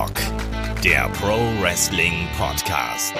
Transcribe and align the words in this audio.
Headlock, 0.00 0.16
der 0.82 1.10
Pro 1.10 1.36
Wrestling 1.60 2.26
Podcast. 2.38 3.12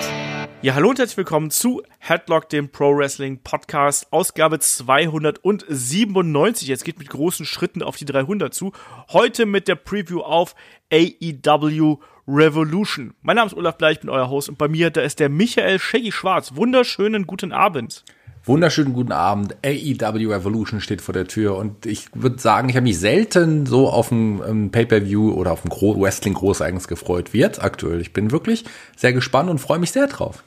Ja, 0.62 0.75
hallo 0.75 0.88
und 0.88 0.98
herzlich 0.98 1.18
willkommen 1.18 1.50
zu 1.50 1.82
Headlock, 1.98 2.48
dem 2.48 2.71
Pro 2.71 2.96
Wrestling 2.96 3.43
Podcast, 3.43 4.11
Ausgabe 4.11 4.61
297. 4.61 6.68
Jetzt 6.68 6.86
geht 6.86 6.98
mit 6.98 7.11
großen 7.11 7.45
Schritten 7.45 7.82
auf 7.82 7.98
die 7.98 8.07
300 8.07 8.54
zu. 8.54 8.72
Heute 9.12 9.45
mit 9.45 9.68
der 9.68 9.75
Preview 9.75 10.22
auf 10.22 10.54
AEW 10.90 11.98
Revolution. 12.27 13.12
Mein 13.21 13.36
Name 13.36 13.49
ist 13.49 13.57
Olaf 13.58 13.76
Bleich, 13.76 13.96
ich 13.96 14.00
bin 14.00 14.08
euer 14.08 14.31
Host 14.31 14.49
und 14.49 14.57
bei 14.57 14.68
mir, 14.68 14.90
da 14.90 15.03
ist 15.03 15.21
der 15.21 15.29
Michael 15.29 15.79
Shaggy 15.79 16.12
Schwarz. 16.12 16.57
Wunderschönen 16.57 17.26
guten 17.26 17.53
Abend. 17.53 18.07
Wunderschönen 18.45 18.95
guten 18.95 19.12
Abend. 19.12 19.54
AEW 19.64 20.32
Revolution 20.32 20.80
steht 20.80 21.03
vor 21.03 21.12
der 21.12 21.26
Tür 21.26 21.57
und 21.57 21.85
ich 21.85 22.07
würde 22.14 22.39
sagen, 22.39 22.71
ich 22.71 22.76
habe 22.76 22.85
mich 22.85 22.99
selten 22.99 23.66
so 23.66 23.90
auf 23.90 24.11
ein, 24.11 24.43
ein 24.43 24.71
Pay-per-View 24.71 25.32
oder 25.32 25.53
auf 25.53 25.63
ein 25.64 25.68
Gro 25.68 26.00
Wrestling 26.00 26.32
Großeigens 26.32 26.89
gefreut 26.89 27.35
wie 27.35 27.39
jetzt 27.39 27.63
aktuell. 27.63 28.00
Ich 28.00 28.14
bin 28.14 28.30
wirklich 28.30 28.64
sehr 28.96 29.13
gespannt 29.13 29.50
und 29.50 29.58
freue 29.58 29.79
mich 29.79 29.93
sehr 29.93 30.07
drauf. 30.07 30.43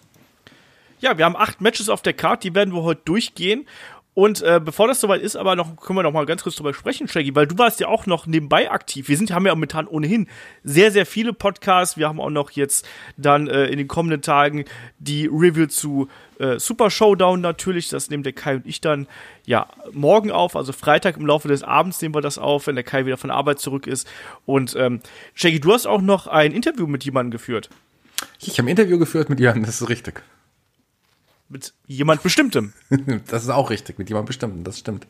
Ja, 1.02 1.17
wir 1.17 1.25
haben 1.25 1.35
acht 1.35 1.61
Matches 1.61 1.89
auf 1.89 2.02
der 2.02 2.13
Card, 2.13 2.43
die 2.43 2.55
werden 2.55 2.73
wir 2.73 2.81
heute 2.81 3.02
durchgehen. 3.05 3.67
Und 4.16 4.44
äh, 4.44 4.62
bevor 4.63 4.88
das 4.88 5.02
soweit 5.02 5.22
ist, 5.22 5.35
aber 5.35 5.55
noch 5.55 5.76
können 5.76 5.98
wir 5.98 6.03
noch 6.03 6.12
mal 6.12 6.26
ganz 6.26 6.44
kurz 6.44 6.55
drüber 6.55 6.73
sprechen, 6.73 7.08
Shaggy, 7.08 7.34
weil 7.35 7.48
du 7.48 7.58
warst 7.58 7.80
ja 7.80 7.88
auch 7.88 8.05
noch 8.05 8.27
nebenbei 8.27 8.70
aktiv. 8.70 9.08
Wir 9.08 9.17
sind 9.17 9.31
haben 9.31 9.45
ja 9.45 9.55
momentan 9.55 9.88
ohnehin 9.88 10.27
sehr 10.63 10.91
sehr 10.91 11.08
viele 11.08 11.34
Podcasts. 11.34 11.98
Wir 11.98 12.08
haben 12.08 12.20
auch 12.20 12.30
noch 12.30 12.52
jetzt 12.52 12.86
dann 13.17 13.48
äh, 13.48 13.66
in 13.66 13.80
den 13.80 13.88
kommenden 13.88 14.22
Tagen 14.22 14.66
die 14.99 15.26
Review 15.26 15.66
zu 15.66 16.09
äh, 16.38 16.59
Super 16.59 16.91
Showdown 16.91 17.41
natürlich. 17.41 17.89
Das 17.89 18.12
nehmen 18.12 18.22
der 18.22 18.34
Kai 18.34 18.55
und 18.58 18.67
ich 18.67 18.81
dann 18.81 19.08
ja 19.45 19.67
morgen 19.91 20.30
auf, 20.31 20.55
also 20.55 20.73
Freitag 20.73 21.17
im 21.17 21.25
Laufe 21.25 21.48
des 21.48 21.64
Abends 21.64 22.00
nehmen 22.02 22.14
wir 22.14 22.22
das 22.22 22.38
auf, 22.38 22.67
wenn 22.67 22.75
der 22.75 22.83
Kai 22.83 23.08
wieder 23.08 23.17
von 23.17 23.31
Arbeit 23.31 23.59
zurück 23.59 23.88
ist. 23.88 24.08
Und 24.45 24.75
ähm, 24.77 25.00
Shaggy, 25.33 25.59
du 25.59 25.73
hast 25.73 25.88
auch 25.88 26.02
noch 26.02 26.27
ein 26.27 26.52
Interview 26.52 26.86
mit 26.86 27.03
jemandem 27.03 27.31
geführt. 27.31 27.70
Ich 28.39 28.59
habe 28.59 28.67
ein 28.67 28.72
Interview 28.72 29.00
geführt 29.00 29.30
mit 29.30 29.39
jemandem, 29.39 29.66
das 29.66 29.81
ist 29.81 29.89
richtig. 29.89 30.22
Mit 31.53 31.71
jemand 31.85 32.23
Bestimmtem. 32.23 32.73
das 33.27 33.43
ist 33.43 33.49
auch 33.49 33.69
richtig, 33.69 33.99
mit 33.99 34.09
jemand 34.09 34.25
Bestimmtem, 34.25 34.63
das 34.63 34.79
stimmt. 34.79 35.05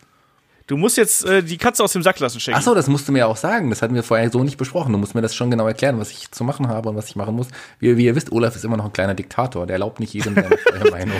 Du 0.67 0.75
musst 0.75 0.97
jetzt 0.97 1.25
äh, 1.25 1.41
die 1.41 1.57
Katze 1.57 1.81
aus 1.81 1.93
dem 1.93 2.03
Sack 2.03 2.19
lassen, 2.19 2.41
Shaggy. 2.41 2.57
Ach 2.57 2.61
so, 2.61 2.75
das 2.75 2.87
musst 2.87 3.07
du 3.07 3.13
mir 3.13 3.27
auch 3.27 3.37
sagen. 3.37 3.69
Das 3.69 3.81
hatten 3.81 3.95
wir 3.95 4.03
vorher 4.03 4.29
so 4.29 4.43
nicht 4.43 4.57
besprochen. 4.57 4.91
Du 4.91 4.97
musst 4.97 5.15
mir 5.15 5.21
das 5.21 5.33
schon 5.33 5.49
genau 5.49 5.67
erklären, 5.67 5.99
was 5.99 6.11
ich 6.11 6.31
zu 6.31 6.43
machen 6.43 6.67
habe 6.67 6.89
und 6.89 6.97
was 6.97 7.07
ich 7.07 7.15
machen 7.15 7.35
muss. 7.35 7.47
Wie, 7.79 7.95
wie 7.95 8.05
ihr 8.05 8.15
wisst, 8.15 8.31
Olaf 8.33 8.57
ist 8.57 8.65
immer 8.65 8.75
noch 8.75 8.85
ein 8.85 8.93
kleiner 8.93 9.13
Diktator. 9.13 9.65
Der 9.67 9.75
erlaubt 9.75 10.01
nicht 10.01 10.13
jedem 10.13 10.35
seine 10.35 10.57
freie 10.57 10.91
Meinung. 10.91 11.17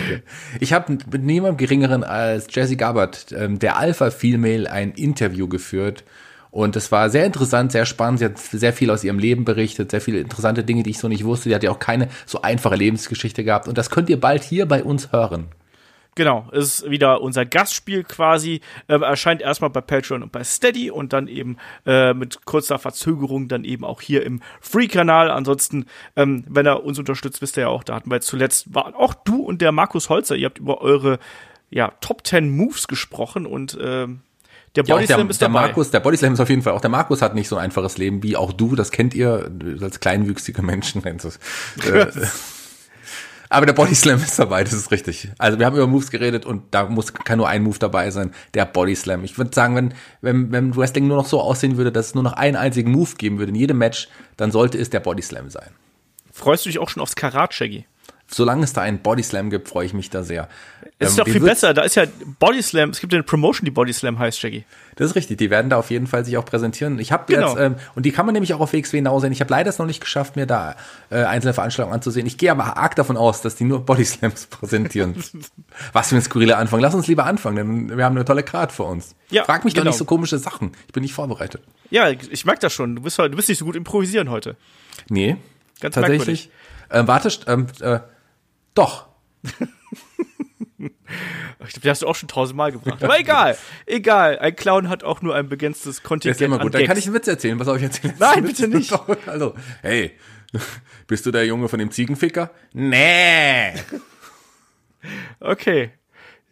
Ich 0.60 0.74
habe 0.74 0.98
mit 1.10 1.22
niemandem 1.24 1.56
geringeren 1.56 2.04
als 2.04 2.46
Jesse 2.50 2.76
Gabbard, 2.76 3.32
ähm, 3.32 3.58
der 3.58 3.78
Alpha 3.78 4.10
Female, 4.10 4.70
ein 4.70 4.92
Interview 4.92 5.48
geführt. 5.48 6.04
Und 6.54 6.76
es 6.76 6.92
war 6.92 7.10
sehr 7.10 7.26
interessant, 7.26 7.72
sehr 7.72 7.84
spannend. 7.84 8.20
Sie 8.20 8.26
hat 8.26 8.38
sehr 8.38 8.72
viel 8.72 8.88
aus 8.92 9.02
ihrem 9.02 9.18
Leben 9.18 9.44
berichtet, 9.44 9.90
sehr 9.90 10.00
viele 10.00 10.20
interessante 10.20 10.62
Dinge, 10.62 10.84
die 10.84 10.90
ich 10.90 10.98
so 10.98 11.08
nicht 11.08 11.24
wusste. 11.24 11.48
Sie 11.48 11.54
hat 11.54 11.64
ja 11.64 11.72
auch 11.72 11.80
keine 11.80 12.08
so 12.26 12.42
einfache 12.42 12.76
Lebensgeschichte 12.76 13.42
gehabt. 13.42 13.66
Und 13.66 13.76
das 13.76 13.90
könnt 13.90 14.08
ihr 14.08 14.20
bald 14.20 14.44
hier 14.44 14.64
bei 14.66 14.84
uns 14.84 15.10
hören. 15.10 15.48
Genau, 16.14 16.46
ist 16.52 16.88
wieder 16.88 17.22
unser 17.22 17.44
Gastspiel 17.44 18.04
quasi. 18.04 18.60
Äh, 18.86 19.00
erscheint 19.00 19.42
erstmal 19.42 19.70
bei 19.70 19.80
Patreon 19.80 20.22
und 20.22 20.30
bei 20.30 20.44
Steady 20.44 20.92
und 20.92 21.12
dann 21.12 21.26
eben 21.26 21.56
äh, 21.86 22.14
mit 22.14 22.44
kurzer 22.44 22.78
Verzögerung 22.78 23.48
dann 23.48 23.64
eben 23.64 23.84
auch 23.84 24.00
hier 24.00 24.24
im 24.24 24.40
Free-Kanal. 24.60 25.32
Ansonsten, 25.32 25.86
ähm, 26.14 26.44
wenn 26.48 26.66
er 26.66 26.84
uns 26.84 27.00
unterstützt, 27.00 27.42
wisst 27.42 27.56
ihr 27.58 27.62
ja 27.62 27.68
auch, 27.68 27.82
da 27.82 27.96
hatten 27.96 28.12
wir 28.12 28.20
zuletzt, 28.20 28.72
war 28.72 28.94
auch 28.94 29.14
du 29.14 29.42
und 29.42 29.60
der 29.60 29.72
Markus 29.72 30.08
Holzer, 30.08 30.36
ihr 30.36 30.46
habt 30.46 30.60
über 30.60 30.82
eure 30.82 31.18
ja, 31.68 31.90
Top 32.00 32.24
10 32.24 32.48
Moves 32.48 32.86
gesprochen 32.86 33.44
und 33.44 33.76
ähm, 33.82 34.20
der 34.76 34.82
Bodyslam 34.82 35.20
ja, 35.20 35.30
ist 35.30 35.40
der 35.40 35.48
dabei. 35.48 35.66
Markus, 35.66 35.90
der 35.90 36.00
Bodyslam 36.00 36.34
ist 36.34 36.40
auf 36.40 36.50
jeden 36.50 36.62
Fall 36.62 36.72
auch 36.72 36.80
der 36.80 36.90
Markus 36.90 37.22
hat 37.22 37.34
nicht 37.34 37.48
so 37.48 37.56
ein 37.56 37.64
einfaches 37.64 37.96
Leben 37.96 38.22
wie 38.22 38.36
auch 38.36 38.52
du, 38.52 38.74
das 38.74 38.90
kennt 38.90 39.14
ihr 39.14 39.50
als 39.80 40.00
kleinwüchsige 40.00 40.62
Menschen. 40.62 41.02
Äh, 41.84 42.06
aber 43.50 43.66
der 43.66 43.72
Bodyslam 43.72 44.16
ist 44.16 44.38
dabei, 44.38 44.64
das 44.64 44.72
ist 44.72 44.90
richtig. 44.90 45.28
Also 45.38 45.58
wir 45.58 45.66
haben 45.66 45.76
über 45.76 45.86
Moves 45.86 46.10
geredet 46.10 46.44
und 46.44 46.62
da 46.72 46.86
muss 46.86 47.12
kann 47.12 47.38
nur 47.38 47.48
ein 47.48 47.62
Move 47.62 47.78
dabei 47.78 48.10
sein, 48.10 48.32
der 48.54 48.64
Bodyslam. 48.64 49.22
Ich 49.22 49.38
würde 49.38 49.54
sagen, 49.54 49.76
wenn, 49.76 49.94
wenn, 50.22 50.50
wenn 50.50 50.76
Wrestling 50.76 51.06
nur 51.06 51.18
noch 51.18 51.26
so 51.26 51.40
aussehen 51.40 51.76
würde, 51.76 51.92
dass 51.92 52.08
es 52.08 52.14
nur 52.14 52.24
noch 52.24 52.32
einen 52.32 52.56
einzigen 52.56 52.90
Move 52.90 53.10
geben 53.16 53.38
würde 53.38 53.50
in 53.50 53.56
jedem 53.56 53.78
Match, 53.78 54.08
dann 54.36 54.50
sollte 54.50 54.78
es 54.78 54.90
der 54.90 55.00
Bodyslam 55.00 55.50
sein. 55.50 55.68
Freust 56.32 56.64
du 56.64 56.70
dich 56.70 56.80
auch 56.80 56.88
schon 56.88 57.02
aufs 57.02 57.14
Karat, 57.14 57.54
Shaggy? 57.54 57.86
Solange 58.34 58.64
es 58.64 58.72
da 58.72 58.82
einen 58.82 58.98
Bodyslam 58.98 59.50
gibt, 59.50 59.68
freue 59.68 59.86
ich 59.86 59.94
mich 59.94 60.10
da 60.10 60.22
sehr. 60.22 60.48
Es 60.98 61.10
ist 61.10 61.18
ähm, 61.18 61.24
doch 61.24 61.32
viel 61.32 61.40
besser. 61.40 61.74
Da 61.74 61.82
ist 61.82 61.94
ja 61.94 62.04
Bodyslam. 62.38 62.90
Es 62.90 63.00
gibt 63.00 63.12
ja 63.12 63.18
eine 63.18 63.24
Promotion, 63.24 63.64
die 63.64 63.70
Bodyslam 63.70 64.18
heißt, 64.18 64.38
Shaggy. 64.38 64.64
Das 64.96 65.10
ist 65.10 65.16
richtig. 65.16 65.38
Die 65.38 65.50
werden 65.50 65.70
da 65.70 65.76
auf 65.76 65.90
jeden 65.90 66.06
Fall 66.06 66.24
sich 66.24 66.36
auch 66.36 66.44
präsentieren. 66.44 66.98
Ich 66.98 67.12
habe 67.12 67.32
genau. 67.32 67.50
jetzt 67.50 67.60
ähm, 67.60 67.76
und 67.94 68.06
die 68.06 68.12
kann 68.12 68.26
man 68.26 68.32
nämlich 68.32 68.54
auch 68.54 68.60
auf 68.60 68.72
WXW 68.72 69.00
Now 69.00 69.18
sehen. 69.20 69.32
Ich 69.32 69.40
habe 69.40 69.50
leider 69.50 69.68
es 69.68 69.78
noch 69.78 69.86
nicht 69.86 70.00
geschafft, 70.00 70.36
mir 70.36 70.46
da 70.46 70.76
äh, 71.10 71.24
einzelne 71.24 71.54
Veranstaltungen 71.54 71.94
anzusehen. 71.94 72.26
Ich 72.26 72.38
gehe 72.38 72.50
aber 72.50 72.76
arg 72.76 72.94
davon 72.96 73.16
aus, 73.16 73.42
dass 73.42 73.56
die 73.56 73.64
nur 73.64 73.84
Bodyslams 73.84 74.46
präsentieren. 74.50 75.14
Was 75.92 76.10
für 76.10 76.16
ein 76.16 76.22
skurriler 76.22 76.58
Anfang. 76.58 76.80
Lass 76.80 76.94
uns 76.94 77.06
lieber 77.06 77.26
anfangen, 77.26 77.56
denn 77.56 77.96
wir 77.96 78.04
haben 78.04 78.16
eine 78.16 78.24
tolle 78.24 78.42
Card 78.42 78.72
vor 78.72 78.88
uns. 78.88 79.14
Ja, 79.30 79.44
Frag 79.44 79.64
mich 79.64 79.74
genau. 79.74 79.84
doch 79.84 79.90
nicht 79.90 79.98
so 79.98 80.04
komische 80.04 80.38
Sachen. 80.38 80.72
Ich 80.86 80.92
bin 80.92 81.02
nicht 81.02 81.14
vorbereitet. 81.14 81.62
Ja, 81.90 82.08
ich 82.10 82.44
merke 82.44 82.60
das 82.60 82.72
schon. 82.72 82.96
Du 82.96 83.02
bist, 83.02 83.18
du 83.18 83.28
bist 83.30 83.48
nicht 83.48 83.58
so 83.58 83.64
gut 83.64 83.76
improvisieren 83.76 84.30
heute. 84.30 84.56
Nee. 85.08 85.36
Ganz 85.80 85.94
tatsächlich. 85.94 86.50
Äh, 86.88 87.06
warte, 87.06 87.30
ähm, 87.46 87.66
äh, 87.80 87.98
doch. 88.74 89.08
Ich 91.66 91.70
glaube, 91.70 91.80
die 91.82 91.90
hast 91.90 92.02
du 92.02 92.06
auch 92.06 92.14
schon 92.14 92.28
tausendmal 92.28 92.72
gebracht. 92.72 93.02
Aber 93.02 93.18
egal, 93.18 93.56
egal. 93.86 94.38
Ein 94.38 94.54
Clown 94.54 94.88
hat 94.88 95.02
auch 95.02 95.22
nur 95.22 95.34
ein 95.34 95.48
begrenztes 95.48 96.02
Kontingent. 96.02 96.36
Das 96.36 96.40
ist 96.40 96.44
immer 96.44 96.58
gut. 96.58 96.74
Dann 96.74 96.84
kann 96.84 96.98
ich 96.98 97.06
einen 97.06 97.14
Witz 97.14 97.26
erzählen. 97.26 97.58
Was 97.58 97.66
soll 97.66 97.78
ich 97.78 97.84
erzählen? 97.84 98.14
Nein, 98.18 98.44
bitte 98.44 98.68
nicht. 98.68 98.92
Also, 99.26 99.54
hey, 99.82 100.12
bist 101.06 101.24
du 101.26 101.30
der 101.30 101.46
Junge 101.46 101.68
von 101.68 101.78
dem 101.78 101.90
Ziegenficker? 101.90 102.50
Nee. 102.72 103.74
Okay. 105.40 105.90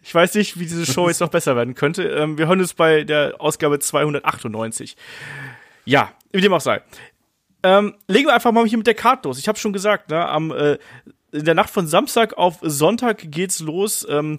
Ich 0.03 0.15
weiß 0.15 0.35
nicht, 0.35 0.59
wie 0.59 0.65
diese 0.65 0.87
Show 0.87 1.09
jetzt 1.09 1.21
noch 1.21 1.29
besser 1.29 1.55
werden 1.57 1.75
könnte. 1.75 2.05
Ähm, 2.05 2.39
wir 2.39 2.49
hören 2.49 2.61
uns 2.61 2.75
bei 2.75 3.05
der 3.05 3.35
Ausgabe 3.39 3.79
298. 3.79 4.97
Ja, 5.85 6.13
wie 6.33 6.41
dem 6.41 6.53
auch 6.53 6.61
sei. 6.61 6.83
Ähm, 7.63 7.95
legen 8.09 8.27
wir 8.27 8.35
einfach 8.35 8.51
mal 8.51 8.67
hier 8.67 8.79
mit 8.79 8.87
der 8.87 8.95
Karte 8.95 9.29
los. 9.29 9.39
Ich 9.39 9.47
habe 9.47 9.59
schon 9.59 9.73
gesagt, 9.73 10.11
ne, 10.11 10.29
am 10.29 10.51
äh, 10.51 10.79
in 11.33 11.45
der 11.45 11.55
Nacht 11.55 11.71
von 11.71 11.87
Samstag 11.87 12.37
auf 12.37 12.59
Sonntag 12.63 13.31
geht's 13.31 13.61
los. 13.61 14.07
Ähm, 14.09 14.39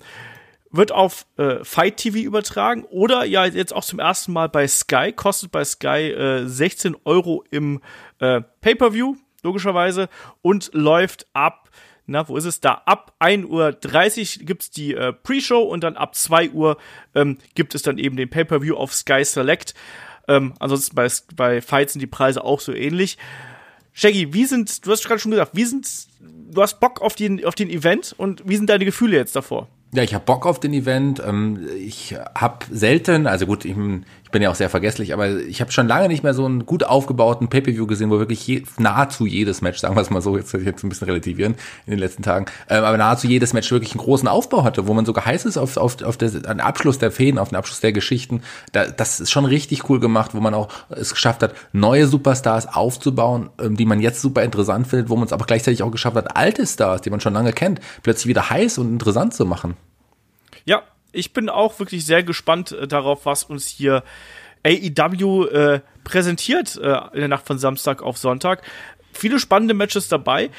wird 0.74 0.92
auf 0.92 1.28
äh, 1.38 1.64
Fight 1.64 1.98
TV 1.98 2.18
übertragen 2.18 2.84
oder 2.86 3.24
ja 3.26 3.46
jetzt 3.46 3.74
auch 3.74 3.86
zum 3.86 4.00
ersten 4.00 4.34
Mal 4.34 4.50
bei 4.50 4.68
Sky, 4.68 5.14
kostet 5.16 5.52
bei 5.52 5.64
Sky 5.64 6.12
äh, 6.12 6.48
16 6.48 6.98
Euro 7.06 7.44
im 7.52 7.80
äh, 8.20 8.42
Pay-Per-View, 8.62 9.16
logischerweise, 9.44 10.10
und 10.42 10.72
läuft 10.74 11.28
ab, 11.34 11.70
na, 12.08 12.28
wo 12.28 12.36
ist 12.38 12.46
es 12.46 12.60
da? 12.60 12.82
Ab 12.86 13.14
1.30 13.20 14.40
Uhr 14.40 14.46
gibt's 14.46 14.72
die 14.72 14.96
äh, 14.96 15.14
Pre-Show 15.14 15.62
und 15.62 15.84
dann 15.84 15.96
ab 15.96 16.16
2 16.16 16.50
Uhr 16.50 16.78
ähm, 17.14 17.38
gibt 17.54 17.76
es 17.76 17.84
dann 17.84 18.00
eben 18.00 18.18
den 18.18 18.32
Pay-Per-View 18.32 18.76
auf 18.76 18.96
Sky 18.96 19.24
Select. 19.24 19.76
Ähm, 20.28 20.54
ansonsten 20.60 20.96
bei, 20.96 21.08
bei 21.36 21.62
Fight 21.62 21.92
sind 21.92 22.02
die 22.02 22.08
Preise 22.08 22.44
auch 22.44 22.60
so 22.60 22.74
ähnlich. 22.74 23.20
Shaggy, 23.94 24.34
wie 24.34 24.46
sind, 24.46 24.86
du 24.88 24.92
hast 24.92 25.06
gerade 25.06 25.20
schon 25.20 25.32
gesagt, 25.32 25.52
wie 25.54 25.66
sind, 25.66 25.88
du 26.54 26.62
hast 26.62 26.80
Bock 26.80 27.02
auf 27.02 27.16
den, 27.16 27.44
auf 27.46 27.56
den 27.56 27.70
Event 27.70 28.14
und 28.18 28.48
wie 28.48 28.56
sind 28.56 28.70
deine 28.70 28.86
Gefühle 28.86 29.18
jetzt 29.18 29.36
davor? 29.36 29.68
Ja, 29.94 30.02
ich 30.02 30.14
habe 30.16 30.26
Bock 30.26 30.46
auf 30.46 30.60
den 30.60 30.74
Event. 30.74 31.22
Ähm, 31.26 31.68
ich 31.78 32.16
habe 32.36 32.66
selten, 32.72 33.28
also 33.28 33.46
gut, 33.46 33.64
ich, 33.64 33.76
bin 34.34 34.42
ja 34.42 34.50
auch 34.50 34.56
sehr 34.56 34.70
vergesslich, 34.70 35.14
aber 35.14 35.30
ich 35.30 35.62
habe 35.62 35.72
schon 35.72 35.88
lange 35.88 36.10
nicht 36.10 36.24
mehr 36.24 36.34
so 36.34 36.44
einen 36.44 36.66
gut 36.66 36.84
aufgebauten 36.84 37.48
Pay-per-View 37.48 37.86
gesehen, 37.86 38.10
wo 38.10 38.20
wirklich 38.20 38.46
je, 38.46 38.64
nahezu 38.78 39.26
jedes 39.26 39.62
Match, 39.62 39.78
sagen 39.78 39.96
wir 39.96 40.02
es 40.02 40.10
mal 40.10 40.22
so, 40.22 40.36
jetzt 40.36 40.52
jetzt 40.54 40.84
ein 40.84 40.90
bisschen 40.90 41.06
relativieren 41.06 41.56
in 41.86 41.92
den 41.92 42.00
letzten 42.00 42.24
Tagen, 42.24 42.48
ähm, 42.68 42.84
aber 42.84 42.98
nahezu 42.98 43.28
jedes 43.28 43.54
Match 43.54 43.72
wirklich 43.72 43.92
einen 43.92 44.02
großen 44.02 44.28
Aufbau 44.28 44.64
hatte, 44.64 44.88
wo 44.88 44.94
man 44.94 45.06
sogar 45.06 45.26
heiß 45.26 45.46
ist 45.46 45.58
auf, 45.58 45.78
auf, 45.78 46.02
auf 46.02 46.18
den 46.18 46.60
Abschluss 46.60 46.98
der 46.98 47.12
Fäden, 47.12 47.40
auf 47.40 47.50
den 47.50 47.56
Abschluss 47.56 47.80
der 47.80 47.94
Geschichten. 47.94 48.42
Da, 48.72 48.88
das 48.88 49.20
ist 49.20 49.32
schon 49.32 49.46
richtig 49.46 49.88
cool 49.90 50.00
gemacht, 50.00 50.32
wo 50.34 50.40
man 50.40 50.56
auch 50.56 50.70
es 50.90 51.14
geschafft 51.14 51.44
hat, 51.44 51.54
neue 51.72 52.08
Superstars 52.08 52.68
aufzubauen, 52.68 53.52
ähm, 53.62 53.78
die 53.78 53.86
man 53.86 54.02
jetzt 54.02 54.20
super 54.20 54.44
interessant 54.44 54.88
findet, 54.88 55.10
wo 55.10 55.16
man 55.16 55.26
es 55.26 55.34
aber 55.34 55.46
gleichzeitig 55.46 55.84
auch 55.84 55.92
geschafft 55.92 56.18
hat, 56.18 56.36
alte 56.36 56.66
Stars, 56.66 57.02
die 57.02 57.12
man 57.12 57.20
schon 57.22 57.34
lange 57.34 57.54
kennt, 57.54 57.80
plötzlich 58.02 58.28
wieder 58.28 58.50
heiß 58.50 58.80
und 58.80 58.92
interessant 58.92 59.36
zu 59.36 59.46
machen. 59.46 59.76
Ja, 60.66 60.84
ich 61.12 61.34
bin 61.34 61.50
auch 61.50 61.80
wirklich 61.80 62.06
sehr 62.06 62.24
gespannt 62.24 62.72
äh, 62.72 62.88
darauf, 62.88 63.26
was 63.26 63.44
uns 63.44 63.68
hier 63.68 64.04
AEW 64.66 65.46
äh, 65.48 65.82
präsentiert 66.04 66.78
äh, 66.78 66.98
in 67.14 67.20
der 67.20 67.28
Nacht 67.28 67.46
von 67.46 67.60
Samstag 67.60 68.02
auf 68.02 68.18
Sonntag. 68.18 68.64
Viele 69.12 69.40
spannende 69.40 69.74
Matches 69.74 70.08
dabei. 70.08 70.50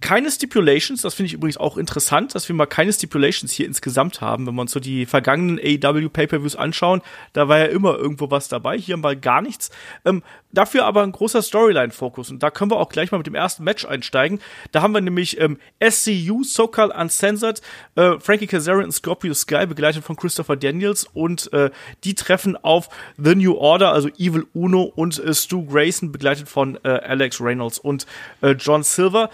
Keine 0.00 0.30
Stipulations, 0.30 1.02
das 1.02 1.14
finde 1.14 1.26
ich 1.26 1.32
übrigens 1.32 1.56
auch 1.56 1.76
interessant, 1.76 2.36
dass 2.36 2.48
wir 2.48 2.54
mal 2.54 2.66
keine 2.66 2.92
Stipulations 2.92 3.50
hier 3.50 3.66
insgesamt 3.66 4.20
haben, 4.20 4.46
wenn 4.46 4.54
wir 4.54 4.60
uns 4.60 4.70
so 4.70 4.78
die 4.78 5.06
vergangenen 5.06 5.58
AEW 5.58 6.08
Pay-Per-Views 6.08 6.54
anschauen, 6.54 7.02
da 7.32 7.48
war 7.48 7.58
ja 7.58 7.64
immer 7.64 7.96
irgendwo 7.96 8.30
was 8.30 8.46
dabei, 8.46 8.78
hier 8.78 8.96
mal 8.96 9.16
gar 9.16 9.42
nichts. 9.42 9.70
Ähm, 10.04 10.22
Dafür 10.56 10.86
aber 10.86 11.02
ein 11.02 11.12
großer 11.12 11.42
Storyline-Fokus. 11.42 12.30
Und 12.30 12.42
da 12.42 12.50
können 12.50 12.70
wir 12.70 12.78
auch 12.78 12.88
gleich 12.88 13.12
mal 13.12 13.18
mit 13.18 13.26
dem 13.26 13.34
ersten 13.34 13.62
Match 13.62 13.84
einsteigen. 13.84 14.40
Da 14.72 14.80
haben 14.80 14.94
wir 14.94 15.02
nämlich 15.02 15.38
ähm, 15.38 15.58
SCU, 15.86 16.44
SoCal 16.44 16.90
Uncensored, 16.90 17.60
äh, 17.94 18.18
Frankie 18.20 18.46
Kazarian 18.46 18.86
und 18.86 18.92
Scorpio 18.92 19.34
Sky, 19.34 19.66
begleitet 19.66 20.02
von 20.02 20.16
Christopher 20.16 20.56
Daniels. 20.56 21.06
Und 21.12 21.52
äh, 21.52 21.70
die 22.04 22.14
treffen 22.14 22.56
auf 22.56 22.88
The 23.18 23.34
New 23.34 23.54
Order, 23.54 23.92
also 23.92 24.08
Evil 24.16 24.46
Uno 24.54 24.84
und 24.84 25.18
äh, 25.18 25.34
Stu 25.34 25.66
Grayson, 25.66 26.10
begleitet 26.10 26.48
von 26.48 26.78
äh, 26.84 26.88
Alex 26.88 27.38
Reynolds 27.38 27.78
und 27.78 28.06
äh, 28.40 28.52
John 28.52 28.82
Silver. 28.82 29.28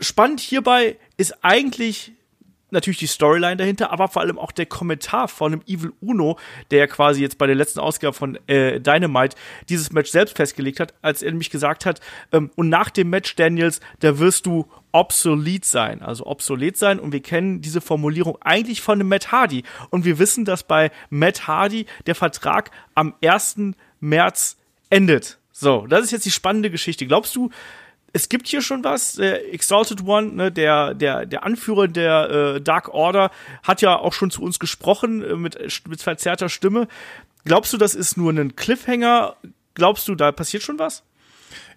Spannend 0.00 0.40
hierbei 0.40 0.96
ist 1.18 1.44
eigentlich 1.44 2.12
natürlich 2.72 2.98
die 2.98 3.06
Storyline 3.06 3.56
dahinter, 3.56 3.90
aber 3.92 4.08
vor 4.08 4.22
allem 4.22 4.38
auch 4.38 4.52
der 4.52 4.66
Kommentar 4.66 5.28
von 5.28 5.52
dem 5.52 5.62
Evil 5.66 5.92
Uno, 6.00 6.38
der 6.70 6.80
ja 6.80 6.86
quasi 6.86 7.22
jetzt 7.22 7.38
bei 7.38 7.46
der 7.46 7.56
letzten 7.56 7.80
Ausgabe 7.80 8.14
von 8.14 8.38
äh, 8.46 8.80
Dynamite 8.80 9.36
dieses 9.68 9.92
Match 9.92 10.10
selbst 10.10 10.36
festgelegt 10.36 10.80
hat, 10.80 10.94
als 11.02 11.22
er 11.22 11.30
nämlich 11.30 11.50
gesagt 11.50 11.86
hat, 11.86 12.00
ähm, 12.32 12.50
und 12.56 12.68
nach 12.68 12.90
dem 12.90 13.10
Match, 13.10 13.36
Daniels, 13.36 13.80
da 14.00 14.18
wirst 14.18 14.46
du 14.46 14.66
obsolet 14.92 15.64
sein, 15.64 16.02
also 16.02 16.26
obsolet 16.26 16.76
sein 16.76 16.98
und 16.98 17.12
wir 17.12 17.22
kennen 17.22 17.60
diese 17.60 17.80
Formulierung 17.80 18.38
eigentlich 18.40 18.80
von 18.80 18.98
dem 18.98 19.08
Matt 19.08 19.30
Hardy 19.32 19.62
und 19.90 20.04
wir 20.04 20.18
wissen, 20.18 20.44
dass 20.44 20.64
bei 20.64 20.90
Matt 21.10 21.46
Hardy 21.46 21.86
der 22.06 22.14
Vertrag 22.14 22.70
am 22.94 23.14
1. 23.24 23.74
März 24.00 24.56
endet. 24.88 25.38
So, 25.52 25.86
das 25.86 26.04
ist 26.04 26.10
jetzt 26.10 26.24
die 26.24 26.30
spannende 26.30 26.70
Geschichte. 26.70 27.06
Glaubst 27.06 27.36
du, 27.36 27.50
es 28.12 28.28
gibt 28.28 28.48
hier 28.48 28.62
schon 28.62 28.84
was. 28.84 29.14
Der 29.14 29.52
Exalted 29.52 30.04
One, 30.04 30.32
ne, 30.32 30.52
der, 30.52 30.94
der, 30.94 31.26
der 31.26 31.44
Anführer 31.44 31.88
der 31.88 32.30
äh, 32.30 32.60
Dark 32.60 32.88
Order, 32.88 33.30
hat 33.62 33.82
ja 33.82 33.96
auch 33.96 34.12
schon 34.12 34.30
zu 34.30 34.42
uns 34.42 34.58
gesprochen 34.58 35.22
äh, 35.22 35.36
mit, 35.36 35.58
mit 35.88 36.02
verzerrter 36.02 36.48
Stimme. 36.48 36.88
Glaubst 37.44 37.72
du, 37.72 37.76
das 37.78 37.94
ist 37.94 38.16
nur 38.16 38.32
ein 38.32 38.56
Cliffhanger? 38.56 39.36
Glaubst 39.74 40.08
du, 40.08 40.14
da 40.14 40.32
passiert 40.32 40.62
schon 40.62 40.78
was? 40.78 41.02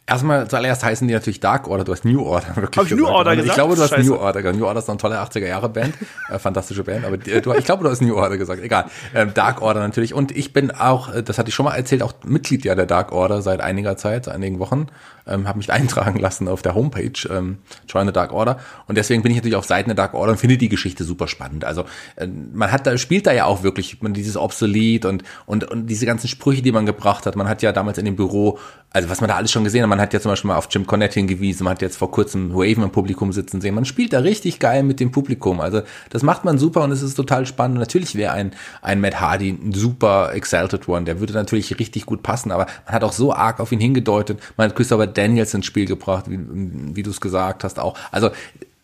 Erstmal 0.05 0.49
zuallererst 0.49 0.83
heißen 0.83 1.07
die 1.07 1.13
natürlich 1.13 1.39
Dark 1.39 1.65
Order, 1.65 1.85
du 1.85 1.93
hast 1.93 2.03
New 2.03 2.21
Order 2.21 2.47
wirklich 2.57 2.77
Hab 2.77 2.91
ich 2.91 2.97
New 2.97 3.07
Order 3.07 3.37
gesagt? 3.37 3.47
Ich 3.47 3.55
glaube, 3.55 3.75
du 3.75 3.81
hast 3.83 3.91
Scheiße. 3.91 4.09
New 4.09 4.17
Order 4.17 4.41
gesagt. 4.41 4.59
New 4.59 4.65
Order 4.65 4.79
ist 4.79 4.89
eine 4.89 4.97
tolle 4.97 5.21
80er 5.21 5.47
Jahre 5.47 5.69
Band, 5.69 5.95
äh, 6.29 6.39
fantastische 6.39 6.83
Band, 6.83 7.05
aber 7.05 7.15
äh, 7.25 7.41
du, 7.41 7.53
ich 7.53 7.63
glaube, 7.63 7.85
du 7.85 7.89
hast 7.89 8.01
New 8.01 8.13
Order 8.13 8.37
gesagt. 8.37 8.61
Egal. 8.61 8.87
Ähm, 9.15 9.33
Dark 9.33 9.61
Order 9.61 9.79
natürlich 9.79 10.13
und 10.13 10.35
ich 10.35 10.51
bin 10.51 10.71
auch, 10.71 11.13
äh, 11.13 11.23
das 11.23 11.37
hatte 11.37 11.47
ich 11.47 11.55
schon 11.55 11.63
mal 11.63 11.75
erzählt, 11.75 12.03
auch 12.03 12.11
Mitglied 12.25 12.65
ja 12.65 12.75
der 12.75 12.85
Dark 12.85 13.13
Order 13.13 13.41
seit 13.41 13.61
einiger 13.61 13.95
Zeit, 13.95 14.25
seit 14.25 14.35
einigen 14.35 14.59
Wochen. 14.59 14.87
Ähm, 15.25 15.47
habe 15.47 15.57
mich 15.57 15.71
eintragen 15.71 16.19
lassen 16.19 16.49
auf 16.49 16.61
der 16.61 16.75
Homepage 16.75 17.13
ähm, 17.29 17.59
Join 17.87 18.05
the 18.05 18.11
Dark 18.11 18.33
Order 18.33 18.59
und 18.87 18.97
deswegen 18.97 19.21
bin 19.23 19.31
ich 19.31 19.37
natürlich 19.37 19.55
auf 19.55 19.65
Seiten 19.65 19.87
der 19.87 19.95
Dark 19.95 20.15
Order 20.15 20.33
und 20.33 20.37
finde 20.37 20.57
die 20.57 20.67
Geschichte 20.67 21.05
super 21.05 21.29
spannend. 21.29 21.63
Also 21.63 21.85
äh, 22.17 22.27
man 22.27 22.73
hat 22.73 22.85
da 22.85 22.97
spielt 22.97 23.25
da 23.25 23.31
ja 23.31 23.45
auch 23.45 23.63
wirklich 23.63 24.01
man 24.01 24.13
dieses 24.13 24.35
Obsolet 24.35 25.05
und 25.05 25.23
und 25.45 25.63
und 25.71 25.87
diese 25.87 26.05
ganzen 26.05 26.27
Sprüche, 26.27 26.61
die 26.61 26.73
man 26.73 26.85
gebracht 26.85 27.25
hat. 27.25 27.37
Man 27.37 27.47
hat 27.47 27.61
ja 27.61 27.71
damals 27.71 27.97
in 27.97 28.03
dem 28.03 28.17
Büro, 28.17 28.59
also 28.89 29.09
was 29.09 29.21
man 29.21 29.29
da 29.29 29.37
alles 29.37 29.49
schon 29.49 29.63
gesehen 29.63 29.83
hat, 29.83 29.92
man 29.93 30.01
hat 30.01 30.11
ja 30.11 30.19
zum 30.19 30.31
Beispiel 30.31 30.47
mal 30.47 30.57
auf 30.57 30.69
Jim 30.71 30.87
Cornette 30.87 31.19
hingewiesen, 31.19 31.65
man 31.65 31.75
hat 31.75 31.83
jetzt 31.83 31.97
vor 31.97 32.09
kurzem 32.09 32.49
Raven 32.51 32.81
im 32.81 32.89
Publikum 32.89 33.31
sitzen 33.31 33.61
sehen. 33.61 33.75
Man 33.75 33.85
spielt 33.85 34.11
da 34.11 34.21
richtig 34.21 34.57
geil 34.57 34.81
mit 34.81 34.99
dem 34.99 35.11
Publikum. 35.11 35.61
Also 35.61 35.83
das 36.09 36.23
macht 36.23 36.45
man 36.45 36.57
super 36.57 36.83
und 36.83 36.91
es 36.91 37.03
ist 37.03 37.13
total 37.13 37.45
spannend. 37.45 37.77
Natürlich 37.77 38.15
wäre 38.15 38.33
ein 38.33 38.55
ein 38.81 38.99
Matt 38.99 39.21
Hardy 39.21 39.49
ein 39.51 39.71
super 39.71 40.33
Exalted 40.33 40.89
One, 40.89 41.05
der 41.05 41.19
würde 41.19 41.33
natürlich 41.33 41.77
richtig 41.77 42.07
gut 42.07 42.23
passen, 42.23 42.51
aber 42.51 42.65
man 42.87 42.95
hat 42.95 43.03
auch 43.03 43.13
so 43.13 43.35
arg 43.35 43.59
auf 43.59 43.71
ihn 43.71 43.79
hingedeutet. 43.79 44.39
Man 44.57 44.67
hat 44.67 44.75
Christopher 44.75 45.05
Daniels 45.05 45.53
ins 45.53 45.67
Spiel 45.67 45.85
gebracht, 45.85 46.25
wie, 46.27 46.39
wie 46.41 47.03
du 47.03 47.11
es 47.11 47.21
gesagt 47.21 47.63
hast 47.63 47.77
auch. 47.77 47.95
Also 48.11 48.31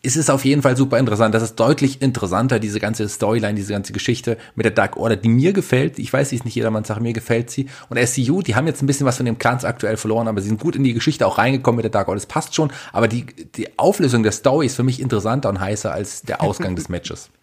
es 0.02 0.16
ist 0.16 0.30
auf 0.30 0.44
jeden 0.44 0.62
Fall 0.62 0.76
super 0.76 0.98
interessant. 0.98 1.34
Das 1.34 1.42
ist 1.42 1.56
deutlich 1.56 2.00
interessanter, 2.00 2.58
diese 2.58 2.80
ganze 2.80 3.06
Storyline, 3.08 3.54
diese 3.54 3.72
ganze 3.72 3.92
Geschichte 3.92 4.38
mit 4.54 4.64
der 4.64 4.72
Dark 4.72 4.96
Order, 4.96 5.16
die 5.16 5.28
mir 5.28 5.52
gefällt. 5.52 5.98
Ich 5.98 6.10
weiß, 6.10 6.30
sie 6.30 6.36
ist 6.36 6.44
nicht 6.44 6.54
jedermanns 6.54 6.88
Sache, 6.88 7.00
mir 7.00 7.12
gefällt 7.12 7.50
sie. 7.50 7.68
Und 7.90 7.98
SCU, 7.98 8.40
die 8.40 8.54
haben 8.54 8.66
jetzt 8.66 8.82
ein 8.82 8.86
bisschen 8.86 9.06
was 9.06 9.18
von 9.18 9.26
dem 9.26 9.38
Clans 9.38 9.64
aktuell 9.64 9.98
verloren, 9.98 10.26
aber 10.26 10.40
sie 10.40 10.48
sind 10.48 10.60
gut 10.60 10.74
in 10.74 10.84
die 10.84 10.94
Geschichte 10.94 11.26
auch 11.26 11.36
reingekommen 11.36 11.76
mit 11.76 11.84
der 11.84 11.90
Dark 11.90 12.08
Order. 12.08 12.16
Das 12.16 12.26
passt 12.26 12.54
schon, 12.54 12.72
aber 12.92 13.08
die, 13.08 13.26
die 13.26 13.78
Auflösung 13.78 14.22
der 14.22 14.32
Story 14.32 14.66
ist 14.66 14.76
für 14.76 14.84
mich 14.84 15.00
interessanter 15.00 15.50
und 15.50 15.60
heißer 15.60 15.92
als 15.92 16.22
der 16.22 16.40
Ausgang 16.40 16.76
des 16.76 16.88
Matches. 16.88 17.30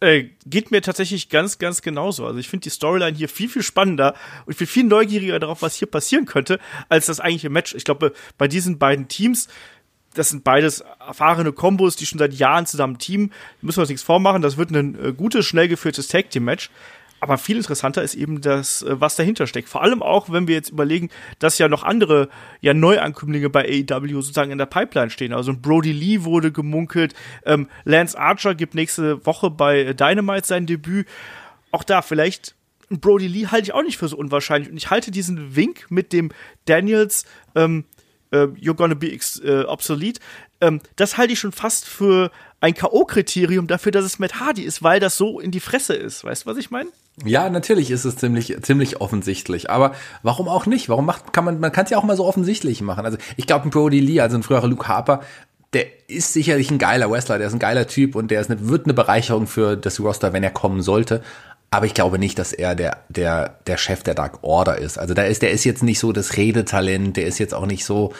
Äh, 0.00 0.26
geht 0.44 0.70
mir 0.70 0.82
tatsächlich 0.82 1.30
ganz, 1.30 1.58
ganz 1.58 1.80
genauso. 1.80 2.26
Also 2.26 2.38
ich 2.38 2.48
finde 2.48 2.64
die 2.64 2.70
Storyline 2.70 3.16
hier 3.16 3.28
viel, 3.28 3.48
viel 3.48 3.62
spannender 3.62 4.14
und 4.44 4.52
ich 4.52 4.58
bin 4.58 4.66
viel 4.66 4.84
neugieriger 4.84 5.38
darauf, 5.40 5.62
was 5.62 5.76
hier 5.76 5.88
passieren 5.88 6.26
könnte, 6.26 6.60
als 6.90 7.06
das 7.06 7.20
eigentliche 7.20 7.48
Match. 7.48 7.74
Ich 7.74 7.84
glaube, 7.84 8.12
bei 8.36 8.46
diesen 8.48 8.78
beiden 8.78 9.08
Teams, 9.08 9.48
das 10.18 10.30
sind 10.30 10.42
beides 10.42 10.82
erfahrene 11.06 11.52
Kombos, 11.52 11.94
die 11.94 12.04
schon 12.04 12.18
seit 12.18 12.34
Jahren 12.34 12.66
zusammen 12.66 12.98
teamen. 12.98 13.32
Müssen 13.62 13.78
wir 13.78 13.82
uns 13.82 13.88
nichts 13.88 14.02
vormachen. 14.02 14.42
Das 14.42 14.56
wird 14.56 14.70
ein 14.70 14.98
äh, 15.02 15.12
gutes, 15.12 15.46
schnell 15.46 15.68
geführtes 15.68 16.08
Tag 16.08 16.30
Team 16.30 16.44
Match. 16.44 16.70
Aber 17.20 17.36
viel 17.38 17.56
interessanter 17.56 18.02
ist 18.02 18.14
eben 18.14 18.40
das, 18.40 18.82
äh, 18.82 19.00
was 19.00 19.14
dahinter 19.14 19.46
steckt. 19.46 19.68
Vor 19.68 19.82
allem 19.82 20.02
auch, 20.02 20.30
wenn 20.30 20.48
wir 20.48 20.56
jetzt 20.56 20.70
überlegen, 20.70 21.10
dass 21.38 21.58
ja 21.58 21.68
noch 21.68 21.84
andere 21.84 22.28
ja 22.60 22.74
Neuankömmlinge 22.74 23.48
bei 23.48 23.64
AEW 23.64 24.20
sozusagen 24.20 24.50
in 24.50 24.58
der 24.58 24.66
Pipeline 24.66 25.10
stehen. 25.10 25.32
Also 25.32 25.54
Brody 25.54 25.92
Lee 25.92 26.24
wurde 26.24 26.50
gemunkelt, 26.50 27.14
ähm, 27.44 27.68
Lance 27.84 28.18
Archer 28.18 28.56
gibt 28.56 28.74
nächste 28.74 29.24
Woche 29.24 29.50
bei 29.50 29.92
Dynamite 29.92 30.46
sein 30.46 30.66
Debüt. 30.66 31.06
Auch 31.70 31.84
da 31.84 32.02
vielleicht 32.02 32.56
Brody 32.90 33.28
Lee 33.28 33.46
halte 33.46 33.64
ich 33.64 33.74
auch 33.74 33.82
nicht 33.82 33.98
für 33.98 34.08
so 34.08 34.16
unwahrscheinlich. 34.16 34.70
Und 34.70 34.78
ich 34.78 34.90
halte 34.90 35.10
diesen 35.10 35.54
Wink 35.54 35.86
mit 35.90 36.12
dem 36.12 36.30
Daniels 36.64 37.24
ähm, 37.54 37.84
äh, 38.30 38.46
You're 38.46 38.74
gonna 38.74 38.94
be 38.94 39.08
äh, 39.08 39.64
obsolete, 39.64 40.20
ähm, 40.60 40.80
das 40.96 41.16
halte 41.16 41.32
ich 41.32 41.38
schon 41.38 41.52
fast 41.52 41.86
für 41.86 42.30
ein 42.60 42.74
K.O.-Kriterium 42.74 43.66
dafür, 43.66 43.92
dass 43.92 44.04
es 44.04 44.18
Matt 44.18 44.40
Hardy 44.40 44.62
ist, 44.62 44.82
weil 44.82 45.00
das 45.00 45.16
so 45.16 45.38
in 45.38 45.50
die 45.50 45.60
Fresse 45.60 45.94
ist. 45.94 46.24
Weißt 46.24 46.44
du, 46.44 46.50
was 46.50 46.56
ich 46.56 46.70
meine? 46.70 46.90
Ja, 47.24 47.48
natürlich 47.50 47.90
ist 47.90 48.04
es 48.04 48.16
ziemlich, 48.16 48.56
ziemlich 48.62 49.00
offensichtlich. 49.00 49.70
Aber 49.70 49.94
warum 50.22 50.48
auch 50.48 50.66
nicht? 50.66 50.88
Warum 50.88 51.06
macht, 51.06 51.32
kann 51.32 51.44
man, 51.44 51.60
man 51.60 51.72
kann 51.72 51.84
es 51.84 51.90
ja 51.90 51.98
auch 51.98 52.04
mal 52.04 52.16
so 52.16 52.24
offensichtlich 52.24 52.80
machen. 52.80 53.04
Also 53.04 53.18
ich 53.36 53.46
glaube, 53.46 53.64
ein 53.64 53.70
Brody 53.70 54.00
Lee, 54.00 54.20
also 54.20 54.36
ein 54.36 54.42
früherer 54.42 54.66
Luke 54.66 54.88
Harper, 54.88 55.20
der 55.72 55.86
ist 56.08 56.32
sicherlich 56.32 56.70
ein 56.70 56.78
geiler 56.78 57.10
Wrestler, 57.10 57.38
der 57.38 57.48
ist 57.48 57.52
ein 57.52 57.58
geiler 57.58 57.86
Typ 57.86 58.14
und 58.14 58.30
der 58.30 58.40
ist 58.40 58.50
eine, 58.50 58.68
wird 58.68 58.86
eine 58.86 58.94
Bereicherung 58.94 59.46
für 59.46 59.76
das 59.76 60.00
Roster, 60.00 60.32
wenn 60.32 60.42
er 60.42 60.50
kommen 60.50 60.80
sollte. 60.80 61.22
Aber 61.70 61.86
ich 61.86 61.94
glaube 61.94 62.18
nicht, 62.18 62.38
dass 62.38 62.52
er 62.52 62.74
der, 62.74 62.98
der, 63.08 63.58
der 63.66 63.76
Chef 63.76 64.02
der 64.02 64.14
Dark 64.14 64.42
Order 64.42 64.78
ist. 64.78 64.98
Also 64.98 65.12
da 65.12 65.22
ist, 65.24 65.42
der 65.42 65.50
ist 65.50 65.64
jetzt 65.64 65.82
nicht 65.82 65.98
so 65.98 66.12
das 66.12 66.36
Redetalent, 66.36 67.16
der 67.16 67.26
ist 67.26 67.38
jetzt 67.38 67.52
auch 67.52 67.66
nicht 67.66 67.84
so, 67.84 68.14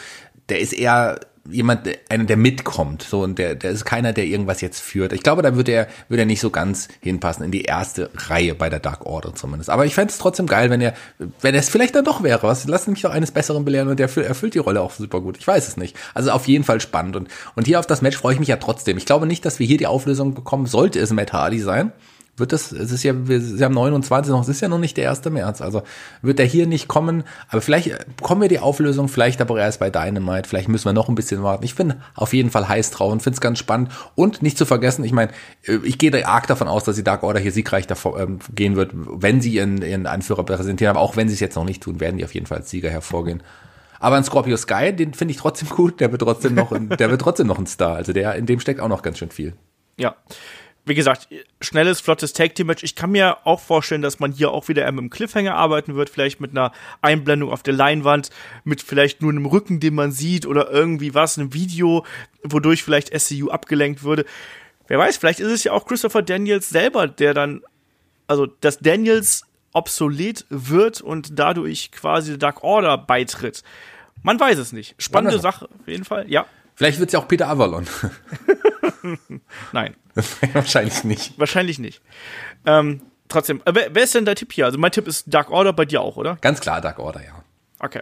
der 0.49 0.59
ist 0.59 0.73
eher 0.73 1.19
jemand, 1.49 1.89
einer, 2.09 2.25
der 2.25 2.37
mitkommt, 2.37 3.01
so, 3.01 3.21
und 3.21 3.39
der, 3.39 3.55
der 3.55 3.71
ist 3.71 3.85
keiner, 3.85 4.13
der 4.13 4.25
irgendwas 4.25 4.61
jetzt 4.61 4.81
führt. 4.81 5.13
Ich 5.13 5.23
glaube, 5.23 5.41
da 5.41 5.55
würde 5.55 5.71
er, 5.71 5.87
würde 6.07 6.23
er 6.23 6.25
nicht 6.25 6.41
so 6.41 6.51
ganz 6.51 6.89
hinpassen 7.01 7.43
in 7.43 7.51
die 7.51 7.63
erste 7.63 8.11
Reihe 8.13 8.53
bei 8.53 8.69
der 8.69 8.79
Dark 8.79 9.05
Order 9.05 9.33
zumindest. 9.33 9.71
Aber 9.71 9.85
ich 9.85 9.95
fände 9.95 10.11
es 10.11 10.19
trotzdem 10.19 10.45
geil, 10.45 10.69
wenn 10.69 10.81
er, 10.81 10.93
wenn 11.41 11.55
er 11.55 11.59
es 11.59 11.69
vielleicht 11.69 11.95
dann 11.95 12.05
doch 12.05 12.21
wäre. 12.21 12.43
Was, 12.43 12.67
lass 12.67 12.85
mich 12.85 13.01
doch 13.01 13.11
eines 13.11 13.31
Besseren 13.31 13.65
belehren 13.65 13.87
und 13.87 13.99
der 13.99 14.15
erfüllt 14.17 14.53
die 14.53 14.59
Rolle 14.59 14.81
auch 14.81 14.91
super 14.91 15.21
gut. 15.21 15.37
Ich 15.39 15.47
weiß 15.47 15.67
es 15.67 15.77
nicht. 15.77 15.95
Also 16.13 16.31
auf 16.31 16.47
jeden 16.47 16.63
Fall 16.63 16.81
spannend. 16.81 17.15
Und, 17.15 17.29
und 17.55 17.65
hier 17.65 17.79
auf 17.79 17.87
das 17.87 18.01
Match 18.01 18.17
freue 18.17 18.33
ich 18.33 18.39
mich 18.39 18.49
ja 18.49 18.57
trotzdem. 18.57 18.97
Ich 18.97 19.05
glaube 19.05 19.25
nicht, 19.25 19.43
dass 19.45 19.59
wir 19.59 19.65
hier 19.65 19.77
die 19.77 19.87
Auflösung 19.87 20.33
bekommen, 20.33 20.67
sollte 20.67 20.99
es 20.99 21.11
Matt 21.11 21.33
Hardy 21.33 21.59
sein 21.59 21.93
wird 22.39 22.53
das, 22.53 22.71
es 22.71 22.91
ist 22.91 23.03
ja, 23.03 23.27
wir 23.27 23.41
sie 23.41 23.63
haben 23.63 23.73
29 23.73 24.31
noch, 24.31 24.41
es 24.41 24.49
ist 24.49 24.61
ja 24.61 24.67
noch 24.67 24.79
nicht 24.79 24.97
der 24.97 25.09
1. 25.09 25.25
März, 25.25 25.61
also 25.61 25.83
wird 26.21 26.39
er 26.39 26.45
hier 26.45 26.67
nicht 26.67 26.87
kommen, 26.87 27.23
aber 27.49 27.61
vielleicht 27.61 28.15
bekommen 28.17 28.41
wir 28.41 28.49
die 28.49 28.59
Auflösung, 28.59 29.07
vielleicht 29.07 29.41
aber 29.41 29.59
erst 29.59 29.79
bei 29.79 29.89
Dynamite, 29.89 30.47
vielleicht 30.47 30.69
müssen 30.69 30.85
wir 30.85 30.93
noch 30.93 31.09
ein 31.09 31.15
bisschen 31.15 31.43
warten. 31.43 31.63
Ich 31.63 31.75
bin 31.75 31.95
auf 32.15 32.33
jeden 32.33 32.49
Fall 32.49 32.67
heiß 32.67 32.91
drauf 32.91 33.11
und 33.11 33.21
finde 33.21 33.35
es 33.35 33.41
ganz 33.41 33.59
spannend 33.59 33.91
und 34.15 34.41
nicht 34.41 34.57
zu 34.57 34.65
vergessen, 34.65 35.03
ich 35.03 35.11
meine, 35.11 35.31
ich 35.83 35.97
gehe 35.97 36.27
arg 36.27 36.47
davon 36.47 36.67
aus, 36.67 36.83
dass 36.83 36.95
die 36.95 37.03
Dark 37.03 37.23
Order 37.23 37.39
hier 37.39 37.51
siegreich 37.51 37.87
davor, 37.87 38.19
ähm, 38.19 38.39
gehen 38.53 38.75
wird, 38.75 38.91
wenn 38.93 39.41
sie 39.41 39.51
ihren, 39.51 39.81
ihren 39.81 40.05
Anführer 40.05 40.43
präsentieren, 40.43 40.91
aber 40.95 41.01
auch 41.01 41.15
wenn 41.15 41.27
sie 41.27 41.33
es 41.33 41.39
jetzt 41.39 41.55
noch 41.55 41.65
nicht 41.65 41.83
tun, 41.83 41.99
werden 41.99 42.17
die 42.17 42.25
auf 42.25 42.33
jeden 42.33 42.45
Fall 42.45 42.59
als 42.59 42.69
Sieger 42.69 42.89
hervorgehen. 42.89 43.43
Aber 43.99 44.15
ein 44.15 44.23
Scorpio 44.23 44.55
Sky, 44.55 44.93
den 44.95 45.13
finde 45.13 45.33
ich 45.33 45.37
trotzdem 45.37 45.69
gut, 45.75 45.99
der 45.99 46.11
wird 46.11 46.21
trotzdem 46.21 46.55
noch, 46.55 46.71
ein, 46.71 46.89
der 46.89 47.09
wird 47.09 47.21
trotzdem 47.21 47.47
noch 47.47 47.59
ein 47.59 47.67
Star, 47.67 47.95
also 47.95 48.13
der, 48.13 48.35
in 48.35 48.45
dem 48.45 48.59
steckt 48.59 48.79
auch 48.79 48.87
noch 48.87 49.01
ganz 49.01 49.17
schön 49.17 49.31
viel. 49.31 49.53
Ja 49.97 50.15
wie 50.85 50.95
gesagt, 50.95 51.27
schnelles, 51.61 52.01
flottes 52.01 52.33
Tag-Team-Match. 52.33 52.83
Ich 52.83 52.95
kann 52.95 53.11
mir 53.11 53.45
auch 53.45 53.59
vorstellen, 53.59 54.01
dass 54.01 54.19
man 54.19 54.31
hier 54.31 54.51
auch 54.51 54.67
wieder 54.67 54.83
mit 54.91 54.99
einem 54.99 55.09
Cliffhanger 55.09 55.55
arbeiten 55.55 55.95
wird, 55.95 56.09
vielleicht 56.09 56.41
mit 56.41 56.51
einer 56.51 56.71
Einblendung 57.01 57.51
auf 57.51 57.63
der 57.63 57.73
Leinwand, 57.73 58.29
mit 58.63 58.81
vielleicht 58.81 59.21
nur 59.21 59.31
einem 59.31 59.45
Rücken, 59.45 59.79
den 59.79 59.95
man 59.95 60.11
sieht 60.11 60.45
oder 60.45 60.71
irgendwie 60.71 61.13
was, 61.13 61.37
einem 61.37 61.53
Video, 61.53 62.05
wodurch 62.43 62.83
vielleicht 62.83 63.17
SCU 63.17 63.49
abgelenkt 63.49 64.03
würde. 64.03 64.25
Wer 64.87 64.97
weiß, 64.97 65.17
vielleicht 65.17 65.39
ist 65.39 65.51
es 65.51 65.63
ja 65.63 65.71
auch 65.73 65.85
Christopher 65.85 66.23
Daniels 66.23 66.69
selber, 66.69 67.07
der 67.07 67.33
dann, 67.33 67.61
also, 68.25 68.47
dass 68.47 68.79
Daniels 68.79 69.43
obsolet 69.73 70.45
wird 70.49 71.01
und 71.01 71.37
dadurch 71.37 71.91
quasi 71.91 72.31
der 72.31 72.39
Dark 72.39 72.63
Order 72.63 72.97
beitritt. 72.97 73.63
Man 74.23 74.39
weiß 74.39 74.57
es 74.57 74.73
nicht. 74.73 74.95
Spannende 74.97 75.39
Sache, 75.39 75.65
auf 75.65 75.87
jeden 75.87 76.05
Fall, 76.05 76.29
ja. 76.29 76.45
Vielleicht 76.75 76.99
wird 76.99 77.09
es 77.09 77.13
ja 77.13 77.19
auch 77.19 77.27
Peter 77.27 77.47
Avalon. 77.47 77.85
Nein. 79.71 79.95
Wahrscheinlich 80.53 81.03
nicht. 81.03 81.37
Wahrscheinlich 81.39 81.79
nicht. 81.79 82.01
Ähm, 82.65 83.01
trotzdem, 83.27 83.61
äh, 83.65 83.73
wer, 83.73 83.95
wer 83.95 84.03
ist 84.03 84.15
denn 84.15 84.25
dein 84.25 84.35
Tipp 84.35 84.53
hier? 84.53 84.65
Also 84.65 84.77
mein 84.77 84.91
Tipp 84.91 85.07
ist 85.07 85.25
Dark 85.33 85.51
Order 85.51 85.73
bei 85.73 85.85
dir 85.85 86.01
auch, 86.01 86.17
oder? 86.17 86.37
Ganz 86.41 86.59
klar 86.59 86.81
Dark 86.81 86.99
Order, 86.99 87.23
ja. 87.23 87.43
Okay. 87.79 88.01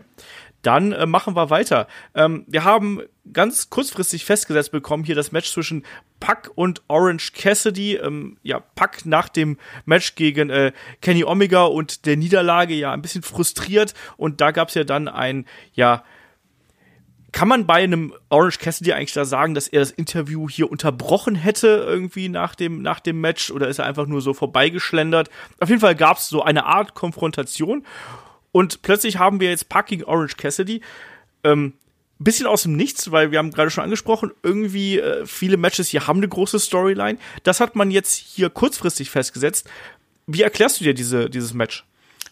Dann 0.63 0.91
äh, 0.91 1.05
machen 1.05 1.35
wir 1.35 1.49
weiter. 1.49 1.87
Ähm, 2.15 2.43
wir 2.47 2.63
haben 2.63 3.01
ganz 3.31 3.69
kurzfristig 3.69 4.25
festgesetzt 4.25 4.71
bekommen 4.71 5.03
hier 5.03 5.15
das 5.15 5.31
Match 5.31 5.51
zwischen 5.51 5.85
Puck 6.19 6.51
und 6.55 6.81
Orange 6.87 7.31
Cassidy. 7.33 7.95
Ähm, 7.95 8.37
ja, 8.41 8.59
Puck 8.59 9.05
nach 9.05 9.29
dem 9.29 9.57
Match 9.85 10.15
gegen 10.15 10.49
äh, 10.49 10.71
Kenny 11.01 11.23
Omega 11.23 11.65
und 11.65 12.05
der 12.05 12.17
Niederlage 12.17 12.73
ja 12.73 12.91
ein 12.91 13.03
bisschen 13.03 13.21
frustriert. 13.21 13.93
Und 14.17 14.41
da 14.41 14.51
gab 14.51 14.69
es 14.69 14.73
ja 14.73 14.83
dann 14.83 15.07
ein, 15.07 15.45
ja, 15.73 16.03
kann 17.31 17.48
man 17.48 17.67
bei 17.67 17.84
einem 17.84 18.13
Orange 18.29 18.60
Cassidy 18.60 18.93
eigentlich 18.93 19.13
da 19.13 19.25
sagen, 19.25 19.53
dass 19.53 19.67
er 19.67 19.81
das 19.81 19.91
Interview 19.91 20.50
hier 20.50 20.72
unterbrochen 20.72 21.36
hätte 21.36 21.67
irgendwie 21.67 22.29
nach 22.29 22.55
dem, 22.55 22.81
nach 22.81 23.00
dem 23.00 23.19
Match 23.19 23.51
oder 23.51 23.67
ist 23.67 23.79
er 23.79 23.86
einfach 23.86 24.07
nur 24.07 24.22
so 24.22 24.34
vorbeigeschlendert? 24.34 25.29
Auf 25.60 25.69
jeden 25.69 25.81
Fall 25.81 25.96
gab 25.96 26.17
es 26.17 26.29
so 26.29 26.43
eine 26.43 26.65
Art 26.65 26.93
Konfrontation 26.93 27.86
und 28.51 28.81
plötzlich 28.81 29.17
haben 29.17 29.39
wir 29.39 29.50
jetzt 29.50 29.69
Parking 29.69 30.03
Orange 30.03 30.38
Cassidy. 30.38 30.81
Ähm, 31.43 31.74
bisschen 32.19 32.48
aus 32.48 32.63
dem 32.63 32.75
Nichts, 32.75 33.12
weil 33.12 33.31
wir 33.31 33.39
haben 33.39 33.51
gerade 33.51 33.69
schon 33.69 33.84
angesprochen, 33.84 34.31
irgendwie 34.41 35.00
äh, 35.00 35.25
viele 35.25 35.57
Matches 35.57 35.89
hier 35.89 36.07
haben 36.07 36.17
eine 36.17 36.27
große 36.27 36.60
Storyline. 36.60 37.19
Das 37.43 37.60
hat 37.60 37.75
man 37.75 37.91
jetzt 37.91 38.15
hier 38.15 38.50
kurzfristig 38.50 39.10
festgesetzt. 39.10 39.69
Wie 40.25 40.41
erklärst 40.41 40.79
du 40.79 40.84
dir 40.84 40.93
diese, 40.93 41.29
dieses 41.29 41.53
Match? 41.53 41.86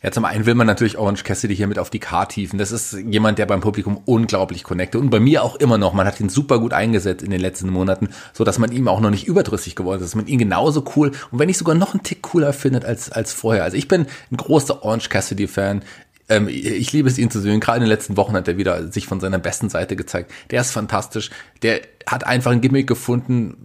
Ja, 0.05 0.11
zum 0.11 0.23
einen 0.23 0.45
will 0.45 0.53
man 0.53 0.67
natürlich 0.67 0.99
Orange 0.99 1.23
Cassidy 1.23 1.55
hier 1.55 1.65
mit 1.65 1.79
auf 1.79 1.89
die 1.89 1.97
Karte 1.97 2.35
hieven. 2.35 2.59
Das 2.59 2.71
ist 2.71 2.93
jemand, 2.93 3.39
der 3.39 3.47
beim 3.47 3.59
Publikum 3.59 3.99
unglaublich 4.05 4.63
connectet 4.63 5.01
und 5.01 5.09
bei 5.09 5.19
mir 5.19 5.41
auch 5.41 5.55
immer 5.55 5.79
noch. 5.79 5.93
Man 5.93 6.05
hat 6.05 6.19
ihn 6.19 6.29
super 6.29 6.59
gut 6.59 6.73
eingesetzt 6.73 7.23
in 7.23 7.31
den 7.31 7.41
letzten 7.41 7.71
Monaten, 7.71 8.09
so 8.31 8.43
dass 8.43 8.59
man 8.59 8.71
ihm 8.71 8.87
auch 8.87 8.99
noch 8.99 9.09
nicht 9.09 9.25
überdrüssig 9.25 9.75
geworden 9.75 10.01
ist, 10.01 10.09
dass 10.09 10.15
man 10.15 10.27
ihn 10.27 10.37
genauso 10.37 10.85
cool 10.95 11.11
und 11.31 11.39
wenn 11.39 11.47
nicht 11.47 11.57
sogar 11.57 11.73
noch 11.73 11.95
einen 11.95 12.03
Tick 12.03 12.21
cooler 12.21 12.53
findet 12.53 12.85
als, 12.85 13.11
als 13.11 13.33
vorher. 13.33 13.63
Also 13.63 13.77
ich 13.77 13.87
bin 13.87 14.05
ein 14.31 14.37
großer 14.37 14.83
Orange 14.83 15.09
Cassidy 15.09 15.47
Fan. 15.47 15.81
Ähm, 16.29 16.49
ich 16.49 16.93
liebe 16.93 17.09
es, 17.09 17.17
ihn 17.17 17.31
zu 17.31 17.39
sehen. 17.41 17.59
Gerade 17.59 17.77
in 17.77 17.85
den 17.85 17.89
letzten 17.89 18.15
Wochen 18.15 18.35
hat 18.35 18.47
er 18.47 18.57
wieder 18.57 18.91
sich 18.91 19.07
von 19.07 19.19
seiner 19.19 19.39
besten 19.39 19.69
Seite 19.69 19.95
gezeigt. 19.95 20.31
Der 20.51 20.61
ist 20.61 20.71
fantastisch. 20.71 21.31
Der 21.63 21.81
hat 22.05 22.27
einfach 22.27 22.51
ein 22.51 22.61
Gimmick 22.61 22.85
gefunden, 22.85 23.57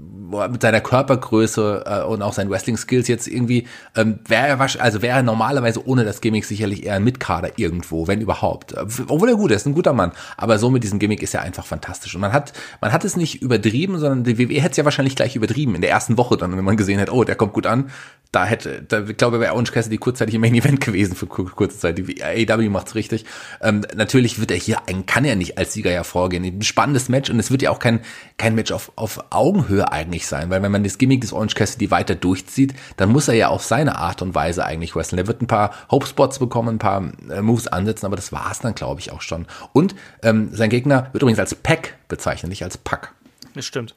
mit 0.50 0.62
seiner 0.62 0.80
Körpergröße 0.80 1.84
äh, 1.86 2.02
und 2.04 2.22
auch 2.22 2.32
seinen 2.32 2.50
Wrestling-Skills 2.50 3.08
jetzt 3.08 3.26
irgendwie, 3.26 3.66
ähm, 3.96 4.20
wäre 4.26 4.46
er 4.48 4.60
also 4.60 5.02
wäre 5.02 5.18
er 5.18 5.22
normalerweise 5.22 5.86
ohne 5.86 6.04
das 6.04 6.20
Gimmick 6.20 6.44
sicherlich 6.44 6.84
eher 6.84 6.94
ein 6.94 7.04
Mitkader 7.04 7.58
irgendwo, 7.58 8.06
wenn 8.06 8.20
überhaupt. 8.20 8.74
Obwohl 8.76 9.28
er 9.28 9.36
gut 9.36 9.50
ist, 9.50 9.66
ein 9.66 9.74
guter 9.74 9.92
Mann. 9.92 10.12
Aber 10.36 10.58
so 10.58 10.70
mit 10.70 10.82
diesem 10.82 10.98
Gimmick 10.98 11.22
ist 11.22 11.34
er 11.34 11.42
einfach 11.42 11.64
fantastisch. 11.64 12.14
Und 12.14 12.20
man 12.20 12.32
hat, 12.32 12.52
man 12.80 12.92
hat 12.92 13.04
es 13.04 13.16
nicht 13.16 13.42
übertrieben, 13.42 13.98
sondern 13.98 14.24
die 14.24 14.38
WWE 14.38 14.60
hätte 14.60 14.72
es 14.72 14.76
ja 14.76 14.84
wahrscheinlich 14.84 15.16
gleich 15.16 15.36
übertrieben 15.36 15.74
in 15.74 15.80
der 15.80 15.90
ersten 15.90 16.18
Woche 16.18 16.36
dann, 16.36 16.56
wenn 16.56 16.64
man 16.64 16.76
gesehen 16.76 16.98
hätte, 16.98 17.12
oh, 17.12 17.24
der 17.24 17.36
kommt 17.36 17.52
gut 17.52 17.66
an. 17.66 17.90
Da 18.32 18.44
hätte, 18.44 18.82
da 18.82 19.04
ich 19.08 19.16
glaube, 19.16 19.40
wäre 19.40 19.54
Orange 19.54 19.72
Cassidy 19.72 19.98
kurzzeitig 19.98 20.36
im 20.36 20.40
Main 20.40 20.54
Event 20.54 20.80
gewesen 20.80 21.16
für 21.16 21.26
kurze 21.26 21.78
Zeit. 21.78 21.98
Die 21.98 22.22
AEW 22.22 22.70
macht's 22.70 22.94
richtig. 22.94 23.24
Ähm, 23.60 23.84
natürlich 23.96 24.38
wird 24.38 24.52
er 24.52 24.56
hier, 24.56 24.78
kann 25.06 25.24
er 25.24 25.34
nicht 25.34 25.58
als 25.58 25.72
Sieger 25.72 25.90
hervorgehen. 25.90 26.44
Ein 26.44 26.62
spannendes 26.62 27.08
Match 27.08 27.30
und 27.30 27.40
es 27.40 27.50
wird 27.50 27.62
ja 27.62 27.70
auch 27.70 27.80
kein, 27.80 28.00
kein 28.36 28.54
Match 28.54 28.70
auf, 28.70 28.92
auf 28.96 29.24
Augenhöhe 29.30 29.90
eigentlich 29.90 30.19
sein, 30.26 30.50
weil 30.50 30.62
wenn 30.62 30.72
man 30.72 30.84
das 30.84 30.98
Gimmick 30.98 31.20
des 31.20 31.32
Orange 31.32 31.54
Cassidy 31.54 31.90
weiter 31.90 32.14
durchzieht, 32.14 32.74
dann 32.96 33.10
muss 33.10 33.28
er 33.28 33.34
ja 33.34 33.48
auf 33.48 33.62
seine 33.62 33.96
Art 33.96 34.22
und 34.22 34.34
Weise 34.34 34.64
eigentlich 34.64 34.94
wrestlen. 34.94 35.18
Er 35.18 35.26
wird 35.26 35.42
ein 35.42 35.46
paar 35.46 35.72
Hope 35.90 36.06
Spots 36.06 36.38
bekommen, 36.38 36.76
ein 36.76 36.78
paar 36.78 37.10
äh, 37.30 37.42
Moves 37.42 37.68
ansetzen, 37.68 38.06
aber 38.06 38.16
das 38.16 38.32
war's 38.32 38.60
dann, 38.60 38.74
glaube 38.74 39.00
ich, 39.00 39.12
auch 39.12 39.20
schon. 39.22 39.46
Und 39.72 39.94
ähm, 40.22 40.50
sein 40.52 40.70
Gegner 40.70 41.08
wird 41.12 41.22
übrigens 41.22 41.38
als 41.40 41.54
Pack 41.54 41.96
bezeichnet, 42.08 42.50
nicht 42.50 42.64
als 42.64 42.78
Pack. 42.78 43.12
Das 43.54 43.64
stimmt 43.64 43.94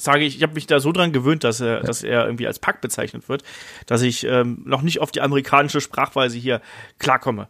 sage 0.00 0.24
ich, 0.24 0.36
ich 0.36 0.42
habe 0.42 0.54
mich 0.54 0.66
da 0.66 0.80
so 0.80 0.92
dran 0.92 1.12
gewöhnt, 1.12 1.44
dass 1.44 1.60
er, 1.60 1.74
ja. 1.74 1.80
dass 1.80 2.02
er 2.02 2.24
irgendwie 2.24 2.46
als 2.46 2.58
Pack 2.58 2.80
bezeichnet 2.80 3.28
wird, 3.28 3.42
dass 3.86 4.02
ich 4.02 4.24
ähm, 4.24 4.62
noch 4.64 4.82
nicht 4.82 5.00
auf 5.00 5.10
die 5.10 5.20
amerikanische 5.20 5.80
Sprachweise 5.80 6.38
hier 6.38 6.60
klarkomme. 6.98 7.48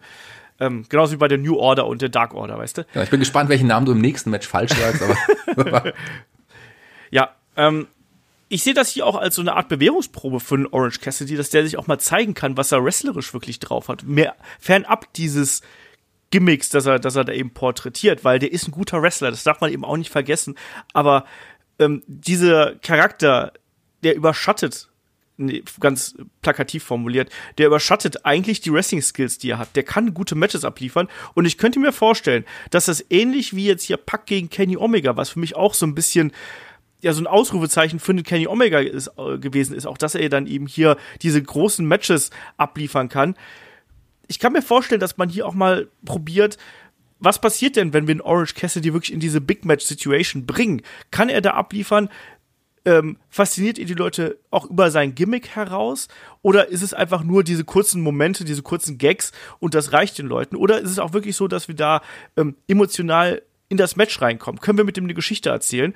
Ähm, 0.58 0.84
genauso 0.88 1.12
wie 1.12 1.16
bei 1.16 1.28
der 1.28 1.38
New 1.38 1.56
Order 1.56 1.86
und 1.86 2.02
der 2.02 2.10
Dark 2.10 2.34
Order, 2.34 2.58
weißt 2.58 2.78
du? 2.78 2.86
Ja, 2.94 3.02
ich 3.02 3.10
bin 3.10 3.20
gespannt, 3.20 3.48
welchen 3.48 3.66
Namen 3.68 3.86
du 3.86 3.92
im 3.92 4.00
nächsten 4.00 4.30
Match 4.30 4.46
falsch 4.46 4.72
sagst, 4.72 5.02
aber. 5.02 5.92
ja, 7.10 7.30
ähm, 7.56 7.86
ich 8.50 8.64
sehe 8.64 8.74
das 8.74 8.90
hier 8.90 9.06
auch 9.06 9.14
als 9.14 9.36
so 9.36 9.42
eine 9.42 9.54
Art 9.54 9.68
Bewährungsprobe 9.68 10.40
für 10.40 10.56
einen 10.56 10.66
Orange 10.66 10.98
Cassidy, 11.00 11.36
dass 11.36 11.50
der 11.50 11.64
sich 11.64 11.78
auch 11.78 11.86
mal 11.86 12.00
zeigen 12.00 12.34
kann, 12.34 12.56
was 12.56 12.72
er 12.72 12.84
wrestlerisch 12.84 13.32
wirklich 13.32 13.60
drauf 13.60 13.88
hat. 13.88 14.02
Mehr 14.02 14.34
fernab 14.58 15.10
dieses 15.14 15.62
Gimmicks, 16.30 16.68
dass 16.68 16.84
er, 16.84 16.98
dass 16.98 17.14
er 17.14 17.24
da 17.24 17.32
eben 17.32 17.52
porträtiert, 17.52 18.24
weil 18.24 18.40
der 18.40 18.52
ist 18.52 18.66
ein 18.66 18.72
guter 18.72 19.00
Wrestler, 19.02 19.30
das 19.30 19.44
darf 19.44 19.60
man 19.60 19.72
eben 19.72 19.84
auch 19.84 19.96
nicht 19.96 20.10
vergessen. 20.10 20.56
Aber 20.92 21.24
ähm, 21.78 22.02
dieser 22.08 22.74
Charakter, 22.76 23.52
der 24.02 24.16
überschattet, 24.16 24.88
nee, 25.36 25.62
ganz 25.78 26.16
plakativ 26.42 26.82
formuliert, 26.82 27.30
der 27.58 27.68
überschattet 27.68 28.26
eigentlich 28.26 28.60
die 28.60 28.72
Wrestling-Skills, 28.72 29.38
die 29.38 29.50
er 29.50 29.58
hat. 29.58 29.76
Der 29.76 29.84
kann 29.84 30.12
gute 30.12 30.34
Matches 30.34 30.64
abliefern. 30.64 31.06
Und 31.34 31.44
ich 31.44 31.56
könnte 31.56 31.78
mir 31.78 31.92
vorstellen, 31.92 32.44
dass 32.70 32.86
das 32.86 33.04
ähnlich 33.10 33.54
wie 33.54 33.66
jetzt 33.66 33.84
hier 33.84 33.96
Pack 33.96 34.26
gegen 34.26 34.50
Kenny 34.50 34.76
Omega, 34.76 35.16
was 35.16 35.30
für 35.30 35.38
mich 35.38 35.54
auch 35.54 35.74
so 35.74 35.86
ein 35.86 35.94
bisschen 35.94 36.32
ja 37.00 37.12
so 37.12 37.22
ein 37.22 37.26
Ausrufezeichen 37.26 37.98
für 37.98 38.14
Kenny 38.22 38.46
Omega 38.46 38.78
ist, 38.78 39.10
äh, 39.16 39.38
gewesen 39.38 39.74
ist, 39.74 39.86
auch 39.86 39.98
dass 39.98 40.14
er 40.14 40.28
dann 40.28 40.46
eben 40.46 40.66
hier 40.66 40.96
diese 41.22 41.42
großen 41.42 41.86
Matches 41.86 42.30
abliefern 42.56 43.08
kann. 43.08 43.34
Ich 44.28 44.38
kann 44.38 44.52
mir 44.52 44.62
vorstellen, 44.62 45.00
dass 45.00 45.16
man 45.16 45.28
hier 45.28 45.46
auch 45.46 45.54
mal 45.54 45.88
probiert, 46.04 46.56
was 47.20 47.40
passiert 47.40 47.76
denn, 47.76 47.92
wenn 47.92 48.06
wir 48.06 48.12
einen 48.12 48.22
Orange 48.22 48.54
Cassidy 48.54 48.92
wirklich 48.92 49.12
in 49.12 49.20
diese 49.20 49.40
Big 49.40 49.64
Match 49.64 49.84
Situation 49.84 50.46
bringen? 50.46 50.82
Kann 51.10 51.28
er 51.28 51.42
da 51.42 51.50
abliefern? 51.50 52.08
Ähm, 52.86 53.18
fasziniert 53.28 53.76
ihr 53.76 53.84
die 53.84 53.94
Leute 53.94 54.38
auch 54.50 54.64
über 54.64 54.90
sein 54.90 55.14
Gimmick 55.14 55.48
heraus? 55.48 56.08
Oder 56.40 56.68
ist 56.68 56.80
es 56.80 56.94
einfach 56.94 57.22
nur 57.22 57.44
diese 57.44 57.64
kurzen 57.64 58.00
Momente, 58.00 58.44
diese 58.44 58.62
kurzen 58.62 58.96
Gags 58.96 59.32
und 59.58 59.74
das 59.74 59.92
reicht 59.92 60.16
den 60.16 60.26
Leuten? 60.26 60.56
Oder 60.56 60.80
ist 60.80 60.90
es 60.90 60.98
auch 60.98 61.12
wirklich 61.12 61.36
so, 61.36 61.46
dass 61.46 61.68
wir 61.68 61.74
da 61.74 62.00
ähm, 62.38 62.56
emotional 62.68 63.42
in 63.68 63.76
das 63.76 63.96
Match 63.96 64.22
reinkommen? 64.22 64.60
Können 64.62 64.78
wir 64.78 64.84
mit 64.84 64.96
dem 64.96 65.04
eine 65.04 65.14
Geschichte 65.14 65.50
erzählen? 65.50 65.94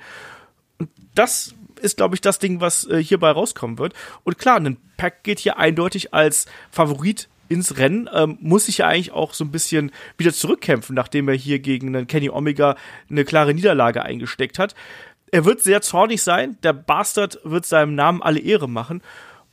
Das 1.13 1.55
ist, 1.81 1.97
glaube 1.97 2.15
ich, 2.15 2.21
das 2.21 2.39
Ding, 2.39 2.61
was 2.61 2.85
äh, 2.87 3.01
hierbei 3.01 3.31
rauskommen 3.31 3.77
wird. 3.77 3.93
Und 4.23 4.37
klar, 4.37 4.59
ein 4.59 4.77
Pack 4.97 5.23
geht 5.23 5.39
hier 5.39 5.57
eindeutig 5.57 6.13
als 6.13 6.45
Favorit 6.71 7.27
ins 7.47 7.77
Rennen, 7.77 8.09
ähm, 8.11 8.37
muss 8.41 8.65
sich 8.65 8.79
ja 8.79 8.87
eigentlich 8.87 9.11
auch 9.11 9.33
so 9.33 9.43
ein 9.43 9.51
bisschen 9.51 9.91
wieder 10.17 10.33
zurückkämpfen, 10.33 10.95
nachdem 10.95 11.27
er 11.27 11.35
hier 11.35 11.59
gegen 11.59 11.95
einen 11.95 12.07
Kenny 12.07 12.29
Omega 12.29 12.75
eine 13.09 13.23
klare 13.23 13.53
Niederlage 13.53 14.03
eingesteckt 14.03 14.57
hat. 14.57 14.73
Er 15.31 15.45
wird 15.45 15.61
sehr 15.61 15.81
zornig 15.81 16.23
sein, 16.23 16.57
der 16.63 16.73
Bastard 16.73 17.39
wird 17.43 17.65
seinem 17.65 17.95
Namen 17.95 18.21
alle 18.21 18.39
Ehre 18.39 18.69
machen. 18.69 19.01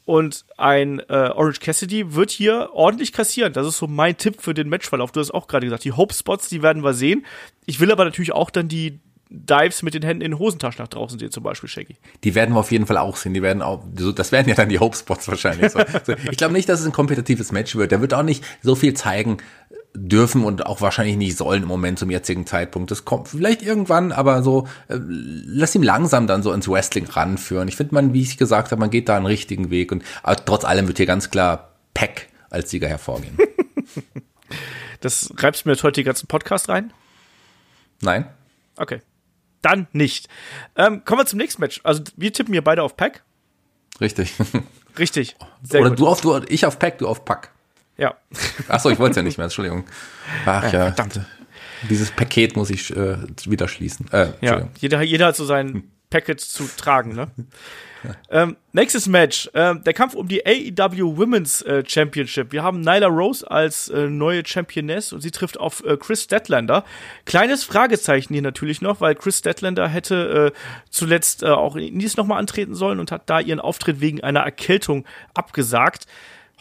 Und 0.05 0.45
ein 0.57 0.99
äh, 0.99 1.31
Orange 1.33 1.61
Cassidy 1.61 2.15
wird 2.15 2.31
hier 2.31 2.71
ordentlich 2.73 3.13
kassieren. 3.13 3.53
Das 3.53 3.67
ist 3.67 3.79
so 3.79 3.87
mein 3.87 4.17
Tipp 4.17 4.41
für 4.41 4.53
den 4.53 4.69
Matchverlauf. 4.69 5.13
Du 5.13 5.21
hast 5.21 5.33
auch 5.33 5.47
gerade 5.47 5.67
gesagt, 5.67 5.85
die 5.85 5.93
Hope 5.93 6.13
Spots, 6.13 6.49
die 6.49 6.61
werden 6.61 6.83
wir 6.83 6.93
sehen. 6.93 7.25
Ich 7.67 7.79
will 7.79 7.93
aber 7.93 8.05
natürlich 8.05 8.33
auch 8.33 8.51
dann 8.51 8.67
die 8.67 8.99
Dives 9.35 9.83
mit 9.83 9.95
den 9.95 10.03
Händen 10.03 10.21
in 10.21 10.33
den 10.33 10.39
Hosentaschen 10.39 10.83
nach 10.83 10.89
draußen 10.89 11.19
sehen, 11.19 11.31
zum 11.31 11.43
Beispiel, 11.43 11.69
Shaggy. 11.69 11.97
Die 12.23 12.35
werden 12.35 12.55
wir 12.55 12.61
auf 12.61 12.71
jeden 12.71 12.85
Fall 12.85 12.99
auch 12.99 13.17
sehen. 13.17 13.33
Die 13.33 13.41
werden 13.41 13.63
auch, 13.63 13.83
das 14.15 14.31
werden 14.31 14.49
ja 14.49 14.55
dann 14.55 14.69
die 14.69 14.79
Hope-Spots 14.79 15.27
wahrscheinlich. 15.27 15.73
So. 15.73 15.79
ich 16.31 16.37
glaube 16.37 16.53
nicht, 16.53 16.69
dass 16.69 16.81
es 16.81 16.87
ein 16.87 16.93
kompetitives 16.93 17.51
Match 17.51 17.75
wird. 17.75 17.93
Der 17.93 18.03
wird 18.03 18.13
auch 18.13 18.23
nicht 18.23 18.45
so 18.61 18.75
viel 18.75 18.93
zeigen 18.93 19.39
dürfen 19.95 20.45
und 20.45 20.67
auch 20.67 20.83
wahrscheinlich 20.83 21.17
nicht 21.17 21.39
sollen 21.39 21.63
im 21.63 21.69
Moment 21.69 21.99
zum 21.99 22.11
jetzigen 22.11 22.47
Zeitpunkt. 22.47 22.91
Das 22.91 23.07
kommt 23.07 23.29
vielleicht 23.29 23.63
irgendwann, 23.63 24.13
aber 24.13 24.43
so, 24.43 24.67
äh, 24.89 24.99
lass 24.99 25.75
ihm 25.75 25.83
langsam 25.83 26.27
dann 26.27 26.43
so 26.43 26.53
ins 26.53 26.69
Wrestling 26.69 27.07
ranführen. 27.07 27.69
Ich 27.69 27.77
finde 27.77 27.95
man, 27.95 28.13
wie 28.13 28.21
ich 28.21 28.37
gesagt 28.37 28.71
habe, 28.71 28.81
man 28.81 28.91
geht 28.91 29.09
da 29.09 29.17
einen 29.17 29.27
richtigen 29.27 29.71
Weg 29.71 29.93
und 29.93 30.05
trotz 30.45 30.65
allem 30.65 30.89
wird 30.89 30.99
hier 30.99 31.07
ganz 31.07 31.31
klar 31.31 31.71
Peck 31.95 32.29
als 32.51 32.71
Sieger 32.71 32.89
hervorgehen. 32.89 33.39
das 35.01 35.33
reibst 35.39 35.65
du 35.65 35.69
mir 35.69 35.75
jetzt 35.75 35.85
heute 35.85 36.03
den 36.03 36.07
ganzen 36.07 36.27
Podcast 36.27 36.69
rein? 36.69 36.93
Nein. 38.03 38.27
Okay 38.77 39.01
dann 39.63 39.87
nicht. 39.93 40.29
Ähm, 40.77 41.05
kommen 41.05 41.21
wir 41.21 41.27
zum 41.27 41.39
nächsten 41.39 41.61
Match. 41.63 41.81
Also 41.85 42.03
wir 42.17 42.33
tippen 42.33 42.53
hier 42.53 42.63
beide 42.63 42.83
auf 42.83 42.97
Pack. 42.97 43.23
Richtig. 44.01 44.35
Richtig. 44.99 45.37
Sehr 45.63 45.81
Oder 45.81 45.91
gut. 45.91 46.01
du 46.01 46.09
auf 46.09 46.21
du, 46.21 46.41
ich 46.49 46.67
auf 46.67 46.79
Pack, 46.79 46.99
du 46.99 47.09
auf 47.09 47.25
Pack. 47.25 47.51
Ja. 47.97 48.15
Achso, 48.69 48.91
ich 48.91 48.99
wollte 48.99 49.13
es 49.13 49.17
ja 49.17 49.23
nicht 49.23 49.39
mehr, 49.39 49.45
Entschuldigung. 49.45 49.85
Ach 50.45 50.65
ja. 50.65 50.87
ja. 50.87 50.93
Verdammt. 50.93 51.21
Dieses 51.89 52.11
Paket 52.11 52.57
muss 52.57 52.71
ich 52.71 52.95
äh, 52.97 53.17
wieder 53.45 53.69
schließen. 53.69 54.11
Äh, 54.13 54.33
ja, 54.41 54.69
jeder, 54.79 55.03
jeder 55.03 55.27
hat 55.27 55.37
so 55.37 55.45
sein 55.45 55.91
Packet 56.13 56.41
zu 56.41 56.69
tragen, 56.77 57.15
ne? 57.15 57.31
Ähm, 58.31 58.57
nächstes 58.73 59.07
Match, 59.07 59.49
äh, 59.53 59.77
der 59.77 59.93
Kampf 59.93 60.15
um 60.15 60.27
die 60.27 60.45
AEW 60.45 61.17
Women's 61.17 61.63
äh, 61.63 61.85
Championship. 61.87 62.51
Wir 62.51 62.65
haben 62.65 62.81
Nyla 62.81 63.07
Rose 63.07 63.49
als 63.49 63.91
äh, 63.91 64.09
neue 64.09 64.45
Championess 64.45 65.13
und 65.13 65.21
sie 65.21 65.31
trifft 65.31 65.61
auf 65.61 65.85
äh, 65.85 65.97
Chris 65.97 66.25
Statlander. 66.25 66.85
Kleines 67.27 67.63
Fragezeichen 67.63 68.33
hier 68.33 68.43
natürlich 68.43 68.83
noch, 68.83 69.01
weil 69.01 69.15
Chris 69.15 69.39
Statlander 69.39 69.87
hätte 69.87 70.53
äh, 70.53 70.59
zuletzt 70.91 71.45
äh, 71.45 71.51
auch 71.51 71.77
in 71.77 71.85
Indies 71.85 72.17
nochmal 72.17 72.41
antreten 72.41 72.75
sollen 72.75 72.99
und 72.99 73.13
hat 73.13 73.31
da 73.31 73.39
ihren 73.39 73.61
Auftritt 73.61 74.01
wegen 74.01 74.21
einer 74.21 74.41
Erkältung 74.41 75.05
abgesagt. 75.35 76.09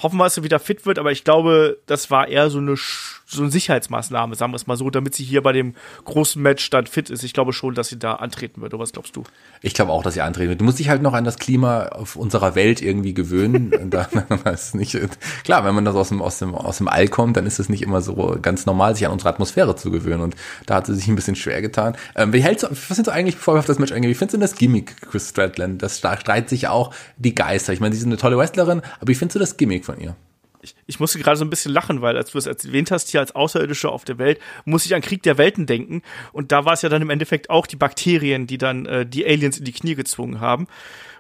Hoffen 0.02 0.18
wir, 0.18 0.24
dass 0.24 0.36
sie 0.36 0.44
wieder 0.44 0.60
fit 0.60 0.86
wird, 0.86 0.98
aber 0.98 1.12
ich 1.12 1.24
glaube, 1.24 1.78
das 1.86 2.10
war 2.10 2.28
eher 2.28 2.50
so 2.50 2.58
eine, 2.58 2.76
so 2.76 3.42
eine 3.42 3.52
Sicherheitsmaßnahme, 3.52 4.36
sagen 4.36 4.52
wir 4.52 4.56
es 4.56 4.68
mal 4.68 4.78
so, 4.78 4.90
damit 4.90 5.14
sie 5.14 5.24
hier 5.24 5.42
bei 5.42 5.54
dem 5.54 5.76
großen 6.06 6.42
Match 6.42 6.70
dann 6.70 6.88
fit 6.88 7.10
ist. 7.10 7.24
Ich 7.24 7.34
glaube 7.34 7.54
schon, 7.54 7.76
dass 7.76 7.90
sie 7.90 8.00
da 8.00 8.16
antreten 8.16 8.62
wird. 8.62 8.74
Oder 8.74 8.82
was 8.82 8.94
glaubst 8.94 9.16
du? 9.16 9.24
Ich 9.62 9.74
glaube 9.74 9.92
auch, 9.92 10.04
dass 10.04 10.16
sie 10.16 10.22
antreten 10.22 10.50
wird. 10.50 10.62
Du 10.62 10.66
musst 10.66 10.80
dich 10.80 10.90
halt 10.90 11.02
noch 11.02 11.14
an 11.14 11.24
das 11.24 11.38
Klima 11.38 11.88
auf 11.90 12.16
unserer 12.16 12.56
Welt 12.56 12.82
irgendwie 12.82 13.14
gewöhnen. 13.14 13.72
Dann, 13.92 14.08
ist 14.54 14.76
nicht, 14.76 14.98
klar, 15.44 15.66
wenn 15.66 15.76
man 15.76 15.86
das 15.86 15.96
aus 15.96 16.10
dem, 16.10 16.22
aus, 16.22 16.40
dem, 16.40 16.56
aus 16.56 16.78
dem 16.78 16.88
All 16.88 17.08
kommt, 17.08 17.38
dann 17.38 17.46
ist 17.46 17.60
es 17.60 17.70
nicht 17.70 17.82
immer 17.82 18.02
so 18.02 18.38
ganz 18.42 18.66
normal, 18.66 18.96
sich 18.96 19.06
an 19.06 19.12
unsere 19.12 19.30
Atmosphäre 19.30 19.76
zu 19.76 19.92
gewöhnen. 19.92 20.22
Und 20.22 20.36
da 20.66 20.76
hat 20.76 20.88
sie 20.88 20.96
sich 20.96 21.08
ein 21.08 21.16
bisschen 21.16 21.36
schwer 21.36 21.62
getan. 21.62 21.96
Ähm, 22.16 22.34
wie 22.34 22.42
hältst 22.42 22.64
du, 22.64 22.70
was 22.70 22.96
sind 22.96 23.06
so 23.06 23.12
eigentlich, 23.12 23.36
bevor 23.36 23.56
wir 23.56 23.60
auf 23.60 23.66
das 23.66 23.80
Match 23.80 23.92
eingehen, 23.92 24.10
wie 24.10 24.16
findest 24.16 24.36
du 24.36 24.40
das 24.40 24.56
Gimmick, 24.56 24.96
Chris 25.10 25.30
Stratland? 25.30 25.82
Das 25.82 26.00
streiten 26.00 26.48
sich 26.48 26.68
auch 26.68 26.94
die 27.18 27.36
Geister. 27.36 27.74
Ich 27.74 27.80
meine, 27.80 27.94
sie 27.94 28.00
ist 28.02 28.06
eine 28.06 28.18
tolle 28.18 28.38
Wrestlerin, 28.38 28.82
aber 29.00 29.08
wie 29.08 29.16
findest 29.16 29.36
du 29.36 29.40
das 29.40 29.58
Gimmick 29.58 29.86
von 29.94 30.02
ihr? 30.02 30.16
ich, 30.62 30.76
ich 30.86 31.00
musste 31.00 31.20
gerade 31.20 31.38
so 31.38 31.46
ein 31.46 31.50
bisschen 31.50 31.74
lachen, 31.74 32.02
weil 32.02 32.18
als 32.18 32.32
du 32.32 32.38
es 32.38 32.46
erwähnt 32.46 32.92
hast, 32.92 33.10
hier 33.10 33.20
als 33.20 33.34
Außerirdische 33.34 33.90
auf 33.90 34.06
der 34.06 34.18
Welt, 34.18 34.40
muss 34.66 34.86
ich 34.86 34.96
an 34.96 35.02
Krieg 35.02 35.24
der 35.24 35.38
Welten 35.38 35.66
denken. 35.66 36.02
Und 36.32 36.52
da 36.52 36.66
war 36.66 36.74
es 36.74 36.82
ja 36.82 36.90
dann 36.90 37.02
im 37.02 37.10
Endeffekt 37.10 37.50
auch 37.50 37.68
die 37.68 37.76
Bakterien, 37.76 38.48
die 38.48 38.58
dann 38.58 38.86
äh, 38.86 39.06
die 39.06 39.26
Aliens 39.26 39.58
in 39.58 39.66
die 39.66 39.72
Knie 39.72 39.96
gezwungen 39.96 40.40
haben. 40.40 40.68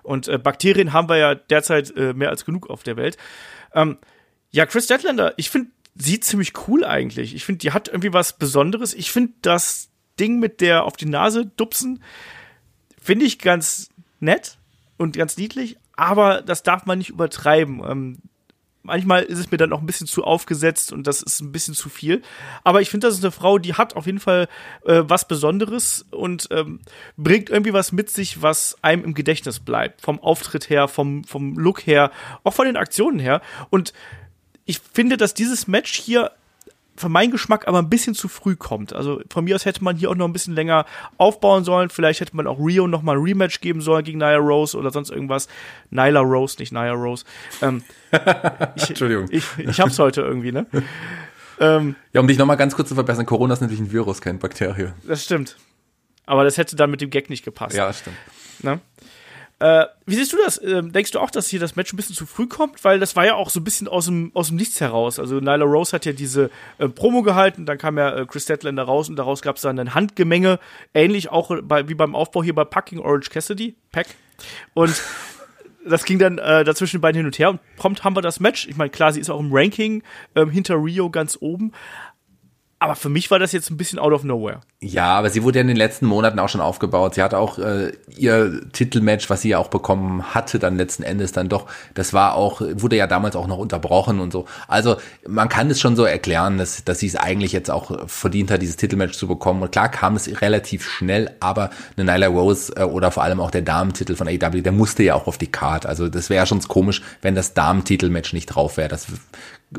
Und 0.03 0.27
äh, 0.27 0.37
Bakterien 0.37 0.93
haben 0.93 1.09
wir 1.09 1.17
ja 1.17 1.35
derzeit 1.35 1.95
äh, 1.95 2.13
mehr 2.13 2.29
als 2.29 2.45
genug 2.45 2.69
auf 2.69 2.83
der 2.83 2.97
Welt. 2.97 3.17
Ähm, 3.73 3.97
ja, 4.51 4.65
Chris 4.65 4.87
Deadlander, 4.87 5.33
ich 5.37 5.49
finde 5.49 5.71
sie 5.95 6.19
ziemlich 6.19 6.53
cool 6.67 6.83
eigentlich. 6.83 7.35
Ich 7.35 7.45
finde, 7.45 7.59
die 7.59 7.71
hat 7.71 7.87
irgendwie 7.87 8.13
was 8.13 8.37
Besonderes. 8.37 8.93
Ich 8.93 9.11
finde 9.11 9.33
das 9.41 9.89
Ding 10.19 10.39
mit 10.39 10.61
der 10.61 10.83
auf 10.83 10.97
die 10.97 11.05
Nase 11.05 11.45
dupsen, 11.45 12.03
finde 13.01 13.25
ich 13.25 13.39
ganz 13.39 13.89
nett 14.19 14.57
und 14.97 15.15
ganz 15.15 15.37
niedlich, 15.37 15.77
aber 15.95 16.41
das 16.41 16.63
darf 16.63 16.85
man 16.85 16.99
nicht 16.99 17.09
übertreiben. 17.09 17.81
Ähm, 17.83 18.17
manchmal 18.83 19.23
ist 19.23 19.39
es 19.39 19.51
mir 19.51 19.57
dann 19.57 19.73
auch 19.73 19.79
ein 19.79 19.85
bisschen 19.85 20.07
zu 20.07 20.23
aufgesetzt 20.23 20.91
und 20.91 21.07
das 21.07 21.21
ist 21.21 21.41
ein 21.41 21.51
bisschen 21.51 21.73
zu 21.73 21.89
viel. 21.89 22.21
Aber 22.63 22.81
ich 22.81 22.89
finde, 22.89 23.07
das 23.07 23.15
ist 23.15 23.23
eine 23.23 23.31
Frau, 23.31 23.57
die 23.57 23.73
hat 23.75 23.95
auf 23.95 24.05
jeden 24.05 24.19
Fall 24.19 24.47
äh, 24.85 25.03
was 25.03 25.27
Besonderes 25.27 26.05
und 26.11 26.47
ähm, 26.51 26.79
bringt 27.17 27.49
irgendwie 27.49 27.73
was 27.73 27.91
mit 27.91 28.09
sich, 28.09 28.41
was 28.41 28.77
einem 28.81 29.03
im 29.03 29.13
Gedächtnis 29.13 29.59
bleibt. 29.59 30.01
Vom 30.01 30.19
Auftritt 30.19 30.69
her, 30.69 30.87
vom, 30.87 31.23
vom 31.23 31.57
Look 31.57 31.85
her, 31.85 32.11
auch 32.43 32.53
von 32.53 32.65
den 32.65 32.77
Aktionen 32.77 33.19
her. 33.19 33.41
Und 33.69 33.93
ich 34.65 34.79
finde, 34.79 35.17
dass 35.17 35.33
dieses 35.33 35.67
Match 35.67 35.93
hier 35.93 36.31
für 36.95 37.09
meinen 37.09 37.31
Geschmack 37.31 37.67
aber 37.67 37.79
ein 37.79 37.89
bisschen 37.89 38.13
zu 38.13 38.27
früh 38.27 38.55
kommt. 38.55 38.93
Also 38.93 39.21
von 39.29 39.43
mir 39.43 39.55
aus 39.55 39.65
hätte 39.65 39.83
man 39.83 39.95
hier 39.95 40.09
auch 40.09 40.15
noch 40.15 40.27
ein 40.27 40.33
bisschen 40.33 40.55
länger 40.55 40.85
aufbauen 41.17 41.63
sollen. 41.63 41.89
Vielleicht 41.89 42.19
hätte 42.21 42.35
man 42.35 42.47
auch 42.47 42.59
Rio 42.59 42.87
noch 42.87 43.01
mal 43.01 43.17
ein 43.17 43.23
Rematch 43.23 43.61
geben 43.61 43.81
sollen 43.81 44.03
gegen 44.03 44.19
Nia 44.19 44.37
Rose 44.37 44.77
oder 44.77 44.91
sonst 44.91 45.09
irgendwas. 45.09 45.47
Nyla 45.89 46.19
Rose, 46.19 46.57
nicht 46.59 46.71
Nia 46.71 46.91
Rose. 46.91 47.25
Ähm, 47.61 47.83
ich, 48.75 48.89
Entschuldigung. 48.89 49.27
Ich, 49.31 49.45
ich 49.57 49.79
hab's 49.79 49.99
heute 49.99 50.21
irgendwie, 50.21 50.51
ne? 50.51 50.65
Ähm, 51.59 51.95
ja, 52.11 52.21
um 52.21 52.27
dich 52.27 52.39
noch 52.39 52.47
mal 52.47 52.55
ganz 52.55 52.75
kurz 52.75 52.89
zu 52.89 52.95
verbessern, 52.95 53.27
Corona 53.27 53.53
ist 53.53 53.61
natürlich 53.61 53.81
ein 53.81 53.91
Virus, 53.91 54.19
kein 54.19 54.39
Bakterie. 54.39 54.93
Das 55.05 55.23
stimmt. 55.23 55.57
Aber 56.25 56.43
das 56.43 56.57
hätte 56.57 56.75
dann 56.75 56.89
mit 56.89 57.01
dem 57.01 57.11
Gag 57.11 57.29
nicht 57.29 57.45
gepasst. 57.45 57.75
Ja, 57.75 57.85
das 57.85 57.99
stimmt. 57.99 58.17
Ne? 58.63 58.79
Äh, 59.61 59.85
wie 60.07 60.15
siehst 60.15 60.33
du 60.33 60.37
das? 60.37 60.59
Ähm, 60.63 60.91
denkst 60.91 61.11
du 61.11 61.19
auch, 61.19 61.29
dass 61.29 61.47
hier 61.47 61.59
das 61.59 61.75
Match 61.75 61.93
ein 61.93 61.95
bisschen 61.95 62.15
zu 62.15 62.25
früh 62.25 62.47
kommt? 62.47 62.83
Weil 62.83 62.99
das 62.99 63.15
war 63.15 63.27
ja 63.27 63.35
auch 63.35 63.51
so 63.51 63.59
ein 63.59 63.63
bisschen 63.63 63.87
aus 63.87 64.05
dem, 64.05 64.31
aus 64.33 64.47
dem 64.47 64.57
Nichts 64.57 64.81
heraus. 64.81 65.19
Also 65.19 65.35
Nyla 65.35 65.65
Rose 65.65 65.93
hat 65.93 66.03
ja 66.07 66.13
diese 66.13 66.49
äh, 66.79 66.89
Promo 66.89 67.21
gehalten, 67.21 67.67
dann 67.67 67.77
kam 67.77 67.99
ja 67.99 68.17
äh, 68.17 68.25
Chris 68.25 68.43
Statlander 68.43 68.81
raus 68.81 69.07
und 69.07 69.17
daraus 69.17 69.43
gab 69.43 69.57
es 69.57 69.61
dann 69.61 69.77
ein 69.77 69.93
Handgemenge. 69.93 70.57
Ähnlich 70.95 71.29
auch 71.29 71.55
bei, 71.61 71.87
wie 71.87 71.93
beim 71.93 72.15
Aufbau 72.15 72.41
hier 72.41 72.55
bei 72.55 72.65
Packing 72.65 72.97
Orange 72.97 73.29
Cassidy. 73.29 73.75
Pack. 73.91 74.07
Und 74.73 74.99
das 75.87 76.05
ging 76.05 76.17
dann 76.17 76.39
äh, 76.39 76.63
dazwischen 76.63 76.97
den 76.97 77.01
beiden 77.01 77.17
hin 77.17 77.27
und 77.27 77.37
her 77.37 77.51
und 77.51 77.59
prompt 77.75 78.03
haben 78.03 78.15
wir 78.15 78.23
das 78.23 78.39
Match. 78.39 78.67
Ich 78.67 78.77
meine, 78.77 78.89
klar, 78.89 79.13
sie 79.13 79.19
ist 79.19 79.29
auch 79.29 79.39
im 79.39 79.53
Ranking 79.53 80.01
ähm, 80.35 80.49
hinter 80.49 80.83
Rio 80.83 81.11
ganz 81.11 81.37
oben, 81.39 81.71
aber 82.81 82.95
für 82.95 83.09
mich 83.09 83.29
war 83.29 83.37
das 83.37 83.51
jetzt 83.51 83.69
ein 83.69 83.77
bisschen 83.77 83.99
out 83.99 84.11
of 84.11 84.23
nowhere. 84.23 84.61
Ja, 84.79 85.13
aber 85.13 85.29
sie 85.29 85.43
wurde 85.43 85.59
ja 85.59 85.61
in 85.61 85.67
den 85.67 85.77
letzten 85.77 86.07
Monaten 86.07 86.39
auch 86.39 86.49
schon 86.49 86.61
aufgebaut. 86.61 87.13
Sie 87.13 87.21
hat 87.21 87.35
auch 87.35 87.59
äh, 87.59 87.91
ihr 88.17 88.59
Titelmatch, 88.71 89.29
was 89.29 89.43
sie 89.43 89.49
ja 89.49 89.59
auch 89.59 89.67
bekommen 89.67 90.33
hatte, 90.33 90.57
dann 90.57 90.77
letzten 90.77 91.03
Endes 91.03 91.31
dann 91.31 91.47
doch, 91.47 91.67
das 91.93 92.11
war 92.11 92.33
auch, 92.33 92.59
wurde 92.59 92.95
ja 92.95 93.05
damals 93.05 93.35
auch 93.35 93.45
noch 93.45 93.59
unterbrochen 93.59 94.19
und 94.19 94.33
so. 94.33 94.45
Also 94.67 94.95
man 95.27 95.47
kann 95.47 95.69
es 95.69 95.79
schon 95.79 95.95
so 95.95 96.05
erklären, 96.05 96.57
dass, 96.57 96.83
dass 96.83 96.97
sie 96.97 97.05
es 97.05 97.15
eigentlich 97.15 97.51
jetzt 97.51 97.69
auch 97.69 98.09
verdient 98.09 98.49
hat, 98.49 98.63
dieses 98.63 98.77
Titelmatch 98.77 99.15
zu 99.15 99.27
bekommen. 99.27 99.61
Und 99.61 99.71
klar 99.71 99.89
kam 99.89 100.15
es 100.15 100.41
relativ 100.41 100.83
schnell, 100.83 101.29
aber 101.39 101.69
eine 101.97 102.11
Nyla 102.11 102.29
Rose 102.29 102.73
äh, 102.75 102.81
oder 102.81 103.11
vor 103.11 103.21
allem 103.21 103.41
auch 103.41 103.51
der 103.51 103.61
Damentitel 103.61 104.15
von 104.15 104.27
AEW, 104.27 104.61
der 104.63 104.71
musste 104.71 105.03
ja 105.03 105.13
auch 105.13 105.27
auf 105.27 105.37
die 105.37 105.51
Card. 105.51 105.85
Also 105.85 106.09
das 106.09 106.31
wäre 106.31 106.41
ja 106.41 106.45
schon 106.47 106.59
komisch, 106.61 107.03
wenn 107.21 107.35
das 107.35 107.53
Damentitelmatch 107.53 108.33
nicht 108.33 108.47
drauf 108.47 108.77
wäre. 108.77 108.89
Das 108.89 109.05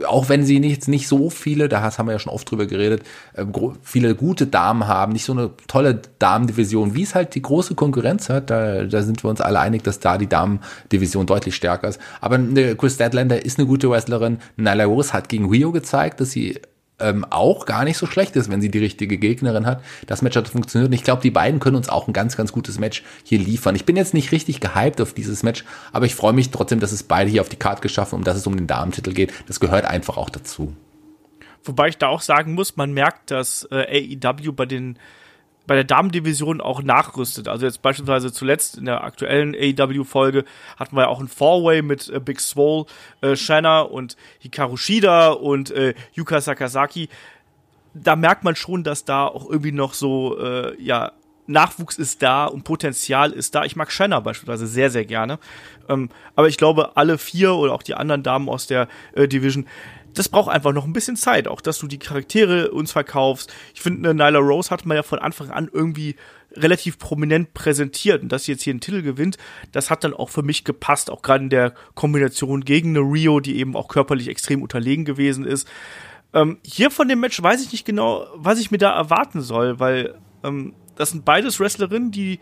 auch 0.07 0.29
wenn 0.29 0.45
sie 0.45 0.59
nicht, 0.59 0.89
nicht 0.89 1.07
so 1.07 1.29
viele, 1.29 1.69
da 1.69 1.83
haben 1.83 2.07
wir 2.07 2.13
ja 2.13 2.19
schon 2.19 2.33
oft 2.33 2.51
drüber 2.51 2.67
geredet, 2.67 3.03
äh, 3.35 3.45
viele 3.83 4.15
gute 4.15 4.47
Damen 4.47 4.87
haben, 4.87 5.13
nicht 5.13 5.25
so 5.25 5.33
eine 5.33 5.51
tolle 5.67 6.01
Damendivision, 6.19 6.95
wie 6.95 7.03
es 7.03 7.15
halt 7.15 7.35
die 7.35 7.43
große 7.43 7.75
Konkurrenz 7.75 8.29
hat, 8.29 8.51
da, 8.51 8.85
da 8.85 9.03
sind 9.03 9.23
wir 9.23 9.31
uns 9.31 9.41
alle 9.41 9.61
einig, 9.61 9.83
dass 9.85 10.01
da 10.01 10.17
die 10.17 10.29
Damendivision 10.29 11.27
deutlich 11.27 11.55
stärker 11.55 11.89
ist. 11.89 12.01
Aber 12.21 12.39
Chris 12.77 12.97
Deadlander 12.97 13.45
ist 13.45 13.59
eine 13.59 13.67
gute 13.67 13.91
Wrestlerin. 13.91 14.39
Nyla 14.57 14.85
Rose 14.85 15.13
hat 15.13 15.29
gegen 15.29 15.49
Rio 15.51 15.73
gezeigt, 15.73 16.21
dass 16.21 16.31
sie 16.31 16.59
ähm, 17.03 17.27
auch 17.29 17.67
gar 17.67 17.85
nicht 17.85 17.99
so 17.99 18.07
schlecht 18.07 18.37
ist, 18.37 18.51
wenn 18.51 18.61
sie 18.61 18.71
die 18.71 18.79
richtige 18.79 19.19
Gegnerin 19.19 19.67
hat. 19.67 19.83
Das 20.07 20.23
Match 20.23 20.37
hat 20.37 20.49
funktioniert 20.49 20.89
und 20.89 20.95
ich 20.95 21.05
glaube, 21.05 21.23
die 21.23 21.31
beiden 21.31 21.61
können 21.61 21.77
uns 21.77 21.89
auch 21.89 22.07
ein 22.07 22.13
ganz, 22.13 22.37
ganz 22.37 22.53
gutes 22.53 22.79
Match 22.79 23.03
hier 23.25 23.39
liefern. 23.39 23.75
Ich 23.75 23.85
bin 23.85 23.97
jetzt 23.97 24.15
nicht 24.15 24.33
richtig 24.33 24.61
gehypt 24.61 25.01
auf 25.01 25.13
dieses 25.13 25.43
Match, 25.43 25.65
aber 25.93 26.07
ich 26.07 26.15
freue 26.15 26.33
mich 26.33 26.51
trotzdem, 26.51 26.81
dass 26.81 26.93
es 26.93 27.03
beide 27.03 27.31
hier 27.31 27.41
auf 27.41 27.49
die 27.49 27.57
Karte 27.57 27.83
geschaffen 27.83 28.17
und 28.17 28.27
dass 28.27 28.37
es 28.37 28.47
um 28.47 28.57
den 28.57 28.67
Damentitel 28.67 29.13
geht. 29.13 29.33
Das 29.47 29.61
gehört 29.61 29.85
einfach 29.85 30.17
auch 30.17 30.31
dazu. 30.31 30.75
Wobei 31.65 31.89
ich 31.89 31.99
da 31.99 32.09
auch 32.09 32.23
sagen 32.23 32.55
muss, 32.55 32.77
man 32.77 32.93
merkt, 32.93 33.31
dass 33.31 33.69
äh, 33.71 34.17
AEW 34.23 34.53
bei 34.53 34.67
den 34.67 34.99
bei 35.67 35.75
der 35.75 35.85
Damendivision 35.85 36.61
auch 36.61 36.83
nachrüstet. 36.83 37.49
Also 37.49 37.67
jetzt 37.67 37.83
beispielsweise 37.83 38.33
zuletzt 38.33 38.79
in 38.79 38.85
der 38.85 39.05
aktuellen 39.05 39.55
AEW-Folge 39.55 40.45
hatten 40.77 40.97
wir 40.97 41.03
ja 41.03 41.09
auch 41.09 41.21
ein 41.21 41.29
Four-Way 41.29 41.83
mit 41.83 42.09
äh, 42.09 42.21
Big 42.21 42.41
Swole, 42.41 42.87
äh, 43.21 43.37
Shanna 43.37 43.81
und 43.81 44.17
Hikaru 44.41 44.77
Shida 44.77 45.31
und 45.31 45.71
äh, 45.71 45.95
Yuka 46.15 46.41
Sakazaki. 46.41 47.09
Da 47.95 48.17
merkt 48.17 48.43
man 48.45 48.57
schon, 48.57 48.85
dass 48.85 49.05
da 49.05 49.27
auch 49.27 49.49
irgendwie 49.49 49.73
noch 49.73 49.95
so, 49.95 50.39
äh, 50.39 50.81
ja, 50.83 51.13
Nachwuchs 51.47 51.99
ist 51.99 52.23
da 52.23 52.47
und 52.47 52.63
Potenzial 52.65 53.33
ist 53.33 53.55
da. 53.55 53.65
Ich 53.65 53.77
mag 53.77 53.91
Shanna 53.91 54.21
beispielsweise 54.21 54.67
sehr, 54.67 54.91
sehr 54.91 55.05
gerne. 55.05 55.39
Ähm, 55.89 56.09
aber 56.37 56.49
ich 56.49 56.57
glaube, 56.57 56.97
alle 56.97 57.19
vier 57.19 57.55
oder 57.55 57.73
auch 57.73 57.83
die 57.83 57.95
anderen 57.95 58.23
Damen 58.23 58.49
aus 58.49 58.67
der 58.67 58.89
äh, 59.15 59.27
Division, 59.27 59.67
das 60.15 60.29
braucht 60.29 60.51
einfach 60.51 60.73
noch 60.73 60.85
ein 60.85 60.93
bisschen 60.93 61.17
Zeit, 61.17 61.49
auch 61.49 61.61
dass 61.61 61.79
du 61.79 61.87
die 61.87 61.99
Charaktere 61.99 62.71
uns 62.71 62.93
verkaufst. 62.93 63.53
Ich 63.75 63.81
finde, 63.81 64.15
Nyla 64.15 64.39
Rose 64.39 64.71
hat 64.71 64.87
man 64.87 64.97
ja 64.97 65.03
von 65.03 65.19
Anfang 65.19 65.51
an 65.51 65.71
irgendwie 65.73 66.17
relativ 66.55 66.99
prominent 66.99 67.55
präsentiert 67.55 68.23
und 68.23 68.31
dass 68.31 68.45
sie 68.45 68.53
jetzt 68.53 68.63
hier 68.63 68.73
einen 68.73 68.81
Titel 68.81 69.03
gewinnt, 69.03 69.39
das 69.73 69.91
hat 69.91 70.05
dann 70.05 70.15
auch 70.15 70.29
für 70.29 70.43
mich 70.43 70.65
gepasst, 70.65 71.11
auch 71.11 71.23
gerade 71.23 71.45
in 71.45 71.51
der 71.51 71.73
Kombination 71.95 72.65
gegen 72.65 72.91
eine 72.91 73.01
Rio, 73.01 73.41
die 73.41 73.59
eben 73.59 73.75
auch 73.75 73.89
körperlich 73.89 74.29
extrem 74.29 74.63
unterlegen 74.63 75.05
gewesen 75.05 75.45
ist. 75.47 75.67
Ähm, 76.35 76.59
hier 76.63 76.91
von 76.91 77.09
dem 77.09 77.21
Match 77.21 77.43
weiß 77.43 77.63
ich 77.65 77.73
nicht 77.73 77.85
genau, 77.85 78.27
was 78.35 78.59
ich 78.59 78.71
mir 78.71 78.79
da 78.79 78.95
erwarten 78.95 79.41
soll, 79.41 79.81
weil 79.81 80.15
ähm, 80.45 80.75
das 80.97 81.11
sind 81.11 81.25
beides 81.25 81.59
Wrestlerinnen, 81.61 82.11
die 82.11 82.39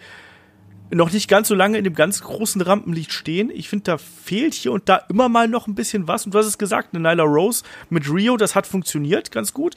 noch 0.91 1.13
nicht 1.13 1.29
ganz 1.29 1.49
so 1.49 1.55
lange 1.55 1.79
in 1.79 1.85
dem 1.85 1.95
ganz 1.95 2.21
großen 2.23 2.61
Rampenlicht 2.61 3.13
stehen. 3.13 3.51
Ich 3.51 3.69
finde, 3.69 3.85
da 3.85 3.99
fehlt 3.99 4.55
hier 4.55 4.73
und 4.73 4.89
da 4.89 4.97
immer 5.09 5.29
mal 5.29 5.49
noch 5.49 5.67
ein 5.67 5.75
bisschen 5.75 6.09
was. 6.09 6.27
Und 6.27 6.35
du 6.35 6.39
hast 6.39 6.47
es 6.47 6.59
gesagt, 6.59 6.95
eine 6.95 7.09
Nyla 7.09 7.23
Rose 7.23 7.65
mit 7.91 8.11
Rio, 8.13 8.37
das 8.37 8.55
hat 8.55 8.67
funktioniert 8.67 9.31
ganz 9.31 9.55
gut. 9.55 9.77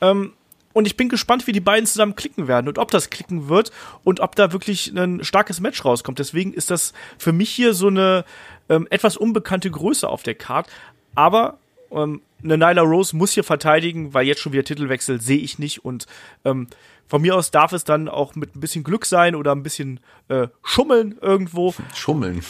Ähm, 0.00 0.32
und 0.72 0.86
ich 0.86 0.96
bin 0.96 1.08
gespannt, 1.08 1.46
wie 1.46 1.52
die 1.52 1.60
beiden 1.60 1.86
zusammen 1.86 2.14
klicken 2.14 2.46
werden 2.46 2.68
und 2.68 2.78
ob 2.78 2.90
das 2.90 3.10
klicken 3.10 3.48
wird 3.48 3.72
und 4.04 4.20
ob 4.20 4.36
da 4.36 4.52
wirklich 4.52 4.96
ein 4.96 5.24
starkes 5.24 5.60
Match 5.60 5.84
rauskommt. 5.84 6.18
Deswegen 6.18 6.52
ist 6.52 6.70
das 6.70 6.92
für 7.18 7.32
mich 7.32 7.50
hier 7.50 7.74
so 7.74 7.88
eine 7.88 8.24
ähm, 8.68 8.86
etwas 8.90 9.16
unbekannte 9.16 9.70
Größe 9.70 10.08
auf 10.08 10.22
der 10.22 10.36
Card. 10.36 10.68
Aber 11.16 11.58
ähm, 11.90 12.22
eine 12.42 12.56
Nyla 12.56 12.82
Rose 12.82 13.16
muss 13.16 13.32
hier 13.32 13.44
verteidigen, 13.44 14.14
weil 14.14 14.26
jetzt 14.26 14.40
schon 14.40 14.52
wieder 14.52 14.64
Titelwechsel 14.64 15.20
sehe 15.20 15.38
ich 15.38 15.58
nicht. 15.58 15.84
Und 15.84 16.06
ähm, 16.44 16.68
von 17.10 17.22
mir 17.22 17.34
aus 17.34 17.50
darf 17.50 17.72
es 17.72 17.82
dann 17.82 18.08
auch 18.08 18.36
mit 18.36 18.54
ein 18.54 18.60
bisschen 18.60 18.84
Glück 18.84 19.04
sein 19.04 19.34
oder 19.34 19.50
ein 19.50 19.64
bisschen 19.64 19.98
äh, 20.28 20.46
Schummeln 20.62 21.18
irgendwo. 21.20 21.74
Schummeln. 21.92 22.40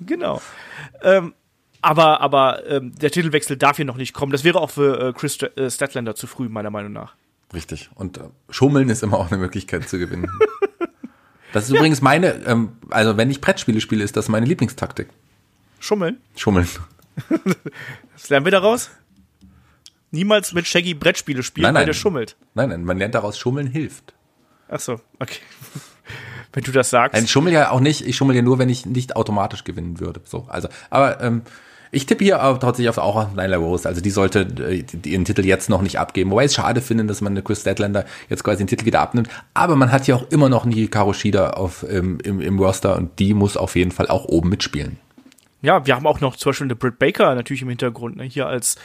Genau. 0.00 0.42
Ähm, 1.02 1.34
aber 1.80 2.20
aber 2.20 2.68
ähm, 2.68 2.96
der 2.96 3.12
Titelwechsel 3.12 3.56
darf 3.56 3.76
hier 3.76 3.84
noch 3.84 3.96
nicht 3.96 4.14
kommen. 4.14 4.32
Das 4.32 4.42
wäre 4.42 4.60
auch 4.60 4.70
für 4.70 5.00
äh, 5.00 5.12
Chris 5.12 5.40
äh, 5.40 5.70
Statlander 5.70 6.16
zu 6.16 6.26
früh, 6.26 6.48
meiner 6.48 6.70
Meinung 6.70 6.92
nach. 6.92 7.14
Richtig. 7.54 7.90
Und 7.94 8.18
äh, 8.18 8.22
Schummeln 8.50 8.88
ist 8.88 9.04
immer 9.04 9.18
auch 9.18 9.30
eine 9.30 9.38
Möglichkeit 9.38 9.88
zu 9.88 10.00
gewinnen. 10.00 10.28
das 11.52 11.64
ist 11.64 11.70
übrigens 11.70 12.02
meine, 12.02 12.44
ähm, 12.44 12.72
also 12.90 13.16
wenn 13.16 13.30
ich 13.30 13.40
Brettspiele 13.40 13.80
spiele, 13.80 14.02
ist 14.02 14.16
das 14.16 14.28
meine 14.28 14.46
Lieblingstaktik. 14.46 15.10
Schummeln? 15.78 16.20
Schummeln. 16.34 16.68
das 18.14 18.30
lernen 18.30 18.46
wir 18.46 18.52
daraus? 18.52 18.90
Niemals 20.10 20.52
mit 20.52 20.66
Shaggy 20.66 20.94
Brettspiele 20.94 21.42
spielen, 21.42 21.64
nein, 21.64 21.74
nein. 21.74 21.80
weil 21.80 21.86
der 21.86 21.92
schummelt. 21.94 22.36
Nein, 22.54 22.68
nein, 22.70 22.84
man 22.84 22.98
lernt 22.98 23.14
daraus, 23.14 23.38
Schummeln 23.38 23.66
hilft. 23.66 24.14
Ach 24.68 24.80
so, 24.80 25.00
okay. 25.18 25.40
wenn 26.52 26.64
du 26.64 26.72
das 26.72 26.90
sagst. 26.90 27.14
Nein, 27.14 27.24
ich 27.24 27.30
schummel 27.30 27.52
ja 27.52 27.70
auch 27.70 27.80
nicht, 27.80 28.06
ich 28.06 28.16
schummel 28.16 28.36
ja 28.36 28.42
nur, 28.42 28.58
wenn 28.58 28.68
ich 28.68 28.86
nicht 28.86 29.16
automatisch 29.16 29.64
gewinnen 29.64 30.00
würde. 30.00 30.20
So, 30.24 30.46
also, 30.48 30.68
aber 30.90 31.20
ähm, 31.22 31.42
Ich 31.90 32.06
tippe 32.06 32.24
hier 32.24 32.44
auch 32.44 32.58
tatsächlich 32.58 32.90
auf, 32.90 32.98
auch 32.98 33.16
auf 33.16 33.34
Nyla 33.34 33.56
Rose. 33.56 33.88
Also 33.88 34.00
die 34.00 34.10
sollte 34.10 34.46
äh, 34.60 34.84
ihren 35.04 35.24
Titel 35.24 35.44
jetzt 35.44 35.70
noch 35.70 35.82
nicht 35.82 35.98
abgeben. 35.98 36.30
Wobei 36.30 36.42
ich 36.42 36.50
es 36.50 36.54
schade 36.54 36.80
finde, 36.80 37.04
dass 37.06 37.20
man 37.20 37.32
eine 37.32 37.42
Chris 37.42 37.62
Statlander 37.62 38.04
jetzt 38.28 38.44
quasi 38.44 38.58
den 38.58 38.66
Titel 38.66 38.84
wieder 38.84 39.00
abnimmt. 39.00 39.28
Aber 39.54 39.76
man 39.76 39.90
hat 39.90 40.06
ja 40.06 40.16
auch 40.16 40.30
immer 40.30 40.48
noch 40.48 40.64
nie 40.64 40.88
Karoshida 40.88 41.50
auf, 41.50 41.84
ähm, 41.88 42.18
im, 42.22 42.40
im 42.40 42.58
Roster 42.58 42.96
und 42.96 43.18
die 43.18 43.34
muss 43.34 43.56
auf 43.56 43.76
jeden 43.76 43.90
Fall 43.90 44.08
auch 44.08 44.26
oben 44.26 44.50
mitspielen. 44.50 44.98
Ja, 45.62 45.86
wir 45.86 45.96
haben 45.96 46.06
auch 46.06 46.20
noch 46.20 46.36
zum 46.36 46.50
Beispiel 46.50 46.66
eine 46.66 46.76
Britt 46.76 46.98
Baker 46.98 47.34
natürlich 47.34 47.62
im 47.62 47.68
Hintergrund, 47.68 48.16
ne? 48.16 48.24
hier 48.24 48.46
als 48.46 48.76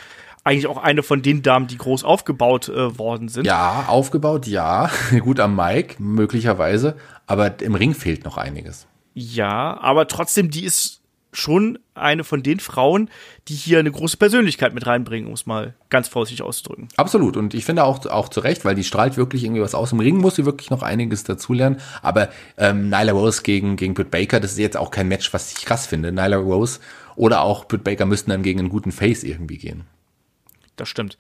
eigentlich 0.44 0.68
auch 0.68 0.78
eine 0.78 1.04
von 1.04 1.22
den 1.22 1.42
Damen, 1.42 1.68
die 1.68 1.78
groß 1.78 2.04
aufgebaut 2.04 2.70
äh, 2.70 2.98
worden 2.98 3.30
sind. 3.30 3.46
Ja, 3.46 3.86
aufgebaut, 3.88 4.48
ja. 4.48 4.90
Gut 5.20 5.40
am 5.40 5.56
Mike, 5.56 5.96
möglicherweise. 6.02 6.96
Aber 7.28 7.62
im 7.62 7.76
Ring 7.76 7.94
fehlt 7.94 8.26
noch 8.26 8.38
einiges. 8.38 8.88
Ja, 9.14 9.80
aber 9.80 10.08
trotzdem, 10.08 10.50
die 10.50 10.66
ist 10.66 11.04
schon 11.32 11.80
eine 11.96 12.24
von 12.24 12.44
den 12.44 12.60
Frauen, 12.60 13.10
die 13.48 13.56
hier 13.56 13.80
eine 13.80 13.92
große 13.92 14.18
Persönlichkeit 14.18 14.74
mit 14.74 14.86
reinbringen, 14.86 15.28
um 15.28 15.34
es 15.34 15.46
mal 15.46 15.74
ganz 15.90 16.08
vorsichtig 16.08 16.44
auszudrücken. 16.44 16.90
Absolut. 16.96 17.38
Und 17.38 17.54
ich 17.54 17.66
finde 17.66 17.84
auch, 17.86 18.06
auch 18.06 18.30
zu 18.30 18.40
Recht, 18.40 18.66
weil 18.66 18.76
die 18.76 18.84
strahlt 18.84 19.18
wirklich 19.18 19.44
irgendwie 19.44 19.62
was 19.62 19.76
aus. 19.76 19.92
Im 19.92 20.00
Ring 20.00 20.18
muss 20.18 20.36
sie 20.36 20.46
wirklich 20.46 20.70
noch 20.70 20.84
einiges 20.84 21.24
dazulernen. 21.24 21.80
Aber 22.02 22.30
ähm, 22.58 22.90
Nyla 22.90 23.14
Rose 23.14 23.42
gegen, 23.44 23.76
gegen 23.76 23.94
Britt 23.94 24.12
Baker, 24.12 24.40
das 24.40 24.52
ist 24.52 24.60
jetzt 24.60 24.78
auch 24.78 24.92
kein 24.92 25.08
Match, 25.08 25.34
was 25.34 25.54
ich 25.54 25.66
krass 25.66 25.88
finde. 25.88 26.12
Nyla 26.12 26.38
Rose 26.38 26.80
oder 27.16 27.42
auch 27.42 27.66
Britt 27.66 27.84
Baker 27.84 28.06
müssten 28.06 28.30
dann 28.30 28.44
gegen 28.44 28.60
einen 28.60 28.70
guten 28.70 28.92
Face 28.92 29.24
irgendwie 29.24 29.58
gehen. 29.58 29.86
Das 30.76 30.90
stimmt. 30.90 31.18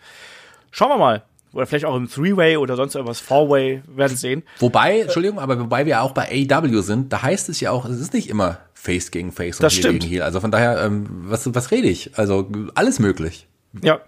Schauen 0.71 0.89
wir 0.89 0.97
mal 0.97 1.23
oder 1.53 1.67
vielleicht 1.67 1.85
auch 1.85 1.95
im 1.95 2.09
Three-Way 2.09 2.57
oder 2.57 2.75
sonst 2.75 2.95
irgendwas, 2.95 3.19
Four-Way, 3.19 3.83
werden 3.87 4.17
sehen. 4.17 4.43
Wobei, 4.59 5.01
Entschuldigung, 5.01 5.39
aber 5.39 5.59
wobei 5.59 5.85
wir 5.85 6.01
auch 6.01 6.11
bei 6.11 6.27
AW 6.49 6.81
sind, 6.81 7.13
da 7.13 7.21
heißt 7.21 7.47
es 7.49 7.59
ja 7.59 7.71
auch, 7.71 7.85
es 7.85 7.99
ist 7.99 8.13
nicht 8.13 8.29
immer 8.29 8.57
Face 8.73 9.11
gegen 9.11 9.31
Face 9.31 9.59
und 9.59 9.63
das 9.63 9.75
Heel 9.75 9.93
gegen 9.93 10.05
Heel. 10.05 10.21
Also 10.23 10.39
von 10.41 10.51
daher, 10.51 10.83
ähm, 10.83 11.05
was, 11.09 11.53
was 11.53 11.71
rede 11.71 11.87
ich? 11.87 12.17
Also 12.17 12.49
alles 12.73 12.99
möglich. 12.99 13.47
Ja. 13.81 14.01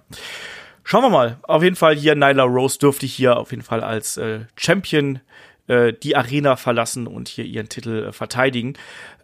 Schauen 0.83 1.03
wir 1.03 1.09
mal. 1.09 1.37
Auf 1.43 1.63
jeden 1.63 1.75
Fall 1.75 1.95
hier 1.95 2.15
Nyla 2.15 2.43
Rose 2.43 2.77
dürfte 2.77 3.05
hier 3.05 3.37
auf 3.37 3.51
jeden 3.51 3.63
Fall 3.63 3.83
als 3.83 4.17
äh, 4.17 4.41
Champion 4.55 5.19
äh, 5.67 5.93
die 5.93 6.15
Arena 6.15 6.55
verlassen 6.57 7.07
und 7.07 7.27
hier 7.27 7.45
ihren 7.45 7.69
Titel 7.69 8.07
äh, 8.07 8.11
verteidigen. 8.11 8.73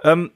Ähm, 0.03 0.31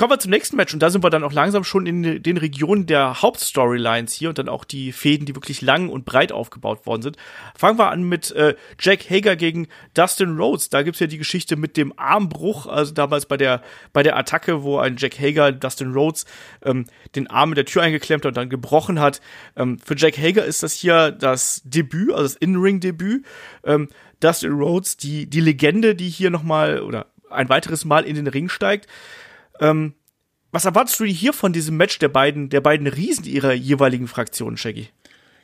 Kommen 0.00 0.12
wir 0.12 0.18
zum 0.18 0.30
nächsten 0.30 0.56
Match 0.56 0.72
und 0.72 0.80
da 0.80 0.88
sind 0.88 1.04
wir 1.04 1.10
dann 1.10 1.24
auch 1.24 1.32
langsam 1.34 1.62
schon 1.62 1.84
in 1.84 2.22
den 2.22 2.38
Regionen 2.38 2.86
der 2.86 3.20
Hauptstorylines 3.20 4.14
hier 4.14 4.30
und 4.30 4.38
dann 4.38 4.48
auch 4.48 4.64
die 4.64 4.92
Fäden, 4.92 5.26
die 5.26 5.36
wirklich 5.36 5.60
lang 5.60 5.90
und 5.90 6.06
breit 6.06 6.32
aufgebaut 6.32 6.86
worden 6.86 7.02
sind. 7.02 7.18
Fangen 7.54 7.78
wir 7.78 7.90
an 7.90 8.04
mit 8.04 8.30
äh, 8.30 8.54
Jack 8.80 9.10
Hager 9.10 9.36
gegen 9.36 9.68
Dustin 9.92 10.38
Rhodes. 10.38 10.70
Da 10.70 10.84
gibt's 10.84 11.00
ja 11.00 11.06
die 11.06 11.18
Geschichte 11.18 11.56
mit 11.56 11.76
dem 11.76 11.92
Armbruch, 11.98 12.66
also 12.66 12.94
damals 12.94 13.26
bei 13.26 13.36
der 13.36 13.60
bei 13.92 14.02
der 14.02 14.16
Attacke, 14.16 14.62
wo 14.62 14.78
ein 14.78 14.96
Jack 14.96 15.20
Hager 15.20 15.52
Dustin 15.52 15.92
Rhodes 15.92 16.24
ähm, 16.64 16.86
den 17.14 17.26
Arm 17.26 17.50
in 17.50 17.56
der 17.56 17.66
Tür 17.66 17.82
eingeklemmt 17.82 18.24
hat 18.24 18.30
und 18.30 18.38
dann 18.38 18.48
gebrochen 18.48 19.00
hat. 19.00 19.20
Ähm, 19.54 19.78
für 19.84 19.98
Jack 19.98 20.16
Hager 20.16 20.46
ist 20.46 20.62
das 20.62 20.72
hier 20.72 21.10
das 21.10 21.60
Debüt, 21.66 22.12
also 22.12 22.22
das 22.22 22.36
In-Ring-Debüt. 22.36 23.26
Ähm, 23.64 23.90
Dustin 24.20 24.52
Rhodes, 24.52 24.96
die 24.96 25.26
die 25.26 25.40
Legende, 25.40 25.94
die 25.94 26.08
hier 26.08 26.30
noch 26.30 26.42
mal 26.42 26.80
oder 26.80 27.04
ein 27.30 27.50
weiteres 27.50 27.84
Mal 27.84 28.04
in 28.04 28.16
den 28.16 28.26
Ring 28.26 28.48
steigt. 28.48 28.88
Ähm, 29.60 29.94
was 30.52 30.64
erwartest 30.64 30.98
du 30.98 31.04
hier 31.04 31.32
von 31.32 31.52
diesem 31.52 31.76
Match 31.76 31.98
der 31.98 32.08
beiden, 32.08 32.48
der 32.48 32.60
beiden 32.60 32.86
Riesen 32.86 33.24
ihrer 33.24 33.52
jeweiligen 33.52 34.08
Fraktionen, 34.08 34.56
Shaggy? 34.56 34.88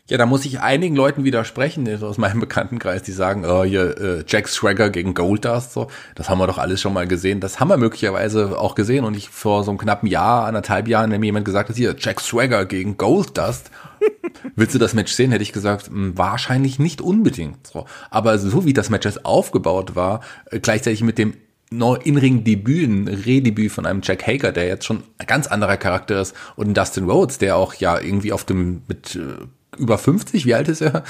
Ja, 0.09 0.19
da 0.19 0.27
muss 0.27 0.45
ich 0.45 0.61
einigen 0.61 0.95
Leuten 0.95 1.25
widersprechen 1.25 2.03
aus 2.03 2.17
meinem 2.17 2.39
Bekanntenkreis, 2.41 3.03
die 3.03 3.13
sagen, 3.13 3.45
oh, 3.45 3.65
hier 3.65 3.99
äh, 3.99 4.25
Jack 4.27 4.47
Swagger 4.47 4.89
gegen 4.91 5.15
Goldust, 5.15 5.73
so, 5.73 5.89
das 6.15 6.29
haben 6.31 6.39
wir 6.39 6.47
doch 6.47 6.59
alles 6.59 6.81
schon 6.81 6.93
mal 6.93 7.09
gesehen. 7.09 7.41
Das 7.41 7.59
haben 7.59 7.69
wir 7.69 7.77
möglicherweise 7.77 8.57
auch 8.59 8.77
gesehen 8.77 9.05
und 9.05 9.17
ich 9.17 9.29
vor 9.29 9.65
so 9.65 9.73
einem 9.73 9.79
knappen 9.79 10.09
Jahr, 10.09 10.47
anderthalb 10.47 10.87
Jahren, 10.87 11.11
wenn 11.11 11.21
mir 11.21 11.27
jemand 11.27 11.45
gesagt 11.45 11.69
hat, 11.69 11.77
hier 11.77 11.97
Jack 11.99 12.21
Swagger 12.21 12.67
gegen 12.67 12.97
Goldust, 12.97 13.73
willst 14.55 14.77
du 14.77 14.79
das 14.79 14.95
Match 14.95 15.13
sehen? 15.13 15.33
Hätte 15.33 15.43
ich 15.43 15.53
gesagt, 15.53 15.91
mh, 15.91 15.95
hm, 15.97 16.19
wahrscheinlich 16.19 16.79
nicht 16.79 17.01
unbedingt. 17.01 17.67
So. 17.67 17.87
Aber 18.11 18.39
so 18.39 18.65
wie 18.65 18.73
das 18.73 18.91
Match 18.91 19.07
jetzt 19.07 19.25
aufgebaut 19.25 19.97
war, 19.97 20.21
äh, 20.53 20.61
gleichzeitig 20.61 21.03
mit 21.03 21.19
dem 21.19 21.35
in-Ring-Debüt, 21.71 22.89
ein 22.89 23.09
Redebüt 23.09 23.73
von 23.73 23.87
einem 23.87 24.01
Jack 24.03 24.27
Hager, 24.27 24.53
der 24.53 24.67
jetzt 24.67 24.85
schon 24.85 25.03
ein 25.19 25.27
ganz 25.27 25.47
anderer 25.47 25.77
Charakter 25.77 26.21
ist, 26.21 26.35
und 26.55 26.77
Dustin 26.77 27.11
Rhodes, 27.11 27.39
der 27.39 27.57
auch 27.57 27.75
ja 27.75 27.99
irgendwie 27.99 28.33
auf 28.33 28.45
dem 28.45 28.83
mit 28.87 29.17
äh, 29.17 29.47
über 29.79 29.99
50, 29.99 30.47
wie 30.47 30.55
alt 30.55 30.69
ist 30.69 30.81
er? 30.81 31.05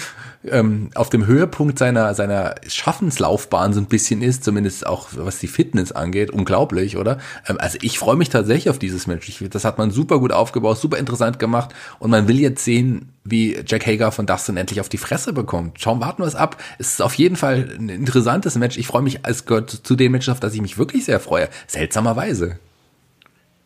Ähm, 0.48 0.90
auf 0.94 1.10
dem 1.10 1.26
Höhepunkt 1.26 1.78
seiner, 1.78 2.14
seiner 2.14 2.54
Schaffenslaufbahn 2.68 3.72
so 3.72 3.80
ein 3.80 3.86
bisschen 3.86 4.22
ist, 4.22 4.44
zumindest 4.44 4.86
auch 4.86 5.08
was 5.12 5.38
die 5.38 5.48
Fitness 5.48 5.92
angeht. 5.92 6.30
Unglaublich, 6.30 6.96
oder? 6.96 7.18
Ähm, 7.48 7.56
also 7.58 7.78
ich 7.82 7.98
freue 7.98 8.16
mich 8.16 8.28
tatsächlich 8.28 8.70
auf 8.70 8.78
dieses 8.78 9.06
Match. 9.06 9.28
Ich, 9.28 9.48
das 9.50 9.64
hat 9.64 9.78
man 9.78 9.90
super 9.90 10.18
gut 10.18 10.32
aufgebaut, 10.32 10.78
super 10.78 10.98
interessant 10.98 11.38
gemacht 11.38 11.74
und 11.98 12.10
man 12.10 12.28
will 12.28 12.38
jetzt 12.38 12.64
sehen, 12.64 13.12
wie 13.24 13.56
Jack 13.66 13.86
Hager 13.86 14.12
von 14.12 14.26
Dustin 14.26 14.56
endlich 14.56 14.80
auf 14.80 14.88
die 14.88 14.98
Fresse 14.98 15.32
bekommt. 15.32 15.80
Schauen, 15.80 16.00
warten 16.00 16.22
wir 16.22 16.26
es 16.26 16.36
ab. 16.36 16.62
Es 16.78 16.92
ist 16.92 17.02
auf 17.02 17.14
jeden 17.14 17.36
Fall 17.36 17.68
ein 17.78 17.88
interessantes 17.88 18.56
Match. 18.56 18.78
Ich 18.78 18.86
freue 18.86 19.02
mich 19.02 19.24
als 19.24 19.46
gehört 19.46 19.70
zu 19.70 19.96
den 19.96 20.12
Matches, 20.12 20.28
auf 20.28 20.40
das 20.40 20.54
ich 20.54 20.62
mich 20.62 20.78
wirklich 20.78 21.04
sehr 21.04 21.18
freue. 21.18 21.48
Seltsamerweise. 21.66 22.58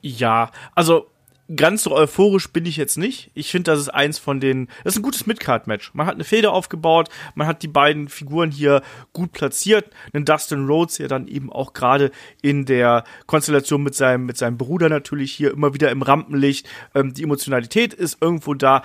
Ja, 0.03 0.51
also 0.75 1.10
ganz 1.57 1.83
so 1.83 1.93
euphorisch 1.93 2.53
bin 2.53 2.67
ich 2.67 2.77
jetzt 2.77 2.97
nicht. 2.97 3.31
Ich 3.35 3.51
finde, 3.51 3.71
das 3.71 3.81
ist 3.81 3.89
eins 3.89 4.19
von 4.19 4.41
den, 4.41 4.69
das 4.85 4.95
ist 4.95 5.01
ein 5.01 5.03
gutes 5.03 5.27
Midcard-Match. 5.27 5.93
Man 5.95 6.07
hat 6.07 6.15
eine 6.15 6.25
Feder 6.25 6.53
aufgebaut, 6.53 7.09
man 7.35 7.47
hat 7.47 7.63
die 7.63 7.69
beiden 7.69 8.09
Figuren 8.09 8.51
hier 8.51 8.83
gut 9.13 9.33
platziert. 9.33 9.91
Einen 10.13 10.25
Dustin 10.25 10.67
Rhodes, 10.67 10.97
der 10.97 11.09
dann 11.09 11.29
eben 11.29 11.53
auch 11.53 11.73
gerade 11.73 12.13
in 12.43 12.67
der 12.67 13.05
Konstellation 13.27 13.83
mit 13.83 13.95
seinem, 13.95 14.27
mit 14.27 14.37
seinem 14.37 14.59
Bruder 14.59 14.89
natürlich 14.89 15.33
hier 15.33 15.51
immer 15.51 15.75
wieder 15.75 15.91
im 15.91 16.03
Rampenlicht. 16.03 16.69
Ähm, 16.95 17.15
die 17.15 17.25
Emotionalität 17.25 17.95
ist 17.95 18.19
irgendwo 18.21 18.55
da. 18.55 18.83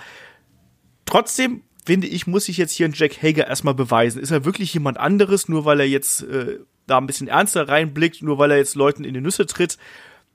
Trotzdem 1.04 1.62
finde 1.84 2.08
ich, 2.08 2.26
muss 2.26 2.48
ich 2.48 2.56
jetzt 2.56 2.72
hier 2.72 2.86
einen 2.86 2.94
Jack 2.94 3.22
Hager 3.22 3.46
erstmal 3.46 3.74
beweisen. 3.74 4.20
Ist 4.20 4.32
er 4.32 4.44
wirklich 4.44 4.74
jemand 4.74 4.98
anderes, 4.98 5.48
nur 5.48 5.64
weil 5.64 5.78
er 5.78 5.86
jetzt 5.86 6.22
äh, 6.22 6.58
da 6.88 6.98
ein 6.98 7.06
bisschen 7.06 7.28
ernster 7.28 7.68
reinblickt, 7.68 8.22
nur 8.22 8.38
weil 8.38 8.50
er 8.50 8.56
jetzt 8.56 8.74
Leuten 8.74 9.04
in 9.04 9.14
die 9.14 9.20
Nüsse 9.20 9.46
tritt? 9.46 9.78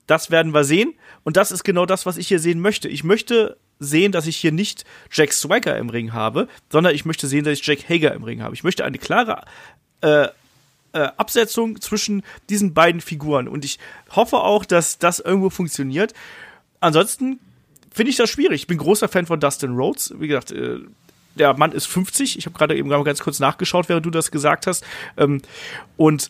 Das 0.08 0.32
werden 0.32 0.54
wir 0.54 0.64
sehen. 0.64 0.94
Und 1.24 1.38
das 1.38 1.52
ist 1.52 1.64
genau 1.64 1.86
das, 1.86 2.06
was 2.06 2.18
ich 2.18 2.28
hier 2.28 2.40
sehen 2.40 2.60
möchte. 2.60 2.90
Ich 2.90 3.04
möchte 3.04 3.58
sehen, 3.80 4.12
dass 4.12 4.28
ich 4.28 4.38
hier 4.38 4.52
nicht 4.52 4.86
Jack 5.12 5.34
Swagger 5.34 5.78
im 5.78 5.90
Ring 5.90 6.14
habe, 6.14 6.48
sondern 6.70 6.94
ich 6.94 7.06
möchte 7.06 7.28
sehen, 7.28 7.44
dass 7.44 7.54
ich 7.54 7.66
Jack 7.66 7.90
Hager 7.90 8.14
im 8.14 8.24
Ring 8.24 8.42
habe. 8.42 8.54
Ich 8.54 8.64
möchte 8.64 8.86
eine 8.86 8.98
klare 8.98 9.44
äh, 10.02 10.28
äh, 10.94 11.10
Absetzung 11.18 11.80
zwischen 11.82 12.24
diesen 12.50 12.74
beiden 12.74 13.02
Figuren. 13.02 13.48
Und 13.48 13.66
ich 13.66 13.80
hoffe 14.12 14.38
auch, 14.38 14.66
dass 14.66 15.00
das 15.00 15.20
irgendwo 15.20 15.50
funktioniert. 15.50 16.14
Ansonsten 16.80 17.40
finde 17.92 18.12
ich 18.12 18.18
das 18.18 18.30
schwierig. 18.30 18.62
Ich 18.62 18.68
bin 18.68 18.78
großer 18.78 19.08
Fan 19.08 19.26
von 19.26 19.40
Dustin 19.40 19.76
Rhodes. 19.76 20.14
Wie 20.18 20.28
gesagt, 20.28 20.52
äh, 20.52 20.80
der 21.36 21.58
Mann 21.58 21.72
ist 21.72 21.86
50. 21.86 22.38
Ich 22.38 22.46
habe 22.46 22.58
gerade 22.58 22.76
eben 22.76 22.90
ganz 22.90 23.22
kurz 23.22 23.40
nachgeschaut, 23.40 23.90
während 23.90 24.06
du 24.06 24.10
das 24.10 24.32
gesagt 24.32 24.68
hast. 24.68 24.84
Ähm, 25.18 25.42
und 25.98 26.30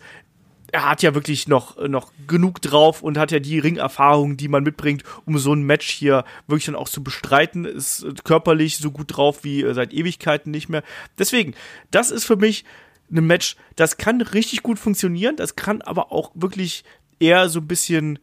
er 0.71 0.89
hat 0.89 1.03
ja 1.03 1.13
wirklich 1.13 1.47
noch, 1.47 1.77
noch 1.87 2.11
genug 2.27 2.61
drauf 2.61 3.01
und 3.01 3.17
hat 3.17 3.31
ja 3.31 3.39
die 3.39 3.59
Ringerfahrung, 3.59 4.37
die 4.37 4.47
man 4.47 4.63
mitbringt, 4.63 5.03
um 5.25 5.37
so 5.37 5.53
ein 5.53 5.63
Match 5.63 5.89
hier 5.89 6.23
wirklich 6.47 6.65
dann 6.65 6.75
auch 6.75 6.89
zu 6.89 7.03
bestreiten. 7.03 7.65
Ist 7.65 8.05
körperlich 8.23 8.77
so 8.77 8.91
gut 8.91 9.15
drauf 9.15 9.43
wie 9.43 9.61
äh, 9.61 9.73
seit 9.73 9.93
Ewigkeiten 9.93 10.51
nicht 10.51 10.69
mehr. 10.69 10.83
Deswegen, 11.17 11.53
das 11.91 12.11
ist 12.11 12.25
für 12.25 12.37
mich 12.37 12.63
ein 13.11 13.25
Match, 13.25 13.57
das 13.75 13.97
kann 13.97 14.21
richtig 14.21 14.63
gut 14.63 14.79
funktionieren, 14.79 15.35
das 15.35 15.55
kann 15.55 15.81
aber 15.81 16.11
auch 16.11 16.31
wirklich 16.33 16.83
eher 17.19 17.49
so 17.49 17.59
ein 17.59 17.67
bisschen 17.67 18.19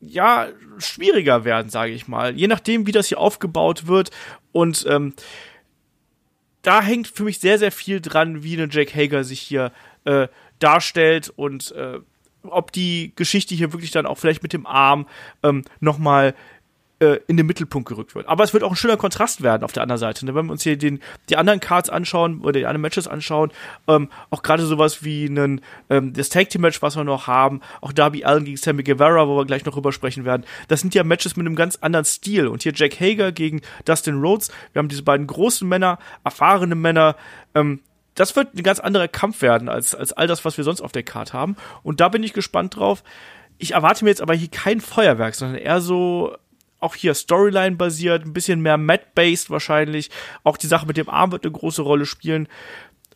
ja, 0.00 0.48
schwieriger 0.78 1.44
werden, 1.44 1.70
sage 1.70 1.92
ich 1.92 2.08
mal. 2.08 2.36
Je 2.36 2.48
nachdem, 2.48 2.86
wie 2.86 2.92
das 2.92 3.06
hier 3.06 3.18
aufgebaut 3.18 3.86
wird. 3.86 4.10
Und 4.50 4.84
ähm, 4.88 5.14
da 6.62 6.82
hängt 6.82 7.06
für 7.06 7.22
mich 7.22 7.38
sehr, 7.38 7.58
sehr 7.58 7.70
viel 7.70 8.00
dran, 8.00 8.42
wie 8.42 8.60
eine 8.60 8.68
Jake 8.70 8.94
Hager 8.94 9.22
sich 9.22 9.40
hier 9.40 9.72
äh, 10.04 10.26
darstellt 10.62 11.32
und 11.34 11.72
äh, 11.72 11.98
ob 12.44 12.72
die 12.72 13.12
Geschichte 13.16 13.54
hier 13.54 13.72
wirklich 13.72 13.90
dann 13.90 14.06
auch 14.06 14.18
vielleicht 14.18 14.42
mit 14.42 14.52
dem 14.52 14.66
Arm 14.66 15.06
ähm, 15.42 15.64
nochmal 15.80 16.34
äh, 17.02 17.18
in 17.26 17.36
den 17.36 17.46
Mittelpunkt 17.46 17.88
gerückt 17.88 18.14
wird. 18.14 18.28
Aber 18.28 18.44
es 18.44 18.52
wird 18.52 18.62
auch 18.62 18.70
ein 18.70 18.76
schöner 18.76 18.96
Kontrast 18.96 19.42
werden 19.42 19.64
auf 19.64 19.72
der 19.72 19.82
anderen 19.82 19.98
Seite. 19.98 20.24
Ne? 20.24 20.34
Wenn 20.34 20.46
wir 20.46 20.52
uns 20.52 20.62
hier 20.62 20.76
den, 20.76 21.00
die 21.28 21.36
anderen 21.36 21.58
Cards 21.58 21.90
anschauen 21.90 22.40
oder 22.42 22.52
die 22.52 22.66
anderen 22.66 22.82
Matches 22.82 23.08
anschauen, 23.08 23.50
ähm, 23.88 24.08
auch 24.30 24.42
gerade 24.42 24.64
sowas 24.64 25.02
wie 25.02 25.26
einen, 25.26 25.62
ähm, 25.90 26.12
das 26.12 26.28
Tag 26.28 26.50
Team 26.50 26.60
Match, 26.60 26.80
was 26.80 26.96
wir 26.96 27.02
noch 27.02 27.26
haben, 27.26 27.60
auch 27.80 27.92
Darby 27.92 28.24
Allen 28.24 28.44
gegen 28.44 28.56
Sammy 28.56 28.84
Guevara, 28.84 29.26
wo 29.26 29.36
wir 29.36 29.46
gleich 29.46 29.64
noch 29.64 29.72
drüber 29.74 29.92
sprechen 29.92 30.24
werden, 30.24 30.44
das 30.68 30.80
sind 30.80 30.94
ja 30.94 31.02
Matches 31.02 31.36
mit 31.36 31.44
einem 31.44 31.56
ganz 31.56 31.76
anderen 31.76 32.04
Stil. 32.04 32.46
Und 32.46 32.62
hier 32.62 32.72
Jack 32.72 33.00
Hager 33.00 33.32
gegen 33.32 33.62
Dustin 33.84 34.20
Rhodes, 34.20 34.52
wir 34.72 34.78
haben 34.78 34.88
diese 34.88 35.02
beiden 35.02 35.26
großen 35.26 35.68
Männer, 35.68 35.98
erfahrene 36.22 36.76
Männer, 36.76 37.16
ähm, 37.54 37.80
das 38.14 38.36
wird 38.36 38.54
ein 38.54 38.62
ganz 38.62 38.80
anderer 38.80 39.08
Kampf 39.08 39.42
werden 39.42 39.68
als, 39.68 39.94
als 39.94 40.12
all 40.12 40.26
das, 40.26 40.44
was 40.44 40.56
wir 40.56 40.64
sonst 40.64 40.80
auf 40.80 40.92
der 40.92 41.02
Karte 41.02 41.32
haben. 41.32 41.56
Und 41.82 42.00
da 42.00 42.08
bin 42.08 42.22
ich 42.22 42.32
gespannt 42.32 42.76
drauf. 42.76 43.02
Ich 43.58 43.72
erwarte 43.72 44.04
mir 44.04 44.10
jetzt 44.10 44.22
aber 44.22 44.34
hier 44.34 44.50
kein 44.50 44.80
Feuerwerk, 44.80 45.34
sondern 45.34 45.58
eher 45.58 45.80
so 45.80 46.36
auch 46.80 46.96
hier 46.96 47.14
Storyline 47.14 47.76
basiert, 47.76 48.24
ein 48.24 48.32
bisschen 48.32 48.60
mehr 48.60 48.76
Mat-based 48.76 49.50
wahrscheinlich. 49.50 50.10
Auch 50.42 50.56
die 50.56 50.66
Sache 50.66 50.86
mit 50.86 50.96
dem 50.96 51.08
Arm 51.08 51.30
wird 51.30 51.44
eine 51.44 51.52
große 51.52 51.82
Rolle 51.82 52.06
spielen. 52.06 52.48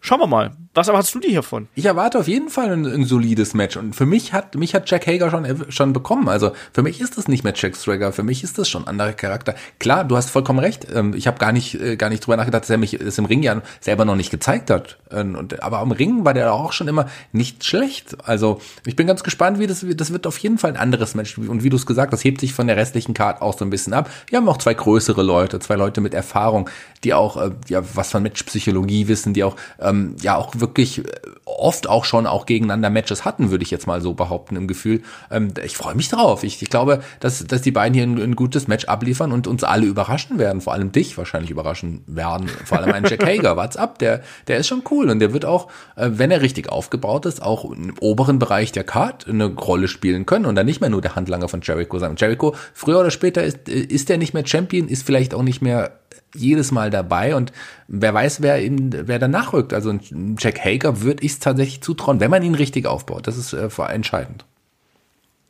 Schauen 0.07 0.21
wir 0.21 0.29
mal. 0.29 0.53
Was 0.73 0.87
erwartest 0.87 1.14
du 1.14 1.21
dir 1.21 1.31
hiervon? 1.31 1.69
Ich 1.75 1.87
erwarte 1.87 2.19
auf 2.19 2.29
jeden 2.29 2.49
Fall 2.49 2.71
ein, 2.71 2.85
ein, 2.85 3.05
solides 3.07 3.55
Match. 3.55 3.77
Und 3.77 3.97
für 3.97 4.07
mich 4.07 4.33
hat, 4.33 4.55
mich 4.55 4.75
hat 4.75 4.88
Jack 4.88 5.07
Hager 5.07 5.31
schon, 5.31 5.73
schon 5.73 5.92
bekommen. 5.92 6.29
Also 6.29 6.53
für 6.73 6.83
mich 6.83 7.01
ist 7.01 7.19
das 7.19 7.27
nicht 7.27 7.42
mehr 7.42 7.55
Jack 7.57 7.75
Swagger. 7.75 8.12
Für 8.12 8.23
mich 8.23 8.45
ist 8.45 8.59
das 8.59 8.69
schon 8.69 8.83
ein 8.83 8.88
anderer 8.88 9.14
Charakter. 9.14 9.57
Klar, 9.81 10.05
du 10.05 10.16
hast 10.16 10.31
vollkommen 10.31 10.59
recht. 10.59 10.87
Ähm, 10.95 11.14
ich 11.16 11.27
habe 11.27 11.38
gar 11.38 11.51
nicht, 11.51 11.81
äh, 11.81 11.97
gar 11.97 12.11
nicht 12.11 12.25
drüber 12.25 12.37
nachgedacht, 12.37 12.62
dass 12.64 12.71
er 12.71 12.77
mich 12.77 12.97
das 13.03 13.19
im 13.19 13.25
Ring 13.25 13.42
ja 13.42 13.62
selber 13.81 14.05
noch 14.05 14.14
nicht 14.16 14.31
gezeigt 14.31 14.71
hat. 14.71 14.99
Und, 15.11 15.62
aber 15.62 15.79
am 15.79 15.92
Ring 15.92 16.25
war 16.25 16.35
der 16.35 16.53
auch 16.53 16.73
schon 16.73 16.88
immer 16.88 17.07
nicht 17.33 17.64
schlecht. 17.64 18.16
Also 18.29 18.61
ich 18.85 18.95
bin 18.97 19.07
ganz 19.07 19.25
gespannt, 19.25 19.59
wie 19.59 19.66
das, 19.66 19.85
das 19.97 20.12
wird 20.12 20.27
auf 20.27 20.38
jeden 20.38 20.59
Fall 20.59 20.73
ein 20.73 20.77
anderes 20.77 21.14
Match. 21.16 21.38
Und 21.38 21.64
wie 21.64 21.71
du 21.71 21.77
es 21.77 21.87
gesagt 21.87 22.12
hast, 22.12 22.23
hebt 22.23 22.40
sich 22.40 22.53
von 22.53 22.66
der 22.66 22.77
restlichen 22.77 23.14
Card 23.14 23.40
auch 23.40 23.59
so 23.59 23.64
ein 23.64 23.71
bisschen 23.71 23.95
ab. 23.95 24.11
Wir 24.29 24.37
haben 24.37 24.49
auch 24.49 24.59
zwei 24.59 24.75
größere 24.75 25.23
Leute, 25.23 25.59
zwei 25.59 25.77
Leute 25.77 26.03
mit 26.03 26.12
Erfahrung, 26.12 26.69
die 27.03 27.14
auch, 27.14 27.38
äh, 27.38 27.51
ja, 27.69 27.83
was 27.95 28.11
von 28.11 28.23
Matchpsychologie 28.23 29.09
wissen, 29.09 29.33
die 29.33 29.42
auch, 29.42 29.57
ähm, 29.81 29.95
ja, 30.20 30.37
auch 30.37 30.52
wirklich 30.56 31.02
oft 31.44 31.88
auch 31.88 32.04
schon 32.04 32.26
auch 32.26 32.46
gegeneinander 32.46 32.90
Matches 32.90 33.24
hatten, 33.24 33.50
würde 33.50 33.64
ich 33.64 33.70
jetzt 33.70 33.87
mal 33.87 34.00
so 34.00 34.14
behaupten 34.14 34.56
im 34.56 34.66
Gefühl. 34.66 35.02
Ähm, 35.30 35.52
ich 35.64 35.76
freue 35.76 35.94
mich 35.94 36.09
drauf. 36.09 36.44
Ich, 36.44 36.61
ich 36.62 36.70
glaube, 36.70 37.00
dass, 37.20 37.46
dass 37.46 37.62
die 37.62 37.70
beiden 37.70 37.94
hier 37.94 38.02
ein, 38.02 38.20
ein, 38.20 38.37
gutes 38.37 38.68
Match 38.68 38.87
abliefern 38.87 39.32
und 39.32 39.46
uns 39.46 39.64
alle 39.64 39.87
überraschen 39.87 40.38
werden. 40.38 40.61
Vor 40.61 40.72
allem 40.72 40.92
dich 40.92 41.16
wahrscheinlich 41.16 41.50
überraschen 41.50 42.02
werden. 42.06 42.48
Vor 42.48 42.78
allem 42.78 42.92
einen 42.92 43.06
Jack 43.06 43.24
Hager. 43.26 43.56
What's 43.56 43.76
up? 43.76 43.98
Der, 43.98 44.22
der 44.48 44.59
ist 44.59 44.66
schon 44.66 44.82
cool 44.90 45.09
und 45.11 45.20
der 45.20 45.32
wird 45.32 45.44
auch, 45.44 45.68
äh, 45.96 46.11
wenn 46.12 46.30
er 46.30 46.42
richtig 46.42 46.70
aufgebaut 46.70 47.26
ist, 47.26 47.42
auch 47.42 47.70
im 47.70 47.94
oberen 48.00 48.38
Bereich 48.38 48.72
der 48.72 48.85
Card 48.85 49.26
eine 49.28 49.46
Rolle 49.46 49.88
spielen 49.88 50.26
können 50.26 50.46
und 50.46 50.54
dann 50.54 50.66
nicht 50.66 50.80
mehr 50.80 50.90
nur 50.90 51.00
der 51.00 51.16
Handlanger 51.16 51.48
von 51.48 51.61
Jericho 51.62 51.98
sein. 51.98 52.14
Jericho, 52.16 52.54
früher 52.74 53.00
oder 53.00 53.11
später 53.11 53.42
ist, 53.44 53.68
ist 53.68 54.09
der 54.09 54.18
nicht 54.18 54.35
mehr 54.35 54.46
Champion, 54.46 54.88
ist 54.88 55.04
vielleicht 55.04 55.35
auch 55.35 55.42
nicht 55.42 55.62
mehr 55.62 55.92
jedes 56.35 56.72
Mal 56.72 56.90
dabei 56.90 57.35
und 57.35 57.52
wer 57.88 58.12
weiß, 58.12 58.42
wer 58.42 58.62
ihn, 58.62 58.90
wer 58.92 59.18
dann 59.18 59.31
nachrückt. 59.31 59.72
Also 59.72 59.98
Jack 60.38 60.64
Hager 60.64 61.02
würde 61.02 61.24
ich 61.24 61.33
es 61.33 61.38
tatsächlich 61.38 61.81
zutrauen, 61.81 62.20
wenn 62.20 62.31
man 62.31 62.42
ihn 62.42 62.55
richtig 62.55 62.87
aufbaut. 62.87 63.26
Das 63.26 63.37
ist 63.37 63.52
äh, 63.52 63.68
entscheidend. 63.88 64.44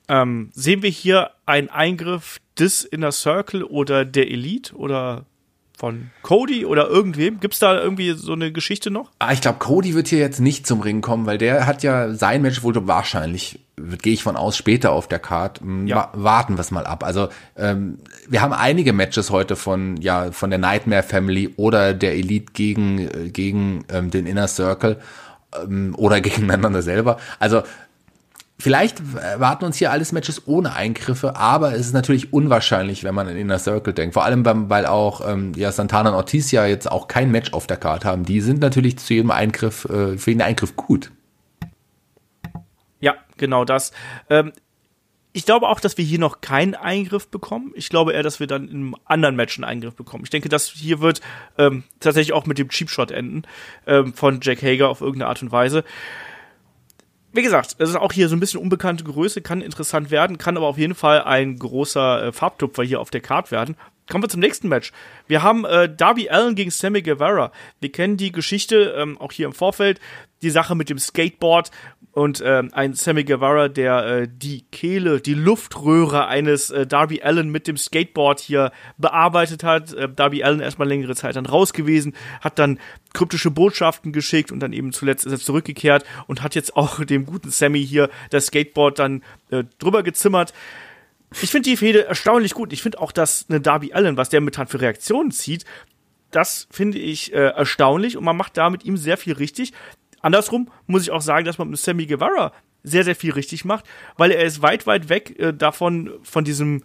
Ähm, 0.09 0.50
sehen 0.52 0.83
wir 0.83 0.90
hier 0.90 1.31
einen 1.46 1.68
Eingriff 1.68 2.38
des 2.59 2.85
Inner 2.85 3.12
Circle 3.12 3.64
oder 3.64 4.05
der 4.05 4.31
Elite 4.31 4.74
oder 4.74 5.26
von 5.77 6.11
Cody 6.23 6.65
oder 6.65 6.89
irgendwem? 6.89 7.39
Gibt 7.39 7.55
es 7.55 7.61
da 7.61 7.79
irgendwie 7.79 8.12
so 8.12 8.33
eine 8.33 8.51
Geschichte 8.51 8.91
noch? 8.91 9.11
Ah, 9.19 9.33
ich 9.33 9.43
glaube, 9.43 9.59
Cody 9.59 9.95
wird 9.95 10.09
hier 10.09 10.19
jetzt 10.19 10.41
nicht 10.41 10.67
zum 10.67 10.81
Ring 10.81 11.03
kommen, 11.03 11.27
weil 11.27 11.39
der 11.39 11.67
hat 11.67 11.83
ja 11.83 12.15
sein 12.15 12.43
Match 12.43 12.62
wohl 12.62 12.75
wahrscheinlich, 12.87 13.61
gehe 14.03 14.15
ich 14.15 14.23
von 14.23 14.37
aus, 14.37 14.57
später 14.57 14.93
auf 14.93 15.07
der 15.07 15.19
Card. 15.19 15.61
Hm, 15.61 15.87
ja. 15.87 16.11
Warten 16.15 16.57
wir 16.57 16.62
es 16.62 16.71
mal 16.71 16.87
ab. 16.87 17.05
Also 17.05 17.29
ähm, 17.57 17.99
wir 18.27 18.41
haben 18.41 18.55
einige 18.55 18.95
Matches 18.95 19.31
heute 19.31 19.55
von 19.55 19.99
ja 19.99 20.33
von 20.33 20.51
der 20.51 20.59
Nightmare 20.59 21.03
Family 21.03 21.53
oder 21.57 21.93
der 21.93 22.15
Elite 22.15 22.53
gegen 22.55 22.99
äh, 22.99 23.29
gegen 23.29 23.85
ähm, 23.93 24.11
den 24.11 24.27
Inner 24.27 24.49
Circle 24.49 24.99
ähm, 25.62 25.95
oder 25.97 26.21
gegeneinander 26.23 26.83
selber. 26.83 27.19
Also 27.39 27.62
Vielleicht 28.59 29.03
warten 29.38 29.66
uns 29.66 29.77
hier 29.77 29.90
alles 29.90 30.12
Matches 30.12 30.47
ohne 30.47 30.75
Eingriffe, 30.75 31.37
aber 31.37 31.75
es 31.75 31.87
ist 31.87 31.92
natürlich 31.92 32.33
unwahrscheinlich, 32.33 33.05
wenn 33.05 33.14
man 33.14 33.29
in 33.29 33.37
Inner 33.37 33.59
Circle 33.59 33.92
denkt. 33.92 34.14
Vor 34.14 34.25
allem, 34.25 34.47
weil 34.71 34.87
auch 34.87 35.21
ähm, 35.29 35.53
ja, 35.57 35.71
Santana 35.73 36.11
und 36.11 36.16
Ortiz 36.16 36.51
ja 36.53 36.64
jetzt 36.64 36.90
auch 36.90 37.07
kein 37.07 37.31
Match 37.31 37.53
auf 37.53 37.66
der 37.66 37.77
Karte 37.77 38.09
haben. 38.09 38.25
Die 38.25 38.40
sind 38.40 38.61
natürlich 38.61 38.97
zu 38.97 39.12
jedem 39.12 39.31
Eingriff, 39.31 39.85
äh, 39.85 40.16
für 40.16 40.31
jeden 40.31 40.40
Eingriff 40.40 40.75
gut. 40.75 41.11
Ja, 43.01 43.16
genau 43.37 43.66
das. 43.66 43.92
Ähm, 44.31 44.53
ich 45.35 45.45
glaube 45.45 45.69
auch, 45.69 45.81
dass 45.81 45.99
wir 45.99 46.05
hier 46.07 46.19
noch 46.19 46.40
keinen 46.40 46.75
Eingriff 46.75 47.29
bekommen. 47.29 47.73
Ich 47.75 47.90
glaube 47.90 48.14
eher, 48.14 48.23
dass 48.23 48.40
wir 48.40 48.47
dann 48.47 48.69
in 48.69 48.77
einem 48.77 48.97
anderen 49.05 49.37
Match 49.37 49.59
einen 49.59 49.64
Eingriff 49.64 49.95
bekommen. 49.95 50.25
Ich 50.25 50.31
denke, 50.31 50.49
dass 50.49 50.71
hier 50.71 51.03
wird 51.03 51.21
ähm, 51.59 51.85
tatsächlich 52.01 52.33
auch 52.33 52.47
mit 52.47 52.57
dem 52.57 52.71
Cheap 52.71 52.88
Shot 52.88 53.11
enden 53.11 53.42
ähm, 53.87 54.14
von 54.14 54.40
Jack 54.40 54.62
Hager 54.62 54.88
auf 54.88 55.03
irgendeine 55.03 55.29
Art 55.29 55.42
und 55.42 55.53
Weise 55.53 55.85
wie 57.37 57.42
gesagt, 57.42 57.77
es 57.79 57.90
ist 57.90 57.96
auch 57.96 58.12
hier 58.12 58.29
so 58.29 58.37
ein 58.37 58.40
bisschen 58.40 58.61
unbekannte 58.61 59.05
Größe, 59.05 59.42
kann 59.42 59.61
interessant 59.61 60.11
werden, 60.11 60.38
kann 60.38 60.57
aber 60.57 60.66
auf 60.66 60.79
jeden 60.79 60.94
Fall 60.94 61.22
ein 61.22 61.59
großer 61.59 62.25
äh, 62.25 62.33
Farbtupfer 62.33 62.83
hier 62.83 63.01
auf 63.01 63.11
der 63.11 63.20
Card 63.20 63.51
werden. 63.51 63.77
Kommen 64.11 64.22
wir 64.22 64.29
zum 64.29 64.40
nächsten 64.40 64.68
Match. 64.68 64.92
Wir 65.27 65.42
haben 65.42 65.64
äh, 65.64 65.92
Darby 65.94 66.29
Allen 66.31 66.55
gegen 66.55 66.70
Sammy 66.70 67.03
Guevara. 67.03 67.51
Wir 67.81 67.90
kennen 67.90 68.16
die 68.16 68.31
Geschichte 68.31 68.94
ähm, 68.96 69.20
auch 69.20 69.33
hier 69.33 69.46
im 69.46 69.53
Vorfeld, 69.53 70.01
die 70.42 70.51
Sache 70.51 70.75
mit 70.75 70.88
dem 70.88 70.99
Skateboard 70.99 71.70
und 72.16 72.40
äh, 72.40 72.62
ein 72.72 72.94
Sammy 72.94 73.24
Guevara, 73.24 73.68
der 73.68 74.07
äh, 74.07 74.26
die 74.26 74.64
Kehle, 74.72 75.20
die 75.20 75.35
Luftröhre 75.35 76.29
eines 76.29 76.70
äh, 76.70 76.87
Darby 76.87 77.20
Allen 77.20 77.50
mit 77.50 77.68
dem 77.68 77.76
Skateboard 77.76 78.40
hier 78.40 78.72
bearbeitet 78.96 79.62
hat. 79.62 79.92
Äh, 79.92 80.09
Darby 80.09 80.42
Allen 80.42 80.61
erstmal 80.61 80.88
längere 80.88 81.14
Zeit 81.14 81.37
dann 81.37 81.44
raus 81.44 81.74
gewesen, 81.74 82.16
hat 82.40 82.59
dann 82.59 82.81
kryptische 83.12 83.50
Botschaften 83.50 84.12
geschickt 84.12 84.50
und 84.50 84.61
dann 84.61 84.72
eben 84.72 84.94
zuletzt 84.94 85.26
ist 85.26 85.33
er 85.33 85.38
zurückgekehrt 85.38 86.07
und 86.26 86.42
hat 86.42 86.55
jetzt 86.55 86.74
auch 86.74 87.05
dem 87.05 87.26
guten 87.26 87.50
Sammy 87.50 87.87
hier 87.87 88.09
das 88.31 88.46
Skateboard 88.46 88.98
dann 88.98 89.22
äh, 89.50 89.64
drüber 89.79 90.02
gezimmert. 90.02 90.55
Ich 91.42 91.50
finde 91.50 91.68
die 91.68 91.76
Fehde 91.76 92.07
erstaunlich 92.07 92.55
gut. 92.55 92.72
Ich 92.72 92.81
finde 92.81 92.98
auch, 92.98 93.12
dass 93.12 93.44
eine 93.50 93.61
Darby 93.61 93.92
Allen, 93.92 94.16
was 94.16 94.31
der 94.31 94.40
mit 94.40 94.57
für 94.57 94.81
Reaktionen 94.81 95.33
zieht, 95.33 95.66
das 96.31 96.66
finde 96.70 96.98
ich 96.98 97.33
äh, 97.33 97.48
erstaunlich 97.48 98.16
und 98.16 98.24
man 98.24 98.37
macht 98.37 98.57
da 98.57 98.70
mit 98.70 98.85
ihm 98.85 98.96
sehr 98.96 99.16
viel 99.16 99.35
richtig. 99.35 99.72
Andersrum 100.27 100.71
muss 100.87 101.03
ich 101.03 101.11
auch 101.12 101.21
sagen, 101.23 101.45
dass 101.45 101.59
man 101.59 101.71
mit 101.71 101.79
Sammy 101.79 102.07
Guevara 102.07 102.53
sehr, 102.83 103.05
sehr 103.05 103.17
viel 103.17 103.33
richtig 103.33 103.65
macht, 103.65 103.85
weil 104.17 104.31
er 104.31 104.45
ist 104.45 104.62
weit, 104.62 104.87
weit 104.87 105.09
weg 105.09 105.39
äh, 105.39 105.53
davon, 105.53 106.11
von 106.23 106.45
diesem 106.45 106.83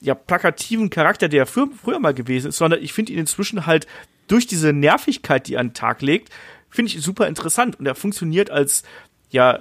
ja, 0.00 0.14
plakativen 0.14 0.90
Charakter, 0.90 1.28
der 1.28 1.46
früher, 1.46 1.68
früher 1.82 1.98
mal 1.98 2.14
gewesen 2.14 2.48
ist, 2.48 2.56
sondern 2.56 2.82
ich 2.82 2.92
finde 2.92 3.12
ihn 3.12 3.18
inzwischen 3.18 3.66
halt 3.66 3.86
durch 4.26 4.46
diese 4.46 4.72
Nervigkeit, 4.72 5.46
die 5.46 5.54
er 5.54 5.60
an 5.60 5.68
den 5.68 5.74
Tag 5.74 6.02
legt, 6.02 6.30
finde 6.70 6.92
ich 6.92 7.02
super 7.02 7.28
interessant 7.28 7.78
und 7.78 7.86
er 7.86 7.94
funktioniert 7.94 8.50
als, 8.50 8.82
ja, 9.30 9.60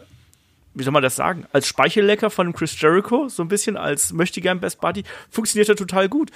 wie 0.73 0.83
soll 0.83 0.93
man 0.93 1.03
das 1.03 1.15
sagen, 1.15 1.45
als 1.51 1.67
Speichellecker 1.67 2.29
von 2.29 2.53
Chris 2.53 2.79
Jericho, 2.79 3.27
so 3.27 3.43
ein 3.43 3.49
bisschen 3.49 3.77
als 3.77 4.13
möchte 4.13 4.41
gern 4.41 4.59
Best 4.59 4.79
Buddy, 4.79 5.03
funktioniert 5.29 5.69
er 5.69 5.75
total 5.75 6.07
gut. 6.07 6.31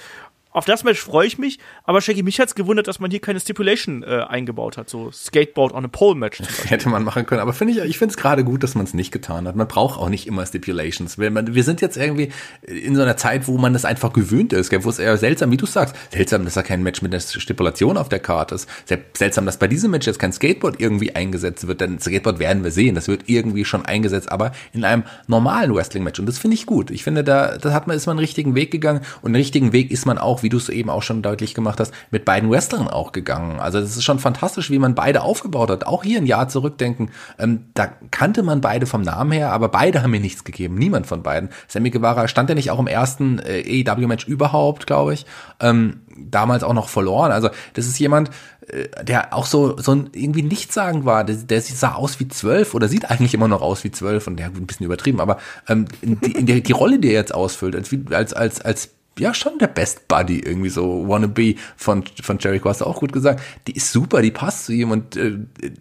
Auf 0.56 0.64
das 0.64 0.84
Match 0.84 1.02
freue 1.02 1.26
ich 1.26 1.36
mich, 1.36 1.58
aber 1.84 2.00
Shaggy, 2.00 2.22
mich 2.22 2.40
hat's 2.40 2.54
gewundert, 2.54 2.88
dass 2.88 2.98
man 2.98 3.10
hier 3.10 3.20
keine 3.20 3.38
Stipulation 3.40 4.02
äh, 4.02 4.24
eingebaut 4.26 4.78
hat, 4.78 4.88
so 4.88 5.10
Skateboard 5.10 5.74
on 5.74 5.84
a 5.84 5.88
Pole 5.88 6.14
Match. 6.14 6.40
Hätte 6.64 6.88
man 6.88 7.04
machen 7.04 7.26
können, 7.26 7.42
aber 7.42 7.52
finde 7.52 7.74
ich, 7.74 7.80
ich 7.80 7.98
finde 7.98 8.12
es 8.12 8.16
gerade 8.16 8.42
gut, 8.42 8.62
dass 8.62 8.74
man 8.74 8.86
es 8.86 8.94
nicht 8.94 9.12
getan 9.12 9.46
hat. 9.46 9.54
Man 9.54 9.68
braucht 9.68 10.00
auch 10.00 10.08
nicht 10.08 10.26
immer 10.26 10.46
Stipulations. 10.46 11.18
Man, 11.18 11.54
wir 11.54 11.62
sind 11.62 11.82
jetzt 11.82 11.98
irgendwie 11.98 12.30
in 12.62 12.96
so 12.96 13.02
einer 13.02 13.18
Zeit, 13.18 13.46
wo 13.48 13.58
man 13.58 13.74
das 13.74 13.84
einfach 13.84 14.14
gewöhnt 14.14 14.54
ist, 14.54 14.72
wo 14.82 14.88
es 14.88 14.98
eher 14.98 15.18
seltsam, 15.18 15.50
wie 15.50 15.58
du 15.58 15.66
sagst, 15.66 15.94
seltsam, 16.10 16.46
dass 16.46 16.54
da 16.54 16.62
kein 16.62 16.82
Match 16.82 17.02
mit 17.02 17.12
einer 17.12 17.20
Stipulation 17.20 17.98
auf 17.98 18.08
der 18.08 18.20
Karte 18.20 18.54
ist. 18.54 18.66
Seltsam, 19.12 19.44
dass 19.44 19.58
bei 19.58 19.68
diesem 19.68 19.90
Match 19.90 20.06
jetzt 20.06 20.18
kein 20.18 20.32
Skateboard 20.32 20.80
irgendwie 20.80 21.14
eingesetzt 21.14 21.66
wird, 21.66 21.82
denn 21.82 22.00
Skateboard 22.00 22.38
werden 22.38 22.64
wir 22.64 22.70
sehen, 22.70 22.94
das 22.94 23.08
wird 23.08 23.24
irgendwie 23.26 23.66
schon 23.66 23.84
eingesetzt, 23.84 24.32
aber 24.32 24.52
in 24.72 24.84
einem 24.84 25.02
normalen 25.26 25.74
Wrestling-Match 25.74 26.18
und 26.18 26.24
das 26.24 26.38
finde 26.38 26.54
ich 26.54 26.64
gut. 26.64 26.90
Ich 26.90 27.04
finde, 27.04 27.24
da, 27.24 27.58
da 27.58 27.74
hat 27.74 27.86
man, 27.86 27.94
ist 27.94 28.06
man 28.06 28.14
einen 28.14 28.20
richtigen 28.20 28.54
Weg 28.54 28.70
gegangen 28.70 29.02
und 29.20 29.32
einen 29.32 29.36
richtigen 29.36 29.74
Weg 29.74 29.90
ist 29.90 30.06
man 30.06 30.16
auch, 30.16 30.42
wie 30.46 30.48
du 30.48 30.58
es 30.58 30.68
eben 30.68 30.90
auch 30.90 31.02
schon 31.02 31.22
deutlich 31.22 31.54
gemacht 31.54 31.80
hast, 31.80 31.92
mit 32.12 32.24
beiden 32.24 32.48
Wrestlern 32.48 32.86
auch 32.86 33.10
gegangen. 33.10 33.58
Also 33.58 33.80
das 33.80 33.96
ist 33.96 34.04
schon 34.04 34.20
fantastisch, 34.20 34.70
wie 34.70 34.78
man 34.78 34.94
beide 34.94 35.22
aufgebaut 35.22 35.70
hat. 35.70 35.88
Auch 35.88 36.04
hier 36.04 36.20
ein 36.20 36.26
Jahr 36.26 36.48
zurückdenken, 36.48 37.10
ähm, 37.36 37.64
da 37.74 37.88
kannte 38.12 38.44
man 38.44 38.60
beide 38.60 38.86
vom 38.86 39.02
Namen 39.02 39.32
her, 39.32 39.50
aber 39.50 39.68
beide 39.68 40.04
haben 40.04 40.12
mir 40.12 40.20
nichts 40.20 40.44
gegeben. 40.44 40.76
Niemand 40.76 41.08
von 41.08 41.24
beiden. 41.24 41.48
Sammy 41.66 41.90
Guevara 41.90 42.28
stand 42.28 42.48
ja 42.48 42.54
nicht 42.54 42.70
auch 42.70 42.78
im 42.78 42.86
ersten 42.86 43.40
äh, 43.40 43.84
AEW-Match 43.84 44.28
überhaupt, 44.28 44.86
glaube 44.86 45.14
ich. 45.14 45.26
Ähm, 45.58 46.02
damals 46.16 46.62
auch 46.62 46.74
noch 46.74 46.88
verloren. 46.88 47.32
Also 47.32 47.50
das 47.74 47.88
ist 47.88 47.98
jemand, 47.98 48.30
äh, 48.68 48.86
der 49.04 49.34
auch 49.34 49.46
so 49.46 49.76
so 49.78 49.96
ein 49.96 50.10
irgendwie 50.12 50.44
nichtssagend 50.44 51.04
war. 51.04 51.24
Der, 51.24 51.34
der 51.34 51.60
sah 51.60 51.94
aus 51.94 52.20
wie 52.20 52.28
zwölf 52.28 52.72
oder 52.72 52.86
sieht 52.86 53.10
eigentlich 53.10 53.34
immer 53.34 53.48
noch 53.48 53.62
aus 53.62 53.82
wie 53.82 53.90
zwölf 53.90 54.28
und 54.28 54.36
der 54.36 54.46
ein 54.46 54.66
bisschen 54.66 54.86
übertrieben. 54.86 55.20
Aber 55.20 55.38
ähm, 55.68 55.86
die, 56.02 56.44
der, 56.44 56.60
die 56.60 56.72
Rolle, 56.72 57.00
die 57.00 57.08
er 57.08 57.14
jetzt 57.14 57.34
ausfüllt, 57.34 57.74
als 57.74 57.92
als 58.12 58.32
als 58.32 58.60
als 58.60 58.90
ja 59.18 59.34
schon 59.34 59.58
der 59.58 59.68
Best 59.68 60.08
Buddy 60.08 60.40
irgendwie 60.40 60.68
so 60.68 61.08
wannabe 61.08 61.54
von 61.76 62.04
von 62.22 62.38
Jericho 62.38 62.68
hast 62.68 62.80
du 62.80 62.86
auch 62.86 63.00
gut 63.00 63.12
gesagt. 63.12 63.42
Die 63.66 63.72
ist 63.72 63.92
super, 63.92 64.22
die 64.22 64.30
passt 64.30 64.66
zu 64.66 64.72
ihm 64.72 64.90
und 64.90 65.16
äh, 65.16 65.38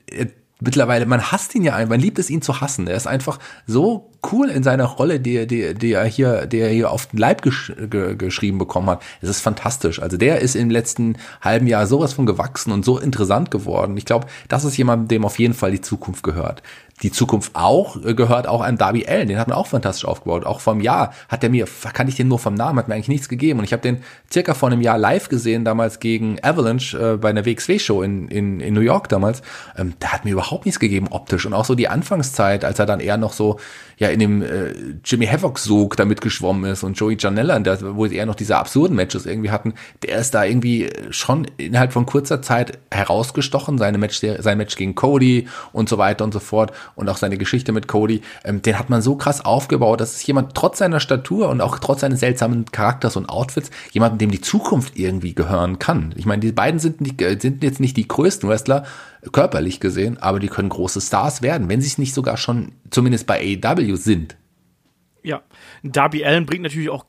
äh, 0.07 0.27
mittlerweile 0.61 1.05
man 1.05 1.31
hasst 1.31 1.53
ihn 1.55 1.63
ja 1.63 1.75
ein, 1.75 1.89
man 1.89 1.99
liebt 1.99 2.19
es 2.19 2.29
ihn 2.29 2.41
zu 2.41 2.61
hassen. 2.61 2.87
Er 2.87 2.95
ist 2.95 3.07
einfach 3.07 3.39
so 3.67 4.11
cool 4.31 4.49
in 4.49 4.63
seiner 4.63 4.85
Rolle, 4.85 5.19
die, 5.19 5.45
die, 5.47 5.73
die 5.73 5.93
er 5.93 6.05
hier, 6.05 6.45
der 6.45 6.69
hier 6.69 6.91
auf 6.91 7.07
den 7.07 7.19
Leib 7.19 7.41
gesch 7.41 7.73
ge 7.89 8.15
geschrieben 8.15 8.57
bekommen 8.57 8.89
hat. 8.89 9.03
Es 9.21 9.29
ist 9.29 9.41
fantastisch. 9.41 10.01
Also 10.01 10.17
der 10.17 10.39
ist 10.39 10.55
im 10.55 10.69
letzten 10.69 11.17
halben 11.41 11.67
Jahr 11.67 11.87
sowas 11.87 12.13
von 12.13 12.25
gewachsen 12.25 12.71
und 12.71 12.85
so 12.85 12.99
interessant 12.99 13.51
geworden. 13.51 13.97
Ich 13.97 14.05
glaube, 14.05 14.27
das 14.47 14.65
ist 14.65 14.77
jemand, 14.77 15.11
dem 15.11 15.25
auf 15.25 15.39
jeden 15.39 15.53
Fall 15.53 15.71
die 15.71 15.81
Zukunft 15.81 16.23
gehört. 16.23 16.63
Die 17.01 17.11
Zukunft 17.11 17.51
auch 17.55 17.97
äh, 18.03 18.13
gehört 18.13 18.47
auch 18.47 18.61
einem 18.61 18.77
Darby 18.77 19.05
Allen, 19.05 19.27
den 19.27 19.37
hat 19.37 19.49
man 19.49 19.57
auch 19.57 19.67
fantastisch 19.67 20.05
aufgebaut. 20.05 20.45
Auch 20.45 20.61
vom 20.61 20.79
Jahr 20.79 21.13
hat 21.27 21.43
er 21.43 21.49
mir, 21.49 21.67
kann 21.93 22.07
ich 22.07 22.15
den 22.15 22.29
nur 22.29 22.39
vom 22.39 22.53
Namen, 22.53 22.79
hat 22.79 22.87
mir 22.87 22.95
eigentlich 22.95 23.09
nichts 23.09 23.27
gegeben. 23.27 23.59
Und 23.59 23.65
ich 23.65 23.73
habe 23.73 23.81
den 23.81 24.01
circa 24.31 24.53
vor 24.53 24.69
einem 24.69 24.81
Jahr 24.81 24.97
live 24.97 25.27
gesehen, 25.27 25.65
damals 25.65 25.99
gegen 25.99 26.37
Avalanche 26.41 26.97
äh, 26.97 27.17
bei 27.17 27.29
einer 27.29 27.45
WXW-Show 27.45 28.01
in, 28.01 28.29
in, 28.29 28.61
in 28.61 28.73
New 28.73 28.81
York 28.81 29.09
damals. 29.09 29.41
Ähm, 29.77 29.93
der 30.01 30.13
hat 30.13 30.23
mir 30.23 30.31
überhaupt 30.31 30.65
nichts 30.65 30.79
gegeben 30.79 31.07
optisch. 31.09 31.45
Und 31.45 31.53
auch 31.53 31.65
so 31.65 31.75
die 31.75 31.89
Anfangszeit, 31.89 32.63
als 32.63 32.79
er 32.79 32.85
dann 32.85 33.01
eher 33.01 33.17
noch 33.17 33.33
so 33.33 33.59
ja 33.97 34.09
in 34.09 34.19
dem 34.19 34.41
äh, 34.41 34.73
Jimmy 35.03 35.25
Havoc-Sog 35.25 35.97
damit 35.97 36.21
geschwommen 36.21 36.71
ist 36.71 36.83
und 36.83 36.97
Joey 36.97 37.17
Janella, 37.19 37.61
wo 37.95 38.07
sie 38.07 38.15
eher 38.15 38.25
noch 38.25 38.35
diese 38.35 38.57
absurden 38.57 38.95
Matches 38.95 39.25
irgendwie 39.25 39.51
hatten, 39.51 39.73
der 40.03 40.19
ist 40.19 40.33
da 40.33 40.43
irgendwie 40.43 40.89
schon 41.09 41.47
innerhalb 41.57 41.93
von 41.93 42.05
kurzer 42.05 42.41
Zeit 42.41 42.79
herausgestochen, 42.91 43.77
seine 43.77 43.97
Match, 43.97 44.19
sein 44.19 44.57
Match 44.57 44.75
gegen 44.75 44.95
Cody 44.95 45.47
und 45.71 45.89
so 45.89 45.97
weiter 45.97 46.23
und 46.23 46.33
so 46.33 46.39
fort 46.39 46.71
und 46.95 47.09
auch 47.09 47.17
seine 47.17 47.37
Geschichte 47.37 47.71
mit 47.71 47.87
Cody, 47.87 48.21
ähm, 48.43 48.61
den 48.61 48.77
hat 48.77 48.89
man 48.89 49.01
so 49.01 49.15
krass 49.15 49.43
aufgebaut, 49.43 50.01
dass 50.01 50.15
es 50.15 50.25
jemand 50.25 50.53
trotz 50.55 50.77
seiner 50.77 50.99
Statur 50.99 51.49
und 51.49 51.61
auch 51.61 51.79
trotz 51.79 52.01
seines 52.01 52.19
seltsamen 52.19 52.65
Charakters 52.65 53.15
und 53.15 53.29
Outfits, 53.29 53.71
jemandem, 53.91 54.19
dem 54.19 54.31
die 54.31 54.41
Zukunft 54.41 54.97
irgendwie 54.97 55.33
gehören 55.33 55.79
kann. 55.79 56.13
Ich 56.17 56.25
meine, 56.25 56.41
die 56.41 56.51
beiden 56.51 56.79
sind, 56.79 57.01
nicht, 57.01 57.21
sind 57.41 57.63
jetzt 57.63 57.79
nicht 57.79 57.97
die 57.97 58.07
größten 58.07 58.47
Wrestler, 58.49 58.85
körperlich 59.31 59.79
gesehen, 59.79 60.17
aber 60.17 60.39
die 60.39 60.47
können 60.47 60.69
große 60.69 61.01
Stars 61.01 61.41
werden, 61.41 61.69
wenn 61.69 61.81
sie 61.81 61.87
es 61.87 61.97
nicht 61.97 62.13
sogar 62.13 62.37
schon 62.37 62.73
zumindest 62.89 63.27
bei 63.27 63.59
AEW 63.63 63.95
sind. 63.95 64.37
Ja, 65.23 65.41
Darby 65.83 66.23
Allen 66.23 66.45
bringt 66.45 66.63
natürlich 66.63 66.89
auch 66.89 67.05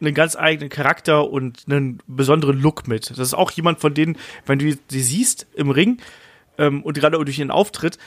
einen 0.00 0.14
ganz 0.14 0.36
eigenen 0.36 0.70
Charakter 0.70 1.30
und 1.30 1.64
einen 1.68 2.00
besonderen 2.06 2.58
Look 2.58 2.88
mit. 2.88 3.10
Das 3.10 3.18
ist 3.18 3.34
auch 3.34 3.50
jemand 3.50 3.80
von 3.80 3.94
denen, 3.94 4.16
wenn 4.46 4.58
du 4.58 4.72
sie 4.88 5.00
siehst 5.00 5.46
im 5.54 5.70
Ring 5.70 5.98
ähm, 6.58 6.82
und 6.82 6.94
gerade 6.94 7.22
durch 7.22 7.38
ihren 7.38 7.50
Auftritt, 7.50 7.98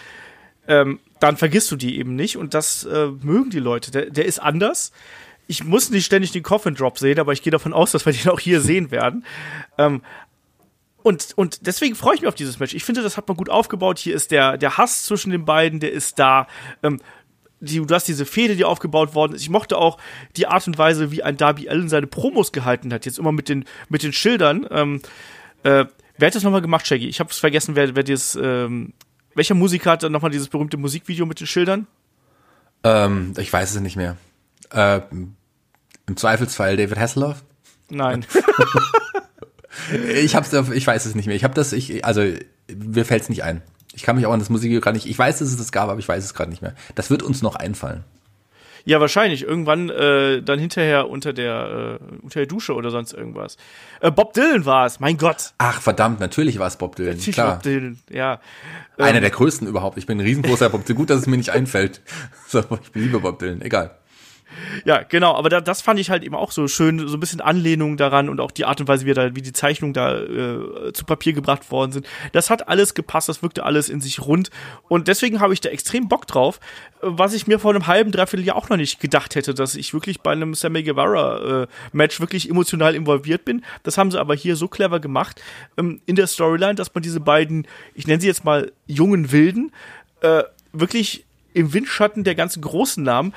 ähm, 0.68 1.00
dann 1.20 1.38
vergisst 1.38 1.72
du 1.72 1.76
die 1.76 1.98
eben 1.98 2.16
nicht 2.16 2.38
und 2.38 2.54
das 2.54 2.84
äh, 2.86 3.08
mögen 3.22 3.50
die 3.50 3.60
Leute. 3.60 3.92
Der, 3.92 4.10
der 4.10 4.26
ist 4.26 4.40
anders. 4.40 4.92
Ich 5.48 5.64
muss 5.64 5.90
nicht 5.90 6.06
ständig 6.06 6.32
den 6.32 6.44
Coffin 6.44 6.76
Drop 6.76 6.98
sehen, 6.98 7.20
aber 7.20 7.34
ich 7.34 7.42
gehe 7.42 7.52
davon 7.52 7.74
aus, 7.74 7.92
dass 7.92 8.06
wir 8.06 8.14
den 8.14 8.30
auch 8.30 8.40
hier 8.40 8.62
sehen 8.62 8.92
werden. 8.92 9.26
Ähm, 9.78 10.02
und, 11.04 11.34
und 11.36 11.68
deswegen 11.68 11.96
freue 11.96 12.16
ich 12.16 12.22
mich 12.22 12.30
auf 12.30 12.36
dieses 12.36 12.60
Match. 12.60 12.74
Ich 12.74 12.86
finde, 12.86 13.02
das 13.02 13.18
hat 13.18 13.28
man 13.28 13.36
gut 13.36 13.50
aufgebaut. 13.50 14.00
Hier 14.00 14.16
ist 14.16 14.32
der, 14.32 14.58
der 14.58 14.78
Hass 14.78 15.04
zwischen 15.04 15.32
den 15.32 15.44
beiden, 15.44 15.82
der 15.82 15.92
ist 15.92 16.18
da. 16.18 16.48
Ähm, 16.82 17.02
die, 17.60 17.86
du 17.86 17.94
hast 17.94 18.08
diese 18.08 18.26
Fehde, 18.26 18.56
die 18.56 18.66
aufgebaut 18.66 19.16
worden 19.16 19.34
ist. 19.34 19.42
Ich 19.42 19.50
mochte 19.50 19.78
auch 19.78 19.98
die 20.36 20.48
Art 20.48 20.68
und 20.68 20.78
Weise, 20.78 21.12
wie 21.12 21.24
ein 21.24 21.38
Darby 21.38 21.70
Allen 21.70 21.90
seine 21.90 22.08
Promos 22.08 22.52
gehalten 22.52 22.94
hat. 22.94 23.06
Jetzt 23.06 23.20
immer 23.20 23.32
mit 23.32 23.48
den, 23.48 23.66
mit 23.90 24.04
den 24.04 24.12
Schildern. 24.12 24.68
Ähm, 24.70 25.02
äh, 25.64 25.86
wer 26.18 26.28
hat 26.28 26.36
das 26.36 26.44
nochmal 26.44 26.62
gemacht, 26.62 26.88
Shaggy? 26.88 27.08
Ich 27.08 27.20
habe 27.20 27.30
es 27.30 27.38
vergessen, 27.38 27.76
wer, 27.76 27.96
wer 27.96 28.04
dieses, 28.04 28.36
ähm, 28.36 28.94
welcher 29.36 29.56
Musiker 29.56 29.92
hat 29.92 30.04
dann 30.04 30.12
nochmal 30.12 30.32
dieses 30.32 30.48
berühmte 30.48 30.78
Musikvideo 30.78 31.26
mit 31.26 31.40
den 31.40 31.48
Schildern? 31.48 31.88
Ähm, 32.84 33.34
ich 33.38 33.52
weiß 33.52 33.76
es 33.76 33.82
nicht 33.82 33.96
mehr. 33.96 34.18
Äh, 34.72 35.02
Im 35.12 36.18
Zweifelsfall 36.18 36.78
David 36.78 36.98
Hasselhoff? 36.98 37.44
Nein. 37.90 38.26
Ich 40.16 40.36
hab's, 40.36 40.54
ich 40.54 40.88
weiß 40.88 41.06
es 41.06 41.16
nicht 41.16 41.26
mehr. 41.26 41.36
Ich 41.36 41.44
habe 41.44 41.54
das, 41.54 41.74
ich, 41.74 42.06
also 42.06 42.22
mir 42.74 43.06
fällt's 43.06 43.30
nicht 43.30 43.44
ein. 43.44 43.62
Ich 43.94 44.04
kann 44.04 44.16
mich 44.16 44.26
auch 44.26 44.34
an 44.34 44.40
das 44.40 44.50
Musikvideo 44.50 44.82
gerade 44.82 44.98
nicht. 44.98 45.08
Ich 45.08 45.18
weiß, 45.18 45.40
dass 45.40 45.50
es 45.50 45.58
das 45.58 45.72
gab, 45.72 45.90
aber 45.90 46.00
ich 46.00 46.08
weiß 46.08 46.24
es 46.24 46.34
gerade 46.34 46.50
nicht 46.50 46.62
mehr. 46.62 46.76
Das 46.96 47.10
wird 47.10 47.24
uns 47.24 47.42
noch 47.42 47.56
einfallen. 47.56 48.04
Ja, 48.86 49.00
wahrscheinlich. 49.00 49.44
Irgendwann 49.44 49.90
äh, 49.90 50.42
dann 50.42 50.60
hinterher 50.60 51.10
unter 51.10 51.32
der, 51.32 52.00
äh, 52.02 52.16
unter 52.22 52.40
der 52.40 52.48
Dusche 52.48 52.74
oder 52.74 52.92
sonst 52.92 53.14
irgendwas. 53.14 53.58
Äh, 54.02 54.12
Bob 54.12 54.34
Dylan 54.34 54.66
war 54.66 54.86
es, 54.86 55.00
mein 55.00 55.18
Gott. 55.18 55.54
Ach, 55.58 55.82
verdammt, 55.82 56.20
natürlich 56.20 56.60
war 56.60 56.68
es 56.68 56.78
Bob 56.78 56.96
Dylan. 56.96 57.14
Natürlich 57.14 57.36
Klar. 57.36 57.54
Bob 57.54 57.64
Dylan, 57.64 58.00
ja. 58.10 58.42
Einer 58.98 59.16
Ähm, 59.18 59.22
der 59.22 59.32
größten 59.32 59.68
überhaupt. 59.68 59.98
Ich 59.98 60.06
bin 60.06 60.18
ein 60.18 60.26
riesengroßer 60.26 60.70
Bob 60.70 60.86
Dylan. 60.86 60.98
Gut, 60.98 61.10
dass 61.10 61.20
es 61.20 61.28
mir 61.28 61.38
nicht 61.38 61.52
einfällt. 61.52 62.02
So, 62.48 62.60
ich 62.60 62.94
liebe 62.94 63.20
Bob 63.20 63.40
Dylan. 63.40 63.62
Egal. 63.62 63.98
Ja, 64.86 65.04
genau, 65.04 65.36
aber 65.36 65.50
da, 65.50 65.62
das 65.62 65.82
fand 65.82 66.00
ich 66.00 66.10
halt 66.10 66.24
eben 66.24 66.36
auch 66.36 66.52
so 66.52 66.68
schön, 66.68 67.08
so 67.08 67.18
ein 67.18 67.20
bisschen 67.20 67.42
Anlehnung 67.42 67.98
daran 67.98 68.30
und 68.30 68.40
auch 68.40 68.52
die 68.52 68.66
Art 68.66 68.82
und 68.82 68.88
Weise, 68.88 69.06
wie, 69.06 69.14
da, 69.14 69.36
wie 69.36 69.42
die 69.42 69.54
Zeichnungen 69.54 69.94
da 69.94 70.20
äh, 70.22 70.94
zu 70.94 71.06
Papier 71.06 71.34
gebracht 71.34 71.72
worden 71.72 71.92
sind. 71.92 72.08
Das 72.32 72.50
hat 72.50 72.68
alles 72.68 72.94
gepasst, 72.94 73.30
das 73.30 73.42
wirkte 73.42 73.64
alles 73.64 73.90
in 73.90 74.02
sich 74.02 74.22
rund 74.22 74.50
und 74.88 75.08
deswegen 75.08 75.40
habe 75.40 75.54
ich 75.54 75.62
da 75.62 75.70
extrem 75.70 76.08
Bock 76.08 76.28
drauf, 76.28 76.60
was 77.02 77.34
ich 77.34 77.48
mir 77.48 77.60
vor 77.60 77.72
einem 77.72 77.88
halben, 77.88 78.12
dreiviertel 78.12 78.46
Jahr 78.46 78.56
auch 78.56 78.70
noch 78.70 78.78
nicht 78.78 79.00
gedacht 79.00 79.36
hätte, 79.36 79.54
dass 79.54 79.76
ich 79.76 79.94
wirklich 79.94 80.22
bei 80.22 80.32
einem 80.32 80.54
Sammy 80.54 80.84
Guevara 80.84 81.64
äh, 81.64 81.68
wirklich 81.94 82.50
emotional 82.50 82.96
involviert 82.96 83.46
bin. 83.46 83.64
Das 83.84 83.98
haben 83.98 84.12
sie 84.12 84.20
aber 84.20 84.36
hier 84.36 84.56
so 84.56 84.68
clever 84.68 85.00
gemacht 85.00 85.42
ähm, 85.78 86.02
in 86.06 86.16
der 86.16 86.28
Storyline, 86.28 86.76
dass 86.76 86.94
man 86.94 87.02
diese 87.02 87.20
beiden, 87.20 87.68
ich 87.94 88.08
nenne 88.08 88.22
sie 88.22 88.28
jetzt 88.28 88.46
mal 88.46 88.72
jungen 88.88 89.32
Wilden, 89.32 89.72
äh, 90.22 90.44
wirklich 90.72 91.26
im 91.54 91.74
Windschatten 91.74 92.24
der 92.24 92.36
ganzen 92.36 92.62
großen 92.62 93.04
Namen 93.04 93.34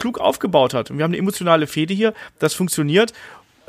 klug 0.00 0.18
aufgebaut 0.18 0.74
hat. 0.74 0.90
Und 0.90 0.98
wir 0.98 1.04
haben 1.04 1.12
eine 1.12 1.18
emotionale 1.18 1.68
Fehde 1.68 1.94
hier, 1.94 2.14
das 2.40 2.54
funktioniert. 2.54 3.12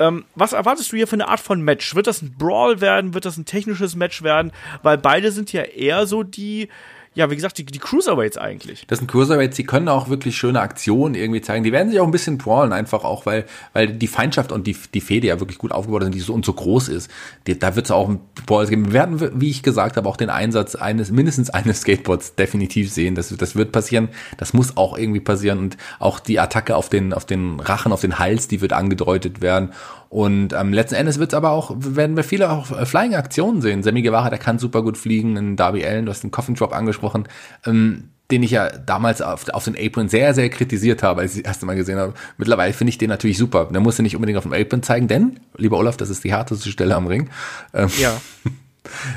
Ähm, 0.00 0.24
was 0.34 0.52
erwartest 0.52 0.90
du 0.90 0.96
hier 0.96 1.06
für 1.06 1.14
eine 1.14 1.28
Art 1.28 1.40
von 1.40 1.62
Match? 1.62 1.94
Wird 1.94 2.08
das 2.08 2.22
ein 2.22 2.34
Brawl 2.36 2.80
werden? 2.80 3.14
Wird 3.14 3.24
das 3.24 3.36
ein 3.36 3.44
technisches 3.44 3.94
Match 3.94 4.22
werden? 4.22 4.50
Weil 4.82 4.98
beide 4.98 5.30
sind 5.30 5.52
ja 5.52 5.62
eher 5.62 6.06
so 6.06 6.24
die, 6.24 6.68
ja, 7.14 7.30
wie 7.30 7.34
gesagt, 7.34 7.58
die, 7.58 7.66
die 7.66 7.78
Cruiserweights 7.78 8.38
eigentlich. 8.38 8.86
Das 8.86 8.98
sind 8.98 9.10
Cruiserweights, 9.10 9.56
die 9.56 9.64
können 9.64 9.88
auch 9.88 10.08
wirklich 10.08 10.34
schöne 10.36 10.60
Aktionen 10.60 11.14
irgendwie 11.14 11.42
zeigen. 11.42 11.62
Die 11.62 11.72
werden 11.72 11.90
sich 11.90 12.00
auch 12.00 12.06
ein 12.06 12.10
bisschen 12.10 12.38
brawlen, 12.38 12.72
einfach 12.72 13.04
auch, 13.04 13.26
weil, 13.26 13.44
weil 13.74 13.88
die 13.88 14.06
Feindschaft 14.06 14.50
und 14.50 14.66
die, 14.66 14.74
die 14.94 15.02
Fehde 15.02 15.26
ja 15.26 15.38
wirklich 15.38 15.58
gut 15.58 15.72
aufgebaut 15.72 16.04
sind, 16.04 16.14
die 16.14 16.20
so 16.20 16.32
und 16.32 16.46
so 16.46 16.54
groß 16.54 16.88
ist. 16.88 17.10
Die, 17.46 17.58
da 17.58 17.76
wird 17.76 17.86
es 17.86 17.90
auch 17.90 18.10
Brawl 18.46 18.66
geben. 18.66 18.86
Wir 18.86 18.92
werden, 18.94 19.40
wie 19.40 19.50
ich 19.50 19.62
gesagt 19.62 19.98
habe, 19.98 20.08
auch 20.08 20.16
den 20.16 20.30
Einsatz 20.30 20.74
eines, 20.74 21.10
mindestens 21.10 21.50
eines 21.50 21.82
Skateboards 21.82 22.34
definitiv 22.34 22.90
sehen. 22.90 23.14
Das, 23.14 23.28
das 23.28 23.56
wird 23.56 23.72
passieren. 23.72 24.08
Das 24.38 24.54
muss 24.54 24.78
auch 24.78 24.96
irgendwie 24.96 25.20
passieren. 25.20 25.58
Und 25.58 25.76
auch 25.98 26.18
die 26.18 26.40
Attacke 26.40 26.76
auf 26.76 26.88
den, 26.88 27.12
auf 27.12 27.26
den 27.26 27.60
Rachen, 27.60 27.92
auf 27.92 28.00
den 28.00 28.18
Hals, 28.18 28.48
die 28.48 28.62
wird 28.62 28.72
angedeutet 28.72 29.42
werden. 29.42 29.72
Und 30.12 30.52
ähm, 30.52 30.74
letzten 30.74 30.96
Endes 30.96 31.18
wird 31.18 31.32
es 31.32 31.34
aber 31.34 31.52
auch, 31.52 31.72
werden 31.74 32.16
wir 32.16 32.22
viele 32.22 32.50
auch 32.50 32.70
äh, 32.70 32.84
Flying-Aktionen 32.84 33.62
sehen. 33.62 33.82
Sammy 33.82 34.02
Guevara, 34.02 34.28
der 34.28 34.38
kann 34.38 34.58
super 34.58 34.82
gut 34.82 34.98
fliegen, 34.98 35.38
in 35.38 35.56
Darby 35.56 35.86
Allen, 35.86 36.04
du 36.04 36.10
hast 36.12 36.22
den 36.22 36.30
Coffin 36.30 36.54
Drop 36.54 36.74
angesprochen, 36.74 37.26
ähm, 37.64 38.10
den 38.30 38.42
ich 38.42 38.50
ja 38.50 38.68
damals 38.68 39.22
auf, 39.22 39.48
auf 39.48 39.64
den 39.64 39.74
Apron 39.74 40.10
sehr, 40.10 40.34
sehr 40.34 40.50
kritisiert 40.50 41.02
habe, 41.02 41.22
als 41.22 41.34
ich 41.34 41.44
das 41.44 41.52
erste 41.52 41.64
Mal 41.64 41.76
gesehen 41.76 41.98
habe. 41.98 42.12
Mittlerweile 42.36 42.74
finde 42.74 42.90
ich 42.90 42.98
den 42.98 43.08
natürlich 43.08 43.38
super. 43.38 43.70
Der 43.72 43.80
muss 43.80 43.96
ja 43.96 44.02
nicht 44.02 44.14
unbedingt 44.14 44.36
auf 44.36 44.44
dem 44.44 44.52
Apron 44.52 44.82
zeigen, 44.82 45.08
denn, 45.08 45.40
lieber 45.56 45.78
Olaf, 45.78 45.96
das 45.96 46.10
ist 46.10 46.22
die 46.24 46.32
härteste 46.32 46.68
Stelle 46.68 46.94
am 46.94 47.06
Ring. 47.06 47.30
Ähm, 47.72 47.88
Ja. 47.98 48.12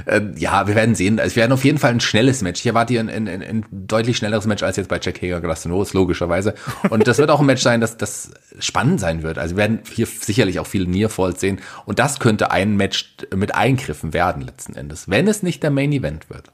äh, 0.05 0.21
ja, 0.35 0.67
wir 0.67 0.75
werden 0.75 0.95
sehen. 0.95 1.19
Es 1.19 1.35
werden 1.35 1.51
auf 1.51 1.63
jeden 1.63 1.77
Fall 1.77 1.91
ein 1.91 1.99
schnelles 1.99 2.41
Match. 2.41 2.61
Ich 2.61 2.67
erwarte 2.67 2.93
hier 2.93 2.99
ein, 2.99 3.09
ein, 3.09 3.27
ein, 3.27 3.41
ein 3.41 3.65
deutlich 3.71 4.17
schnelleres 4.17 4.45
Match 4.45 4.63
als 4.63 4.77
jetzt 4.77 4.87
bei 4.87 4.99
Jack 5.01 5.21
Hager 5.21 5.41
Rhodes, 5.41 5.93
logischerweise. 5.93 6.55
Und 6.89 7.07
das 7.07 7.17
wird 7.17 7.29
auch 7.29 7.39
ein 7.39 7.45
Match 7.45 7.61
sein, 7.61 7.81
das, 7.81 7.97
das 7.97 8.31
spannend 8.59 8.99
sein 8.99 9.23
wird. 9.23 9.37
Also 9.37 9.55
wir 9.55 9.61
werden 9.61 9.79
hier 9.91 10.05
sicherlich 10.05 10.59
auch 10.59 10.67
viele 10.67 10.87
Nearfalls 10.87 11.39
sehen. 11.39 11.59
Und 11.85 11.99
das 11.99 12.19
könnte 12.19 12.51
ein 12.51 12.75
Match 12.75 13.15
mit 13.35 13.55
Eingriffen 13.55 14.13
werden 14.13 14.41
letzten 14.41 14.75
Endes, 14.75 15.09
wenn 15.09 15.27
es 15.27 15.43
nicht 15.43 15.63
der 15.63 15.71
Main 15.71 15.91
Event 15.91 16.29
wird. 16.29 16.51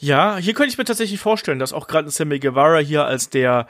Ja, 0.00 0.36
hier 0.36 0.54
könnte 0.54 0.70
ich 0.70 0.78
mir 0.78 0.84
tatsächlich 0.84 1.18
vorstellen, 1.18 1.58
dass 1.58 1.72
auch 1.72 1.88
gerade 1.88 2.08
Sammy 2.10 2.38
Guevara 2.38 2.78
hier 2.78 3.04
als 3.04 3.30
der, 3.30 3.66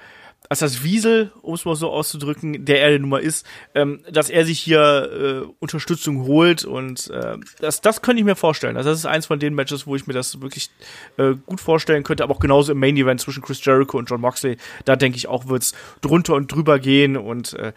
als 0.49 0.61
das 0.61 0.83
Wiesel, 0.83 1.33
um 1.43 1.55
es 1.55 1.65
mal 1.65 1.77
so 1.77 1.91
auszudrücken, 1.91 2.65
der 2.65 2.83
er 2.83 2.99
nun 2.99 3.11
mal 3.11 3.21
ist, 3.21 3.47
ähm, 3.75 4.01
dass 4.11 4.31
er 4.31 4.45
sich 4.45 4.59
hier 4.61 5.45
äh, 5.47 5.53
Unterstützung 5.59 6.27
holt 6.27 6.65
und 6.65 7.11
äh, 7.11 7.37
das, 7.61 7.81
das 7.81 8.03
könnte 8.03 8.21
ich 8.21 8.25
mir 8.25 8.37
vorstellen. 8.37 8.77
Also 8.77 8.91
das 8.91 9.01
ist 9.01 9.07
eins 9.07 9.27
von 9.27 9.39
den 9.39 9.55
Matches, 9.55 9.87
wo 9.87 9.97
ich 9.97 10.07
mir 10.07 10.15
das 10.15 10.41
wirklich 10.41 10.71
äh, 11.17 11.35
gut 11.47 11.61
vorstellen 11.61 12.03
könnte, 12.03 12.25
aber 12.25 12.35
auch 12.35 12.41
genauso 12.41 12.73
im 12.73 12.79
Main 12.79 12.97
Event 12.97 13.21
zwischen 13.21 13.43
Chris 13.43 13.65
Jericho 13.65 13.99
und 13.99 14.09
John 14.09 14.21
Moxley, 14.21 14.57
da 14.85 14.97
denke 14.97 15.17
ich 15.17 15.29
auch, 15.29 15.49
wird's 15.49 15.75
drunter 16.01 16.35
und 16.35 16.53
drüber 16.53 16.79
gehen 16.79 17.17
und 17.17 17.55
äh, 17.55 17.73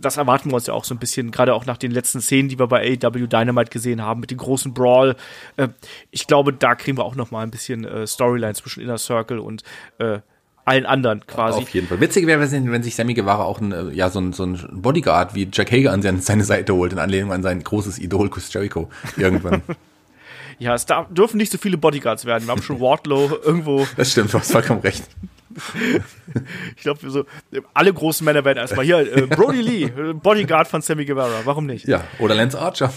das 0.00 0.16
erwarten 0.16 0.50
wir 0.50 0.56
uns 0.56 0.66
ja 0.66 0.74
auch 0.74 0.84
so 0.84 0.94
ein 0.94 0.98
bisschen, 0.98 1.30
gerade 1.30 1.54
auch 1.54 1.66
nach 1.66 1.76
den 1.76 1.90
letzten 1.90 2.20
Szenen, 2.20 2.48
die 2.48 2.58
wir 2.58 2.66
bei 2.66 2.98
AEW 3.02 3.26
Dynamite 3.26 3.70
gesehen 3.70 4.02
haben, 4.02 4.20
mit 4.20 4.30
dem 4.30 4.38
großen 4.38 4.74
Brawl. 4.74 5.16
Äh, 5.56 5.68
ich 6.10 6.26
glaube, 6.26 6.52
da 6.52 6.74
kriegen 6.74 6.98
wir 6.98 7.04
auch 7.04 7.14
noch 7.14 7.30
mal 7.30 7.42
ein 7.42 7.50
bisschen 7.50 7.84
äh, 7.84 8.06
Storyline 8.06 8.54
zwischen 8.54 8.82
Inner 8.82 8.98
Circle 8.98 9.38
und 9.38 9.62
äh, 9.98 10.20
allen 10.66 10.84
anderen 10.84 11.24
quasi. 11.26 11.62
Auf 11.62 11.68
jeden 11.70 11.86
Fall. 11.86 12.00
Witzig 12.00 12.26
wäre, 12.26 12.40
wenn 12.40 12.82
sich 12.82 12.96
Sammy 12.96 13.14
Guevara 13.14 13.44
auch 13.44 13.60
ein, 13.60 13.72
äh, 13.72 13.90
ja, 13.92 14.10
so 14.10 14.20
ein, 14.20 14.32
so 14.32 14.44
ein 14.44 14.58
Bodyguard 14.72 15.34
wie 15.34 15.48
Jack 15.50 15.70
Hager 15.70 15.92
an 15.92 16.02
seine, 16.20 16.44
Seite 16.44 16.74
holt, 16.74 16.92
in 16.92 16.98
Anlehnung 16.98 17.32
an 17.32 17.42
sein 17.42 17.62
großes 17.62 17.98
Idol 17.98 18.28
Chris 18.28 18.52
Jericho 18.52 18.90
irgendwann. 19.16 19.62
Ja, 20.58 20.74
es 20.74 20.86
darf, 20.86 21.08
dürfen 21.10 21.36
nicht 21.36 21.52
so 21.52 21.58
viele 21.58 21.76
Bodyguards 21.76 22.24
werden. 22.24 22.46
Wir 22.46 22.52
haben 22.52 22.62
schon 22.62 22.80
Wardlow 22.80 23.30
irgendwo, 23.44 23.86
das 23.98 24.12
stimmt, 24.12 24.32
du 24.32 24.38
hast 24.38 24.50
vollkommen 24.50 24.80
recht. 24.80 25.04
ich 26.76 26.82
glaube, 26.82 27.10
so, 27.10 27.26
alle 27.74 27.92
großen 27.92 28.24
Männer 28.24 28.42
werden 28.42 28.56
erstmal 28.56 28.86
hier, 28.86 29.00
äh, 29.00 29.26
Brody 29.26 29.60
Lee, 29.60 29.86
Bodyguard 30.14 30.66
von 30.66 30.80
Sammy 30.80 31.04
Guevara, 31.04 31.42
warum 31.44 31.66
nicht? 31.66 31.86
Ja, 31.86 32.04
oder 32.18 32.34
Lance 32.34 32.58
Archer. 32.58 32.90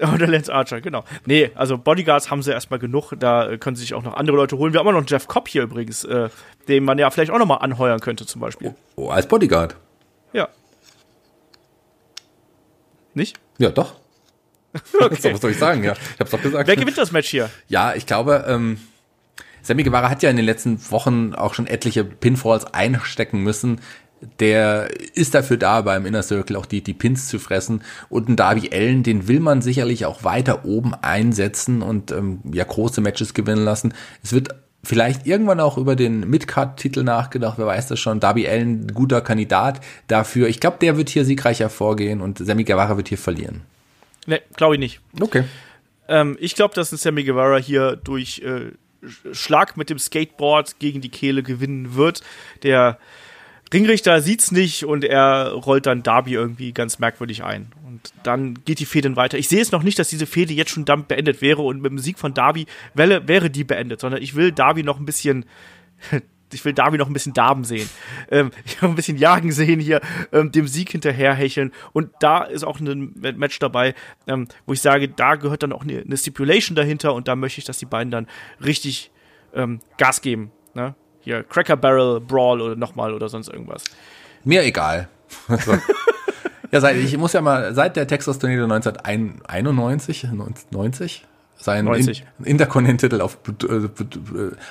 Oder 0.14 0.26
Lance 0.26 0.52
Archer, 0.52 0.80
genau. 0.80 1.04
Nee, 1.26 1.50
also 1.54 1.76
Bodyguards 1.76 2.30
haben 2.30 2.42
sie 2.42 2.52
erstmal 2.52 2.78
genug, 2.78 3.12
da 3.18 3.56
können 3.58 3.76
sie 3.76 3.82
sich 3.82 3.94
auch 3.94 4.02
noch 4.02 4.14
andere 4.14 4.36
Leute 4.36 4.56
holen. 4.56 4.72
Wir 4.72 4.80
haben 4.80 4.86
auch 4.88 4.92
noch 4.92 4.98
einen 4.98 5.06
Jeff 5.06 5.28
Cobb 5.28 5.48
hier 5.48 5.62
übrigens, 5.62 6.04
äh, 6.04 6.30
den 6.68 6.84
man 6.84 6.98
ja 6.98 7.10
vielleicht 7.10 7.30
auch 7.30 7.38
noch 7.38 7.46
mal 7.46 7.56
anheuern 7.56 8.00
könnte 8.00 8.24
zum 8.26 8.40
Beispiel. 8.40 8.74
Oh, 8.96 9.08
als 9.08 9.28
Bodyguard. 9.28 9.76
Ja. 10.32 10.48
Nicht? 13.14 13.38
Ja, 13.58 13.70
doch. 13.70 13.94
Okay. 15.00 15.16
So, 15.20 15.32
was 15.32 15.40
soll 15.40 15.50
ich 15.50 15.58
sagen? 15.58 15.82
Ja, 15.84 15.92
ich 15.92 16.20
hab's 16.20 16.30
doch 16.30 16.40
gesagt. 16.40 16.68
Wer 16.68 16.76
gewinnt 16.76 16.96
das 16.96 17.12
Match 17.12 17.28
hier? 17.28 17.50
Ja, 17.68 17.94
ich 17.94 18.06
glaube, 18.06 18.44
ähm, 18.46 18.78
Sammy 19.62 19.82
Guevara 19.82 20.08
hat 20.08 20.22
ja 20.22 20.30
in 20.30 20.36
den 20.36 20.46
letzten 20.46 20.90
Wochen 20.90 21.34
auch 21.34 21.54
schon 21.54 21.66
etliche 21.66 22.04
Pinfalls 22.04 22.72
einstecken 22.72 23.42
müssen. 23.42 23.80
Der 24.38 24.90
ist 25.14 25.34
dafür 25.34 25.56
da, 25.56 25.80
beim 25.80 26.04
Inner 26.06 26.22
Circle 26.22 26.56
auch 26.56 26.66
die, 26.66 26.82
die 26.82 26.94
Pins 26.94 27.28
zu 27.28 27.38
fressen. 27.38 27.82
Und 28.08 28.28
ein 28.28 28.36
Darby 28.36 28.70
Allen, 28.72 29.02
den 29.02 29.28
will 29.28 29.40
man 29.40 29.62
sicherlich 29.62 30.04
auch 30.04 30.24
weiter 30.24 30.64
oben 30.64 30.94
einsetzen 30.94 31.82
und 31.82 32.10
ähm, 32.12 32.40
ja 32.52 32.64
große 32.64 33.00
Matches 33.00 33.32
gewinnen 33.32 33.64
lassen. 33.64 33.94
Es 34.22 34.32
wird 34.32 34.54
vielleicht 34.82 35.26
irgendwann 35.26 35.60
auch 35.60 35.78
über 35.78 35.96
den 35.96 36.28
Midcard-Titel 36.28 37.02
nachgedacht, 37.02 37.58
wer 37.58 37.66
weiß 37.66 37.88
das 37.88 38.00
schon. 38.00 38.20
Darby 38.20 38.48
Allen, 38.48 38.88
guter 38.88 39.20
Kandidat 39.20 39.80
dafür. 40.08 40.48
Ich 40.48 40.60
glaube, 40.60 40.78
der 40.80 40.96
wird 40.96 41.08
hier 41.08 41.24
siegreich 41.24 41.60
hervorgehen 41.60 42.20
und 42.20 42.38
Sammy 42.38 42.64
Guevara 42.64 42.96
wird 42.96 43.08
hier 43.08 43.18
verlieren. 43.18 43.62
Ne, 44.26 44.40
glaube 44.56 44.74
ich 44.74 44.80
nicht. 44.80 45.00
Okay. 45.20 45.44
Ähm, 46.08 46.36
ich 46.40 46.54
glaube, 46.54 46.74
dass 46.74 46.92
ein 46.92 46.98
Sammy 46.98 47.24
Guevara 47.24 47.56
hier 47.56 47.96
durch 47.96 48.40
äh, 48.40 48.72
Schlag 49.32 49.76
mit 49.76 49.90
dem 49.90 49.98
Skateboard 49.98 50.78
gegen 50.78 51.00
die 51.00 51.08
Kehle 51.08 51.42
gewinnen 51.42 51.94
wird. 51.94 52.22
Der 52.62 52.98
Ringrichter 53.72 54.20
sieht's 54.20 54.50
nicht 54.50 54.84
und 54.84 55.04
er 55.04 55.52
rollt 55.52 55.86
dann 55.86 56.02
Darby 56.02 56.34
irgendwie 56.34 56.72
ganz 56.72 56.98
merkwürdig 56.98 57.44
ein. 57.44 57.72
Und 57.86 58.12
dann 58.22 58.54
geht 58.64 58.80
die 58.80 58.86
Fehde 58.86 59.14
weiter. 59.16 59.38
Ich 59.38 59.48
sehe 59.48 59.60
es 59.60 59.70
noch 59.70 59.82
nicht, 59.82 59.98
dass 59.98 60.08
diese 60.08 60.26
Fehde 60.26 60.52
jetzt 60.52 60.70
schon 60.70 60.84
damit 60.84 61.08
beendet 61.08 61.40
wäre 61.40 61.62
und 61.62 61.80
mit 61.80 61.90
dem 61.90 61.98
Sieg 61.98 62.18
von 62.18 62.34
Darby 62.34 62.66
wäre, 62.94 63.28
wäre 63.28 63.50
die 63.50 63.64
beendet, 63.64 64.00
sondern 64.00 64.22
ich 64.22 64.34
will 64.34 64.52
Darby 64.52 64.82
noch 64.82 64.98
ein 64.98 65.06
bisschen 65.06 65.44
ich 66.52 66.64
will 66.64 66.72
Darby 66.72 66.98
noch 66.98 67.06
ein 67.06 67.12
bisschen 67.12 67.32
Darben 67.32 67.64
sehen. 67.64 67.88
Ähm, 68.30 68.50
ich 68.64 68.80
will 68.80 68.88
ein 68.88 68.94
bisschen 68.94 69.18
Jagen 69.18 69.52
sehen 69.52 69.80
hier, 69.80 70.00
ähm, 70.32 70.52
dem 70.52 70.66
Sieg 70.66 70.90
hinterherhecheln. 70.90 71.72
Und 71.92 72.10
da 72.20 72.42
ist 72.42 72.64
auch 72.64 72.80
ein 72.80 73.14
Match 73.14 73.58
dabei, 73.58 73.94
ähm, 74.26 74.48
wo 74.66 74.72
ich 74.72 74.80
sage, 74.80 75.08
da 75.08 75.36
gehört 75.36 75.62
dann 75.62 75.72
auch 75.72 75.82
eine, 75.82 76.00
eine, 76.00 76.16
Stipulation 76.16 76.74
dahinter 76.74 77.14
und 77.14 77.28
da 77.28 77.36
möchte 77.36 77.60
ich, 77.60 77.64
dass 77.64 77.78
die 77.78 77.86
beiden 77.86 78.10
dann 78.10 78.26
richtig 78.64 79.10
ähm, 79.54 79.80
Gas 79.96 80.22
geben. 80.22 80.50
Ne? 80.74 80.94
Hier 81.20 81.42
Cracker 81.44 81.76
Barrel 81.76 82.20
Brawl 82.20 82.60
oder 82.60 82.76
nochmal 82.76 83.14
oder 83.14 83.28
sonst 83.28 83.48
irgendwas. 83.48 83.84
Mir 84.44 84.62
egal. 84.62 85.08
ja, 86.72 86.80
seit, 86.80 86.96
ich 86.96 87.16
muss 87.16 87.32
ja 87.32 87.40
mal, 87.40 87.74
seit 87.74 87.96
der 87.96 88.06
Texas 88.06 88.38
Tornado 88.38 88.64
1991, 88.64 90.28
90, 90.70 91.26
seinen 91.56 91.94
In 91.94 92.16
Intercontinental 92.44 93.20
auf, 93.20 93.38
äh, 93.62 93.88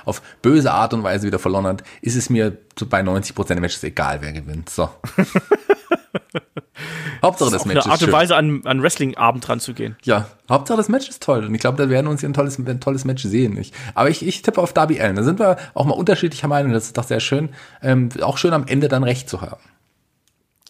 auf 0.05 0.21
böse 0.41 0.71
Art 0.71 0.93
und 0.93 1.03
Weise 1.03 1.27
wieder 1.27 1.39
verloren 1.39 1.67
hat, 1.67 1.83
ist 2.01 2.15
es 2.15 2.29
mir 2.29 2.57
bei 2.89 3.01
90% 3.01 3.47
der 3.47 3.61
Matches 3.61 3.83
egal, 3.83 4.21
wer 4.21 4.33
gewinnt. 4.33 4.69
So. 4.69 4.89
Hauptsache 7.21 7.51
das, 7.51 7.63
das 7.63 7.65
Match 7.65 7.85
eine 7.85 7.91
Art 7.91 8.03
und 8.03 8.11
Weise 8.11 8.35
an, 8.35 8.61
an 8.65 8.81
Wrestling-Abend 8.81 9.47
ranzugehen. 9.47 9.97
Ja, 10.03 10.27
Hauptsache 10.49 10.77
das 10.77 10.89
Match 10.89 11.09
ist 11.09 11.21
toll. 11.21 11.45
Und 11.45 11.53
ich 11.53 11.61
glaube, 11.61 11.77
da 11.77 11.89
werden 11.89 12.07
wir 12.07 12.11
uns 12.11 12.21
hier 12.21 12.29
ein 12.29 12.33
tolles, 12.33 12.57
ein 12.57 12.79
tolles 12.79 13.05
Match 13.05 13.23
sehen. 13.23 13.57
Ich, 13.57 13.73
aber 13.93 14.09
ich, 14.09 14.25
ich 14.25 14.41
tippe 14.41 14.61
auf 14.61 14.73
Darby 14.73 14.99
Allen. 15.01 15.15
Da 15.15 15.23
sind 15.23 15.39
wir 15.39 15.57
auch 15.73 15.85
mal 15.85 15.93
unterschiedlicher 15.93 16.47
Meinung. 16.47 16.71
Das 16.71 16.85
ist 16.85 16.97
doch 16.97 17.03
sehr 17.03 17.19
schön. 17.19 17.49
Ähm, 17.81 18.09
auch 18.21 18.37
schön 18.37 18.53
am 18.53 18.65
Ende 18.67 18.87
dann 18.87 19.03
recht 19.03 19.29
zu 19.29 19.41
haben. 19.41 19.61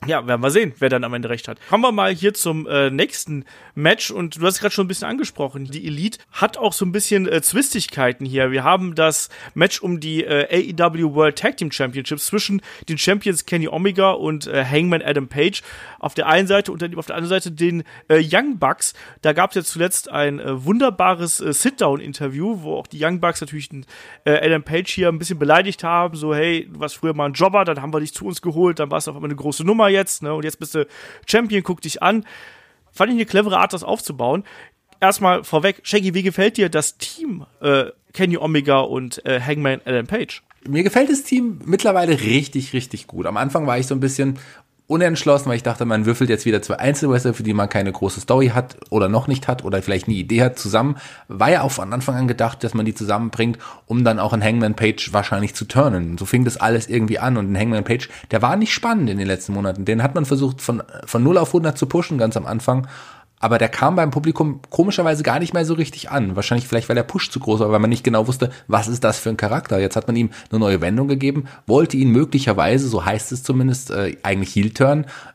Ja, 0.08 0.26
werden 0.26 0.42
wir 0.42 0.50
sehen, 0.50 0.74
wer 0.80 0.88
dann 0.88 1.04
am 1.04 1.14
Ende 1.14 1.30
recht 1.30 1.50
hat. 1.50 1.60
Kommen 1.68 1.84
wir 1.84 1.92
mal 1.92 2.14
hier 2.14 2.34
zum 2.34 2.66
äh, 2.68 2.90
nächsten 2.90 3.44
Match 3.76 4.12
und 4.12 4.42
du 4.42 4.46
hast 4.46 4.62
gerade 4.62 4.74
schon 4.74 4.86
ein 4.86 4.88
bisschen 4.88 5.10
angesprochen. 5.10 5.66
Die 5.66 5.86
Elite 5.86 6.20
hat 6.32 6.58
auch 6.58 6.72
so 6.72 6.86
ein 6.86 6.94
bisschen 6.94 7.28
äh, 7.28 7.42
Zwistigkeiten 7.42 8.26
hier. 8.26 8.50
Wir 8.50 8.64
haben 8.64 8.96
das 8.96 9.28
Match 9.56 9.82
um 9.82 10.00
die 10.00 10.24
äh, 10.24 10.74
AEW 10.74 11.14
World 11.16 11.38
Tag 11.38 11.58
Team 11.58 11.70
Championships 11.70 12.28
zwischen 12.28 12.62
den 12.88 12.98
Champions 12.98 13.46
Kenny 13.46 13.68
Omega 13.68 14.12
und 14.12 14.48
äh, 14.48 14.64
Hangman 14.64 15.02
Adam 15.02 15.28
Page 15.28 15.64
auf 16.00 16.14
der 16.14 16.28
einen 16.28 16.48
Seite 16.48 16.72
und 16.72 16.82
dann 16.82 16.96
auf 16.96 17.08
der 17.08 17.18
anderen 17.18 17.42
Seite 17.42 17.52
den 17.52 17.84
äh, 18.08 18.24
Young 18.24 18.58
Bucks. 18.58 18.94
Da 19.22 19.34
gab 19.34 19.50
es 19.50 19.56
jetzt 19.56 19.72
zuletzt 19.72 20.10
ein 20.10 20.40
äh, 20.40 20.64
wunderbares 20.64 21.42
äh, 21.42 21.52
Sit-Down-Interview, 21.52 22.62
wo 22.62 22.76
auch 22.76 22.88
die 22.88 23.04
Young 23.04 23.20
Bucks 23.20 23.42
natürlich 23.42 23.68
den, 23.68 23.86
äh, 24.24 24.46
Adam 24.46 24.64
Page 24.64 24.90
hier 24.90 25.10
ein 25.10 25.20
bisschen 25.20 25.40
beleidigt 25.40 25.84
haben. 25.84 26.16
So, 26.16 26.34
hey, 26.34 26.70
du 26.72 26.80
warst 26.80 26.96
früher 26.96 27.14
mal 27.14 27.26
ein 27.26 27.34
Jobber, 27.34 27.66
dann 27.66 27.82
haben 27.82 27.94
wir 27.94 28.00
dich 28.00 28.14
zu 28.14 28.26
uns 28.26 28.42
geholt, 28.42 28.80
dann 28.80 28.90
warst 28.92 29.08
du 29.08 29.12
auf 29.12 29.18
einmal 29.18 29.30
eine 29.30 29.36
große 29.36 29.66
Nummer 29.66 29.89
jetzt, 29.90 30.24
ne? 30.24 30.34
Und 30.34 30.44
jetzt 30.44 30.60
bist 30.60 30.76
du 30.76 30.88
Champion, 31.28 31.64
guck 31.64 31.82
dich 31.82 32.02
an. 32.02 32.26
Fand 32.92 33.12
ich 33.12 33.18
eine 33.18 33.26
clevere 33.26 33.58
Art, 33.58 33.74
das 33.74 33.84
aufzubauen. 33.84 34.44
Erstmal 35.00 35.44
vorweg, 35.44 35.82
Shaggy, 35.84 36.14
wie 36.14 36.24
gefällt 36.24 36.58
dir 36.58 36.70
das 36.70 36.98
Team 36.98 37.46
äh, 37.62 37.86
Kenny 38.14 38.38
Omega 38.38 38.80
und 38.80 39.26
äh, 39.26 39.40
Hangman 39.40 39.82
Adam 39.86 40.08
Page? 40.08 40.44
Mir 40.68 40.84
gefällt 40.84 41.10
das 41.10 41.24
Team 41.24 41.62
mittlerweile 41.66 42.20
richtig, 42.20 42.74
richtig 42.74 43.08
gut. 43.08 43.26
Am 43.26 43.38
Anfang 43.38 43.66
war 43.66 43.80
ich 43.80 43.88
so 43.88 43.96
ein 43.96 44.02
bisschen 44.02 44.40
unentschlossen, 44.90 45.50
weil 45.50 45.56
ich 45.56 45.64
dachte, 45.64 45.86
man 45.86 46.08
würfelt 46.08 46.32
jetzt 46.32 46.48
wieder 46.48 46.64
zwei 46.64 46.80
Einzelwrestler, 46.80 47.36
für 47.36 47.44
die 47.44 47.54
man 47.54 47.70
keine 47.70 47.92
große 47.92 48.22
Story 48.22 48.48
hat 48.48 48.76
oder 48.90 49.08
noch 49.08 49.28
nicht 49.28 49.48
hat 49.48 49.64
oder 49.64 49.84
vielleicht 49.84 50.08
eine 50.08 50.16
Idee 50.16 50.42
hat, 50.42 50.58
zusammen. 50.58 50.98
War 51.28 51.52
ja 51.52 51.62
auch 51.62 51.72
von 51.72 51.94
Anfang 51.94 52.16
an 52.16 52.28
gedacht, 52.28 52.64
dass 52.64 52.74
man 52.74 52.88
die 52.88 52.96
zusammenbringt, 52.96 53.60
um 53.86 54.04
dann 54.04 54.18
auch 54.18 54.34
in 54.34 54.44
Hangman 54.44 54.76
Page 54.76 55.14
wahrscheinlich 55.14 55.54
zu 55.54 55.66
turnen. 55.66 56.18
So 56.18 56.26
fing 56.26 56.44
das 56.44 56.58
alles 56.58 56.90
irgendwie 56.90 57.20
an 57.20 57.38
und 57.38 57.50
in 57.50 57.58
Hangman 57.58 57.84
Page, 57.84 58.10
der 58.32 58.42
war 58.42 58.56
nicht 58.56 58.74
spannend 58.74 59.12
in 59.12 59.20
den 59.20 59.28
letzten 59.28 59.54
Monaten. 59.54 59.86
Den 59.86 60.02
hat 60.02 60.16
man 60.16 60.26
versucht 60.26 60.60
von, 60.60 60.82
von 61.06 61.22
0 61.22 61.38
auf 61.38 61.50
100 61.50 61.78
zu 61.78 61.86
pushen, 61.86 62.18
ganz 62.18 62.36
am 62.36 62.48
Anfang 62.48 62.88
aber 63.40 63.58
der 63.58 63.70
kam 63.70 63.96
beim 63.96 64.12
Publikum 64.12 64.60
komischerweise 64.70 65.24
gar 65.24 65.40
nicht 65.40 65.54
mehr 65.54 65.66
so 65.66 65.74
richtig 65.74 66.12
an. 66.12 66.36
Wahrscheinlich 66.36 66.68
vielleicht, 66.68 66.90
weil 66.90 66.96
der 66.96 67.04
Push 67.04 67.30
zu 67.30 67.40
groß 67.40 67.62
war, 67.62 67.72
weil 67.72 67.80
man 67.80 67.90
nicht 67.90 68.04
genau 68.04 68.28
wusste, 68.28 68.52
was 68.68 68.88
ist 68.88 69.04
das 69.04 69.20
für 69.20 69.30
ein 69.30 69.38
Charakter. 69.38 69.80
Jetzt 69.80 69.96
hat 69.96 70.08
man 70.08 70.16
ihm 70.16 70.30
eine 70.52 70.60
neue 70.60 70.82
Wendung 70.82 71.08
gegeben, 71.08 71.46
wollte 71.66 71.98
ihn 71.98 72.10
möglicherweise, 72.12 72.88
so 72.88 73.06
heißt 73.06 73.32
es 73.32 73.44
zumindest, 73.44 73.92
äh, 73.92 74.18
eigentlich 74.24 74.56
heel 74.56 74.70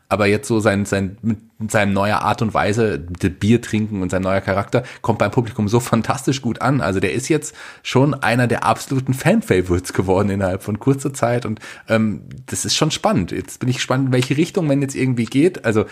aber 0.07 0.27
jetzt 0.27 0.47
so 0.47 0.59
sein, 0.59 0.85
sein, 0.85 1.17
mit 1.21 1.39
seinem 1.71 1.93
neuer 1.93 2.19
Art 2.21 2.41
und 2.41 2.53
Weise, 2.53 2.99
Bier 2.99 3.61
trinken 3.61 4.01
und 4.01 4.11
sein 4.11 4.21
neuer 4.21 4.41
Charakter, 4.41 4.83
kommt 5.01 5.19
beim 5.19 5.31
Publikum 5.31 5.67
so 5.67 5.79
fantastisch 5.79 6.41
gut 6.41 6.61
an. 6.61 6.81
Also 6.81 6.99
der 6.99 7.13
ist 7.13 7.27
jetzt 7.27 7.55
schon 7.81 8.13
einer 8.13 8.47
der 8.47 8.65
absoluten 8.65 9.13
Fan-Favorites 9.13 9.93
geworden 9.93 10.29
innerhalb 10.29 10.63
von 10.63 10.79
kurzer 10.79 11.13
Zeit 11.13 11.45
und 11.45 11.59
ähm, 11.89 12.21
das 12.45 12.65
ist 12.65 12.75
schon 12.75 12.91
spannend. 12.91 13.31
Jetzt 13.31 13.59
bin 13.59 13.69
ich 13.69 13.77
gespannt, 13.77 14.07
in 14.07 14.13
welche 14.13 14.37
Richtung 14.37 14.67
man 14.67 14.81
jetzt 14.81 14.95
irgendwie 14.95 15.25
geht. 15.25 15.65
Also 15.65 15.85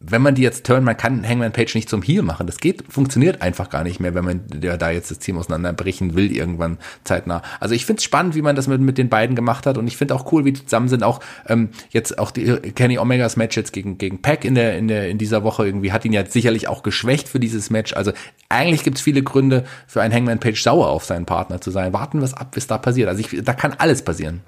wenn 0.00 0.22
man 0.22 0.36
die 0.36 0.42
jetzt 0.42 0.64
turn, 0.64 0.84
man 0.84 0.96
kann 0.96 1.26
Hangman 1.26 1.52
Page 1.52 1.74
nicht 1.74 1.88
zum 1.88 2.02
Heal 2.02 2.22
machen. 2.22 2.46
Das 2.46 2.58
geht, 2.58 2.84
funktioniert 2.88 3.42
einfach 3.42 3.68
gar 3.68 3.82
nicht 3.82 3.98
mehr, 3.98 4.14
wenn 4.14 4.24
man 4.24 4.42
da 4.48 4.90
jetzt 4.90 5.10
das 5.10 5.18
Team 5.18 5.38
auseinanderbrechen 5.38 6.14
will, 6.14 6.30
irgendwann 6.30 6.78
zeitnah. 7.02 7.42
Also 7.58 7.74
ich 7.74 7.84
finde 7.84 7.98
es 7.98 8.04
spannend, 8.04 8.36
wie 8.36 8.42
man 8.42 8.54
das 8.54 8.68
mit, 8.68 8.80
mit 8.80 8.96
den 8.96 9.08
beiden 9.08 9.34
gemacht 9.34 9.66
hat 9.66 9.76
und 9.76 9.88
ich 9.88 9.96
finde 9.96 10.14
auch 10.14 10.30
cool, 10.32 10.44
wie 10.44 10.52
die 10.52 10.64
zusammen 10.64 10.88
sind. 10.88 11.02
Auch 11.02 11.18
ähm, 11.46 11.70
jetzt 11.90 12.18
auch 12.18 12.30
die 12.30 12.44
Kenny 12.44 12.98
Omegas 12.98 13.36
Match 13.36 13.56
jetzt 13.56 13.72
gegen, 13.72 13.98
gegen 13.98 14.22
Pack 14.22 14.44
in 14.44 14.54
der, 14.54 14.78
in 14.78 14.86
der, 14.86 15.08
in 15.08 15.18
dieser 15.18 15.42
Woche 15.42 15.66
irgendwie 15.66 15.90
hat 15.90 16.04
ihn 16.04 16.12
ja 16.12 16.24
sicherlich 16.24 16.68
auch 16.68 16.84
geschwächt 16.84 17.28
für 17.28 17.40
dieses 17.40 17.70
Match. 17.70 17.92
Also 17.92 18.12
eigentlich 18.48 18.84
gibt 18.84 18.98
es 18.98 19.02
viele 19.02 19.24
Gründe 19.24 19.64
für 19.88 20.00
einen 20.00 20.14
Hangman 20.14 20.38
Page 20.38 20.62
sauer 20.62 20.88
auf 20.88 21.04
seinen 21.04 21.26
Partner 21.26 21.60
zu 21.60 21.72
sein. 21.72 21.92
Warten 21.92 22.20
wir 22.20 22.28
ab, 22.38 22.52
bis 22.52 22.68
da 22.68 22.78
passiert. 22.78 23.08
Also 23.08 23.20
ich, 23.20 23.42
da 23.42 23.52
kann 23.52 23.74
alles 23.78 24.02
passieren. 24.02 24.42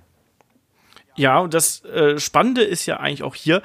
Ja, 1.17 1.39
und 1.41 1.55
das 1.55 1.85
äh, 1.85 2.19
Spannende 2.19 2.63
ist 2.63 2.87
ja 2.87 2.99
eigentlich 2.99 3.23
auch 3.23 3.35
hier, 3.35 3.63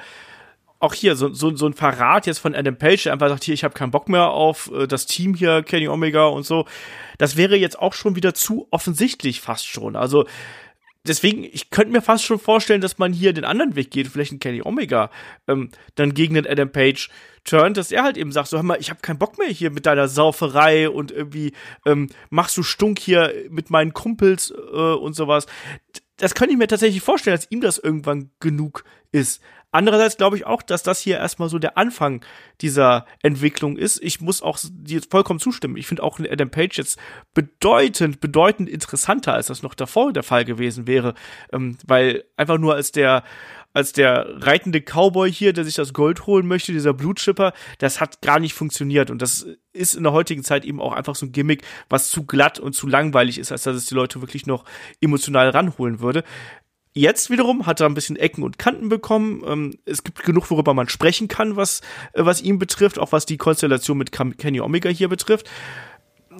auch 0.78 0.94
hier 0.94 1.16
so, 1.16 1.32
so, 1.32 1.54
so 1.56 1.66
ein 1.66 1.72
Verrat 1.72 2.26
jetzt 2.26 2.38
von 2.38 2.54
Adam 2.54 2.76
Page, 2.76 3.04
der 3.04 3.12
einfach 3.12 3.28
sagt, 3.28 3.44
hier, 3.44 3.54
ich 3.54 3.64
habe 3.64 3.74
keinen 3.74 3.90
Bock 3.90 4.08
mehr 4.08 4.28
auf 4.28 4.70
äh, 4.72 4.86
das 4.86 5.06
Team 5.06 5.34
hier, 5.34 5.62
Kenny 5.62 5.88
Omega 5.88 6.26
und 6.26 6.44
so. 6.44 6.66
Das 7.18 7.36
wäre 7.36 7.56
jetzt 7.56 7.78
auch 7.78 7.94
schon 7.94 8.16
wieder 8.16 8.34
zu 8.34 8.68
offensichtlich 8.70 9.40
fast 9.40 9.66
schon. 9.66 9.96
Also 9.96 10.26
deswegen, 11.06 11.44
ich 11.44 11.70
könnte 11.70 11.92
mir 11.92 12.02
fast 12.02 12.24
schon 12.24 12.38
vorstellen, 12.38 12.80
dass 12.80 12.98
man 12.98 13.12
hier 13.12 13.32
den 13.32 13.44
anderen 13.44 13.76
Weg 13.76 13.90
geht, 13.90 14.08
vielleicht 14.08 14.32
ein 14.32 14.38
Kenny 14.38 14.62
Omega, 14.62 15.10
ähm, 15.48 15.70
dann 15.94 16.14
gegen 16.14 16.34
den 16.34 16.46
Adam 16.46 16.70
Page 16.70 17.08
turnt, 17.44 17.76
dass 17.76 17.92
er 17.92 18.02
halt 18.02 18.16
eben 18.16 18.32
sagt, 18.32 18.48
so 18.48 18.56
hör 18.56 18.64
mal, 18.64 18.78
ich 18.80 18.90
habe 18.90 19.00
keinen 19.00 19.18
Bock 19.18 19.38
mehr 19.38 19.48
hier 19.48 19.70
mit 19.70 19.86
deiner 19.86 20.08
Sauferei 20.08 20.90
und 20.90 21.10
irgendwie 21.10 21.52
ähm, 21.86 22.08
machst 22.28 22.56
du 22.56 22.62
Stunk 22.62 22.98
hier 22.98 23.32
mit 23.50 23.70
meinen 23.70 23.92
Kumpels 23.92 24.50
äh, 24.50 24.76
und 24.76 25.14
sowas. 25.14 25.46
Das 26.16 26.34
könnte 26.34 26.52
ich 26.52 26.58
mir 26.58 26.66
tatsächlich 26.66 27.02
vorstellen, 27.02 27.36
dass 27.36 27.50
ihm 27.50 27.60
das 27.60 27.78
irgendwann 27.78 28.30
genug 28.40 28.84
ist. 29.12 29.40
Andererseits 29.76 30.16
glaube 30.16 30.38
ich 30.38 30.46
auch, 30.46 30.62
dass 30.62 30.82
das 30.82 31.00
hier 31.00 31.18
erstmal 31.18 31.50
so 31.50 31.58
der 31.58 31.76
Anfang 31.76 32.24
dieser 32.62 33.04
Entwicklung 33.22 33.76
ist. 33.76 34.02
Ich 34.02 34.22
muss 34.22 34.40
auch 34.40 34.58
dir 34.62 35.02
vollkommen 35.02 35.38
zustimmen. 35.38 35.76
Ich 35.76 35.86
finde 35.86 36.02
auch 36.02 36.18
Adam 36.18 36.48
Page 36.48 36.78
jetzt 36.78 36.98
bedeutend, 37.34 38.20
bedeutend 38.20 38.70
interessanter, 38.70 39.34
als 39.34 39.48
das 39.48 39.62
noch 39.62 39.74
davor 39.74 40.14
der 40.14 40.22
Fall 40.22 40.46
gewesen 40.46 40.86
wäre. 40.86 41.12
Ähm, 41.52 41.76
weil 41.86 42.24
einfach 42.38 42.56
nur 42.56 42.74
als 42.74 42.90
der 42.90 43.22
als 43.74 43.92
der 43.92 44.26
reitende 44.38 44.80
Cowboy 44.80 45.30
hier, 45.30 45.52
der 45.52 45.66
sich 45.66 45.74
das 45.74 45.92
Gold 45.92 46.26
holen 46.26 46.46
möchte, 46.46 46.72
dieser 46.72 46.94
Blutschipper, 46.94 47.52
das 47.76 48.00
hat 48.00 48.22
gar 48.22 48.40
nicht 48.40 48.54
funktioniert. 48.54 49.10
Und 49.10 49.20
das 49.20 49.46
ist 49.74 49.94
in 49.94 50.04
der 50.04 50.14
heutigen 50.14 50.42
Zeit 50.42 50.64
eben 50.64 50.80
auch 50.80 50.94
einfach 50.94 51.14
so 51.14 51.26
ein 51.26 51.32
Gimmick, 51.32 51.62
was 51.90 52.08
zu 52.08 52.24
glatt 52.24 52.58
und 52.58 52.72
zu 52.72 52.86
langweilig 52.86 53.36
ist, 53.36 53.52
als 53.52 53.64
dass 53.64 53.76
es 53.76 53.84
die 53.84 53.94
Leute 53.94 54.22
wirklich 54.22 54.46
noch 54.46 54.64
emotional 55.02 55.50
ranholen 55.50 56.00
würde. 56.00 56.24
Jetzt 56.96 57.28
wiederum 57.28 57.66
hat 57.66 57.80
er 57.80 57.86
ein 57.86 57.92
bisschen 57.92 58.16
Ecken 58.16 58.42
und 58.42 58.58
Kanten 58.58 58.88
bekommen. 58.88 59.42
Ähm, 59.46 59.74
es 59.84 60.02
gibt 60.02 60.24
genug, 60.24 60.50
worüber 60.50 60.72
man 60.72 60.88
sprechen 60.88 61.28
kann, 61.28 61.54
was, 61.54 61.82
äh, 62.14 62.24
was 62.24 62.40
ihn 62.40 62.58
betrifft, 62.58 62.98
auch 62.98 63.12
was 63.12 63.26
die 63.26 63.36
Konstellation 63.36 63.98
mit 63.98 64.12
Kenny 64.12 64.62
Omega 64.62 64.88
hier 64.88 65.08
betrifft. 65.08 65.46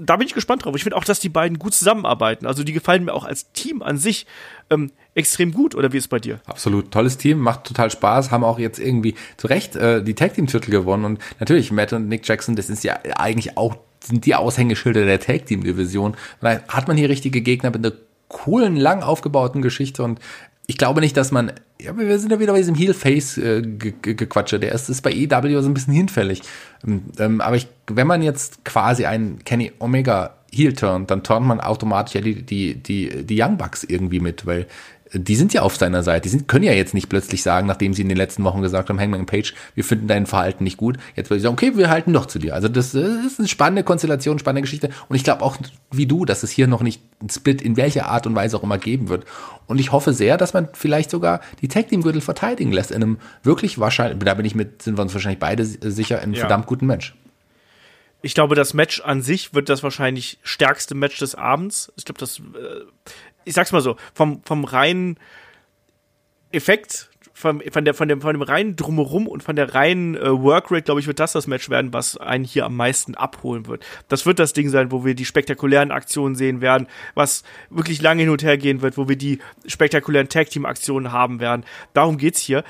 Da 0.00 0.16
bin 0.16 0.26
ich 0.26 0.32
gespannt 0.32 0.64
drauf. 0.64 0.74
Ich 0.74 0.82
finde 0.82 0.96
auch, 0.96 1.04
dass 1.04 1.20
die 1.20 1.28
beiden 1.28 1.58
gut 1.58 1.74
zusammenarbeiten. 1.74 2.46
Also 2.46 2.64
die 2.64 2.72
gefallen 2.72 3.04
mir 3.04 3.12
auch 3.12 3.24
als 3.24 3.52
Team 3.52 3.82
an 3.82 3.98
sich 3.98 4.24
ähm, 4.70 4.92
extrem 5.14 5.52
gut. 5.52 5.74
Oder 5.74 5.92
wie 5.92 5.98
ist 5.98 6.04
es 6.04 6.08
bei 6.08 6.20
dir? 6.20 6.40
Absolut. 6.46 6.90
Tolles 6.90 7.18
Team, 7.18 7.38
macht 7.38 7.64
total 7.64 7.90
Spaß, 7.90 8.30
haben 8.30 8.42
auch 8.42 8.58
jetzt 8.58 8.78
irgendwie 8.78 9.14
zu 9.36 9.48
Recht 9.48 9.76
äh, 9.76 10.02
die 10.02 10.14
Tag 10.14 10.32
Team 10.32 10.46
Titel 10.46 10.70
gewonnen. 10.70 11.04
Und 11.04 11.20
natürlich, 11.38 11.70
Matt 11.70 11.92
und 11.92 12.08
Nick 12.08 12.26
Jackson, 12.26 12.56
das 12.56 12.70
ist 12.70 12.82
ja 12.82 12.98
eigentlich 13.18 13.58
auch 13.58 13.76
sind 14.02 14.24
die 14.24 14.34
Aushängeschilder 14.34 15.04
der 15.04 15.20
Tag 15.20 15.44
Team 15.44 15.64
Division. 15.64 16.16
Dann 16.40 16.62
hat 16.68 16.88
man 16.88 16.96
hier 16.96 17.10
richtige 17.10 17.42
Gegner 17.42 17.70
mit 17.70 17.84
einer 17.84 17.94
coolen, 18.28 18.76
lang 18.76 19.02
aufgebauten 19.02 19.62
Geschichte 19.62 20.02
und 20.02 20.20
ich 20.66 20.78
glaube 20.78 21.00
nicht, 21.00 21.16
dass 21.16 21.30
man, 21.30 21.52
ja, 21.80 21.96
wir 21.96 22.18
sind 22.18 22.32
ja 22.32 22.40
wieder 22.40 22.52
bei 22.52 22.58
diesem 22.58 22.74
Heel-Face-Gequatsche, 22.74 24.58
der 24.58 24.72
ist, 24.72 24.88
ist 24.88 25.02
bei 25.02 25.12
EW 25.12 25.60
so 25.60 25.68
ein 25.68 25.74
bisschen 25.74 25.94
hinfällig. 25.94 26.42
Ähm, 26.86 27.04
ähm, 27.18 27.40
aber 27.40 27.56
ich, 27.56 27.68
wenn 27.88 28.06
man 28.06 28.22
jetzt 28.22 28.64
quasi 28.64 29.06
einen 29.06 29.44
Kenny 29.44 29.72
Omega 29.78 30.34
Heel 30.52 30.72
turnt, 30.72 31.10
dann 31.10 31.22
turnt 31.22 31.46
man 31.46 31.60
automatisch 31.60 32.14
ja 32.14 32.20
die, 32.20 32.42
die, 32.42 32.74
die, 32.74 33.24
die 33.24 33.42
Young 33.42 33.58
Bucks 33.58 33.84
irgendwie 33.84 34.20
mit, 34.20 34.46
weil 34.46 34.66
die 35.12 35.36
sind 35.36 35.54
ja 35.54 35.62
auf 35.62 35.76
seiner 35.76 36.02
Seite. 36.02 36.22
Die 36.22 36.28
sind, 36.30 36.48
können 36.48 36.64
ja 36.64 36.72
jetzt 36.72 36.94
nicht 36.94 37.08
plötzlich 37.08 37.42
sagen, 37.42 37.66
nachdem 37.66 37.94
sie 37.94 38.02
in 38.02 38.08
den 38.08 38.16
letzten 38.16 38.42
Wochen 38.44 38.62
gesagt 38.62 38.88
haben, 38.88 38.98
Hangman 38.98 39.26
Page, 39.26 39.54
wir 39.74 39.84
finden 39.84 40.08
dein 40.08 40.26
Verhalten 40.26 40.64
nicht 40.64 40.76
gut. 40.76 40.98
Jetzt 41.14 41.30
würde 41.30 41.38
ich 41.38 41.42
sagen, 41.42 41.54
okay, 41.54 41.76
wir 41.76 41.90
halten 41.90 42.12
doch 42.12 42.26
zu 42.26 42.38
dir. 42.38 42.54
Also 42.54 42.68
das, 42.68 42.92
das 42.92 43.24
ist 43.24 43.38
eine 43.38 43.48
spannende 43.48 43.84
Konstellation, 43.84 44.38
spannende 44.38 44.62
Geschichte. 44.62 44.90
Und 45.08 45.16
ich 45.16 45.24
glaube 45.24 45.42
auch, 45.42 45.56
wie 45.92 46.06
du, 46.06 46.24
dass 46.24 46.42
es 46.42 46.50
hier 46.50 46.66
noch 46.66 46.82
nicht 46.82 47.02
ein 47.22 47.30
Split 47.30 47.62
in 47.62 47.76
welcher 47.76 48.08
Art 48.08 48.26
und 48.26 48.34
Weise 48.34 48.56
auch 48.56 48.62
immer 48.62 48.78
geben 48.78 49.08
wird. 49.08 49.24
Und 49.66 49.78
ich 49.78 49.92
hoffe 49.92 50.12
sehr, 50.12 50.36
dass 50.36 50.54
man 50.54 50.68
vielleicht 50.72 51.10
sogar 51.10 51.40
die 51.60 51.68
Tag 51.68 51.88
Team 51.88 52.02
Gürtel 52.02 52.20
verteidigen 52.20 52.72
lässt 52.72 52.90
in 52.90 53.02
einem 53.02 53.18
wirklich 53.42 53.78
wahrscheinlich, 53.78 54.18
da 54.24 54.34
bin 54.34 54.44
ich 54.44 54.54
mit, 54.54 54.82
sind 54.82 54.98
wir 54.98 55.02
uns 55.02 55.14
wahrscheinlich 55.14 55.40
beide 55.40 55.64
sicher, 55.64 56.16
in 56.18 56.24
einem 56.24 56.34
ja. 56.34 56.40
verdammt 56.40 56.66
guten 56.66 56.86
Match. 56.86 57.14
Ich 58.22 58.34
glaube, 58.34 58.56
das 58.56 58.74
Match 58.74 59.02
an 59.02 59.22
sich 59.22 59.54
wird 59.54 59.68
das 59.68 59.82
wahrscheinlich 59.82 60.38
stärkste 60.42 60.94
Match 60.96 61.18
des 61.18 61.34
Abends. 61.34 61.92
Ich 61.96 62.04
glaube, 62.04 62.18
das, 62.18 62.38
äh, 62.38 62.82
ich 63.46 63.54
sag's 63.54 63.72
mal 63.72 63.80
so, 63.80 63.96
vom, 64.12 64.42
vom 64.44 64.64
reinen 64.64 65.18
Effekt, 66.52 67.08
von, 67.32 67.62
von, 67.70 67.84
der, 67.84 67.94
von, 67.94 68.08
dem, 68.08 68.20
von 68.20 68.34
dem 68.34 68.42
reinen 68.42 68.76
Drumherum 68.76 69.28
und 69.28 69.42
von 69.42 69.56
der 69.56 69.74
reinen 69.74 70.16
äh, 70.16 70.42
Workrate, 70.42 70.82
glaube 70.82 71.00
ich, 71.00 71.06
wird 71.06 71.20
das 71.20 71.32
das 71.32 71.46
Match 71.46 71.68
werden, 71.70 71.92
was 71.92 72.16
einen 72.16 72.44
hier 72.44 72.64
am 72.64 72.76
meisten 72.76 73.14
abholen 73.14 73.66
wird. 73.66 73.84
Das 74.08 74.26
wird 74.26 74.38
das 74.38 74.52
Ding 74.52 74.68
sein, 74.70 74.90
wo 74.90 75.04
wir 75.04 75.14
die 75.14 75.26
spektakulären 75.26 75.90
Aktionen 75.90 76.34
sehen 76.34 76.60
werden, 76.60 76.88
was 77.14 77.44
wirklich 77.70 78.00
lange 78.00 78.22
hin 78.22 78.30
und 78.30 78.42
her 78.42 78.56
gehen 78.58 78.82
wird, 78.82 78.96
wo 78.96 79.08
wir 79.08 79.16
die 79.16 79.38
spektakulären 79.66 80.28
Tag-Team-Aktionen 80.28 81.12
haben 81.12 81.38
werden. 81.38 81.64
Darum 81.92 82.16
geht's 82.16 82.40
hier. 82.40 82.64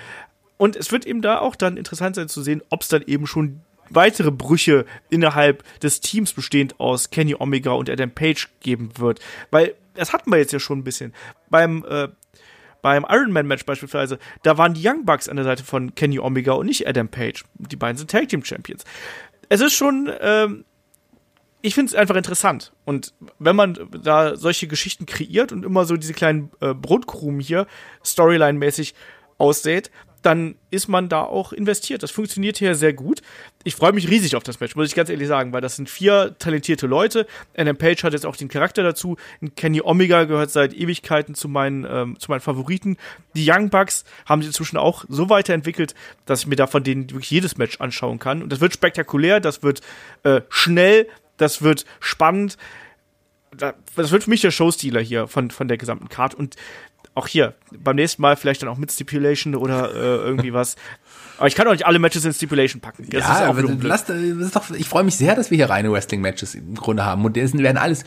Und 0.59 0.75
es 0.75 0.91
wird 0.91 1.07
eben 1.07 1.23
da 1.23 1.39
auch 1.39 1.55
dann 1.55 1.77
interessant 1.77 2.17
sein 2.17 2.29
zu 2.29 2.43
sehen, 2.43 2.63
ob 2.69 2.83
es 2.83 2.89
dann 2.89 3.03
eben 3.07 3.27
schon 3.27 3.61
weitere 3.89 4.33
Brüche 4.33 4.85
innerhalb 5.11 5.63
des 5.81 6.01
Teams 6.01 6.33
bestehend 6.33 6.81
aus 6.81 7.11
Kenny 7.11 7.37
Omega 7.39 7.71
und 7.71 7.89
Adam 7.89 8.11
Page 8.11 8.49
geben 8.61 8.91
wird. 8.99 9.21
Weil 9.51 9.75
das 9.97 10.13
hatten 10.13 10.31
wir 10.31 10.39
jetzt 10.39 10.53
ja 10.53 10.61
schon 10.61 10.79
ein 10.79 10.85
bisschen. 10.85 11.13
Beim 11.51 11.85
äh, 11.89 12.09
beim 12.83 13.05
Ironman 13.09 13.49
Match 13.49 13.65
beispielsweise, 13.65 14.19
da 14.45 14.59
waren 14.59 14.75
die 14.75 14.87
Young 14.87 15.05
Bucks 15.05 15.29
an 15.29 15.35
der 15.35 15.45
Seite 15.45 15.65
von 15.65 15.97
Kenny 15.97 16.21
Omega 16.21 16.53
und 16.53 16.67
nicht 16.67 16.87
Adam 16.87 17.09
Page. 17.09 17.45
Die 17.55 17.75
beiden 17.75 17.97
sind 17.97 18.11
Tag 18.11 18.29
Team 18.29 18.45
Champions. 18.45 18.85
Es 19.49 19.61
ist 19.61 19.73
schon, 19.73 20.09
ähm, 20.21 20.65
ich 21.63 21.75
finde 21.75 21.91
es 21.91 21.95
einfach 21.97 22.15
interessant. 22.15 22.73
Und 22.85 23.13
wenn 23.41 23.57
man 23.57 23.77
da 24.03 24.37
solche 24.37 24.69
Geschichten 24.69 25.05
kreiert 25.05 25.51
und 25.51 25.65
immer 25.65 25.85
so 25.85 25.97
diese 25.97 26.13
kleinen 26.13 26.53
äh, 26.61 26.75
Brotkrumen 26.75 27.41
hier 27.41 27.67
Storyline-mäßig 28.05 28.95
aussät, 29.39 29.91
dann 30.27 30.57
ist 30.71 30.89
man 30.89 31.09
da 31.09 31.23
auch 31.23 31.53
investiert. 31.53 32.03
Das 32.03 32.11
funktioniert 32.11 32.59
hier 32.59 32.75
sehr 32.75 32.93
gut. 32.93 33.23
Ich 33.63 33.77
freue 33.77 33.93
mich 33.93 34.11
riesig 34.11 34.35
auf 34.35 34.43
das 34.43 34.59
Match, 34.59 34.75
muss 34.75 34.89
ich 34.89 34.97
ganz 34.97 35.09
ehrlich 35.09 35.29
sagen, 35.29 35.53
weil 35.53 35.61
das 35.61 35.77
sind 35.77 35.89
vier 35.89 36.35
talentierte 36.41 36.89
Leute. 36.89 37.29
Adam 37.57 37.77
Page 37.77 38.03
hat 38.03 38.13
jetzt 38.13 38.27
auch 38.27 38.35
den 38.35 38.49
Charakter 38.49 38.83
dazu. 38.83 39.17
Kenny 39.55 39.81
Omega 39.81 40.25
gehört 40.25 40.51
seit 40.51 40.75
Ewigkeiten 40.75 41.37
zu 41.37 41.49
meinen, 41.49 41.87
ähm, 41.89 42.19
zu 42.19 42.29
meinen 42.29 42.41
Favoriten. 42.41 42.97
Die 43.37 43.49
Young 43.49 43.71
Bucks 43.71 44.05
haben 44.27 44.43
sich 44.43 44.49
inzwischen 44.49 44.79
auch 44.79 45.05
so 45.09 45.31
weiterentwickelt, 45.31 45.95
dass 46.25 46.41
ich 46.41 46.47
mir 46.49 46.57
da 46.57 46.67
von 46.67 46.83
denen 46.83 47.09
wirklich 47.09 47.31
jedes 47.31 47.57
Match 47.57 47.81
anschauen 47.81 48.19
kann. 48.19 48.43
Und 48.43 48.51
das 48.51 48.61
wird 48.61 48.73
spektakulär, 48.73 49.39
das 49.39 49.63
wird 49.63 49.81
äh, 50.25 50.41
schnell, 50.49 51.07
das 51.37 51.63
wird 51.63 51.87
spannend. 52.01 52.59
Das 53.57 54.11
wird 54.11 54.25
für 54.25 54.31
mich 54.31 54.41
der 54.41 54.51
Showstealer 54.51 55.01
hier 55.01 55.29
von, 55.29 55.53
von 55.53 55.69
der 55.69 55.79
gesamten 55.79 56.09
Card. 56.09 56.35
Und 56.35 56.57
auch 57.17 57.27
hier, 57.27 57.55
beim 57.73 57.97
nächsten 57.97 58.21
Mal 58.21 58.37
vielleicht 58.37 58.63
dann 58.63 58.69
auch 58.69 58.77
mit 58.77 58.93
Stipulation 58.93 59.55
oder 59.55 59.91
äh, 59.91 59.97
irgendwie 59.97 60.53
was. 60.53 60.77
Aber 61.39 61.49
ich 61.49 61.55
kann 61.55 61.67
auch 61.67 61.73
nicht 61.73 61.87
alle 61.87 61.99
Matches 61.99 62.27
in 62.27 62.33
Stipulation 62.35 62.83
packen. 62.83 63.09
Das 63.09 63.23
ja, 63.23 63.35
ist 63.35 63.41
aber 63.43 63.63
lass, 63.63 64.05
das 64.05 64.19
ist 64.19 64.55
doch, 64.55 64.71
ich 64.71 64.87
freue 64.87 65.03
mich 65.03 65.17
sehr, 65.17 65.35
dass 65.35 65.51
wir 65.51 65.57
hier 65.57 65.71
reine 65.71 65.91
Wrestling-Matches 65.91 66.55
im 66.55 66.75
Grunde 66.75 67.07
haben. 67.07 67.25
Und 67.25 67.39
das 67.39 67.55
werden 67.55 67.79
alles 67.79 68.05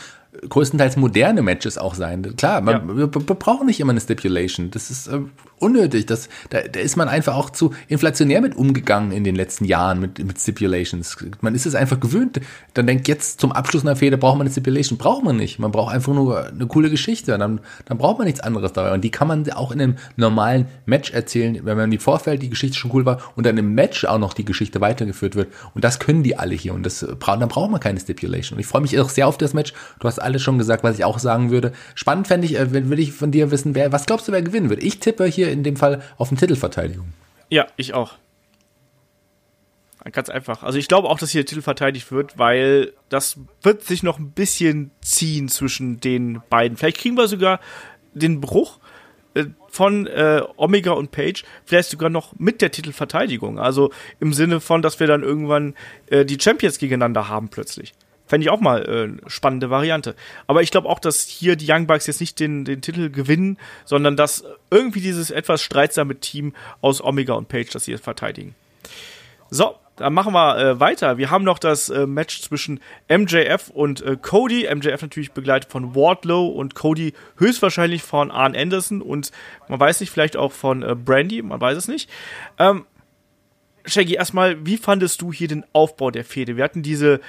größtenteils 0.47 0.95
moderne 0.95 1.41
Matches 1.41 1.77
auch 1.77 1.95
sein. 1.95 2.36
Klar, 2.36 2.61
man, 2.61 2.88
ja. 2.88 2.97
wir, 2.97 3.13
wir, 3.13 3.36
brauchen 3.36 3.65
nicht 3.65 3.80
immer 3.80 3.91
eine 3.91 3.99
Stipulation. 3.99 4.69
Das 4.69 4.91
ist 4.91 5.07
äh, 5.07 5.21
unnötig. 5.57 6.05
Das, 6.05 6.30
da, 6.51 6.61
da 6.61 6.80
ist 6.80 6.97
man 6.97 7.09
einfach 7.09 7.36
auch 7.36 7.49
zu 7.49 7.73
inflationär 7.88 8.39
mit 8.39 8.55
umgegangen 8.55 9.11
in 9.11 9.23
den 9.23 9.36
letzten 9.36 9.65
Jahren 9.65 9.99
mit, 9.99 10.23
mit 10.23 10.39
Stipulations. 10.39 11.17
Man 11.41 11.55
ist 11.55 11.65
es 11.65 11.73
einfach 11.73 11.99
gewöhnt. 11.99 12.39
Dann 12.75 12.86
denkt 12.86 13.07
jetzt 13.07 13.41
zum 13.41 13.51
Abschluss 13.51 13.84
einer 13.84 13.95
Fehde 13.95 14.17
braucht 14.17 14.38
man 14.38 14.45
eine 14.45 14.51
Stipulation. 14.51 14.99
Braucht 14.99 15.23
man 15.23 15.36
nicht. 15.36 15.57
Man 15.57 15.71
braucht 15.71 15.93
einfach 15.93 16.13
nur 16.13 16.47
eine 16.47 16.67
coole 16.67 16.91
Geschichte. 16.91 17.36
Dann, 17.36 17.59
dann 17.86 17.97
braucht 17.97 18.19
man 18.19 18.27
nichts 18.27 18.39
anderes 18.39 18.71
dabei. 18.73 18.93
Und 18.93 19.03
die 19.03 19.11
kann 19.11 19.27
man 19.27 19.49
auch 19.51 19.71
in 19.71 19.82
einem 19.82 19.95
normalen 20.15 20.67
Match 20.86 21.11
erzählen, 21.11 21.59
wenn 21.63 21.75
man 21.75 21.91
im 21.91 21.99
Vorfeld 21.99 22.43
die 22.43 22.49
Geschichte 22.49 22.77
schon 22.77 22.91
cool 22.93 23.05
war 23.05 23.19
und 23.36 23.47
dann 23.47 23.57
im 23.57 23.73
Match 23.73 24.05
auch 24.05 24.19
noch 24.19 24.34
die 24.34 24.45
Geschichte 24.45 24.80
weitergeführt 24.80 25.36
wird. 25.36 25.51
Und 25.73 25.84
das 25.84 25.99
können 25.99 26.21
die 26.21 26.38
alle 26.38 26.53
hier. 26.53 26.75
Und 26.75 26.86
das, 26.86 26.99
dann 26.99 27.49
braucht 27.49 27.71
man 27.71 27.80
keine 27.80 27.99
Stipulation. 27.99 28.57
Und 28.57 28.61
ich 28.61 28.67
freue 28.67 28.82
mich 28.82 28.99
auch 28.99 29.09
sehr 29.09 29.27
auf 29.27 29.39
das 29.39 29.55
Match. 29.55 29.73
Du 29.99 30.07
hast 30.07 30.18
alles 30.20 30.41
schon 30.41 30.57
gesagt, 30.57 30.84
was 30.84 30.97
ich 30.97 31.05
auch 31.05 31.20
sagen 31.20 31.51
würde. 31.51 31.74
Spannend 31.95 32.28
fände 32.28 32.45
ich, 32.45 32.57
äh, 32.57 32.72
will 32.72 32.99
ich 32.99 33.13
von 33.13 33.32
dir 33.32 33.51
wissen, 33.51 33.76
wer, 33.76 33.91
was 33.91 34.05
glaubst 34.05 34.28
du, 34.28 34.32
wer 34.32 34.41
gewinnen 34.41 34.70
wird? 34.70 34.84
Ich 34.84 34.99
tippe 34.99 35.26
hier 35.26 35.51
in 35.51 35.63
dem 35.63 35.76
Fall 35.76 36.01
auf 36.17 36.30
eine 36.30 36.39
Titelverteidigung. 36.39 37.13
Ja, 37.49 37.67
ich 37.78 37.93
auch. 37.93 38.15
Ganz 40.11 40.30
einfach. 40.30 40.63
Also 40.63 40.80
ich 40.80 40.88
glaube 40.88 41.09
auch, 41.09 41.20
dass 41.20 41.32
hier 41.32 41.41
der 41.41 41.47
Titel 41.47 41.61
verteidigt 41.61 42.11
wird, 42.11 42.38
weil 42.38 42.93
das 43.09 43.38
wird 43.61 43.84
sich 43.84 44.01
noch 44.01 44.17
ein 44.17 44.32
bisschen 44.32 44.91
ziehen 45.01 45.49
zwischen 45.49 45.99
den 45.99 46.41
beiden. 46.49 46.78
Vielleicht 46.78 46.97
kriegen 46.97 47.17
wir 47.17 47.28
sogar 47.28 47.59
den 48.13 48.39
Bruch 48.39 48.80
äh, 49.34 49.45
von 49.67 50.07
äh, 50.07 50.41
Omega 50.55 50.91
und 50.91 51.11
Page, 51.11 51.43
vielleicht 51.65 51.89
sogar 51.89 52.09
noch 52.09 52.34
mit 52.39 52.61
der 52.61 52.72
Titelverteidigung. 52.72 53.59
Also 53.59 53.91
im 54.20 54.34
Sinne 54.34 54.61
von, 54.61 54.82
dass 54.82 54.99
wir 54.99 55.07
dann 55.07 55.22
irgendwann 55.22 55.76
äh, 56.07 56.26
die 56.26 56.39
Champions 56.39 56.80
gegeneinander 56.80 57.28
haben 57.28 57.49
plötzlich. 57.49 57.93
Fände 58.30 58.45
ich 58.45 58.51
auch 58.51 58.61
mal 58.61 58.86
äh, 59.25 59.30
spannende 59.30 59.71
Variante. 59.71 60.15
Aber 60.45 60.61
ich 60.61 60.69
glaube 60.69 60.88
auch, 60.88 60.99
dass 60.99 61.25
hier 61.25 61.55
die 61.55 61.65
Young 61.67 61.88
Bucks 61.88 62.05
jetzt 62.05 62.19
nicht 62.19 62.39
den, 62.39 62.63
den 62.63 62.82
Titel 62.82 63.09
gewinnen, 63.09 63.57
sondern 63.86 64.15
dass 64.15 64.43
irgendwie 64.69 65.01
dieses 65.01 65.32
etwas 65.32 65.63
streitsame 65.63 66.19
Team 66.19 66.53
aus 66.80 67.03
Omega 67.03 67.34
und 67.34 67.47
Page 67.49 67.71
das 67.71 67.86
hier 67.86 67.97
verteidigen. 67.97 68.53
So, 69.49 69.75
dann 69.95 70.13
machen 70.13 70.32
wir 70.32 70.57
äh, 70.59 70.80
weiter. 70.80 71.17
Wir 71.17 71.32
haben 71.32 71.43
noch 71.43 71.57
das 71.57 71.89
äh, 71.89 72.05
Match 72.05 72.43
zwischen 72.43 72.80
MJF 73.09 73.71
und 73.71 74.01
äh, 74.01 74.15
Cody. 74.15 74.67
MJF 74.71 75.01
natürlich 75.01 75.32
begleitet 75.32 75.71
von 75.71 75.95
Wardlow 75.95 76.49
und 76.49 76.75
Cody 76.75 77.13
höchstwahrscheinlich 77.38 78.03
von 78.03 78.30
Arn 78.30 78.55
Anderson 78.55 79.01
und 79.01 79.32
man 79.67 79.80
weiß 79.80 80.01
nicht, 80.01 80.11
vielleicht 80.11 80.38
auch 80.38 80.51
von 80.51 80.84
äh, 80.84 80.95
Brandy, 80.95 81.41
man 81.41 81.59
weiß 81.59 81.80
es 81.80 81.88
nicht. 81.88 82.11
Ähm, 82.59 82.86
Shaggy, 83.86 84.13
erstmal, 84.13 84.63
wie 84.67 84.77
fandest 84.77 85.21
du 85.23 85.34
hier 85.34 85.47
den 85.47 85.65
Aufbau 85.73 86.11
der 86.11 86.23
Fehde? 86.23 86.55
Wir 86.55 86.63
hatten 86.63 86.84
diese 86.84 87.21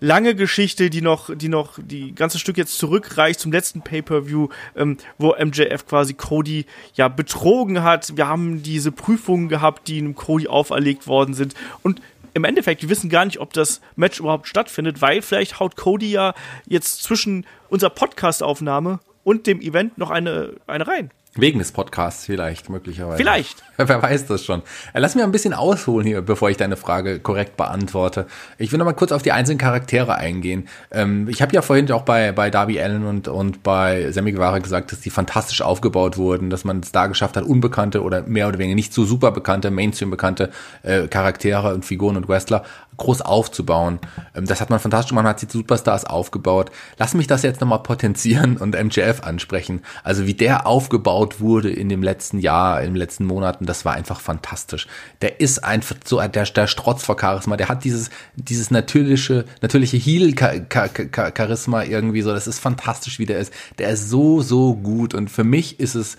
lange 0.00 0.34
Geschichte, 0.34 0.90
die 0.90 1.02
noch, 1.02 1.30
die 1.34 1.48
noch 1.48 1.78
die 1.78 2.14
ganze 2.14 2.38
Stück 2.38 2.56
jetzt 2.56 2.78
zurückreicht 2.78 3.38
zum 3.38 3.52
letzten 3.52 3.82
Pay-per-View, 3.82 4.48
ähm, 4.76 4.96
wo 5.18 5.34
MJF 5.38 5.86
quasi 5.86 6.14
Cody 6.14 6.66
ja 6.94 7.08
betrogen 7.08 7.82
hat. 7.82 8.16
Wir 8.16 8.26
haben 8.26 8.62
diese 8.62 8.92
Prüfungen 8.92 9.48
gehabt, 9.48 9.88
die 9.88 9.98
einem 9.98 10.14
Cody 10.14 10.48
auferlegt 10.48 11.06
worden 11.06 11.34
sind 11.34 11.54
und 11.82 12.00
im 12.32 12.44
Endeffekt, 12.44 12.82
wir 12.82 12.88
wissen 12.88 13.10
gar 13.10 13.24
nicht, 13.24 13.40
ob 13.40 13.52
das 13.52 13.80
Match 13.96 14.20
überhaupt 14.20 14.46
stattfindet, 14.46 15.02
weil 15.02 15.20
vielleicht 15.20 15.58
haut 15.58 15.76
Cody 15.76 16.12
ja 16.12 16.34
jetzt 16.66 17.02
zwischen 17.02 17.44
unserer 17.68 17.90
Podcast-Aufnahme 17.90 19.00
und 19.24 19.46
dem 19.48 19.60
Event 19.60 19.98
noch 19.98 20.10
eine, 20.10 20.54
eine 20.66 20.86
rein. 20.86 21.10
Wegen 21.36 21.60
des 21.60 21.70
Podcasts 21.70 22.24
vielleicht, 22.24 22.70
möglicherweise. 22.70 23.18
Vielleicht. 23.18 23.62
Wer 23.76 24.02
weiß 24.02 24.26
das 24.26 24.44
schon. 24.44 24.62
Äh, 24.92 24.98
lass 24.98 25.14
mir 25.14 25.22
ein 25.22 25.30
bisschen 25.30 25.54
ausholen 25.54 26.04
hier, 26.04 26.22
bevor 26.22 26.50
ich 26.50 26.56
deine 26.56 26.76
Frage 26.76 27.20
korrekt 27.20 27.56
beantworte. 27.56 28.26
Ich 28.58 28.72
will 28.72 28.78
noch 28.78 28.84
mal 28.84 28.94
kurz 28.94 29.12
auf 29.12 29.22
die 29.22 29.30
einzelnen 29.30 29.58
Charaktere 29.58 30.16
eingehen. 30.16 30.66
Ähm, 30.90 31.28
ich 31.28 31.40
habe 31.40 31.54
ja 31.54 31.62
vorhin 31.62 31.90
auch 31.92 32.02
bei, 32.02 32.32
bei 32.32 32.50
Darby 32.50 32.80
Allen 32.80 33.06
und, 33.06 33.28
und 33.28 33.62
bei 33.62 34.10
Sammy 34.10 34.32
Guevara 34.32 34.58
gesagt, 34.58 34.90
dass 34.90 35.00
die 35.00 35.10
fantastisch 35.10 35.62
aufgebaut 35.62 36.18
wurden, 36.18 36.50
dass 36.50 36.64
man 36.64 36.80
es 36.80 36.90
da 36.90 37.06
geschafft 37.06 37.36
hat, 37.36 37.44
unbekannte 37.44 38.02
oder 38.02 38.22
mehr 38.22 38.48
oder 38.48 38.58
weniger 38.58 38.74
nicht 38.74 38.92
so 38.92 39.04
super 39.04 39.30
bekannte, 39.30 39.70
Mainstream 39.70 40.10
bekannte 40.10 40.50
äh, 40.82 41.06
Charaktere 41.06 41.72
und 41.72 41.84
Figuren 41.84 42.16
und 42.16 42.28
Wrestler 42.28 42.64
groß 43.00 43.22
aufzubauen. 43.22 43.98
Ähm, 44.34 44.46
das 44.46 44.60
hat 44.60 44.70
man 44.70 44.78
fantastisch 44.78 45.10
gemacht, 45.10 45.24
man 45.24 45.30
hat 45.30 45.42
die 45.42 45.50
Superstars 45.50 46.04
aufgebaut. 46.04 46.70
Lass 46.98 47.14
mich 47.14 47.26
das 47.26 47.42
jetzt 47.42 47.60
nochmal 47.60 47.82
potenzieren 47.82 48.56
und 48.56 48.80
MJF 48.80 49.22
ansprechen. 49.22 49.82
Also 50.04 50.26
wie 50.26 50.34
der 50.34 50.66
aufgebaut 50.66 51.40
wurde 51.40 51.70
in 51.70 51.88
dem 51.88 52.02
letzten 52.02 52.38
Jahr, 52.38 52.80
in 52.80 52.90
den 52.90 52.96
letzten 52.96 53.24
Monaten, 53.24 53.66
das 53.66 53.84
war 53.84 53.94
einfach 53.94 54.20
fantastisch. 54.20 54.86
Der 55.22 55.40
ist 55.40 55.64
einfach 55.64 55.96
so 56.04 56.20
der, 56.20 56.44
der 56.44 56.66
Strotz 56.66 57.02
vor 57.02 57.16
Charisma, 57.18 57.56
der 57.56 57.68
hat 57.68 57.84
dieses, 57.84 58.10
dieses 58.36 58.70
natürliche, 58.70 59.44
natürliche 59.62 59.96
Heel-Charisma 59.96 61.84
irgendwie 61.84 62.22
so, 62.22 62.32
das 62.32 62.46
ist 62.46 62.60
fantastisch, 62.60 63.18
wie 63.18 63.26
der 63.26 63.38
ist. 63.38 63.52
Der 63.78 63.90
ist 63.90 64.08
so, 64.08 64.42
so 64.42 64.74
gut 64.74 65.14
und 65.14 65.30
für 65.30 65.44
mich 65.44 65.80
ist 65.80 65.94
es 65.94 66.16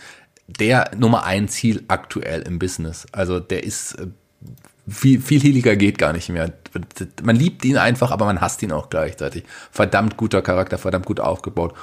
der 0.48 0.92
Nummer 0.98 1.24
ein 1.24 1.48
Ziel 1.48 1.84
aktuell 1.88 2.42
im 2.42 2.60
Business. 2.60 3.08
Also 3.12 3.40
der 3.40 3.64
ist 3.64 3.94
äh, 3.94 4.08
viel, 4.92 5.22
viel 5.22 5.42
healiger 5.42 5.76
geht 5.76 5.98
gar 5.98 6.14
nicht 6.14 6.30
mehr. 6.30 6.54
Man 7.24 7.36
liebt 7.36 7.66
ihn 7.66 7.78
einfach, 7.78 8.12
aber 8.12 8.26
man 8.26 8.42
hasst 8.42 8.62
ihn 8.64 8.72
auch 8.72 8.90
gleichzeitig. 8.90 9.44
Verdammt 9.72 10.18
guter 10.18 10.42
Charakter, 10.42 10.78
verdammt 10.78 11.06
gut 11.06 11.20
aufgebaut. 11.20 11.74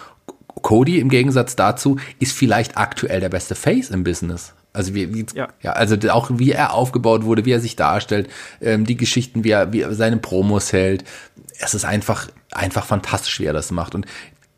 Cody 0.63 0.99
im 0.99 1.09
Gegensatz 1.09 1.57
dazu 1.57 1.99
ist 2.19 2.33
vielleicht 2.33 2.77
aktuell 2.77 3.21
der 3.21 3.29
beste 3.29 3.55
Face 3.55 3.91
im 3.91 4.05
Business. 4.05 4.55
Also 4.73 4.95
wie, 4.95 5.15
wie 5.15 5.27
ja. 5.35 5.49
ja. 5.63 5.73
also 5.73 5.97
auch 6.11 6.31
wie 6.35 6.53
er 6.53 6.75
aufgebaut 6.75 7.25
wurde, 7.25 7.45
wie 7.45 7.53
er 7.53 7.61
sich 7.61 7.77
darstellt, 7.77 8.29
ähm, 8.61 8.85
die 8.85 8.97
Geschichten, 8.97 9.45
wie 9.45 9.51
er, 9.51 9.73
wie 9.73 9.83
er 9.83 9.95
seine 9.95 10.19
Promos 10.19 10.73
hält. 10.73 11.05
Es 11.59 11.75
ist 11.75 11.85
einfach, 11.85 12.29
einfach 12.53 12.85
fantastisch, 12.85 13.41
wie 13.41 13.47
er 13.47 13.53
das 13.53 13.71
macht. 13.71 13.95
Und 13.95 14.07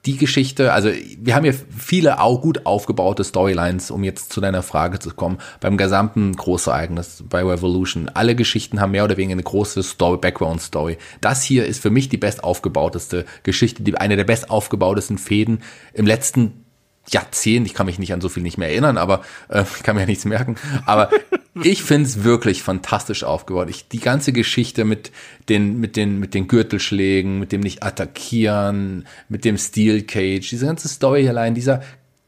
die 0.07 0.17
Geschichte, 0.17 0.73
also 0.73 0.91
wir 1.19 1.35
haben 1.35 1.45
hier 1.45 1.55
viele 1.55 2.21
auch 2.21 2.41
gut 2.41 2.65
aufgebaute 2.65 3.23
Storylines, 3.23 3.91
um 3.91 4.03
jetzt 4.03 4.33
zu 4.33 4.41
deiner 4.41 4.63
Frage 4.63 4.99
zu 4.99 5.11
kommen, 5.11 5.39
beim 5.61 5.77
gesamten 5.77 6.35
Großereignis 6.35 7.23
bei 7.29 7.43
Revolution. 7.45 8.09
Alle 8.09 8.35
Geschichten 8.35 8.81
haben 8.81 8.93
mehr 8.93 9.05
oder 9.05 9.19
weniger 9.19 9.35
eine 9.35 9.43
große 9.43 9.83
Story, 9.83 10.17
Background-Story. 10.17 10.97
Das 11.21 11.43
hier 11.43 11.67
ist 11.67 11.83
für 11.83 11.91
mich 11.91 12.09
die 12.09 12.17
best 12.17 12.43
aufgebauteste 12.45 13.27
Geschichte, 13.43 13.83
die, 13.83 13.95
eine 13.97 14.17
der 14.17 14.25
best 14.25 14.49
aufgebautesten 14.51 15.19
Fäden 15.19 15.63
im 15.93 16.07
letzten 16.07 16.65
Jahrzehnt, 17.13 17.67
ich 17.67 17.75
kann 17.75 17.87
mich 17.87 17.99
nicht 17.99 18.13
an 18.13 18.21
so 18.21 18.29
viel 18.29 18.43
nicht 18.43 18.59
mehr 18.59 18.69
erinnern, 18.69 18.99
aber 18.99 19.23
äh, 19.49 19.65
ich 19.77 19.83
kann 19.83 19.97
mir 19.97 20.03
ja 20.03 20.07
nichts 20.07 20.25
merken. 20.25 20.57
Aber 20.87 21.11
ich 21.63 21.83
find's 21.83 22.25
wirklich 22.25 22.63
fantastisch 22.63 23.25
aufgebaut. 23.25 23.69
Ich, 23.71 23.89
die 23.89 24.01
ganze 24.01 24.33
Geschichte 24.33 24.85
mit 24.85 25.11
den, 25.49 25.81
mit 25.81 25.97
den, 25.97 26.19
mit 26.19 26.35
den 26.35 26.49
Gürtelschlägen, 26.49 27.39
mit 27.39 27.53
dem 27.53 27.61
nicht 27.61 27.83
attackieren, 27.83 29.07
mit 29.29 29.45
dem 29.45 29.59
Steel 29.59 30.03
Cage, 30.03 30.49
diese 30.49 30.67
ganze 30.67 30.89
Story 30.89 31.29
allein, 31.29 31.55
dieser 31.55 31.83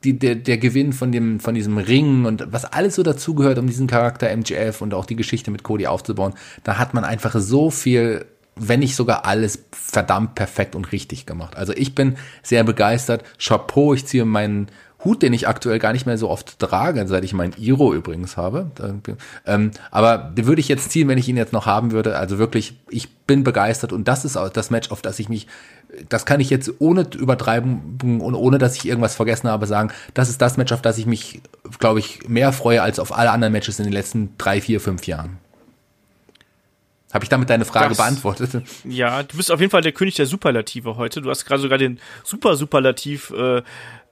die, 0.05 0.19
der, 0.19 0.35
der 0.35 0.59
Gewinn 0.59 0.93
von 0.93 1.13
dem, 1.13 1.39
von 1.39 1.55
diesem 1.55 1.79
Ring 1.79 2.25
und 2.25 2.45
was 2.51 2.65
alles 2.65 2.97
so 2.97 3.03
dazugehört, 3.03 3.59
um 3.59 3.67
diesen 3.67 3.87
Charakter 3.87 4.31
MGF 4.31 4.83
und 4.83 4.95
auch 4.95 5.07
die 5.07 5.17
Geschichte 5.17 5.51
mit 5.51 5.63
Cody 5.63 5.87
aufzubauen, 5.87 6.35
da 6.65 6.79
hat 6.79 6.95
man 6.95 7.05
einfach 7.05 7.35
so 7.39 7.71
viel 7.71 8.25
wenn 8.57 8.81
nicht 8.81 8.97
sogar 8.97 9.25
alles 9.25 9.65
verdammt 9.71 10.35
perfekt 10.35 10.75
und 10.75 10.93
richtig 10.93 11.27
gemacht. 11.27 11.57
Also 11.57 11.73
ich 11.75 11.95
bin 11.95 12.17
sehr 12.43 12.65
begeistert. 12.65 13.25
Chapeau, 13.39 13.95
ich 13.95 14.07
ziehe 14.07 14.25
meinen 14.25 14.69
Hut, 15.05 15.23
den 15.23 15.33
ich 15.33 15.49
aktuell 15.49 15.79
gar 15.79 15.93
nicht 15.93 16.07
mehr 16.07 16.17
so 16.17 16.29
oft 16.31 16.59
trage, 16.59 17.07
seit 17.09 17.25
ich 17.25 17.33
meinen 17.33 17.55
Iro 17.59 17.93
übrigens 17.93 18.37
habe. 18.37 18.71
Ähm, 19.47 19.73
aber 19.91 20.19
den 20.19 20.47
würde 20.47 20.61
ich 20.61 20.69
jetzt 20.69 20.91
ziehen, 20.91 21.09
wenn 21.09 21.19
ich 21.19 21.29
ihn 21.29 21.37
jetzt 21.37 21.53
noch 21.53 21.67
haben 21.67 21.91
würde. 21.91 22.17
Also 22.17 22.39
wirklich, 22.39 22.79
ich 22.89 23.11
bin 23.27 23.43
begeistert 23.43 23.93
und 23.93 24.07
das 24.07 24.25
ist 24.25 24.37
auch 24.37 24.49
das 24.49 24.71
Match, 24.71 24.91
auf 24.91 25.03
das 25.03 25.19
ich 25.19 25.29
mich, 25.29 25.49
das 26.09 26.25
kann 26.25 26.41
ich 26.41 26.51
jetzt 26.51 26.71
ohne 26.79 27.07
übertreiben 27.17 27.99
und 28.03 28.35
ohne, 28.35 28.59
dass 28.59 28.77
ich 28.77 28.87
irgendwas 28.87 29.17
vergessen 29.17 29.49
habe, 29.49 29.67
sagen, 29.67 29.91
das 30.15 30.29
ist 30.29 30.41
das 30.41 30.57
Match, 30.57 30.73
auf 30.73 30.83
das 30.83 30.99
ich 30.99 31.07
mich, 31.07 31.41
glaube 31.79 31.99
ich, 31.99 32.29
mehr 32.29 32.53
freue 32.53 32.83
als 32.83 32.99
auf 32.99 33.17
alle 33.17 33.33
anderen 33.33 33.53
Matches 33.53 33.79
in 33.79 33.85
den 33.85 33.93
letzten 33.93 34.37
drei, 34.39 34.61
vier, 34.61 34.81
fünf 34.81 35.07
Jahren. 35.07 35.39
Habe 37.13 37.25
ich 37.25 37.29
damit 37.29 37.51
deine 37.51 37.65
Frage 37.65 37.91
das, 37.91 37.99
beantwortet? 37.99 38.63
Ja, 38.85 39.23
du 39.23 39.37
bist 39.37 39.51
auf 39.53 39.61
jeden 39.61 39.71
Fall 39.71 39.83
der 39.83 39.93
König 39.93 40.15
der 40.15 40.27
Superlative 40.27 40.97
heute. 40.97 41.21
Du 41.21 41.29
hast 41.29 41.45
gerade 41.45 41.61
sogar 41.61 41.77
den 41.77 42.01
Super 42.25 42.57
Superlativ 42.57 43.31
äh, 43.31 43.63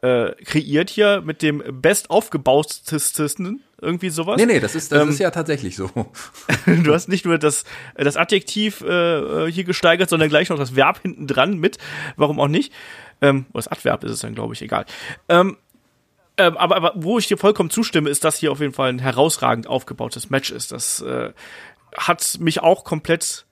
äh, 0.03 0.34
kreiert 0.44 0.90
hier 0.90 1.22
mit 1.22 1.42
dem 1.42 1.62
best 1.80 2.11
aufgebautesten 2.11 3.62
irgendwie 3.80 4.11
sowas. 4.11 4.36
Nee, 4.36 4.46
nee, 4.46 4.61
das 4.61 4.74
ist 4.74 4.92
das 4.92 5.03
ähm, 5.03 5.09
ist 5.09 5.18
ja 5.18 5.30
tatsächlich 5.30 5.76
so. 5.76 5.90
du 6.66 6.92
hast 6.92 7.09
nicht 7.09 7.24
nur 7.24 7.38
das 7.38 7.64
das 7.96 8.16
Adjektiv 8.16 8.82
äh, 8.82 9.51
hier 9.51 9.64
gesteigert, 9.64 10.11
sondern 10.11 10.28
gleich 10.28 10.51
noch 10.51 10.59
das 10.59 10.76
Verb 10.76 11.01
hinten 11.01 11.26
dran 11.26 11.59
mit. 11.59 11.78
Warum 12.16 12.38
auch 12.38 12.48
nicht? 12.48 12.72
Ähm, 13.22 13.46
das 13.53 13.68
Adverb 13.68 14.05
ist 14.05 14.12
es 14.12 14.20
dann, 14.20 14.34
glaube 14.34 14.55
ich, 14.55 14.62
egal. 14.62 14.84
Ähm, 15.28 15.57
ähm, 16.40 16.57
aber, 16.57 16.76
aber 16.76 16.92
wo 16.94 17.18
ich 17.18 17.26
dir 17.26 17.36
vollkommen 17.36 17.68
zustimme, 17.68 18.09
ist, 18.09 18.24
dass 18.24 18.36
hier 18.36 18.51
auf 18.51 18.61
jeden 18.61 18.72
Fall 18.72 18.88
ein 18.88 18.98
herausragend 18.98 19.66
aufgebautes 19.66 20.30
Match 20.30 20.51
ist. 20.51 20.72
Das 20.72 21.03
äh, 21.03 21.32
hat 21.97 22.38
mich 22.41 22.61
auch 22.61 22.84
komplett 22.84 23.47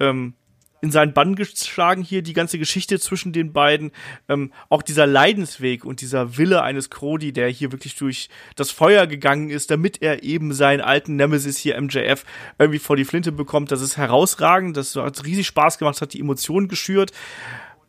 ähm, 0.00 0.34
in 0.82 0.90
seinen 0.90 1.12
Bann 1.12 1.36
geschlagen 1.36 2.02
hier, 2.02 2.22
die 2.22 2.32
ganze 2.32 2.58
Geschichte 2.58 2.98
zwischen 2.98 3.32
den 3.32 3.52
beiden. 3.52 3.92
Ähm, 4.28 4.52
auch 4.68 4.82
dieser 4.82 5.06
Leidensweg 5.06 5.84
und 5.84 6.00
dieser 6.00 6.36
Wille 6.36 6.62
eines 6.62 6.90
Crody, 6.90 7.32
der 7.32 7.48
hier 7.48 7.70
wirklich 7.70 7.94
durch 7.94 8.28
das 8.56 8.72
Feuer 8.72 9.06
gegangen 9.06 9.48
ist, 9.48 9.70
damit 9.70 10.02
er 10.02 10.24
eben 10.24 10.52
seinen 10.52 10.80
alten 10.80 11.14
Nemesis 11.14 11.56
hier 11.56 11.80
MJF 11.80 12.24
irgendwie 12.58 12.80
vor 12.80 12.96
die 12.96 13.04
Flinte 13.04 13.30
bekommt. 13.30 13.70
Das 13.70 13.80
ist 13.80 13.96
herausragend, 13.96 14.76
das 14.76 14.96
hat 14.96 15.24
riesig 15.24 15.46
Spaß 15.46 15.78
gemacht, 15.78 16.00
hat 16.00 16.14
die 16.14 16.20
Emotionen 16.20 16.66
geschürt. 16.66 17.12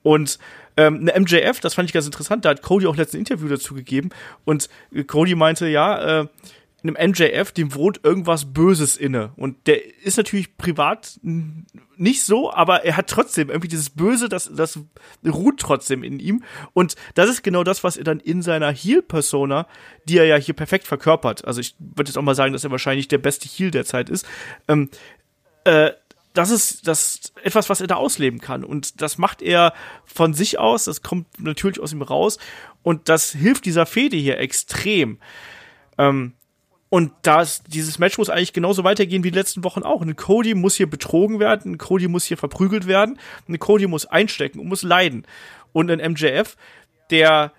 Und 0.03 0.37
ähm, 0.77 1.07
eine 1.09 1.19
MJF, 1.19 1.61
das 1.61 1.73
fand 1.73 1.89
ich 1.89 1.93
ganz 1.93 2.05
interessant, 2.05 2.45
da 2.45 2.49
hat 2.49 2.61
Cody 2.61 2.85
auch 2.85 2.95
letzten 2.95 3.17
Interview 3.17 3.47
dazu 3.47 3.73
gegeben. 3.73 4.09
Und 4.45 4.69
Cody 5.07 5.33
meinte, 5.33 5.67
ja, 5.67 6.21
äh, 6.21 6.27
einem 6.83 7.11
MJF, 7.11 7.51
dem 7.51 7.73
wohnt 7.73 8.01
irgendwas 8.03 8.53
Böses 8.53 8.97
inne. 8.97 9.31
Und 9.35 9.67
der 9.67 10.03
ist 10.03 10.17
natürlich 10.17 10.57
privat 10.57 11.19
nicht 11.21 12.23
so, 12.23 12.51
aber 12.51 12.83
er 12.83 12.97
hat 12.97 13.09
trotzdem 13.09 13.49
irgendwie 13.49 13.69
dieses 13.69 13.89
Böse, 13.89 14.27
das, 14.27 14.51
das 14.53 14.79
ruht 15.25 15.59
trotzdem 15.59 16.03
in 16.03 16.19
ihm. 16.19 16.43
Und 16.73 16.95
das 17.15 17.29
ist 17.29 17.43
genau 17.43 17.63
das, 17.63 17.83
was 17.83 17.97
er 17.97 18.03
dann 18.03 18.19
in 18.19 18.41
seiner 18.41 18.71
Heal-Persona, 18.71 19.67
die 20.05 20.17
er 20.17 20.25
ja 20.25 20.35
hier 20.35 20.53
perfekt 20.53 20.85
verkörpert. 20.85 21.45
Also 21.45 21.61
ich 21.61 21.75
würde 21.79 22.09
jetzt 22.09 22.17
auch 22.17 22.23
mal 22.23 22.35
sagen, 22.35 22.53
dass 22.53 22.63
er 22.63 22.71
wahrscheinlich 22.71 23.07
der 23.07 23.17
beste 23.17 23.47
Heal 23.47 23.71
der 23.71 23.85
Zeit 23.85 24.09
ist. 24.09 24.25
Ähm, 24.67 24.89
äh, 25.63 25.91
das 26.33 26.49
ist 26.49 26.87
das 26.87 27.31
etwas, 27.43 27.69
was 27.69 27.79
er 27.79 27.87
da 27.87 27.95
ausleben 27.95 28.41
kann. 28.41 28.63
Und 28.63 29.01
das 29.01 29.17
macht 29.17 29.41
er 29.41 29.73
von 30.03 30.33
sich 30.33 30.59
aus, 30.59 30.85
das 30.85 31.03
kommt 31.03 31.27
natürlich 31.39 31.79
aus 31.79 31.93
ihm 31.93 32.01
raus. 32.01 32.39
Und 32.81 33.07
das 33.07 33.31
hilft 33.31 33.65
dieser 33.65 33.85
Fede 33.85 34.17
hier 34.17 34.39
extrem. 34.39 35.19
Ähm, 35.97 36.33
und 36.93 37.11
das, 37.23 37.63
dieses 37.63 37.97
Match 37.97 38.19
muss 38.19 38.29
eigentlich 38.29 38.53
genauso 38.53 38.83
weitergehen 38.83 39.23
wie 39.23 39.31
die 39.31 39.35
letzten 39.39 39.63
Wochen 39.63 39.81
auch. 39.81 40.03
Ein 40.03 40.15
Cody 40.15 40.53
muss 40.53 40.75
hier 40.75 40.87
betrogen 40.87 41.39
werden, 41.39 41.71
ein 41.71 41.77
Cody 41.79 42.07
muss 42.07 42.25
hier 42.25 42.37
verprügelt 42.37 42.85
werden, 42.85 43.17
ein 43.49 43.57
Cody 43.57 43.87
muss 43.87 44.05
einstecken 44.05 44.59
und 44.59 44.67
muss 44.67 44.83
leiden. 44.83 45.25
Und 45.71 45.89
ein 45.89 46.11
MJF, 46.11 46.55
der 47.09 47.51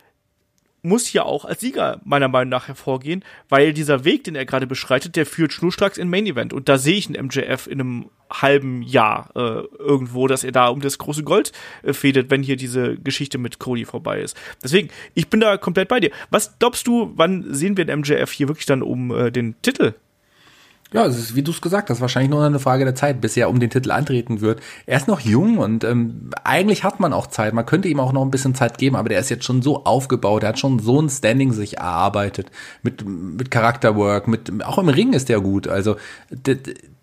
muss 0.84 1.06
hier 1.06 1.26
auch 1.26 1.44
als 1.44 1.60
Sieger 1.60 2.00
meiner 2.04 2.28
Meinung 2.28 2.50
nach 2.50 2.68
hervorgehen, 2.68 3.24
weil 3.48 3.72
dieser 3.72 4.04
Weg, 4.04 4.24
den 4.24 4.36
er 4.36 4.44
gerade 4.44 4.66
beschreitet, 4.66 5.16
der 5.16 5.26
führt 5.26 5.52
schnurstracks 5.52 5.98
in 5.98 6.10
Main 6.10 6.26
Event. 6.26 6.52
Und 6.52 6.68
da 6.68 6.78
sehe 6.78 6.96
ich 6.96 7.06
einen 7.06 7.26
MJF 7.26 7.66
in 7.66 7.80
einem 7.80 8.10
halben 8.30 8.82
Jahr 8.82 9.30
äh, 9.34 9.62
irgendwo, 9.78 10.26
dass 10.26 10.44
er 10.44 10.52
da 10.52 10.68
um 10.68 10.80
das 10.80 10.98
große 10.98 11.22
Gold 11.22 11.52
äh, 11.82 11.92
fädet, 11.92 12.30
wenn 12.30 12.42
hier 12.42 12.56
diese 12.56 12.96
Geschichte 12.96 13.38
mit 13.38 13.58
Cody 13.58 13.84
vorbei 13.84 14.20
ist. 14.20 14.36
Deswegen, 14.62 14.88
ich 15.14 15.28
bin 15.28 15.40
da 15.40 15.56
komplett 15.56 15.88
bei 15.88 16.00
dir. 16.00 16.10
Was 16.30 16.58
glaubst 16.58 16.86
du, 16.86 17.12
wann 17.16 17.54
sehen 17.54 17.76
wir 17.76 17.84
den 17.84 18.00
MJF 18.00 18.30
hier 18.30 18.48
wirklich 18.48 18.66
dann 18.66 18.82
um 18.82 19.10
äh, 19.10 19.30
den 19.30 19.60
Titel 19.62 19.94
ja, 20.92 21.06
es 21.06 21.18
ist, 21.18 21.34
wie 21.34 21.42
du 21.42 21.50
es 21.50 21.60
gesagt 21.60 21.90
hast, 21.90 22.00
wahrscheinlich 22.00 22.30
nur 22.30 22.44
eine 22.44 22.60
Frage 22.60 22.84
der 22.84 22.94
Zeit, 22.94 23.20
bis 23.20 23.36
er 23.36 23.50
um 23.50 23.58
den 23.58 23.70
Titel 23.70 23.90
antreten 23.90 24.40
wird. 24.40 24.60
Er 24.86 24.96
ist 24.96 25.08
noch 25.08 25.20
jung 25.20 25.58
und 25.58 25.82
ähm, 25.82 26.30
eigentlich 26.44 26.84
hat 26.84 27.00
man 27.00 27.12
auch 27.12 27.26
Zeit. 27.26 27.52
Man 27.52 27.66
könnte 27.66 27.88
ihm 27.88 27.98
auch 27.98 28.12
noch 28.12 28.22
ein 28.22 28.30
bisschen 28.30 28.54
Zeit 28.54 28.78
geben, 28.78 28.94
aber 28.94 29.08
der 29.08 29.18
ist 29.18 29.28
jetzt 29.28 29.44
schon 29.44 29.62
so 29.62 29.84
aufgebaut, 29.84 30.44
er 30.44 30.50
hat 30.50 30.58
schon 30.58 30.78
so 30.78 31.00
ein 31.00 31.08
Standing 31.08 31.52
sich 31.52 31.78
erarbeitet 31.78 32.50
mit 32.82 33.04
mit 33.04 33.50
Charakterwork, 33.50 34.28
mit 34.28 34.64
auch 34.64 34.78
im 34.78 34.88
Ring 34.88 35.12
ist 35.12 35.28
der 35.28 35.40
gut. 35.40 35.66
Also 35.66 35.96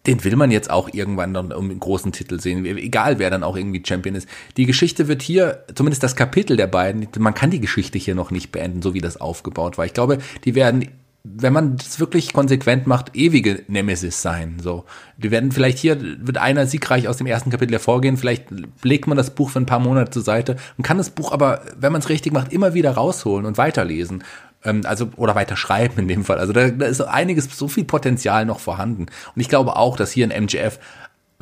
den 0.08 0.24
will 0.24 0.36
man 0.36 0.50
jetzt 0.52 0.72
auch 0.72 0.90
irgendwann 0.92 1.34
dann 1.34 1.52
um 1.52 1.70
einen 1.70 1.80
großen 1.80 2.12
Titel 2.12 2.40
sehen, 2.40 2.66
egal 2.66 3.20
wer 3.20 3.30
dann 3.30 3.44
auch 3.44 3.56
irgendwie 3.56 3.84
Champion 3.86 4.16
ist. 4.16 4.28
Die 4.58 4.66
Geschichte 4.66 5.08
wird 5.08 5.22
hier, 5.22 5.64
zumindest 5.76 6.02
das 6.02 6.16
Kapitel 6.16 6.58
der 6.58 6.68
beiden, 6.68 7.08
man 7.20 7.36
kann 7.36 7.52
die 7.52 7.60
Geschichte 7.60 8.00
hier 8.00 8.16
noch 8.16 8.32
nicht 8.32 8.52
beenden, 8.52 8.82
so 8.82 8.94
wie 8.94 9.02
das 9.02 9.22
aufgebaut 9.22 9.78
war. 9.78 9.86
Ich 9.86 9.94
glaube, 9.94 10.18
die 10.44 10.56
werden 10.56 10.88
wenn 11.24 11.54
man 11.54 11.78
das 11.78 12.00
wirklich 12.00 12.34
konsequent 12.34 12.88
macht, 12.88 13.16
ewige 13.16 13.64
Nemesis 13.68 14.22
sein. 14.22 14.58
So, 14.62 14.86
wir 15.18 15.30
werden 15.30 15.52
vielleicht 15.52 15.78
hier 15.78 16.00
wird 16.02 16.38
einer 16.38 16.66
siegreich 16.66 17.08
aus 17.08 17.18
dem 17.18 17.28
ersten 17.28 17.52
Kapitel 17.52 17.74
hervorgehen. 17.74 18.18
Vielleicht 18.18 18.48
legt 18.82 19.06
man 19.06 19.18
das 19.18 19.36
Buch 19.36 19.52
für 19.52 19.60
ein 19.60 19.68
paar 19.68 19.80
Monate 19.80 20.10
zur 20.12 20.24
Seite 20.24 20.58
und 20.78 20.84
kann 20.84 20.98
das 20.98 21.12
Buch 21.12 21.32
aber, 21.32 21.62
wenn 21.78 21.92
man 21.92 22.02
es 22.02 22.10
richtig 22.10 22.34
macht, 22.34 22.52
immer 22.52 22.74
wieder 22.74 22.92
rausholen 22.92 23.46
und 23.46 23.60
weiterlesen. 23.60 24.24
Ähm, 24.64 24.82
also 24.86 25.10
oder 25.16 25.36
weiter 25.36 25.56
schreiben 25.56 26.00
in 26.00 26.08
dem 26.08 26.26
Fall. 26.26 26.40
Also 26.40 26.54
da, 26.54 26.70
da 26.70 26.86
ist 26.88 27.02
einiges, 27.02 27.56
so 27.56 27.68
viel 27.68 27.86
Potenzial 27.86 28.46
noch 28.46 28.60
vorhanden. 28.60 29.06
Und 29.36 29.42
ich 29.42 29.50
glaube 29.50 29.76
auch, 29.76 29.98
dass 29.98 30.12
hier 30.12 30.26
ein 30.26 30.32
MGF 30.32 30.80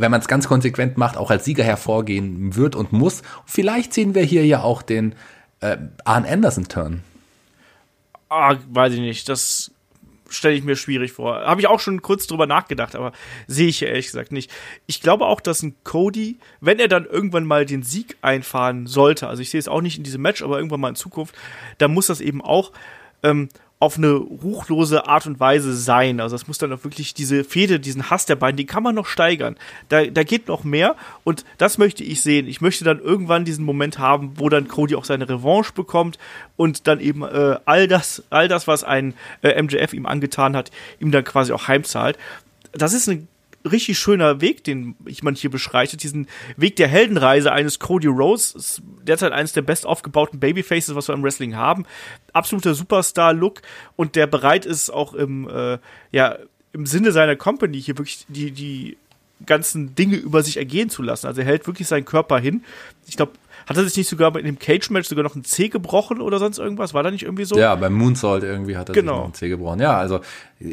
wenn 0.02 0.12
man 0.12 0.22
es 0.22 0.30
ganz 0.30 0.48
konsequent 0.48 0.98
macht, 0.98 1.18
auch 1.18 1.30
als 1.30 1.44
Sieger 1.44 1.66
hervorgehen 1.66 2.56
wird 2.56 2.74
und 2.76 2.94
muss. 2.94 3.22
Vielleicht 3.46 3.94
sehen 3.94 4.16
wir 4.16 4.24
hier 4.24 4.46
ja 4.46 4.62
auch 4.62 4.82
den 4.82 5.14
äh, 5.60 5.76
Arn 6.06 6.26
Anderson-Turn. 6.26 7.02
Ah, 8.30 8.56
weiß 8.70 8.94
ich 8.94 9.00
nicht. 9.00 9.28
Das 9.28 9.72
stelle 10.30 10.56
ich 10.56 10.64
mir 10.64 10.76
schwierig 10.76 11.12
vor. 11.12 11.36
Habe 11.46 11.62
ich 11.62 11.68
auch 11.68 11.80
schon 11.80 12.02
kurz 12.02 12.28
drüber 12.28 12.46
nachgedacht, 12.46 12.96
aber 12.96 13.12
sehe 13.48 13.68
ich 13.68 13.82
ehrlich 13.82 14.06
gesagt 14.06 14.32
nicht. 14.32 14.52
Ich 14.86 15.02
glaube 15.02 15.26
auch, 15.26 15.42
dass 15.42 15.64
ein 15.64 15.76
Cody, 15.84 16.38
wenn 16.62 16.80
er 16.80 16.88
dann 16.88 17.06
irgendwann 17.06 17.46
mal 17.46 17.66
den 17.66 17.84
Sieg 17.84 18.18
einfahren 18.22 18.86
sollte, 18.86 19.28
also 19.28 19.42
ich 19.42 19.50
sehe 19.50 19.60
es 19.60 19.68
auch 19.68 19.82
nicht 19.82 19.98
in 19.98 20.04
diesem 20.04 20.22
Match, 20.22 20.44
aber 20.44 20.58
irgendwann 20.58 20.82
mal 20.82 20.90
in 20.90 20.96
Zukunft, 20.96 21.36
dann 21.80 21.94
muss 21.94 22.08
das 22.08 22.22
eben 22.22 22.42
auch 22.42 22.72
ähm, 23.24 23.50
auf 23.82 23.98
eine 23.98 24.12
ruchlose 24.12 25.08
Art 25.08 25.26
und 25.26 25.40
Weise 25.40 25.74
sein. 25.74 26.20
Also 26.20 26.36
es 26.36 26.48
muss 26.48 26.58
dann 26.58 26.74
auch 26.74 26.84
wirklich 26.84 27.14
diese 27.14 27.46
Fehde, 27.46 27.80
diesen 27.80 28.10
Hass 28.10 28.26
der 28.26 28.36
beiden, 28.36 28.58
die 28.58 28.66
kann 28.66 28.84
man 28.84 28.94
noch 28.94 29.06
steigern. 29.06 29.56
Da, 29.88 30.06
da 30.06 30.24
geht 30.24 30.50
noch 30.50 30.66
mehr 30.66 30.98
und 31.24 31.46
das 31.58 31.78
möchte 31.78 32.04
ich 32.04 32.22
sehen. 32.22 32.46
Ich 32.48 32.60
möchte 32.60 32.84
dann 32.84 33.00
irgendwann 33.00 33.46
diesen 33.46 33.64
Moment 33.64 33.98
haben, 33.98 34.34
wo 34.36 34.50
dann 34.50 34.68
Cody 34.68 34.96
auch 34.96 35.06
seine 35.06 35.30
Revanche 35.30 35.72
bekommt 35.72 36.20
und 36.58 36.88
dann 36.88 37.00
eben 37.00 37.24
äh, 37.24 37.58
all 37.64 37.88
das, 37.88 38.24
all 38.30 38.50
das, 38.50 38.68
was 38.68 38.84
ein 38.84 39.14
äh, 39.44 39.62
MJF 39.62 39.94
ihm 39.94 40.06
angetan 40.06 40.58
hat, 40.58 40.72
ihm 41.00 41.12
dann 41.12 41.24
quasi 41.24 41.54
auch 41.54 41.70
heimzahlt. 41.70 42.18
Das 42.74 42.92
ist 42.92 43.08
eine 43.08 43.28
richtig 43.72 43.98
schöner 43.98 44.42
Weg, 44.42 44.64
den 44.64 44.96
man 45.22 45.36
hier 45.36 45.50
beschreitet. 45.50 46.04
Diesen 46.04 46.28
Weg 46.58 46.76
der 46.76 46.88
Heldenreise 46.88 47.52
eines 47.52 47.80
Cody 47.80 48.08
Rose. 48.08 48.58
Ist 48.58 48.82
derzeit 49.04 49.32
eines 49.32 49.54
der 49.54 49.62
best 49.62 49.86
aufgebauten 49.86 50.40
Babyfaces, 50.40 50.96
was 50.96 51.08
wir 51.08 51.16
im 51.16 51.24
Wrestling 51.24 51.56
haben. 51.56 51.86
Absoluter 52.34 52.74
Superstar-Look 52.74 53.62
und 53.96 54.16
der 54.16 54.28
bereit 54.28 54.66
ist, 54.66 54.90
auch 54.90 55.14
im, 55.14 55.50
äh, 55.50 55.78
ja, 56.12 56.38
im 56.74 56.86
Sinne 56.86 57.12
seiner 57.12 57.36
Company 57.36 57.82
hier 57.82 57.98
wirklich 57.98 58.26
die, 58.28 58.52
die 58.52 58.98
ganzen 59.46 59.96
Dinge 59.96 60.18
über 60.18 60.44
sich 60.44 60.58
ergehen 60.58 60.90
zu 60.90 61.02
lassen. 61.02 61.28
Also 61.28 61.42
er 61.42 61.48
hält 61.48 61.68
wirklich 61.68 61.88
seinen 61.88 62.06
Körper 62.06 62.40
hin. 62.40 62.64
Ich 63.08 63.16
glaube, 63.16 63.34
hat 63.70 63.78
er 63.78 63.84
sich 63.86 63.96
nicht 63.96 64.10
sogar 64.10 64.36
in 64.36 64.46
dem 64.46 64.60
Cage-Match 64.60 65.08
sogar 65.08 65.24
noch 65.24 65.36
ein 65.36 65.44
C 65.46 65.70
gebrochen 65.70 66.20
oder 66.20 66.40
sonst 66.40 66.58
irgendwas? 66.58 66.94
War 66.94 67.04
da 67.04 67.12
nicht 67.12 67.24
irgendwie 67.24 67.46
so? 67.46 67.58
Ja, 67.58 67.76
beim 67.76 67.94
Moonsault 67.94 68.44
irgendwie 68.44 68.76
hat 68.76 68.90
er 68.90 68.96
Genau. 68.96 69.14
sich 69.14 69.20
noch 69.22 69.28
ein 69.30 69.34
C 69.36 69.50
gebrochen. 69.50 69.80
Ja, 69.80 69.98
also 69.98 70.20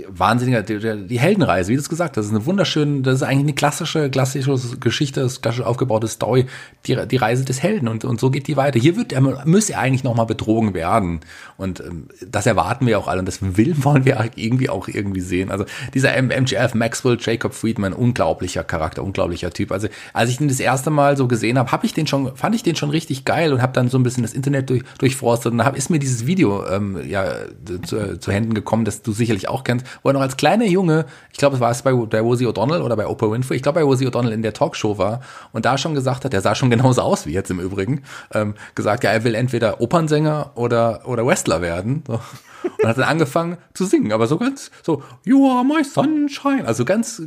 wahnsinniger, 0.08 0.62
die, 0.62 1.06
die 1.06 1.20
Heldenreise, 1.20 1.68
wie 1.70 1.74
du 1.76 1.80
es 1.80 1.88
gesagt 1.88 2.10
hast, 2.10 2.16
das 2.16 2.26
ist 2.26 2.32
eine 2.32 2.44
wunderschöne, 2.46 3.02
das 3.02 3.16
ist 3.16 3.22
eigentlich 3.22 3.38
eine 3.44 3.52
klassische, 3.54 4.10
klassische 4.10 4.56
Geschichte, 4.80 5.20
das 5.20 5.40
klassisch 5.42 5.62
aufgebaute 5.62 6.08
Story, 6.08 6.46
die, 6.86 6.96
die 7.06 7.16
Reise 7.16 7.44
des 7.44 7.62
Helden 7.62 7.86
und, 7.86 8.04
und 8.04 8.18
so 8.18 8.30
geht 8.30 8.48
die 8.48 8.56
weiter. 8.56 8.80
Hier 8.80 8.96
wird 8.96 9.12
er, 9.12 9.20
müsste 9.20 9.74
er 9.74 9.80
eigentlich 9.80 10.02
nochmal 10.02 10.26
betrogen 10.26 10.74
werden 10.74 11.20
und 11.56 11.78
ähm, 11.80 12.08
das 12.26 12.46
erwarten 12.46 12.86
wir 12.86 12.98
auch 12.98 13.06
alle 13.06 13.20
und 13.20 13.26
das 13.26 13.38
will, 13.56 13.74
wollen 13.84 14.04
wir 14.04 14.24
irgendwie 14.34 14.68
auch 14.70 14.88
irgendwie 14.88 15.20
sehen. 15.20 15.52
Also 15.52 15.64
dieser 15.94 16.14
M- 16.14 16.30
MGF, 16.30 16.74
Maxwell, 16.74 17.16
Jacob 17.20 17.54
Friedman, 17.54 17.92
unglaublicher 17.92 18.64
Charakter, 18.64 19.04
unglaublicher 19.04 19.50
Typ. 19.52 19.70
Also 19.70 19.86
als 20.12 20.30
ich 20.30 20.40
ihn 20.40 20.48
das 20.48 20.58
erste 20.58 20.90
Mal 20.90 21.16
so 21.16 21.28
gesehen 21.28 21.58
habe, 21.58 21.70
habe 21.70 21.86
ich 21.86 21.94
den 21.94 22.06
schon, 22.08 22.34
fand 22.36 22.54
ich 22.56 22.64
den 22.64 22.74
schon 22.74 22.85
richtig 22.90 23.24
geil 23.24 23.52
und 23.52 23.62
habe 23.62 23.72
dann 23.72 23.88
so 23.88 23.98
ein 23.98 24.02
bisschen 24.02 24.22
das 24.22 24.32
Internet 24.32 24.70
durch, 24.70 24.82
durchforstet 24.98 25.52
und 25.52 25.64
hab, 25.64 25.76
ist 25.76 25.90
mir 25.90 25.98
dieses 25.98 26.26
Video 26.26 26.66
ähm, 26.66 26.98
ja 27.08 27.24
zu, 27.84 28.18
zu 28.18 28.32
Händen 28.32 28.54
gekommen, 28.54 28.84
das 28.84 29.02
du 29.02 29.12
sicherlich 29.12 29.48
auch 29.48 29.64
kennst, 29.64 29.86
wo 30.02 30.10
er 30.10 30.12
noch 30.12 30.20
als 30.20 30.36
kleiner 30.36 30.66
Junge, 30.66 31.06
ich 31.32 31.38
glaube, 31.38 31.56
es 31.56 31.60
war 31.60 31.70
es 31.70 31.82
bei, 31.82 31.92
bei 31.92 32.20
Rosie 32.20 32.46
O'Donnell 32.46 32.80
oder 32.80 32.96
bei 32.96 33.06
Oprah 33.06 33.30
Winfrey, 33.30 33.56
ich 33.56 33.62
glaube 33.62 33.80
bei 33.80 33.84
Rosie 33.84 34.06
O'Donnell 34.06 34.32
in 34.32 34.42
der 34.42 34.52
Talkshow 34.52 34.98
war 34.98 35.20
und 35.52 35.64
da 35.64 35.78
schon 35.78 35.94
gesagt 35.94 36.24
hat, 36.24 36.32
der 36.32 36.40
sah 36.40 36.54
schon 36.54 36.70
genauso 36.70 37.02
aus 37.02 37.26
wie 37.26 37.32
jetzt 37.32 37.50
im 37.50 37.60
Übrigen, 37.60 38.02
ähm, 38.32 38.54
gesagt, 38.74 39.04
ja, 39.04 39.10
er 39.10 39.24
will 39.24 39.34
entweder 39.34 39.80
Opernsänger 39.80 40.52
oder, 40.54 41.02
oder 41.06 41.26
Wrestler 41.26 41.60
werden. 41.60 42.04
So. 42.06 42.20
Und 42.82 42.88
hat 42.88 42.98
dann 42.98 43.04
angefangen 43.04 43.58
zu 43.74 43.84
singen, 43.84 44.12
aber 44.12 44.26
so 44.26 44.38
ganz, 44.38 44.70
so, 44.82 45.02
You 45.24 45.50
are 45.50 45.64
my 45.64 45.84
sunshine. 45.84 46.64
Also 46.66 46.84
ganz, 46.84 47.22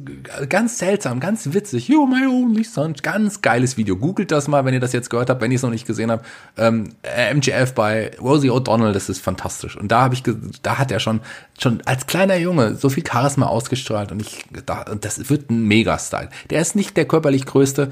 ganz 0.50 0.78
seltsam, 0.78 1.20
ganz 1.20 1.54
witzig. 1.54 1.88
You 1.88 2.04
are 2.04 2.10
my 2.10 2.28
only 2.28 2.64
sunshine. 2.64 3.02
Ganz 3.02 3.42
geiles 3.42 3.78
Video. 3.78 3.96
Googelt 3.96 4.32
das 4.32 4.48
mal, 4.48 4.66
wenn 4.66 4.74
ihr 4.74 4.80
das 4.80 4.94
jetzt 4.94 5.10
gehört 5.10 5.30
habt, 5.30 5.39
wenn 5.42 5.52
ihr 5.52 5.56
es 5.56 5.62
noch 5.62 5.70
nicht 5.70 5.88
gesehen 5.88 6.12
habt. 6.12 6.26
Ähm, 6.58 6.90
MGF 7.04 7.74
bei 7.74 8.12
Rosie 8.22 8.52
O'Donnell, 8.52 8.92
das 8.92 9.10
ist 9.10 9.22
fantastisch. 9.22 9.78
Und 9.78 9.92
da 9.92 10.02
habe 10.02 10.14
ich, 10.14 10.24
da 10.62 10.78
hat 10.78 10.92
er 10.92 11.00
schon, 11.00 11.22
schon 11.60 11.82
als 11.86 12.08
kleiner 12.08 12.38
Junge 12.38 12.76
so 12.76 12.90
viel 12.90 13.04
Charisma 13.06 13.48
ausgestrahlt 13.48 14.12
und 14.12 14.22
ich, 14.22 14.46
da, 14.66 14.84
das 14.84 15.30
wird 15.30 15.50
ein 15.50 15.64
Mega-Style. 15.68 16.30
Der 16.50 16.62
ist 16.62 16.76
nicht 16.76 16.98
der 16.98 17.06
körperlich 17.06 17.46
größte, 17.46 17.92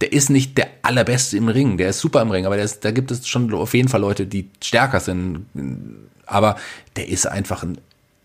der 0.00 0.12
ist 0.12 0.30
nicht 0.30 0.56
der 0.58 0.68
allerbeste 0.82 1.36
im 1.36 1.48
Ring, 1.48 1.76
der 1.76 1.90
ist 1.90 2.00
super 2.00 2.22
im 2.22 2.30
Ring, 2.30 2.46
aber 2.46 2.56
ist, 2.58 2.84
da 2.84 2.90
gibt 2.90 3.10
es 3.10 3.26
schon 3.26 3.52
auf 3.52 3.74
jeden 3.74 3.88
Fall 3.88 4.00
Leute, 4.00 4.26
die 4.26 4.48
stärker 4.62 5.00
sind. 5.00 5.46
Aber 6.26 6.56
der 6.96 7.08
ist 7.08 7.26
einfach 7.26 7.62
ein, 7.62 7.78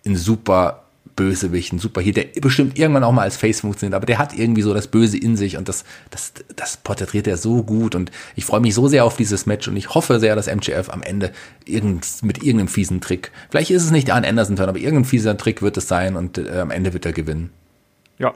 ein 0.05 0.15
super 0.15 0.82
Bösewicht, 1.16 1.74
ein 1.74 1.80
super 1.80 2.01
hier, 2.01 2.14
der 2.14 2.26
bestimmt 2.41 2.78
irgendwann 2.78 3.03
auch 3.03 3.11
mal 3.11 3.22
als 3.22 3.38
Face 3.38 3.61
funktioniert, 3.61 3.95
aber 3.95 4.05
der 4.05 4.18
hat 4.18 4.38
irgendwie 4.38 4.61
so 4.61 4.74
das 4.74 4.88
Böse 4.88 5.18
in 5.18 5.38
sich 5.38 5.57
und 5.57 5.70
das, 5.70 5.86
das, 6.09 6.34
das 6.55 6.78
porträtiert 6.78 7.28
er 7.28 7.38
so 7.38 7.64
gut 7.64 7.95
und 7.95 8.11
ich 8.36 8.45
freue 8.45 8.61
mich 8.61 8.74
so 8.74 8.88
sehr 8.88 9.05
auf 9.05 9.16
dieses 9.16 9.45
Match 9.45 9.68
und 9.68 9.78
ich 9.78 9.93
hoffe 9.93 10.20
sehr, 10.20 10.36
dass 10.36 10.47
MJF 10.47 10.89
am 10.89 11.03
Ende 11.03 11.32
irgend, 11.66 12.07
mit 12.24 12.39
irgendeinem 12.39 12.68
fiesen 12.68 13.01
Trick, 13.01 13.32
vielleicht 13.51 13.72
ist 13.72 13.84
es 13.84 13.91
nicht 13.91 14.11
Arn 14.11 14.26
Anderson 14.26 14.55
Turn, 14.55 14.70
aber 14.70 14.80
irgendein 14.80 15.05
fieser 15.05 15.38
Trick 15.38 15.61
wird 15.61 15.78
es 15.78 15.88
sein 15.88 16.16
und 16.16 16.38
äh, 16.38 16.59
am 16.59 16.72
Ende 16.72 16.93
wird 16.93 17.05
er 17.05 17.14
gewinnen. 17.14 17.51
Ja. 18.18 18.34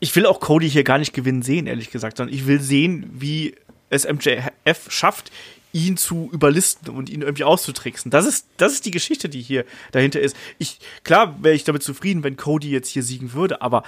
Ich 0.00 0.14
will 0.16 0.26
auch 0.26 0.40
Cody 0.40 0.68
hier 0.68 0.84
gar 0.84 0.98
nicht 0.98 1.12
gewinnen 1.12 1.42
sehen, 1.42 1.66
ehrlich 1.66 1.90
gesagt, 1.90 2.16
sondern 2.16 2.34
ich 2.34 2.46
will 2.46 2.60
sehen, 2.60 3.10
wie 3.12 3.54
es 3.90 4.06
MJF 4.06 4.88
schafft, 4.88 5.30
ihn 5.72 5.96
zu 5.96 6.28
überlisten 6.32 6.88
und 6.94 7.08
ihn 7.08 7.22
irgendwie 7.22 7.44
auszutricksen. 7.44 8.10
Das 8.10 8.26
ist, 8.26 8.46
das 8.56 8.72
ist 8.72 8.86
die 8.86 8.90
Geschichte, 8.90 9.28
die 9.28 9.40
hier 9.40 9.64
dahinter 9.92 10.20
ist. 10.20 10.36
Ich, 10.58 10.78
klar 11.04 11.42
wäre 11.42 11.54
ich 11.54 11.64
damit 11.64 11.82
zufrieden, 11.82 12.24
wenn 12.24 12.36
Cody 12.36 12.70
jetzt 12.70 12.88
hier 12.88 13.02
siegen 13.02 13.32
würde, 13.32 13.62
aber 13.62 13.84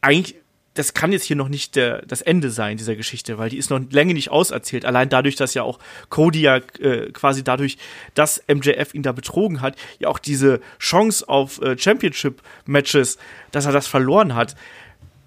eigentlich, 0.00 0.36
das 0.74 0.94
kann 0.94 1.10
jetzt 1.10 1.24
hier 1.24 1.36
noch 1.36 1.48
nicht 1.48 1.74
der, 1.74 2.02
das 2.06 2.22
Ende 2.22 2.50
sein, 2.50 2.76
dieser 2.76 2.94
Geschichte, 2.94 3.36
weil 3.36 3.50
die 3.50 3.56
ist 3.56 3.68
noch 3.68 3.80
lange 3.90 4.14
nicht 4.14 4.30
auserzählt. 4.30 4.84
Allein 4.84 5.08
dadurch, 5.08 5.34
dass 5.34 5.54
ja 5.54 5.64
auch 5.64 5.80
Cody 6.08 6.42
ja 6.42 6.56
äh, 6.78 7.10
quasi 7.12 7.42
dadurch, 7.42 7.78
dass 8.14 8.42
MJF 8.46 8.94
ihn 8.94 9.02
da 9.02 9.12
betrogen 9.12 9.60
hat, 9.60 9.76
ja 9.98 10.08
auch 10.08 10.20
diese 10.20 10.60
Chance 10.78 11.28
auf 11.28 11.60
äh, 11.60 11.76
Championship-Matches, 11.76 13.18
dass 13.50 13.66
er 13.66 13.72
das 13.72 13.88
verloren 13.88 14.34
hat. 14.34 14.54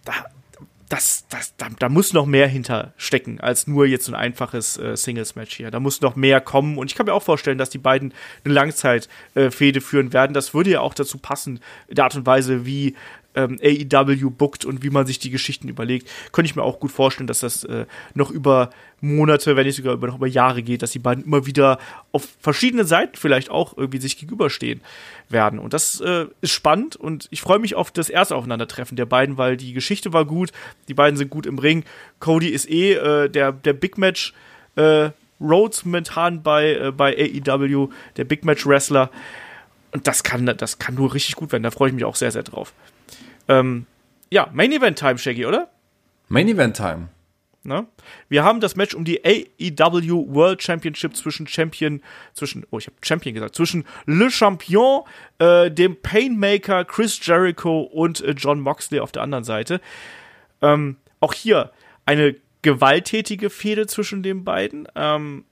Da, 0.05 0.13
das, 0.91 1.25
das, 1.29 1.55
da, 1.55 1.67
da 1.79 1.87
muss 1.87 2.11
noch 2.11 2.25
mehr 2.25 2.49
hinter 2.49 2.93
stecken, 2.97 3.39
als 3.39 3.65
nur 3.65 3.85
jetzt 3.85 4.09
ein 4.09 4.13
einfaches 4.13 4.77
äh, 4.77 4.97
Singles-Match 4.97 5.55
hier. 5.55 5.71
Da 5.71 5.79
muss 5.79 6.01
noch 6.01 6.17
mehr 6.17 6.41
kommen. 6.41 6.77
Und 6.77 6.91
ich 6.91 6.95
kann 6.97 7.05
mir 7.05 7.13
auch 7.13 7.23
vorstellen, 7.23 7.57
dass 7.57 7.69
die 7.69 7.77
beiden 7.77 8.13
eine 8.43 8.53
Langzeit-Fehde 8.53 9.79
führen 9.79 10.11
werden. 10.11 10.33
Das 10.33 10.53
würde 10.53 10.71
ja 10.71 10.81
auch 10.81 10.93
dazu 10.93 11.17
passen, 11.17 11.61
der 11.89 12.03
Art 12.03 12.15
und 12.15 12.25
Weise, 12.25 12.65
wie 12.65 12.95
ähm, 13.35 13.59
AEW 13.61 14.29
bookt 14.29 14.65
und 14.65 14.83
wie 14.83 14.89
man 14.89 15.05
sich 15.05 15.19
die 15.19 15.29
Geschichten 15.29 15.67
überlegt. 15.67 16.09
Könnte 16.31 16.49
ich 16.49 16.55
mir 16.55 16.63
auch 16.63 16.79
gut 16.79 16.91
vorstellen, 16.91 17.27
dass 17.27 17.39
das 17.39 17.63
äh, 17.63 17.85
noch 18.13 18.31
über 18.31 18.69
Monate, 19.01 19.55
wenn 19.55 19.65
nicht 19.65 19.77
sogar 19.77 19.93
über, 19.93 20.07
noch 20.07 20.17
über 20.17 20.27
Jahre 20.27 20.61
geht, 20.61 20.81
dass 20.81 20.91
die 20.91 20.99
beiden 20.99 21.23
immer 21.23 21.45
wieder 21.45 21.79
auf 22.11 22.27
verschiedenen 22.39 22.85
Seiten 22.85 23.15
vielleicht 23.15 23.49
auch 23.49 23.75
irgendwie 23.77 23.99
sich 23.99 24.17
gegenüberstehen 24.17 24.81
werden. 25.29 25.59
Und 25.59 25.73
das 25.73 25.99
äh, 26.01 26.27
ist 26.41 26.51
spannend 26.51 26.95
und 26.95 27.27
ich 27.31 27.41
freue 27.41 27.59
mich 27.59 27.75
auf 27.75 27.91
das 27.91 28.09
erste 28.09 28.35
Aufeinandertreffen 28.35 28.95
der 28.95 29.05
beiden, 29.05 29.37
weil 29.37 29.57
die 29.57 29.73
Geschichte 29.73 30.13
war 30.13 30.25
gut, 30.25 30.51
die 30.87 30.93
beiden 30.93 31.17
sind 31.17 31.29
gut 31.29 31.45
im 31.45 31.57
Ring. 31.57 31.83
Cody 32.19 32.49
ist 32.49 32.69
eh 32.69 32.93
äh, 32.93 33.29
der, 33.29 33.51
der 33.51 33.73
Big 33.73 33.97
Match 33.97 34.33
äh, 34.75 35.09
Rhodes 35.41 35.85
momentan 35.85 36.43
bei, 36.43 36.75
äh, 36.75 36.91
bei 36.91 37.15
AEW, 37.17 37.89
der 38.17 38.25
Big 38.25 38.45
Match 38.45 38.65
Wrestler. 38.67 39.09
Und 39.91 40.07
das 40.07 40.23
kann, 40.23 40.45
das 40.45 40.79
kann 40.79 40.95
nur 40.95 41.13
richtig 41.13 41.35
gut 41.35 41.51
werden. 41.51 41.63
Da 41.63 41.71
freue 41.71 41.89
ich 41.89 41.95
mich 41.95 42.05
auch 42.05 42.15
sehr, 42.15 42.31
sehr 42.31 42.43
drauf. 42.43 42.73
Ähm, 43.51 43.85
ja, 44.29 44.49
Main 44.53 44.71
Event 44.71 44.97
Time, 44.97 45.17
Shaggy, 45.17 45.45
oder? 45.45 45.69
Main 46.29 46.47
Event 46.47 46.77
Time. 46.77 47.09
Ne? 47.63 47.85
Wir 48.29 48.43
haben 48.43 48.59
das 48.59 48.75
Match 48.75 48.95
um 48.95 49.03
die 49.03 49.23
AEW 49.23 50.33
World 50.33 50.63
Championship 50.63 51.15
zwischen 51.15 51.45
Champion, 51.47 52.01
zwischen, 52.33 52.65
oh, 52.71 52.79
ich 52.79 52.87
habe 52.87 52.95
Champion 53.03 53.35
gesagt, 53.35 53.55
zwischen 53.55 53.85
Le 54.05 54.31
Champion, 54.31 55.03
äh, 55.37 55.69
dem 55.69 56.01
Painmaker 56.01 56.85
Chris 56.85 57.19
Jericho 57.23 57.81
und 57.81 58.21
äh, 58.21 58.31
John 58.31 58.61
Moxley 58.61 58.99
auf 58.99 59.11
der 59.11 59.21
anderen 59.21 59.43
Seite. 59.43 59.81
Ähm, 60.61 60.97
auch 61.19 61.33
hier 61.33 61.71
eine 62.05 62.35
gewalttätige 62.61 63.49
Fehde 63.49 63.85
zwischen 63.85 64.23
den 64.23 64.43
beiden, 64.43 64.87
ähm, 64.95 65.43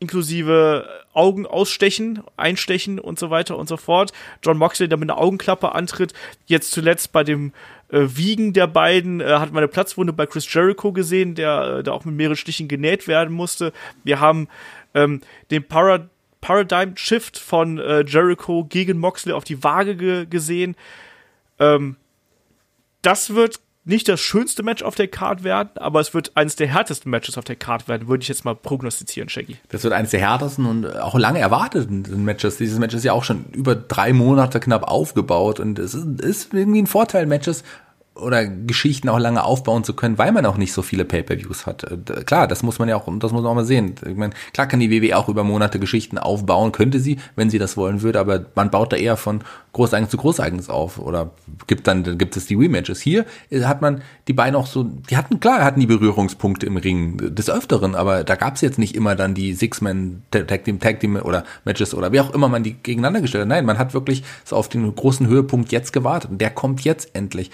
inklusive 0.00 0.88
Augen 1.12 1.46
ausstechen, 1.46 2.22
einstechen 2.36 2.98
und 2.98 3.18
so 3.18 3.30
weiter 3.30 3.56
und 3.56 3.68
so 3.68 3.76
fort. 3.76 4.12
John 4.42 4.56
Moxley, 4.56 4.88
der 4.88 4.98
mit 4.98 5.10
einer 5.10 5.20
Augenklappe 5.20 5.74
antritt, 5.74 6.14
jetzt 6.46 6.72
zuletzt 6.72 7.12
bei 7.12 7.22
dem 7.22 7.52
äh, 7.90 8.00
Wiegen 8.00 8.52
der 8.52 8.66
beiden, 8.66 9.20
äh, 9.20 9.26
hat 9.26 9.52
man 9.52 9.58
eine 9.58 9.68
Platzwunde 9.68 10.12
bei 10.12 10.26
Chris 10.26 10.52
Jericho 10.52 10.92
gesehen, 10.92 11.34
der 11.34 11.78
äh, 11.78 11.82
da 11.82 11.92
auch 11.92 12.04
mit 12.04 12.16
mehreren 12.16 12.36
Stichen 12.36 12.66
genäht 12.66 13.06
werden 13.06 13.32
musste. 13.32 13.72
Wir 14.02 14.20
haben 14.20 14.48
ähm, 14.94 15.20
den 15.50 15.64
Para 15.68 16.08
Paradigm 16.40 16.96
Shift 16.96 17.38
von 17.38 17.78
äh, 17.78 18.02
Jericho 18.06 18.64
gegen 18.64 18.98
Moxley 18.98 19.34
auf 19.34 19.44
die 19.44 19.62
Waage 19.62 19.94
ge 19.94 20.24
gesehen. 20.24 20.74
Ähm, 21.58 21.96
das 23.02 23.34
wird 23.34 23.60
nicht 23.90 24.08
das 24.08 24.20
schönste 24.20 24.62
Match 24.62 24.82
auf 24.82 24.94
der 24.94 25.08
Card 25.08 25.44
werden, 25.44 25.70
aber 25.76 26.00
es 26.00 26.14
wird 26.14 26.32
eines 26.36 26.56
der 26.56 26.68
härtesten 26.68 27.10
Matches 27.10 27.36
auf 27.36 27.44
der 27.44 27.56
Card 27.56 27.88
werden, 27.88 28.08
würde 28.08 28.22
ich 28.22 28.28
jetzt 28.28 28.44
mal 28.46 28.54
prognostizieren, 28.54 29.28
Shaggy. 29.28 29.58
Das 29.68 29.84
wird 29.84 29.92
eines 29.92 30.12
der 30.12 30.20
härtesten 30.20 30.64
und 30.64 30.96
auch 30.98 31.18
lange 31.18 31.40
erwarteten 31.40 32.24
Matches. 32.24 32.56
Dieses 32.56 32.78
Match 32.78 32.94
ist 32.94 33.04
ja 33.04 33.12
auch 33.12 33.24
schon 33.24 33.44
über 33.52 33.74
drei 33.74 34.12
Monate 34.14 34.60
knapp 34.60 34.84
aufgebaut 34.84 35.60
und 35.60 35.78
es 35.78 35.94
ist, 35.94 36.54
irgendwie 36.54 36.80
ein 36.80 36.86
Vorteil, 36.86 37.26
Matches 37.26 37.64
oder 38.20 38.46
Geschichten 38.46 39.08
auch 39.08 39.18
lange 39.18 39.44
aufbauen 39.44 39.84
zu 39.84 39.94
können, 39.94 40.18
weil 40.18 40.32
man 40.32 40.46
auch 40.46 40.56
nicht 40.56 40.72
so 40.72 40.82
viele 40.82 41.04
Pay-per-Views 41.04 41.66
hat. 41.66 41.84
Äh, 41.84 42.24
Klar, 42.24 42.46
das 42.46 42.62
muss 42.62 42.78
man 42.78 42.88
ja 42.88 42.96
auch, 42.96 43.06
das 43.18 43.32
muss 43.32 43.42
man 43.42 43.46
auch 43.46 43.54
mal 43.54 43.64
sehen. 43.64 43.94
Ich 44.06 44.16
meine, 44.16 44.32
klar 44.52 44.66
kann 44.66 44.80
die 44.80 44.90
WWE 44.90 45.16
auch 45.16 45.28
über 45.28 45.44
Monate 45.44 45.78
Geschichten 45.78 46.18
aufbauen, 46.18 46.72
könnte 46.72 47.00
sie, 47.00 47.18
wenn 47.36 47.50
sie 47.50 47.58
das 47.58 47.76
wollen 47.76 48.02
würde, 48.02 48.20
aber 48.20 48.46
man 48.54 48.70
baut 48.70 48.92
da 48.92 48.96
eher 48.96 49.16
von 49.16 49.42
Großereignis 49.72 50.10
zu 50.10 50.16
Großereignis 50.16 50.68
auf 50.68 50.98
oder 50.98 51.30
gibt 51.66 51.86
dann, 51.86 52.02
dann 52.02 52.18
gibt 52.18 52.36
es 52.36 52.46
die 52.46 52.54
Rematches. 52.54 53.00
Hier 53.00 53.24
hat 53.62 53.82
man 53.82 54.02
die 54.28 54.32
beiden 54.32 54.56
auch 54.56 54.66
so, 54.66 54.84
die 54.84 55.16
hatten, 55.16 55.40
klar, 55.40 55.64
hatten 55.64 55.80
die 55.80 55.86
Berührungspunkte 55.86 56.66
im 56.66 56.76
Ring 56.76 57.34
des 57.34 57.48
Öfteren, 57.48 57.94
aber 57.94 58.24
da 58.24 58.34
gab 58.34 58.56
es 58.56 58.60
jetzt 58.60 58.78
nicht 58.78 58.94
immer 58.94 59.14
dann 59.14 59.34
die 59.34 59.54
Six-Man 59.54 60.22
Tag 60.30 60.64
Team, 60.64 60.80
Tag 60.80 61.00
Team 61.00 61.16
oder 61.16 61.44
Matches 61.64 61.94
oder 61.94 62.12
wie 62.12 62.20
auch 62.20 62.34
immer 62.34 62.48
man 62.48 62.62
die 62.62 62.74
gegeneinander 62.74 63.20
gestellt 63.20 63.42
hat. 63.42 63.48
Nein, 63.48 63.64
man 63.64 63.78
hat 63.78 63.94
wirklich 63.94 64.24
so 64.44 64.56
auf 64.56 64.68
den 64.68 64.94
großen 64.94 65.26
Höhepunkt 65.26 65.72
jetzt 65.72 65.92
gewartet 65.92 66.30
und 66.30 66.40
der 66.40 66.50
kommt 66.50 66.82
jetzt 66.82 67.14
endlich 67.14 67.50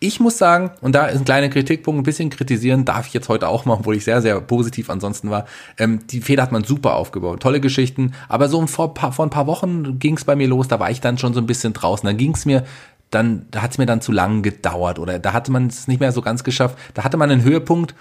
ich 0.00 0.20
muss 0.20 0.36
sagen, 0.36 0.70
und 0.82 0.94
da 0.94 1.06
ist 1.06 1.18
ein 1.18 1.24
kleiner 1.24 1.48
Kritikpunkt, 1.48 2.00
ein 2.00 2.04
bisschen 2.04 2.30
kritisieren 2.30 2.84
darf 2.84 3.06
ich 3.06 3.14
jetzt 3.14 3.28
heute 3.28 3.48
auch 3.48 3.64
machen, 3.64 3.80
obwohl 3.80 3.96
ich 3.96 4.04
sehr, 4.04 4.20
sehr 4.20 4.40
positiv 4.40 4.90
ansonsten 4.90 5.30
war. 5.30 5.46
Ähm, 5.78 6.06
die 6.08 6.20
Feder 6.20 6.42
hat 6.42 6.52
man 6.52 6.64
super 6.64 6.94
aufgebaut, 6.94 7.40
tolle 7.40 7.60
Geschichten, 7.60 8.12
aber 8.28 8.48
so 8.48 8.66
vor, 8.66 8.94
vor 8.94 9.26
ein 9.26 9.30
paar 9.30 9.46
Wochen 9.46 9.98
ging 9.98 10.16
es 10.16 10.24
bei 10.24 10.36
mir 10.36 10.48
los, 10.48 10.68
da 10.68 10.78
war 10.80 10.90
ich 10.90 11.00
dann 11.00 11.18
schon 11.18 11.32
so 11.34 11.40
ein 11.40 11.46
bisschen 11.46 11.72
draußen. 11.72 12.06
Dann 12.06 12.16
ging 12.16 12.34
es 12.34 12.44
mir 12.44 12.64
dann 13.10 13.46
da 13.52 13.62
hat 13.62 13.70
es 13.70 13.78
mir 13.78 13.86
dann 13.86 14.00
zu 14.00 14.10
lang 14.10 14.42
gedauert 14.42 14.98
oder 14.98 15.18
da 15.18 15.32
hatte 15.32 15.52
man 15.52 15.68
es 15.68 15.86
nicht 15.86 16.00
mehr 16.00 16.12
so 16.12 16.22
ganz 16.22 16.42
geschafft. 16.44 16.76
Da 16.94 17.04
hatte 17.04 17.16
man 17.16 17.30
einen 17.30 17.42
Höhepunkt 17.42 17.94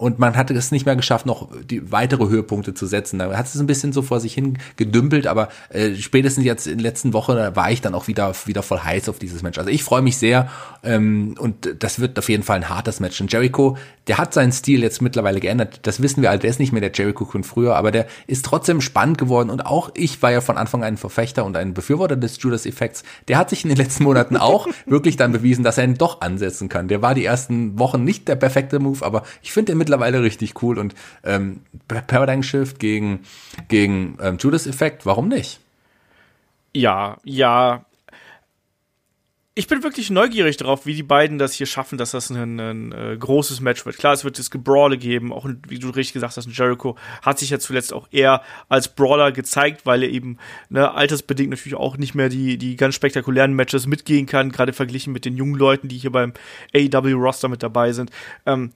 und 0.00 0.18
man 0.18 0.34
hatte 0.34 0.54
es 0.54 0.72
nicht 0.72 0.86
mehr 0.86 0.96
geschafft, 0.96 1.26
noch 1.26 1.48
die 1.62 1.92
weitere 1.92 2.26
Höhepunkte 2.26 2.72
zu 2.72 2.86
setzen. 2.86 3.18
Da 3.18 3.36
hat 3.36 3.44
es 3.44 3.60
ein 3.60 3.66
bisschen 3.66 3.92
so 3.92 4.00
vor 4.00 4.18
sich 4.18 4.32
hin 4.32 4.56
gedümpelt, 4.76 5.26
aber 5.26 5.50
äh, 5.68 5.94
spätestens 5.94 6.46
jetzt 6.46 6.66
in 6.66 6.78
der 6.78 6.84
letzten 6.84 7.12
Woche 7.12 7.54
war 7.54 7.70
ich 7.70 7.82
dann 7.82 7.94
auch 7.94 8.08
wieder 8.08 8.32
wieder 8.46 8.62
voll 8.62 8.78
heiß 8.78 9.10
auf 9.10 9.18
dieses 9.18 9.42
Match. 9.42 9.58
Also 9.58 9.68
ich 9.68 9.84
freue 9.84 10.00
mich 10.00 10.16
sehr 10.16 10.48
ähm, 10.82 11.34
und 11.38 11.76
das 11.82 12.00
wird 12.00 12.18
auf 12.18 12.30
jeden 12.30 12.44
Fall 12.44 12.56
ein 12.56 12.70
hartes 12.70 12.98
Match. 13.00 13.20
Und 13.20 13.30
Jericho, 13.30 13.76
der 14.06 14.16
hat 14.16 14.32
seinen 14.32 14.52
Stil 14.52 14.82
jetzt 14.82 15.02
mittlerweile 15.02 15.38
geändert. 15.38 15.80
Das 15.82 16.00
wissen 16.00 16.22
wir 16.22 16.30
alle. 16.30 16.38
Der 16.38 16.48
ist 16.48 16.60
nicht 16.60 16.72
mehr 16.72 16.80
der 16.80 16.92
Jericho 16.92 17.26
von 17.26 17.44
früher, 17.44 17.76
aber 17.76 17.90
der 17.90 18.06
ist 18.26 18.46
trotzdem 18.46 18.80
spannend 18.80 19.18
geworden. 19.18 19.50
Und 19.50 19.66
auch 19.66 19.90
ich 19.94 20.22
war 20.22 20.32
ja 20.32 20.40
von 20.40 20.56
Anfang 20.56 20.82
an 20.82 20.94
ein 20.94 20.96
Verfechter 20.96 21.44
und 21.44 21.58
ein 21.58 21.74
Befürworter 21.74 22.16
des 22.16 22.42
Judas-Effekts. 22.42 23.04
Der 23.28 23.36
hat 23.36 23.50
sich 23.50 23.64
in 23.64 23.68
den 23.68 23.76
letzten 23.76 24.04
Monaten 24.04 24.38
auch 24.38 24.66
wirklich 24.86 25.16
dann 25.16 25.32
bewiesen, 25.32 25.62
dass 25.62 25.76
er 25.76 25.84
ihn 25.84 25.98
doch 25.98 26.22
ansetzen 26.22 26.70
kann. 26.70 26.88
Der 26.88 27.02
war 27.02 27.14
die 27.14 27.24
ersten 27.24 27.78
Wochen 27.78 28.02
nicht 28.02 28.26
der 28.28 28.36
perfekte 28.36 28.78
Move, 28.78 29.04
aber 29.04 29.24
ich 29.42 29.52
finde 29.52 29.72
den 29.72 29.78
mittlerweile 29.90 30.22
richtig 30.22 30.62
cool 30.62 30.78
und 30.78 30.94
ähm, 31.24 31.62
Paradigm 31.88 32.42
Shift 32.42 32.78
gegen, 32.78 33.24
gegen 33.68 34.16
ähm, 34.22 34.36
Judas 34.38 34.66
Effect, 34.66 35.04
warum 35.04 35.28
nicht? 35.28 35.58
Ja, 36.72 37.18
ja. 37.24 37.84
Ich 39.56 39.66
bin 39.66 39.82
wirklich 39.82 40.10
neugierig 40.10 40.56
darauf, 40.56 40.86
wie 40.86 40.94
die 40.94 41.02
beiden 41.02 41.36
das 41.38 41.52
hier 41.52 41.66
schaffen, 41.66 41.98
dass 41.98 42.12
das 42.12 42.30
ein, 42.30 42.36
ein, 42.36 42.60
ein 42.60 42.92
äh, 42.92 43.16
großes 43.16 43.60
Match 43.60 43.84
wird. 43.84 43.98
Klar, 43.98 44.12
es 44.12 44.24
wird 44.24 44.38
das 44.38 44.50
Gebrawle 44.52 44.96
geben, 44.96 45.32
auch 45.32 45.46
wie 45.66 45.80
du 45.80 45.90
richtig 45.90 46.12
gesagt 46.14 46.36
hast, 46.36 46.46
Jericho 46.46 46.96
hat 47.20 47.40
sich 47.40 47.50
ja 47.50 47.58
zuletzt 47.58 47.92
auch 47.92 48.06
eher 48.12 48.42
als 48.68 48.94
Brawler 48.94 49.32
gezeigt, 49.32 49.84
weil 49.86 50.04
er 50.04 50.08
eben 50.08 50.38
ne, 50.68 50.94
altersbedingt 50.94 51.50
natürlich 51.50 51.76
auch 51.76 51.96
nicht 51.96 52.14
mehr 52.14 52.28
die, 52.28 52.58
die 52.58 52.76
ganz 52.76 52.94
spektakulären 52.94 53.52
Matches 53.52 53.88
mitgehen 53.88 54.26
kann, 54.26 54.52
gerade 54.52 54.72
verglichen 54.72 55.12
mit 55.12 55.24
den 55.24 55.36
jungen 55.36 55.56
Leuten, 55.56 55.88
die 55.88 55.98
hier 55.98 56.12
beim 56.12 56.32
AEW-Roster 56.72 57.48
mit 57.48 57.64
dabei 57.64 57.92
sind. 57.92 58.10
Ähm, 58.46 58.70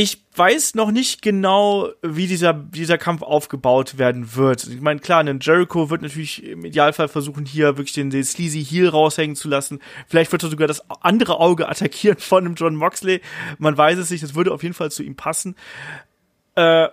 ich 0.00 0.22
weiß 0.36 0.76
noch 0.76 0.92
nicht 0.92 1.22
genau, 1.22 1.88
wie 2.02 2.28
dieser, 2.28 2.52
dieser 2.52 2.98
Kampf 2.98 3.22
aufgebaut 3.22 3.98
werden 3.98 4.36
wird. 4.36 4.64
Ich 4.68 4.80
meine, 4.80 5.00
klar, 5.00 5.24
ein 5.24 5.40
Jericho 5.40 5.90
wird 5.90 6.02
natürlich 6.02 6.44
im 6.44 6.64
Idealfall 6.64 7.08
versuchen, 7.08 7.44
hier 7.44 7.76
wirklich 7.78 7.94
den, 7.94 8.08
den 8.08 8.22
Sleazy 8.22 8.64
Heel 8.64 8.90
raushängen 8.90 9.34
zu 9.34 9.48
lassen. 9.48 9.80
Vielleicht 10.06 10.30
wird 10.30 10.44
er 10.44 10.50
sogar 10.50 10.68
das 10.68 10.88
andere 11.02 11.40
Auge 11.40 11.68
attackieren 11.68 12.18
von 12.18 12.46
einem 12.46 12.54
John 12.54 12.76
Moxley. 12.76 13.20
Man 13.58 13.76
weiß 13.76 13.98
es 13.98 14.10
nicht, 14.10 14.22
das 14.22 14.36
würde 14.36 14.52
auf 14.52 14.62
jeden 14.62 14.76
Fall 14.76 14.92
zu 14.92 15.02
ihm 15.02 15.16
passen. 15.16 15.56
Äh, 16.54 16.86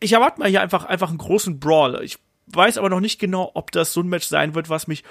ich 0.00 0.14
erwarte 0.14 0.40
mal 0.40 0.48
hier 0.48 0.62
einfach, 0.62 0.86
einfach 0.86 1.10
einen 1.10 1.18
großen 1.18 1.60
Brawl. 1.60 2.02
Ich 2.02 2.16
weiß 2.46 2.78
aber 2.78 2.88
noch 2.88 3.00
nicht 3.00 3.18
genau, 3.18 3.50
ob 3.52 3.70
das 3.70 3.92
so 3.92 4.00
ein 4.00 4.08
Match 4.08 4.26
sein 4.26 4.54
wird, 4.54 4.70
was 4.70 4.86
mich 4.86 5.04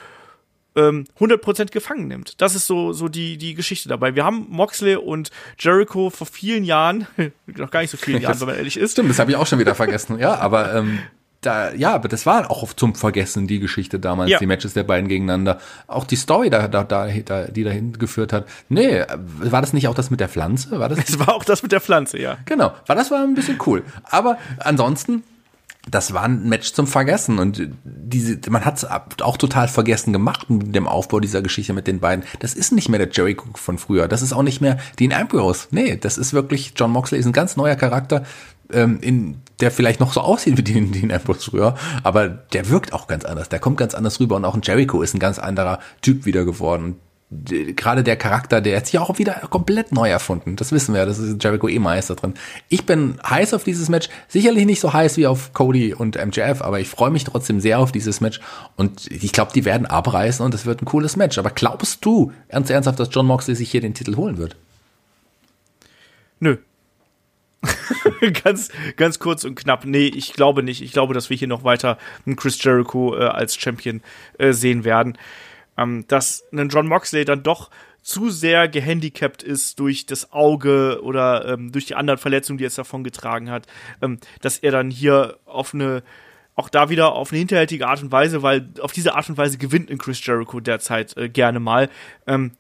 ähm, 0.80 1.06
100% 1.20 1.72
gefangen 1.72 2.08
nimmt. 2.08 2.42
Das 2.42 2.56
ist 2.56 2.68
so, 2.68 2.94
so 2.94 3.08
die, 3.08 3.38
die 3.38 3.54
Geschichte 3.54 3.90
dabei. 3.90 4.16
Wir 4.16 4.24
haben 4.24 4.48
Moxley 4.50 4.96
und 4.96 5.32
Jericho 5.58 6.10
vor 6.10 6.28
vielen 6.28 6.64
Jahren, 6.64 7.08
noch 7.48 7.72
gar 7.72 7.82
nicht 7.82 7.92
so 7.92 7.98
vielen 7.98 8.22
Jahren, 8.22 8.38
wenn 8.40 8.48
man 8.48 8.58
ehrlich 8.58 8.78
ist. 8.78 8.94
Stimmt, 8.94 9.10
das 9.10 9.20
habe 9.20 9.32
ich 9.32 9.38
auch 9.38 9.48
schon 9.48 9.60
wieder 9.60 9.76
vergessen. 9.76 10.20
Ja, 10.20 10.36
aber 10.36 10.74
ähm, 10.74 11.00
da, 11.42 11.74
ja, 11.74 11.94
aber 11.94 12.10
das 12.10 12.26
war 12.26 12.52
auch 12.52 12.74
zum 12.74 12.96
Vergessen, 12.96 13.48
die 13.48 13.60
Geschichte 13.60 13.98
damals, 14.00 14.30
ja. 14.30 14.40
die 14.40 14.46
Matches 14.46 14.74
der 14.74 14.84
beiden 14.84 15.08
gegeneinander. 15.08 15.60
Auch 15.88 16.06
die 16.06 16.18
Story, 16.18 16.50
da, 16.50 16.68
da, 16.68 16.84
da, 16.84 17.08
die 17.08 17.64
dahin 17.64 17.94
geführt 17.94 18.34
hat. 18.34 18.46
Nee, 18.68 19.04
war 19.18 19.62
das 19.62 19.72
nicht 19.72 19.88
auch 19.88 19.96
das 19.96 20.10
mit 20.10 20.20
der 20.20 20.28
Pflanze? 20.28 20.80
War 20.80 20.90
das? 20.90 21.00
Es 21.10 21.18
war 21.18 21.34
auch 21.34 21.46
das 21.46 21.64
mit 21.64 21.72
der 21.72 21.80
Pflanze, 21.80 22.20
ja. 22.20 22.38
Genau. 22.46 22.74
War 22.86 22.96
das 22.96 23.10
war 23.10 23.24
ein 23.24 23.36
bisschen 23.36 23.58
cool. 23.66 23.84
Aber 24.04 24.38
ansonsten, 24.58 25.24
das 25.90 26.14
war 26.14 26.24
ein 26.24 26.48
Match 26.48 26.74
zum 26.74 26.88
Vergessen 26.88 27.40
und 27.40 27.70
diese, 27.84 28.38
man 28.50 28.66
hat 28.66 28.78
es 28.78 28.86
auch 29.22 29.38
total 29.38 29.68
vergessen 29.68 30.14
gemacht 30.14 30.50
mit 30.50 30.76
dem 30.76 30.88
Aufbau 30.88 31.20
dieser 31.20 31.42
Geschichte 31.42 31.74
mit 31.74 31.88
den 31.88 32.00
beiden. 32.00 32.26
Das 32.40 32.54
ist 32.54 32.72
nicht 32.72 32.90
mehr 32.90 33.00
der 33.00 33.10
Jericho 33.10 33.48
von 33.56 33.78
früher. 33.78 34.08
Das 34.08 34.22
ist 34.22 34.34
auch 34.34 34.44
nicht 34.44 34.62
mehr 34.62 34.78
Dean 35.00 35.14
Ambrose. 35.14 35.68
Nee, 35.72 35.96
das 35.96 36.18
ist 36.18 36.34
wirklich, 36.34 36.74
John 36.76 36.92
Moxley 36.92 37.20
ist 37.20 37.26
ein 37.26 37.34
ganz 37.34 37.56
neuer 37.56 37.76
Charakter, 37.76 38.24
ähm, 38.72 39.00
in, 39.02 39.42
der 39.62 39.72
vielleicht 39.72 40.00
noch 40.00 40.14
so 40.14 40.22
aussieht 40.22 40.58
wie 40.58 40.64
Dean, 40.64 40.92
Dean 40.92 41.12
Ambrose 41.12 41.50
früher, 41.50 41.76
aber 42.04 42.28
der 42.28 42.70
wirkt 42.70 42.94
auch 42.94 43.08
ganz 43.08 43.26
anders. 43.26 43.50
Der 43.50 43.60
kommt 43.60 43.78
ganz 43.78 43.96
anders 43.96 44.20
rüber 44.20 44.36
und 44.36 44.46
auch 44.46 44.56
ein 44.56 44.62
Jericho 44.62 45.02
ist 45.02 45.16
ein 45.16 45.20
ganz 45.20 45.40
anderer 45.40 45.80
Typ 46.02 46.26
wieder 46.26 46.46
geworden 46.46 46.98
gerade 47.32 48.04
der 48.04 48.16
Charakter, 48.16 48.60
der 48.60 48.78
hat 48.78 48.88
sich 48.88 48.98
auch 48.98 49.20
wieder 49.20 49.34
komplett 49.52 49.92
neu 49.92 50.10
erfunden. 50.10 50.56
Das 50.56 50.72
wissen 50.72 50.96
wir, 50.96 51.06
das 51.06 51.20
ist 51.20 51.44
Jericho 51.44 51.70
eh 51.70 51.78
Meister 51.78 52.16
drin. 52.16 52.34
Ich 52.70 52.88
bin 52.88 53.20
heiß 53.24 53.54
auf 53.54 53.64
dieses 53.64 53.88
Match, 53.88 54.10
sicherlich 54.28 54.66
nicht 54.66 54.80
so 54.80 54.94
heiß 54.94 55.16
wie 55.18 55.28
auf 55.28 55.54
Cody 55.54 55.94
und 55.94 56.16
MJF, 56.16 56.64
aber 56.64 56.80
ich 56.80 56.88
freue 56.88 57.12
mich 57.12 57.26
trotzdem 57.26 57.60
sehr 57.60 57.80
auf 57.80 57.92
dieses 57.92 58.20
Match 58.20 58.40
und 58.78 59.06
ich 59.12 59.32
glaube, 59.32 59.52
die 59.54 59.64
werden 59.64 59.86
abreißen 59.86 60.44
und 60.44 60.56
es 60.56 60.66
wird 60.66 60.82
ein 60.82 60.86
cooles 60.86 61.18
Match. 61.18 61.38
Aber 61.38 61.52
glaubst 61.52 62.04
du 62.04 62.32
ernst 62.48 62.72
ernsthaft, 62.72 63.00
dass 63.00 63.10
John 63.12 63.28
Moxley 63.28 63.56
sich 63.56 63.70
hier 63.70 63.82
den 63.82 63.94
Titel 63.94 64.16
holen 64.16 64.40
wird? 64.40 64.56
Nö. 66.40 66.58
ganz, 68.44 68.70
ganz 68.96 69.20
kurz 69.20 69.44
und 69.44 69.54
knapp. 69.54 69.86
Nee, 69.86 70.08
ich 70.08 70.34
glaube 70.34 70.64
nicht. 70.64 70.82
Ich 70.82 70.94
glaube, 70.94 71.14
dass 71.14 71.30
wir 71.30 71.38
hier 71.38 71.48
noch 71.48 71.64
weiter 71.64 72.00
einen 72.26 72.38
Chris 72.38 72.64
Jericho 72.64 73.16
äh, 73.16 73.26
als 73.26 73.56
Champion 73.56 74.02
äh, 74.40 74.54
sehen 74.54 74.84
werden 74.84 75.18
ähm, 75.80 76.06
dass 76.08 76.44
ein 76.52 76.70
John 76.70 76.88
Moxley 76.88 77.26
dann 77.26 77.44
doch 77.44 77.70
zu 78.02 78.30
sehr 78.30 78.68
gehandicapt 78.68 79.44
ist 79.44 79.80
durch 79.80 80.06
das 80.06 80.32
Auge 80.32 81.02
oder 81.04 81.48
ähm, 81.48 81.72
durch 81.72 81.86
die 81.86 81.96
anderen 81.96 82.18
Verletzungen, 82.18 82.58
die 82.58 82.66
er 82.66 82.70
davon 82.70 83.04
getragen 83.04 83.50
hat, 83.50 83.68
ähm, 84.02 84.20
dass 84.42 84.58
er 84.58 84.72
dann 84.72 84.90
hier 84.90 85.38
auf 85.46 85.74
eine 85.74 86.04
auch 86.56 86.68
da 86.68 86.90
wieder 86.90 87.14
auf 87.14 87.32
eine 87.32 87.40
hinterhältige 87.40 87.88
Art 87.88 88.04
und 88.04 88.12
Weise, 88.12 88.44
weil 88.44 88.68
auf 88.82 88.92
diese 88.92 89.16
Art 89.16 89.30
und 89.30 89.38
Weise 89.38 89.58
gewinnt 89.58 89.90
in 89.90 89.98
Chris 89.98 90.26
Jericho 90.26 90.60
derzeit 90.60 91.16
äh, 91.16 91.30
gerne 91.30 91.62
mal, 91.62 91.90
ähm, 92.28 92.52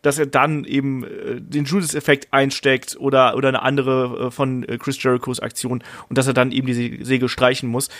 dass 0.00 0.18
er 0.18 0.24
dann 0.24 0.64
eben 0.64 1.04
äh, 1.04 1.38
den 1.38 1.66
Judas-Effekt 1.66 2.32
einsteckt 2.32 2.96
oder, 2.98 3.36
oder 3.36 3.48
eine 3.48 3.60
andere 3.60 4.28
äh, 4.28 4.30
von 4.30 4.66
äh, 4.66 4.78
Chris 4.78 5.02
Jerichos 5.02 5.40
Aktion 5.40 5.84
und 6.08 6.16
dass 6.16 6.26
er 6.26 6.32
dann 6.32 6.50
eben 6.50 6.66
die 6.66 7.04
Segel 7.04 7.28
streichen 7.28 7.68
muss. 7.68 7.90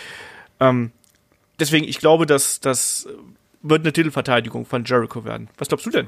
Ähm, 0.59 0.91
deswegen, 1.59 1.87
ich 1.87 1.99
glaube, 1.99 2.25
dass, 2.25 2.59
dass 2.59 3.07
wird 3.63 3.81
eine 3.81 3.93
Titelverteidigung 3.93 4.65
von 4.65 4.83
Jericho 4.83 5.23
werden. 5.23 5.47
Was 5.57 5.69
glaubst 5.69 5.85
du 5.85 5.89
denn? 5.89 6.07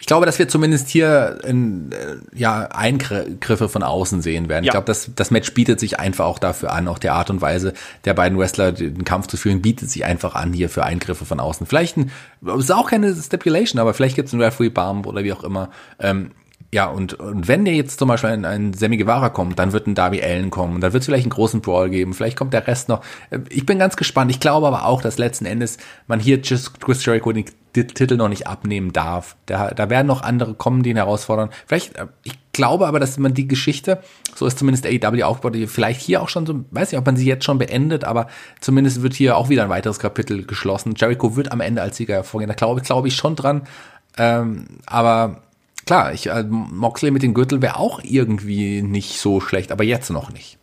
Ich 0.00 0.06
glaube, 0.06 0.26
dass 0.26 0.38
wir 0.38 0.48
zumindest 0.48 0.88
hier 0.90 1.38
in, 1.44 1.92
äh, 1.92 2.16
ja, 2.34 2.66
Eingriffe 2.66 3.68
von 3.70 3.82
außen 3.82 4.20
sehen 4.20 4.48
werden. 4.50 4.64
Ja. 4.64 4.68
Ich 4.68 4.72
glaube, 4.72 4.84
das, 4.84 5.10
das 5.16 5.30
Match 5.30 5.52
bietet 5.54 5.80
sich 5.80 5.98
einfach 5.98 6.26
auch 6.26 6.38
dafür 6.38 6.72
an, 6.72 6.88
auch 6.88 6.98
der 6.98 7.14
Art 7.14 7.30
und 7.30 7.40
Weise 7.40 7.72
der 8.04 8.12
beiden 8.12 8.38
Wrestler 8.38 8.72
den 8.72 9.04
Kampf 9.04 9.28
zu 9.28 9.38
führen, 9.38 9.62
bietet 9.62 9.90
sich 9.90 10.04
einfach 10.04 10.34
an 10.34 10.52
hier 10.52 10.68
für 10.68 10.84
Eingriffe 10.84 11.24
von 11.24 11.40
außen. 11.40 11.66
Vielleicht 11.66 11.96
ein, 11.96 12.10
es 12.46 12.64
ist 12.64 12.72
auch 12.72 12.90
keine 12.90 13.14
Stipulation, 13.14 13.80
aber 13.80 13.94
vielleicht 13.94 14.16
gibt 14.16 14.28
es 14.28 14.34
einen 14.34 14.42
Referee 14.42 14.68
Bump 14.68 15.06
oder 15.06 15.24
wie 15.24 15.32
auch 15.32 15.42
immer. 15.42 15.70
Ähm, 15.98 16.32
ja, 16.72 16.86
und, 16.86 17.14
und 17.14 17.48
wenn 17.48 17.64
der 17.64 17.74
jetzt 17.74 17.98
zum 17.98 18.06
Beispiel 18.06 18.30
ein, 18.30 18.44
ein 18.44 18.72
Sammy 18.74 18.96
Guevara 18.96 19.28
kommt, 19.28 19.58
dann 19.58 19.72
wird 19.72 19.88
ein 19.88 19.96
Darby 19.96 20.22
Allen 20.22 20.50
kommen, 20.50 20.80
dann 20.80 20.92
wird 20.92 21.00
es 21.00 21.06
vielleicht 21.06 21.24
einen 21.24 21.30
großen 21.30 21.62
Brawl 21.62 21.90
geben, 21.90 22.14
vielleicht 22.14 22.36
kommt 22.36 22.52
der 22.52 22.66
Rest 22.68 22.88
noch. 22.88 23.02
Äh, 23.30 23.40
ich 23.48 23.66
bin 23.66 23.80
ganz 23.80 23.96
gespannt. 23.96 24.30
Ich 24.30 24.38
glaube 24.38 24.68
aber 24.68 24.86
auch, 24.86 25.02
dass 25.02 25.18
letzten 25.18 25.46
Endes 25.46 25.78
man 26.06 26.20
hier 26.20 26.40
Chris 26.40 27.04
Jericho 27.04 27.32
den, 27.32 27.46
den 27.74 27.88
Titel 27.88 28.16
noch 28.16 28.28
nicht 28.28 28.46
abnehmen 28.46 28.92
darf. 28.92 29.36
Da, 29.46 29.70
da 29.72 29.90
werden 29.90 30.06
noch 30.06 30.22
andere 30.22 30.54
kommen, 30.54 30.84
die 30.84 30.90
ihn 30.90 30.96
herausfordern. 30.96 31.50
Vielleicht, 31.66 31.96
äh, 31.96 32.06
ich 32.22 32.38
glaube 32.52 32.86
aber, 32.86 33.00
dass 33.00 33.18
man 33.18 33.34
die 33.34 33.48
Geschichte, 33.48 34.00
so 34.36 34.46
ist 34.46 34.56
zumindest 34.60 34.86
AEW 34.86 35.24
aufgebaut, 35.24 35.68
vielleicht 35.68 36.00
hier 36.00 36.22
auch 36.22 36.28
schon 36.28 36.46
so, 36.46 36.64
weiß 36.70 36.92
nicht, 36.92 37.00
ob 37.00 37.06
man 37.06 37.16
sie 37.16 37.26
jetzt 37.26 37.44
schon 37.44 37.58
beendet, 37.58 38.04
aber 38.04 38.28
zumindest 38.60 39.02
wird 39.02 39.14
hier 39.14 39.36
auch 39.36 39.48
wieder 39.48 39.64
ein 39.64 39.70
weiteres 39.70 39.98
Kapitel 39.98 40.44
geschlossen. 40.46 40.94
Jericho 40.96 41.34
wird 41.34 41.50
am 41.50 41.60
Ende 41.60 41.82
als 41.82 41.96
Sieger 41.96 42.14
hervorgehen. 42.14 42.48
Da 42.48 42.54
glaube, 42.54 42.80
glaube 42.82 43.08
ich 43.08 43.16
schon 43.16 43.34
dran. 43.34 43.62
Ähm, 44.16 44.66
aber 44.86 45.42
klar, 45.90 46.12
ich, 46.12 46.28
äh, 46.28 46.44
Moxley 46.44 47.10
mit 47.10 47.24
dem 47.24 47.34
Gürtel 47.34 47.60
wäre 47.62 47.76
auch 47.76 48.00
irgendwie 48.04 48.80
nicht 48.80 49.18
so 49.18 49.40
schlecht, 49.40 49.72
aber 49.72 49.82
jetzt 49.82 50.08
noch 50.10 50.30
nicht. 50.30 50.56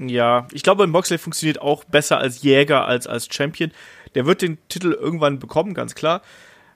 Ja, 0.00 0.48
ich 0.52 0.64
glaube, 0.64 0.88
Moxley 0.88 1.16
funktioniert 1.16 1.62
auch 1.62 1.84
besser 1.84 2.18
als 2.18 2.42
Jäger 2.42 2.84
als 2.84 3.06
als 3.06 3.28
Champion. 3.30 3.70
Der 4.16 4.26
wird 4.26 4.42
den 4.42 4.58
Titel 4.68 4.90
irgendwann 4.90 5.38
bekommen, 5.38 5.74
ganz 5.74 5.94
klar. 5.94 6.22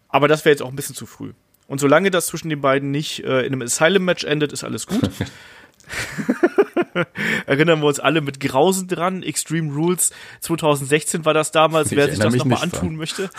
Aber 0.08 0.28
das 0.28 0.44
wäre 0.44 0.52
jetzt 0.52 0.62
auch 0.62 0.68
ein 0.68 0.76
bisschen 0.76 0.94
zu 0.94 1.06
früh. 1.06 1.32
Und 1.66 1.80
solange 1.80 2.12
das 2.12 2.26
zwischen 2.26 2.50
den 2.50 2.60
beiden 2.60 2.92
nicht 2.92 3.24
äh, 3.24 3.40
in 3.40 3.52
einem 3.52 3.62
Asylum-Match 3.62 4.22
endet, 4.22 4.52
ist 4.52 4.62
alles 4.62 4.86
gut. 4.86 5.00
Erinnern 7.46 7.80
wir 7.80 7.86
uns 7.86 8.00
alle 8.00 8.20
mit 8.20 8.40
Grausen 8.40 8.88
dran. 8.88 9.22
Extreme 9.22 9.72
Rules 9.72 10.12
2016 10.40 11.24
war 11.24 11.34
das 11.34 11.52
damals, 11.52 11.90
wer 11.90 12.08
sich 12.08 12.18
das 12.18 12.34
nochmal 12.34 12.62
antun 12.62 12.80
dran. 12.80 12.96
möchte. 12.96 13.30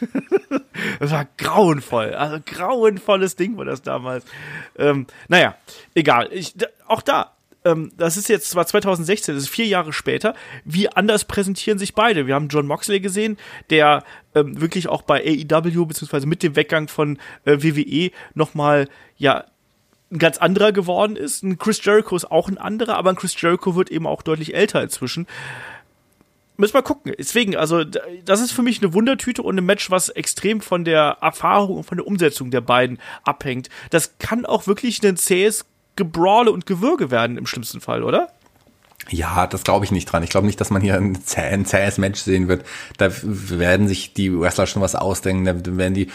das 1.00 1.10
war 1.10 1.26
grauenvoll. 1.36 2.14
Also 2.14 2.38
grauenvolles 2.44 3.36
Ding 3.36 3.56
war 3.56 3.64
das 3.64 3.82
damals. 3.82 4.24
Ähm, 4.78 5.06
naja, 5.28 5.56
egal. 5.94 6.28
Ich, 6.32 6.54
auch 6.86 7.02
da, 7.02 7.32
ähm, 7.64 7.92
das 7.96 8.16
ist 8.16 8.28
jetzt 8.28 8.50
zwar 8.50 8.66
2016, 8.66 9.34
das 9.34 9.44
ist 9.44 9.50
vier 9.50 9.66
Jahre 9.66 9.92
später. 9.92 10.34
Wie 10.64 10.88
anders 10.88 11.24
präsentieren 11.24 11.78
sich 11.78 11.94
beide? 11.94 12.26
Wir 12.26 12.34
haben 12.34 12.48
John 12.48 12.66
Moxley 12.66 13.00
gesehen, 13.00 13.36
der 13.70 14.04
ähm, 14.34 14.60
wirklich 14.60 14.88
auch 14.88 15.02
bei 15.02 15.20
AEW 15.20 15.86
beziehungsweise 15.86 16.26
mit 16.26 16.42
dem 16.42 16.56
Weggang 16.56 16.88
von 16.88 17.18
äh, 17.44 17.62
WWE 17.62 18.10
nochmal 18.34 18.88
ja 19.16 19.44
ein 20.12 20.18
ganz 20.18 20.38
anderer 20.38 20.72
geworden 20.72 21.16
ist. 21.16 21.42
Ein 21.42 21.58
Chris 21.58 21.84
Jericho 21.84 22.14
ist 22.14 22.30
auch 22.30 22.48
ein 22.48 22.58
anderer, 22.58 22.96
aber 22.96 23.10
ein 23.10 23.16
Chris 23.16 23.40
Jericho 23.40 23.74
wird 23.74 23.90
eben 23.90 24.06
auch 24.06 24.22
deutlich 24.22 24.54
älter 24.54 24.82
inzwischen. 24.82 25.26
müssen 26.56 26.74
wir 26.74 26.82
gucken. 26.82 27.12
Deswegen, 27.18 27.56
also 27.56 27.82
das 27.82 28.40
ist 28.40 28.52
für 28.52 28.62
mich 28.62 28.82
eine 28.82 28.92
Wundertüte 28.92 29.42
und 29.42 29.58
ein 29.58 29.64
Match, 29.64 29.90
was 29.90 30.10
extrem 30.10 30.60
von 30.60 30.84
der 30.84 31.18
Erfahrung 31.20 31.78
und 31.78 31.84
von 31.84 31.98
der 31.98 32.06
Umsetzung 32.06 32.50
der 32.50 32.60
beiden 32.60 32.98
abhängt. 33.24 33.68
Das 33.90 34.18
kann 34.18 34.44
auch 34.46 34.66
wirklich 34.66 35.02
ein 35.02 35.16
zähes 35.16 35.64
Gebrawle 35.96 36.52
und 36.52 36.66
Gewürge 36.66 37.10
werden 37.10 37.36
im 37.36 37.46
schlimmsten 37.46 37.80
Fall, 37.80 38.02
oder? 38.02 38.28
Ja, 39.10 39.46
das 39.46 39.64
glaube 39.64 39.84
ich 39.84 39.90
nicht 39.90 40.06
dran. 40.06 40.22
Ich 40.22 40.30
glaube 40.30 40.46
nicht, 40.46 40.60
dass 40.60 40.70
man 40.70 40.80
hier 40.80 40.94
ein, 40.94 41.20
zäh, 41.22 41.40
ein 41.40 41.66
zähes 41.66 41.98
Match 41.98 42.20
sehen 42.20 42.48
wird. 42.48 42.64
Da 42.98 43.10
werden 43.22 43.88
sich 43.88 44.14
die 44.14 44.32
Wrestler 44.38 44.66
schon 44.66 44.80
was 44.80 44.94
ausdenken. 44.94 45.44
Da 45.44 45.76
werden 45.76 45.94
die 45.94 46.08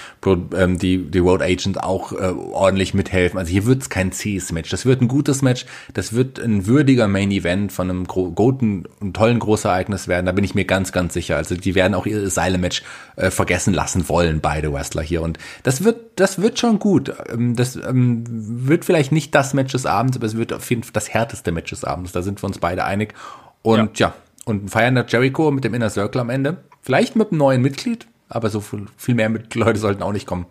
ähm, 0.55 0.79
die, 0.79 0.97
die 1.11 1.19
Road 1.19 1.41
Agent 1.41 1.83
auch 1.83 2.13
äh, 2.13 2.31
ordentlich 2.31 2.93
mithelfen. 2.93 3.37
Also 3.37 3.51
hier 3.51 3.65
wird 3.65 3.81
es 3.81 3.89
kein 3.89 4.11
zähes 4.11 4.51
Match. 4.51 4.69
Das 4.69 4.85
wird 4.85 5.01
ein 5.01 5.09
gutes 5.09 5.41
Match. 5.41 5.65
Das 5.93 6.13
wird 6.13 6.39
ein 6.39 6.65
würdiger 6.65 7.07
Main 7.07 7.29
Event 7.31 7.71
von 7.71 7.89
einem 7.89 8.05
guten 8.05 8.85
und 8.99 9.15
tollen 9.15 9.39
Großereignis 9.39 10.07
werden. 10.07 10.25
Da 10.25 10.31
bin 10.31 10.43
ich 10.43 10.55
mir 10.55 10.65
ganz, 10.65 10.91
ganz 10.91 11.13
sicher. 11.13 11.35
Also 11.35 11.55
die 11.55 11.75
werden 11.75 11.93
auch 11.93 12.05
ihr 12.05 12.29
Seile-Match 12.29 12.83
äh, 13.17 13.31
vergessen 13.31 13.73
lassen 13.73 14.07
wollen, 14.07 14.39
beide 14.39 14.71
Wrestler 14.73 15.01
hier. 15.01 15.21
Und 15.21 15.37
das 15.63 15.83
wird, 15.83 16.19
das 16.19 16.41
wird 16.41 16.57
schon 16.57 16.79
gut. 16.79 17.13
Ähm, 17.31 17.55
das 17.55 17.75
ähm, 17.75 18.23
wird 18.27 18.85
vielleicht 18.85 19.11
nicht 19.11 19.35
das 19.35 19.53
Match 19.53 19.73
des 19.73 19.85
Abends, 19.85 20.17
aber 20.17 20.25
es 20.25 20.37
wird 20.37 20.53
auf 20.53 20.69
jeden 20.69 20.83
Fall 20.83 20.93
das 20.93 21.13
härteste 21.13 21.51
Match 21.51 21.69
des 21.69 21.83
Abends. 21.83 22.11
Da 22.13 22.21
sind 22.21 22.41
wir 22.41 22.47
uns 22.47 22.59
beide 22.59 22.76
beide 22.77 22.85
einig. 22.85 23.13
Und 23.61 23.99
ja, 23.99 24.07
ja 24.07 24.13
und 24.45 24.65
ein 24.65 24.69
feiernder 24.69 25.05
Jericho 25.07 25.51
mit 25.51 25.63
dem 25.63 25.73
Inner 25.73 25.89
Circle 25.89 26.21
am 26.21 26.29
Ende. 26.29 26.57
Vielleicht 26.81 27.15
mit 27.15 27.31
einem 27.31 27.39
neuen 27.39 27.61
Mitglied, 27.61 28.07
aber 28.29 28.49
so 28.49 28.61
viel, 28.61 28.85
viel 28.95 29.15
mehr 29.15 29.29
Leute 29.53 29.79
sollten 29.79 30.03
auch 30.03 30.13
nicht 30.13 30.25
kommen. 30.25 30.45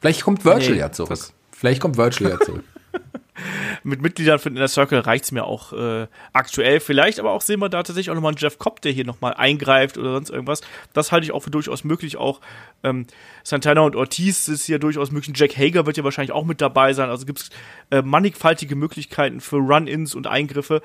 Vielleicht 0.00 0.22
kommt 0.22 0.44
Virtual 0.44 0.72
nee, 0.72 0.78
ja 0.78 0.92
zurück. 0.92 1.18
Vielleicht 1.50 1.80
kommt 1.80 1.96
Virtual 1.96 2.30
ja 2.30 2.38
zurück. 2.38 2.62
mit 3.82 4.00
Mitgliedern 4.00 4.38
von 4.38 4.54
Inner 4.56 4.68
Circle 4.68 5.00
reicht's 5.00 5.32
mir 5.32 5.44
auch 5.44 5.72
äh, 5.72 6.06
aktuell. 6.32 6.80
Vielleicht 6.80 7.18
aber 7.18 7.32
auch 7.32 7.40
sehen 7.40 7.60
wir 7.60 7.68
da 7.68 7.82
tatsächlich 7.82 8.10
auch 8.10 8.14
nochmal 8.14 8.30
einen 8.30 8.38
Jeff 8.38 8.58
Cobb, 8.58 8.80
der 8.82 8.92
hier 8.92 9.04
nochmal 9.04 9.34
eingreift 9.34 9.98
oder 9.98 10.12
sonst 10.12 10.30
irgendwas. 10.30 10.60
Das 10.92 11.12
halte 11.12 11.24
ich 11.24 11.32
auch 11.32 11.40
für 11.40 11.50
durchaus 11.50 11.84
möglich. 11.84 12.16
Auch 12.16 12.40
ähm, 12.82 13.06
Santana 13.42 13.80
und 13.82 13.96
Ortiz 13.96 14.48
ist 14.48 14.64
hier 14.64 14.78
durchaus 14.78 15.10
möglich. 15.10 15.36
Jack 15.36 15.56
Hager 15.56 15.86
wird 15.86 15.96
ja 15.96 16.04
wahrscheinlich 16.04 16.32
auch 16.32 16.44
mit 16.44 16.60
dabei 16.60 16.92
sein. 16.92 17.10
Also 17.10 17.26
gibt's 17.26 17.50
äh, 17.90 18.02
mannigfaltige 18.02 18.76
Möglichkeiten 18.76 19.40
für 19.40 19.56
Run-Ins 19.56 20.14
und 20.14 20.26
Eingriffe. 20.26 20.82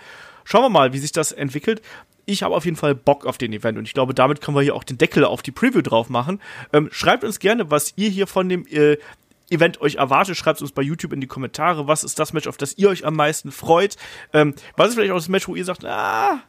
Schauen 0.49 0.63
wir 0.63 0.69
mal, 0.69 0.93
wie 0.93 0.97
sich 0.97 1.11
das 1.11 1.31
entwickelt. 1.31 1.79
Ich 2.25 2.41
habe 2.41 2.55
auf 2.55 2.65
jeden 2.65 2.75
Fall 2.75 2.95
Bock 2.95 3.27
auf 3.27 3.37
den 3.37 3.53
Event 3.53 3.77
und 3.77 3.85
ich 3.85 3.93
glaube, 3.93 4.15
damit 4.15 4.41
können 4.41 4.57
wir 4.57 4.63
hier 4.63 4.73
auch 4.73 4.83
den 4.83 4.97
Deckel 4.97 5.23
auf 5.23 5.43
die 5.43 5.51
Preview 5.51 5.83
drauf 5.83 6.09
machen. 6.09 6.41
Ähm, 6.73 6.89
schreibt 6.91 7.23
uns 7.23 7.37
gerne, 7.37 7.69
was 7.69 7.93
ihr 7.97 8.09
hier 8.09 8.25
von 8.25 8.49
dem 8.49 8.65
äh, 8.65 8.97
Event 9.51 9.79
euch 9.79 9.95
erwartet. 9.95 10.37
Schreibt 10.37 10.57
es 10.57 10.63
uns 10.63 10.71
bei 10.71 10.81
YouTube 10.81 11.13
in 11.13 11.21
die 11.21 11.27
Kommentare. 11.27 11.87
Was 11.87 12.03
ist 12.03 12.17
das 12.17 12.33
Match, 12.33 12.47
auf 12.47 12.57
das 12.57 12.75
ihr 12.79 12.89
euch 12.89 13.05
am 13.05 13.15
meisten 13.15 13.51
freut? 13.51 13.95
Ähm, 14.33 14.55
was 14.75 14.89
ist 14.89 14.95
vielleicht 14.95 15.11
auch 15.11 15.17
das 15.17 15.29
Match, 15.29 15.47
wo 15.47 15.55
ihr 15.55 15.65
sagt, 15.65 15.85
ah, 15.85 16.41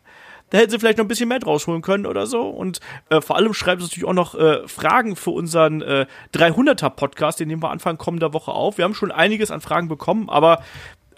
da 0.48 0.58
hätten 0.58 0.70
sie 0.70 0.78
vielleicht 0.78 0.96
noch 0.96 1.04
ein 1.04 1.08
bisschen 1.08 1.28
mehr 1.28 1.38
draus 1.38 1.66
holen 1.66 1.82
können 1.82 2.06
oder 2.06 2.26
so. 2.26 2.48
Und 2.48 2.80
äh, 3.10 3.20
vor 3.20 3.36
allem 3.36 3.52
schreibt 3.52 3.82
uns 3.82 3.90
natürlich 3.90 4.08
auch 4.08 4.14
noch 4.14 4.34
äh, 4.34 4.66
Fragen 4.66 5.14
für 5.14 5.30
unseren 5.30 5.82
äh, 5.82 6.06
300er 6.34 6.88
Podcast, 6.88 7.38
den 7.38 7.48
nehmen 7.48 7.62
wir 7.62 7.70
Anfang 7.70 7.98
kommender 7.98 8.32
Woche 8.32 8.52
auf. 8.52 8.78
Wir 8.78 8.86
haben 8.86 8.94
schon 8.94 9.12
einiges 9.12 9.50
an 9.50 9.60
Fragen 9.60 9.88
bekommen, 9.88 10.30
aber 10.30 10.62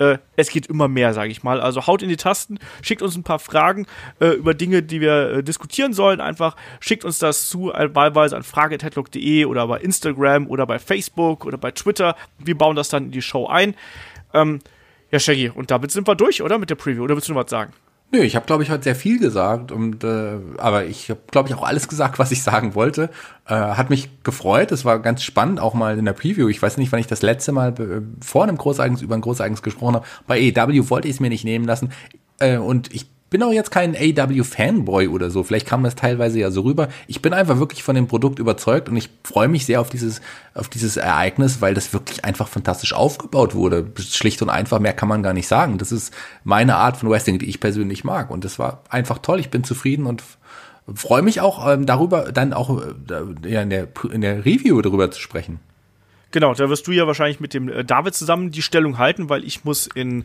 äh, 0.02 0.18
es 0.36 0.50
geht 0.50 0.66
immer 0.66 0.88
mehr, 0.88 1.14
sage 1.14 1.30
ich 1.30 1.42
mal. 1.42 1.60
Also 1.60 1.86
haut 1.86 2.02
in 2.02 2.08
die 2.08 2.16
Tasten, 2.16 2.58
schickt 2.82 3.02
uns 3.02 3.16
ein 3.16 3.22
paar 3.22 3.38
Fragen 3.38 3.86
äh, 4.20 4.28
über 4.28 4.54
Dinge, 4.54 4.82
die 4.82 5.00
wir 5.00 5.30
äh, 5.30 5.42
diskutieren 5.42 5.92
sollen. 5.92 6.20
Einfach 6.20 6.56
schickt 6.80 7.04
uns 7.04 7.18
das 7.18 7.48
zu, 7.48 7.72
äh, 7.72 7.94
wahlweise 7.94 8.36
an 8.36 8.42
frage.headlock.de 8.42 9.44
oder 9.44 9.66
bei 9.66 9.78
Instagram 9.78 10.48
oder 10.48 10.66
bei 10.66 10.78
Facebook 10.78 11.44
oder 11.44 11.58
bei 11.58 11.70
Twitter. 11.70 12.16
Wir 12.38 12.56
bauen 12.56 12.76
das 12.76 12.88
dann 12.88 13.06
in 13.06 13.10
die 13.10 13.22
Show 13.22 13.46
ein. 13.46 13.74
Ähm, 14.34 14.60
ja, 15.10 15.18
Shaggy, 15.18 15.50
und 15.50 15.70
damit 15.70 15.90
sind 15.90 16.08
wir 16.08 16.14
durch, 16.14 16.42
oder? 16.42 16.58
Mit 16.58 16.70
der 16.70 16.74
Preview. 16.74 17.04
Oder 17.04 17.14
willst 17.14 17.28
du 17.28 17.34
noch 17.34 17.44
was 17.44 17.50
sagen? 17.50 17.72
Nö, 18.14 18.20
ich 18.20 18.36
habe, 18.36 18.44
glaube 18.44 18.62
ich, 18.62 18.68
heute 18.68 18.84
sehr 18.84 18.94
viel 18.94 19.18
gesagt, 19.18 19.72
und, 19.72 20.04
äh, 20.04 20.36
aber 20.58 20.84
ich 20.84 21.08
habe, 21.08 21.20
glaube 21.30 21.48
ich, 21.48 21.54
auch 21.54 21.62
alles 21.62 21.88
gesagt, 21.88 22.18
was 22.18 22.30
ich 22.30 22.42
sagen 22.42 22.74
wollte. 22.74 23.08
Äh, 23.46 23.54
hat 23.54 23.88
mich 23.88 24.22
gefreut, 24.22 24.70
es 24.70 24.84
war 24.84 24.98
ganz 24.98 25.22
spannend, 25.22 25.60
auch 25.60 25.72
mal 25.72 25.98
in 25.98 26.04
der 26.04 26.12
Preview. 26.12 26.48
Ich 26.48 26.60
weiß 26.60 26.76
nicht, 26.76 26.92
wann 26.92 27.00
ich 27.00 27.06
das 27.06 27.22
letzte 27.22 27.52
Mal 27.52 27.70
äh, 27.80 28.02
vor 28.22 28.42
einem 28.42 28.58
Großeigens 28.58 29.00
über 29.00 29.14
ein 29.14 29.22
Großeigens 29.22 29.62
gesprochen 29.62 29.94
habe. 29.94 30.06
Bei 30.26 30.38
EW 30.38 30.90
wollte 30.90 31.08
ich 31.08 31.14
es 31.14 31.20
mir 31.20 31.30
nicht 31.30 31.44
nehmen 31.44 31.64
lassen. 31.64 31.90
Äh, 32.38 32.58
und 32.58 32.94
ich 32.94 33.06
bin 33.32 33.42
auch 33.42 33.52
jetzt 33.52 33.70
kein 33.70 33.96
AW-Fanboy 33.96 35.08
oder 35.08 35.30
so. 35.30 35.42
Vielleicht 35.42 35.66
kam 35.66 35.82
das 35.82 35.96
teilweise 35.96 36.38
ja 36.38 36.50
so 36.50 36.60
rüber. 36.60 36.88
Ich 37.08 37.22
bin 37.22 37.32
einfach 37.32 37.58
wirklich 37.58 37.82
von 37.82 37.94
dem 37.94 38.06
Produkt 38.06 38.38
überzeugt 38.38 38.88
und 38.88 38.96
ich 38.96 39.08
freue 39.24 39.48
mich 39.48 39.66
sehr 39.66 39.80
auf 39.80 39.90
dieses, 39.90 40.20
auf 40.54 40.68
dieses 40.68 40.96
Ereignis, 40.96 41.60
weil 41.60 41.74
das 41.74 41.92
wirklich 41.92 42.24
einfach 42.24 42.46
fantastisch 42.46 42.92
aufgebaut 42.92 43.54
wurde. 43.54 43.90
Schlicht 43.98 44.42
und 44.42 44.50
einfach, 44.50 44.78
mehr 44.78 44.92
kann 44.92 45.08
man 45.08 45.22
gar 45.22 45.32
nicht 45.32 45.48
sagen. 45.48 45.78
Das 45.78 45.90
ist 45.90 46.14
meine 46.44 46.76
Art 46.76 46.98
von 46.98 47.10
Wrestling, 47.10 47.38
die 47.38 47.48
ich 47.48 47.58
persönlich 47.58 48.04
mag. 48.04 48.30
Und 48.30 48.44
das 48.44 48.58
war 48.58 48.84
einfach 48.90 49.18
toll. 49.18 49.40
Ich 49.40 49.50
bin 49.50 49.64
zufrieden 49.64 50.06
und 50.06 50.22
freue 50.94 51.22
mich 51.22 51.40
auch 51.40 51.66
ähm, 51.66 51.86
darüber, 51.86 52.32
dann 52.32 52.52
auch 52.52 52.82
äh, 52.82 53.62
in, 53.62 53.70
der, 53.70 53.88
in 54.12 54.20
der 54.20 54.44
Review 54.44 54.80
darüber 54.82 55.10
zu 55.10 55.20
sprechen. 55.20 55.58
Genau, 56.32 56.54
da 56.54 56.68
wirst 56.68 56.86
du 56.86 56.92
ja 56.92 57.06
wahrscheinlich 57.06 57.40
mit 57.40 57.54
dem 57.54 57.68
äh, 57.68 57.84
David 57.84 58.14
zusammen 58.14 58.50
die 58.50 58.62
Stellung 58.62 58.98
halten, 58.98 59.28
weil 59.28 59.44
ich 59.44 59.64
muss 59.64 59.86
in 59.86 60.24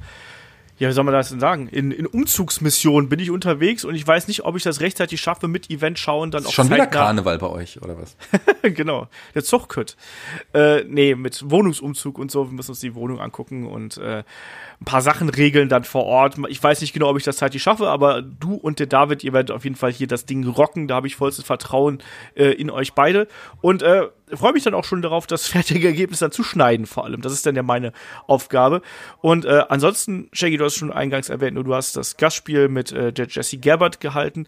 ja, 0.77 0.89
wie 0.89 0.93
soll 0.93 1.03
man 1.03 1.13
das 1.13 1.29
denn 1.29 1.39
sagen? 1.39 1.67
In, 1.69 1.91
in 1.91 2.05
Umzugsmissionen 2.05 3.09
bin 3.09 3.19
ich 3.19 3.31
unterwegs 3.31 3.83
und 3.83 3.95
ich 3.95 4.05
weiß 4.05 4.27
nicht, 4.27 4.45
ob 4.45 4.55
ich 4.55 4.63
das 4.63 4.79
rechtzeitig 4.79 5.19
schaffe, 5.19 5.47
mit 5.47 5.71
Event 5.71 5.97
schauen 5.97 6.29
dann 6.29 6.45
auch 6.45 6.51
Schon 6.51 6.69
wieder 6.69 6.85
Karneval 6.85 7.39
bei 7.39 7.47
euch, 7.47 7.81
oder 7.81 7.97
was? 7.97 8.15
genau, 8.61 9.07
der 9.33 9.43
Zuchtkütt. 9.43 9.97
Äh, 10.53 10.83
nee, 10.83 11.15
mit 11.15 11.49
Wohnungsumzug 11.49 12.19
und 12.19 12.29
so, 12.29 12.49
wir 12.49 12.53
müssen 12.53 12.71
uns 12.71 12.79
die 12.79 12.93
Wohnung 12.93 13.19
angucken 13.19 13.65
und 13.65 13.97
äh, 13.97 14.23
ein 14.79 14.85
paar 14.85 15.01
Sachen 15.01 15.29
regeln 15.29 15.67
dann 15.67 15.83
vor 15.83 16.05
Ort. 16.05 16.35
Ich 16.49 16.61
weiß 16.61 16.81
nicht 16.81 16.93
genau, 16.93 17.09
ob 17.09 17.17
ich 17.17 17.23
das 17.23 17.37
zeitlich 17.37 17.63
schaffe, 17.63 17.87
aber 17.87 18.21
du 18.21 18.53
und 18.53 18.77
der 18.79 18.85
David, 18.87 19.23
ihr 19.23 19.33
werdet 19.33 19.49
auf 19.49 19.63
jeden 19.63 19.75
Fall 19.75 19.91
hier 19.91 20.07
das 20.07 20.25
Ding 20.25 20.45
rocken. 20.45 20.87
Da 20.87 20.95
habe 20.95 21.07
ich 21.07 21.15
vollstes 21.15 21.43
Vertrauen 21.43 22.03
äh, 22.35 22.51
in 22.51 22.69
euch 22.69 22.93
beide. 22.93 23.27
Und 23.61 23.81
äh, 23.81 24.07
freue 24.33 24.53
mich 24.53 24.63
dann 24.63 24.73
auch 24.73 24.83
schon 24.83 25.01
darauf, 25.01 25.27
das 25.27 25.47
fertige 25.47 25.87
Ergebnis 25.87 26.19
dann 26.19 26.31
zu 26.31 26.43
schneiden, 26.43 26.85
vor 26.85 27.05
allem. 27.05 27.21
Das 27.21 27.33
ist 27.33 27.45
dann 27.45 27.55
ja 27.55 27.63
meine 27.63 27.93
Aufgabe. 28.27 28.81
Und 29.21 29.45
äh, 29.45 29.63
ansonsten, 29.69 30.29
Shaggy, 30.33 30.57
du 30.57 30.65
hast 30.65 30.75
schon 30.75 30.91
eingangs 30.91 31.29
erwähnt, 31.29 31.57
du 31.57 31.73
hast 31.73 31.95
das 31.95 32.17
Gastspiel 32.17 32.67
mit 32.67 32.91
äh, 32.91 33.13
der 33.13 33.27
Jesse 33.27 33.57
Gabbard 33.57 33.99
gehalten 33.99 34.47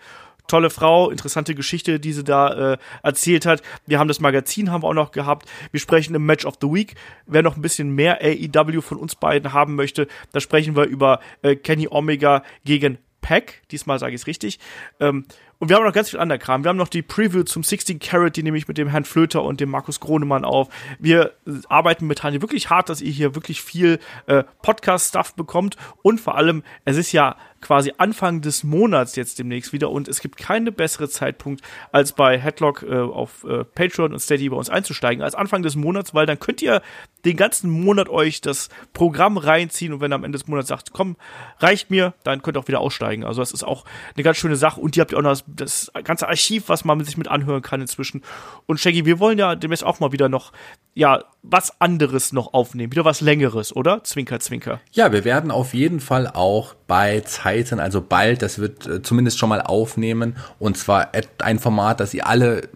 tolle 0.50 0.70
Frau, 0.70 1.10
interessante 1.10 1.56
Geschichte, 1.56 2.00
die 2.00 2.12
sie 2.12 2.24
da 2.24 2.74
äh, 2.74 2.78
erzählt 3.04 3.46
hat. 3.46 3.62
Wir 3.86 4.00
haben 4.00 4.08
das 4.10 4.20
Magazin 4.20 4.72
haben 4.72 4.84
wir 4.84 4.88
auch 4.88 4.94
noch 4.94 5.12
gehabt. 5.12 5.48
Wir 5.72 5.80
sprechen 5.80 6.16
im 6.16 6.26
Match 6.26 6.44
of 6.44 6.56
the 6.60 6.68
Week. 6.68 6.96
Wer 7.26 7.44
noch 7.44 7.56
ein 7.56 7.62
bisschen 7.62 7.92
mehr 7.92 8.20
AEW 8.22 8.82
von 8.82 8.98
uns 8.98 9.16
beiden 9.16 9.54
haben 9.54 9.76
möchte, 9.76 10.08
da 10.34 10.42
sprechen 10.42 10.76
wir 10.76 10.86
über 10.86 11.20
äh, 11.44 11.56
Kenny 11.56 11.88
Omega 11.90 12.44
gegen 12.66 12.98
Pack. 13.22 13.62
Diesmal 13.72 14.00
sage 14.00 14.16
ich 14.16 14.22
es 14.22 14.28
richtig. 14.28 14.60
Ähm, 15.00 15.26
und 15.60 15.68
wir 15.68 15.76
haben 15.76 15.84
noch 15.84 15.94
ganz 15.94 16.10
viel 16.10 16.20
anderer 16.20 16.40
Kram. 16.40 16.64
Wir 16.64 16.70
haben 16.70 16.78
noch 16.78 16.88
die 16.88 17.02
Preview 17.02 17.44
zum 17.44 17.64
16 17.64 18.00
Carat, 18.00 18.38
die 18.38 18.44
nehme 18.44 18.58
ich 18.58 18.70
mit 18.70 18.78
dem 18.78 18.88
Herrn 18.88 19.04
Flöter 19.04 19.44
und 19.44 19.60
dem 19.60 19.70
Markus 19.70 20.00
Gronemann 20.00 20.46
auf. 20.46 20.70
Wir 21.00 21.34
arbeiten 21.68 22.08
mit 22.08 22.20
Tanja 22.20 22.42
wirklich 22.42 22.70
hart, 22.70 22.88
dass 22.88 23.02
ihr 23.02 23.12
hier 23.12 23.36
wirklich 23.36 23.62
viel 23.62 24.00
äh, 24.28 24.44
Podcast-Stuff 24.62 25.36
bekommt. 25.36 25.76
Und 26.02 26.22
vor 26.22 26.36
allem, 26.36 26.64
es 26.86 26.96
ist 26.96 27.12
ja 27.12 27.36
quasi 27.62 27.94
Anfang 27.98 28.42
des 28.42 28.64
Monats 28.64 29.16
jetzt 29.16 29.40
demnächst 29.40 29.74
wieder 29.74 29.90
und 29.90 30.08
es 30.08 30.22
gibt 30.22 30.38
keine 30.38 30.72
bessere 30.72 31.10
Zeitpunkt, 31.10 31.62
als 31.92 32.14
bei 32.14 32.40
Headlock 32.40 32.84
äh, 32.84 32.96
auf 32.96 33.44
äh, 33.44 33.64
Patreon 33.64 34.14
und 34.14 34.20
Steady 34.20 34.50
bei 34.50 34.56
uns 34.56 34.70
einzusteigen, 34.70 35.24
als 35.24 35.36
Anfang 35.36 35.62
des 35.62 35.76
Monats, 35.76 36.14
weil 36.14 36.26
dann 36.26 36.40
könnt 36.40 36.62
ihr 36.62 36.82
den 37.26 37.38
ganzen 37.38 37.70
Monat 37.70 38.10
euch 38.10 38.42
das 38.42 38.70
Programm 38.94 39.38
reinziehen 39.38 39.94
und 39.94 40.02
wenn 40.02 40.12
ihr 40.12 40.16
am 40.16 40.24
Ende 40.24 40.38
des 40.38 40.48
Monats 40.48 40.70
sagt, 40.70 40.94
komm, 40.94 41.18
reicht 41.60 41.90
mir, 41.90 42.14
dann 42.24 42.42
könnt 42.42 42.58
ihr 42.58 42.62
auch 42.62 42.68
wieder 42.68 42.80
aussteigen. 42.80 43.24
Also 43.26 43.42
das 43.42 43.52
ist 43.52 43.64
auch 43.64 43.86
eine 44.16 44.24
ganz 44.24 44.38
schöne 44.38 44.56
Sache 44.56 44.80
und 44.80 44.96
ihr 44.96 45.02
habt 45.02 45.12
ja 45.12 45.18
auch 45.18 45.24
noch 45.24 45.32
das, 45.32 45.44
das 45.48 45.92
ganze 46.04 46.28
Archiv, 46.28 46.70
was 46.70 46.86
man 46.86 47.04
sich 47.04 47.18
mit 47.18 47.28
anhören 47.28 47.62
kann 47.62 47.82
inzwischen. 47.82 48.24
Und 48.66 48.80
Shaggy, 48.80 49.06
wir 49.06 49.20
wollen 49.20 49.38
ja 49.38 49.56
demnächst 49.56 49.84
auch 49.84 50.00
mal 50.00 50.12
wieder 50.12 50.30
noch, 50.30 50.52
ja, 51.00 51.24
was 51.44 51.80
anderes 51.80 52.34
noch 52.34 52.54
aufnehmen, 52.54 52.92
wieder 52.92 53.06
was 53.06 53.22
längeres, 53.22 53.74
oder? 53.74 54.04
Zwinker, 54.04 54.42
zwinker. 54.42 54.82
Ja, 54.92 55.14
wir 55.14 55.24
werden 55.24 55.50
auf 55.50 55.74
jeden 55.74 56.02
Fall 56.02 56.28
auch 56.28 56.76
bei 56.88 57.22
Zeiten, 57.22 57.80
also 57.80 58.02
bald, 58.02 58.42
das 58.42 58.60
wird 58.60 58.86
äh, 58.86 59.02
zumindest 59.02 59.40
schon 59.40 59.48
mal 59.48 59.62
aufnehmen 59.62 60.36
und 60.60 60.78
zwar 60.78 61.12
ein 61.38 61.60
Format, 61.60 62.02
das 62.02 62.14
ihr 62.14 62.28
alle 62.28 62.68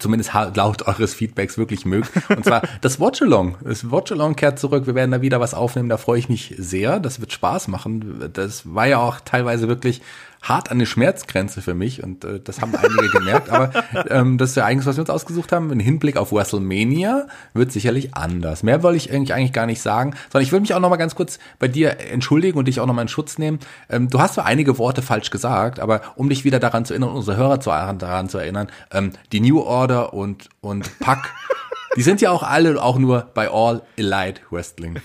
zumindest 0.00 0.32
laut 0.54 0.82
eures 0.82 1.14
Feedbacks 1.14 1.58
wirklich 1.58 1.84
mögt. 1.84 2.10
Und 2.30 2.44
zwar 2.44 2.62
das 2.80 3.00
Watchalong. 3.00 3.56
Das 3.62 3.90
Watchalong 3.90 4.36
kehrt 4.36 4.58
zurück. 4.58 4.86
Wir 4.86 4.94
werden 4.94 5.10
da 5.10 5.20
wieder 5.20 5.40
was 5.40 5.52
aufnehmen. 5.52 5.88
Da 5.88 5.96
freue 5.96 6.18
ich 6.18 6.28
mich 6.28 6.54
sehr. 6.56 7.00
Das 7.00 7.20
wird 7.20 7.32
Spaß 7.32 7.68
machen. 7.68 8.30
Das 8.32 8.72
war 8.72 8.86
ja 8.86 8.98
auch 8.98 9.18
teilweise 9.20 9.66
wirklich 9.66 10.00
hart 10.42 10.70
an 10.70 10.78
der 10.78 10.86
Schmerzgrenze 10.86 11.60
für 11.60 11.74
mich 11.74 12.02
und 12.02 12.24
äh, 12.24 12.40
das 12.40 12.60
haben 12.60 12.74
einige 12.74 13.08
gemerkt. 13.10 13.50
Aber 13.50 13.70
ähm, 14.08 14.38
das 14.38 14.56
Ereignis, 14.56 14.86
was 14.86 14.96
wir 14.96 15.02
uns 15.02 15.10
ausgesucht 15.10 15.52
haben, 15.52 15.70
im 15.70 15.80
Hinblick 15.80 16.16
auf 16.16 16.32
WrestleMania, 16.32 17.26
wird 17.52 17.72
sicherlich 17.72 18.14
anders. 18.14 18.62
Mehr 18.62 18.82
wollte 18.82 18.96
ich 18.96 19.12
eigentlich, 19.12 19.34
eigentlich 19.34 19.52
gar 19.52 19.66
nicht 19.66 19.82
sagen, 19.82 20.14
sondern 20.30 20.44
ich 20.44 20.52
will 20.52 20.60
mich 20.60 20.74
auch 20.74 20.80
noch 20.80 20.88
mal 20.88 20.96
ganz 20.96 21.14
kurz 21.14 21.38
bei 21.58 21.68
dir 21.68 22.00
entschuldigen 22.00 22.58
und 22.58 22.68
dich 22.68 22.80
auch 22.80 22.86
noch 22.86 22.94
mal 22.94 23.02
in 23.02 23.08
Schutz 23.08 23.38
nehmen. 23.38 23.58
Ähm, 23.88 24.08
du 24.08 24.20
hast 24.20 24.34
zwar 24.34 24.46
einige 24.46 24.78
Worte 24.78 25.02
falsch 25.02 25.30
gesagt, 25.30 25.78
aber 25.78 26.00
um 26.16 26.28
dich 26.28 26.44
wieder 26.44 26.58
daran 26.58 26.84
zu 26.84 26.94
erinnern, 26.94 27.10
unsere 27.10 27.36
Hörer 27.36 27.60
zu, 27.60 27.70
daran 27.70 28.28
zu 28.28 28.38
erinnern, 28.38 28.68
ähm, 28.92 29.12
die 29.32 29.40
New 29.40 29.60
Order 29.60 30.14
und 30.14 30.48
und 30.60 30.98
Pack, 31.00 31.34
die 31.96 32.02
sind 32.02 32.20
ja 32.20 32.30
auch 32.30 32.42
alle 32.42 32.82
auch 32.82 32.98
nur 32.98 33.30
bei 33.34 33.50
All 33.50 33.82
Elite 33.96 34.40
Wrestling. 34.50 35.00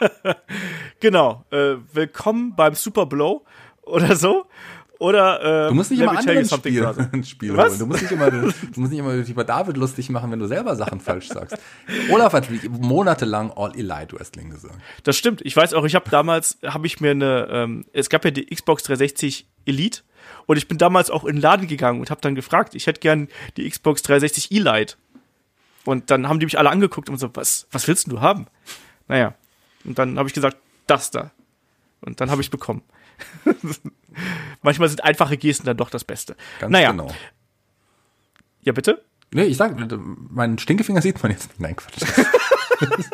genau. 1.00 1.44
Äh, 1.50 1.76
willkommen 1.92 2.54
beim 2.56 2.74
Super 2.74 3.06
Blow 3.06 3.44
oder 3.86 4.16
so. 4.16 4.46
Oder 4.98 5.66
äh, 5.66 5.68
Du 5.68 5.74
musst 5.74 5.90
nicht 5.90 6.00
immer 6.00 6.16
anderen 6.16 6.44
Spiel, 6.46 7.24
Spiel 7.24 7.56
Was? 7.56 7.68
holen. 7.68 7.78
Du 7.80 7.86
musst 7.86 8.02
nicht 8.02 8.12
immer, 8.12 8.30
du 8.30 8.46
musst 8.76 8.92
nicht 8.92 8.98
immer 8.98 9.12
über 9.12 9.44
David 9.44 9.76
lustig 9.76 10.08
machen, 10.08 10.30
wenn 10.30 10.38
du 10.38 10.46
selber 10.46 10.74
Sachen 10.74 11.00
falsch 11.00 11.28
sagst. 11.28 11.58
Olaf 12.10 12.32
hat 12.32 12.48
monatelang 12.68 13.52
All 13.54 13.74
Elite 13.76 14.16
Wrestling 14.18 14.50
gesagt. 14.50 14.74
Das 15.04 15.16
stimmt. 15.18 15.42
Ich 15.44 15.54
weiß 15.54 15.74
auch, 15.74 15.84
ich 15.84 15.94
habe 15.94 16.08
damals, 16.08 16.58
habe 16.64 16.86
ich 16.86 17.00
mir 17.00 17.10
eine, 17.10 17.46
ähm, 17.50 17.84
es 17.92 18.08
gab 18.08 18.24
ja 18.24 18.30
die 18.30 18.46
Xbox 18.46 18.84
360 18.84 19.46
Elite 19.66 20.00
und 20.46 20.56
ich 20.56 20.66
bin 20.66 20.78
damals 20.78 21.10
auch 21.10 21.24
in 21.24 21.36
den 21.36 21.42
Laden 21.42 21.66
gegangen 21.68 22.00
und 22.00 22.10
habe 22.10 22.20
dann 22.22 22.34
gefragt, 22.34 22.74
ich 22.74 22.86
hätte 22.86 23.00
gern 23.00 23.28
die 23.58 23.68
Xbox 23.68 24.02
360 24.02 24.50
Elite. 24.50 24.96
Und 25.84 26.10
dann 26.10 26.28
haben 26.28 26.40
die 26.40 26.46
mich 26.46 26.58
alle 26.58 26.70
angeguckt 26.70 27.10
und 27.10 27.18
so, 27.18 27.30
was, 27.34 27.66
was 27.70 27.86
willst 27.86 28.06
denn 28.06 28.14
du 28.14 28.20
haben? 28.20 28.46
Naja. 29.08 29.34
Und 29.84 29.98
dann 29.98 30.18
habe 30.18 30.28
ich 30.28 30.34
gesagt, 30.34 30.56
das 30.86 31.10
da. 31.10 31.30
Und 32.00 32.20
dann 32.20 32.30
habe 32.30 32.40
ich 32.40 32.50
bekommen. 32.50 32.82
Manchmal 34.62 34.88
sind 34.88 35.04
einfache 35.04 35.36
Gesten 35.36 35.66
dann 35.66 35.76
doch 35.76 35.90
das 35.90 36.04
Beste. 36.04 36.36
Ganz 36.60 36.72
naja. 36.72 36.90
genau. 36.90 37.08
Ja, 38.62 38.72
bitte? 38.72 39.04
Nee, 39.32 39.44
ich 39.44 39.56
sag, 39.56 39.76
meinen 40.30 40.58
Stinkefinger 40.58 41.02
sieht 41.02 41.22
man 41.22 41.32
jetzt. 41.32 41.58
Nein, 41.60 41.76
Quatsch. 41.76 42.02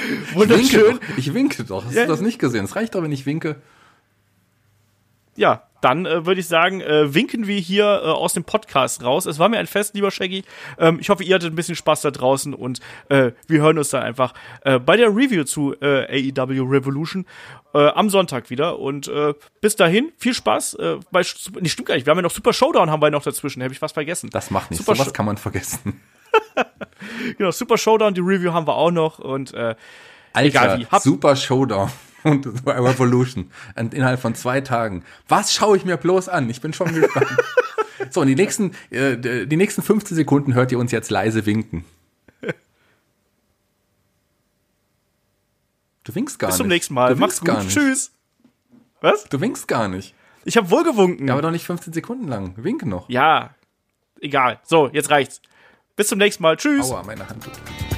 Ich 0.00 0.34
winke 0.34 0.34
Wunderschön. 0.34 1.00
doch. 1.00 1.18
Ich 1.18 1.34
winke 1.34 1.64
doch. 1.64 1.84
Hast 1.84 1.94
Ja. 1.94 2.02
du 2.04 2.08
das 2.12 2.20
nicht 2.20 2.38
gesehen? 2.38 2.64
Es 2.64 2.76
reicht 2.76 2.94
doch, 2.94 3.02
wenn 3.02 3.10
ich 3.12 3.26
winke. 3.26 3.60
Ja, 5.38 5.62
dann 5.80 6.04
äh, 6.04 6.26
würde 6.26 6.40
ich 6.40 6.48
sagen, 6.48 6.80
äh, 6.80 7.14
winken 7.14 7.46
wir 7.46 7.56
hier 7.60 7.84
äh, 7.84 8.08
aus 8.08 8.32
dem 8.32 8.42
Podcast 8.42 9.04
raus. 9.04 9.24
Es 9.24 9.38
war 9.38 9.48
mir 9.48 9.58
ein 9.58 9.68
Fest, 9.68 9.94
lieber 9.94 10.10
Shaggy. 10.10 10.42
Ähm, 10.78 10.98
ich 11.00 11.08
hoffe, 11.10 11.22
ihr 11.22 11.36
hattet 11.36 11.52
ein 11.52 11.54
bisschen 11.54 11.76
Spaß 11.76 12.00
da 12.00 12.10
draußen 12.10 12.52
und 12.54 12.80
äh, 13.08 13.30
wir 13.46 13.60
hören 13.60 13.78
uns 13.78 13.90
dann 13.90 14.02
einfach 14.02 14.34
äh, 14.64 14.80
bei 14.80 14.96
der 14.96 15.10
Review 15.10 15.44
zu 15.44 15.76
äh, 15.80 16.32
AEW 16.36 16.64
Revolution 16.68 17.24
äh, 17.72 17.86
am 17.86 18.10
Sonntag 18.10 18.50
wieder. 18.50 18.80
Und 18.80 19.06
äh, 19.06 19.32
bis 19.60 19.76
dahin, 19.76 20.10
viel 20.18 20.34
Spaß. 20.34 20.74
Äh, 20.74 20.96
bei, 21.12 21.22
nee, 21.60 21.68
stimmt 21.68 21.86
gar 21.86 21.94
nicht. 21.94 22.04
Wir 22.06 22.10
haben 22.10 22.18
ja 22.18 22.22
noch 22.22 22.32
Super 22.32 22.52
Showdown 22.52 22.90
haben 22.90 23.00
wir 23.00 23.10
noch 23.12 23.22
dazwischen. 23.22 23.62
Habe 23.62 23.72
ich 23.72 23.80
was 23.80 23.92
vergessen. 23.92 24.30
Das 24.30 24.50
macht 24.50 24.72
nichts. 24.72 24.84
Super 24.84 24.96
Sowas 24.98 25.12
kann 25.14 25.26
man 25.26 25.36
vergessen. 25.36 26.00
Genau, 27.38 27.52
Super 27.52 27.78
Showdown, 27.78 28.14
die 28.14 28.20
Review 28.20 28.52
haben 28.52 28.66
wir 28.66 28.74
auch 28.74 28.90
noch. 28.90 29.18
Und 29.20 29.54
äh, 29.54 29.76
Alter, 30.32 30.46
Egal 30.48 30.78
wie. 30.80 30.86
Hab- 30.86 31.02
Super 31.02 31.36
Showdown 31.36 31.90
und 32.24 32.46
Revolution. 32.66 33.50
Und 33.76 33.94
innerhalb 33.94 34.20
von 34.20 34.34
zwei 34.34 34.60
Tagen. 34.60 35.04
Was 35.28 35.52
schaue 35.52 35.76
ich 35.76 35.84
mir 35.84 35.96
bloß 35.96 36.28
an? 36.28 36.48
Ich 36.50 36.60
bin 36.60 36.72
schon 36.72 36.92
gespannt. 36.92 37.28
so, 38.10 38.20
und 38.22 38.26
die 38.26 38.34
nächsten, 38.34 38.72
äh, 38.90 39.46
die 39.46 39.56
nächsten 39.56 39.82
15 39.82 40.16
Sekunden 40.16 40.54
hört 40.54 40.72
ihr 40.72 40.78
uns 40.78 40.92
jetzt 40.92 41.10
leise 41.10 41.46
winken. 41.46 41.84
Du 46.08 46.14
winkst 46.14 46.38
gar 46.38 46.48
bis 46.48 46.54
nicht. 46.54 46.58
zum 46.64 46.68
nächsten 46.68 46.94
Mal. 46.94 47.14
Du 47.14 47.20
gar 47.20 47.56
gut. 47.56 47.64
nicht. 47.64 47.76
Tschüss. 47.76 48.12
Was? 49.02 49.24
Du 49.24 49.42
winkst 49.42 49.68
gar 49.68 49.88
nicht. 49.88 50.14
Ich 50.46 50.56
habe 50.56 50.70
wohl 50.70 50.82
gewunken. 50.82 51.28
Ja, 51.28 51.34
aber 51.34 51.42
doch 51.42 51.50
nicht 51.50 51.66
15 51.66 51.92
Sekunden 51.92 52.26
lang. 52.28 52.54
Wink 52.56 52.86
noch. 52.86 53.10
ja, 53.10 53.54
egal. 54.20 54.58
So, 54.64 54.88
jetzt 54.88 55.10
reicht's. 55.10 55.42
Bis 55.96 56.08
zum 56.08 56.18
nächsten 56.18 56.42
Mal. 56.42 56.56
Tschüss. 56.56 56.90
Aua, 56.90 57.02
meine 57.02 57.28
Hand 57.28 57.44
tut. 57.44 57.97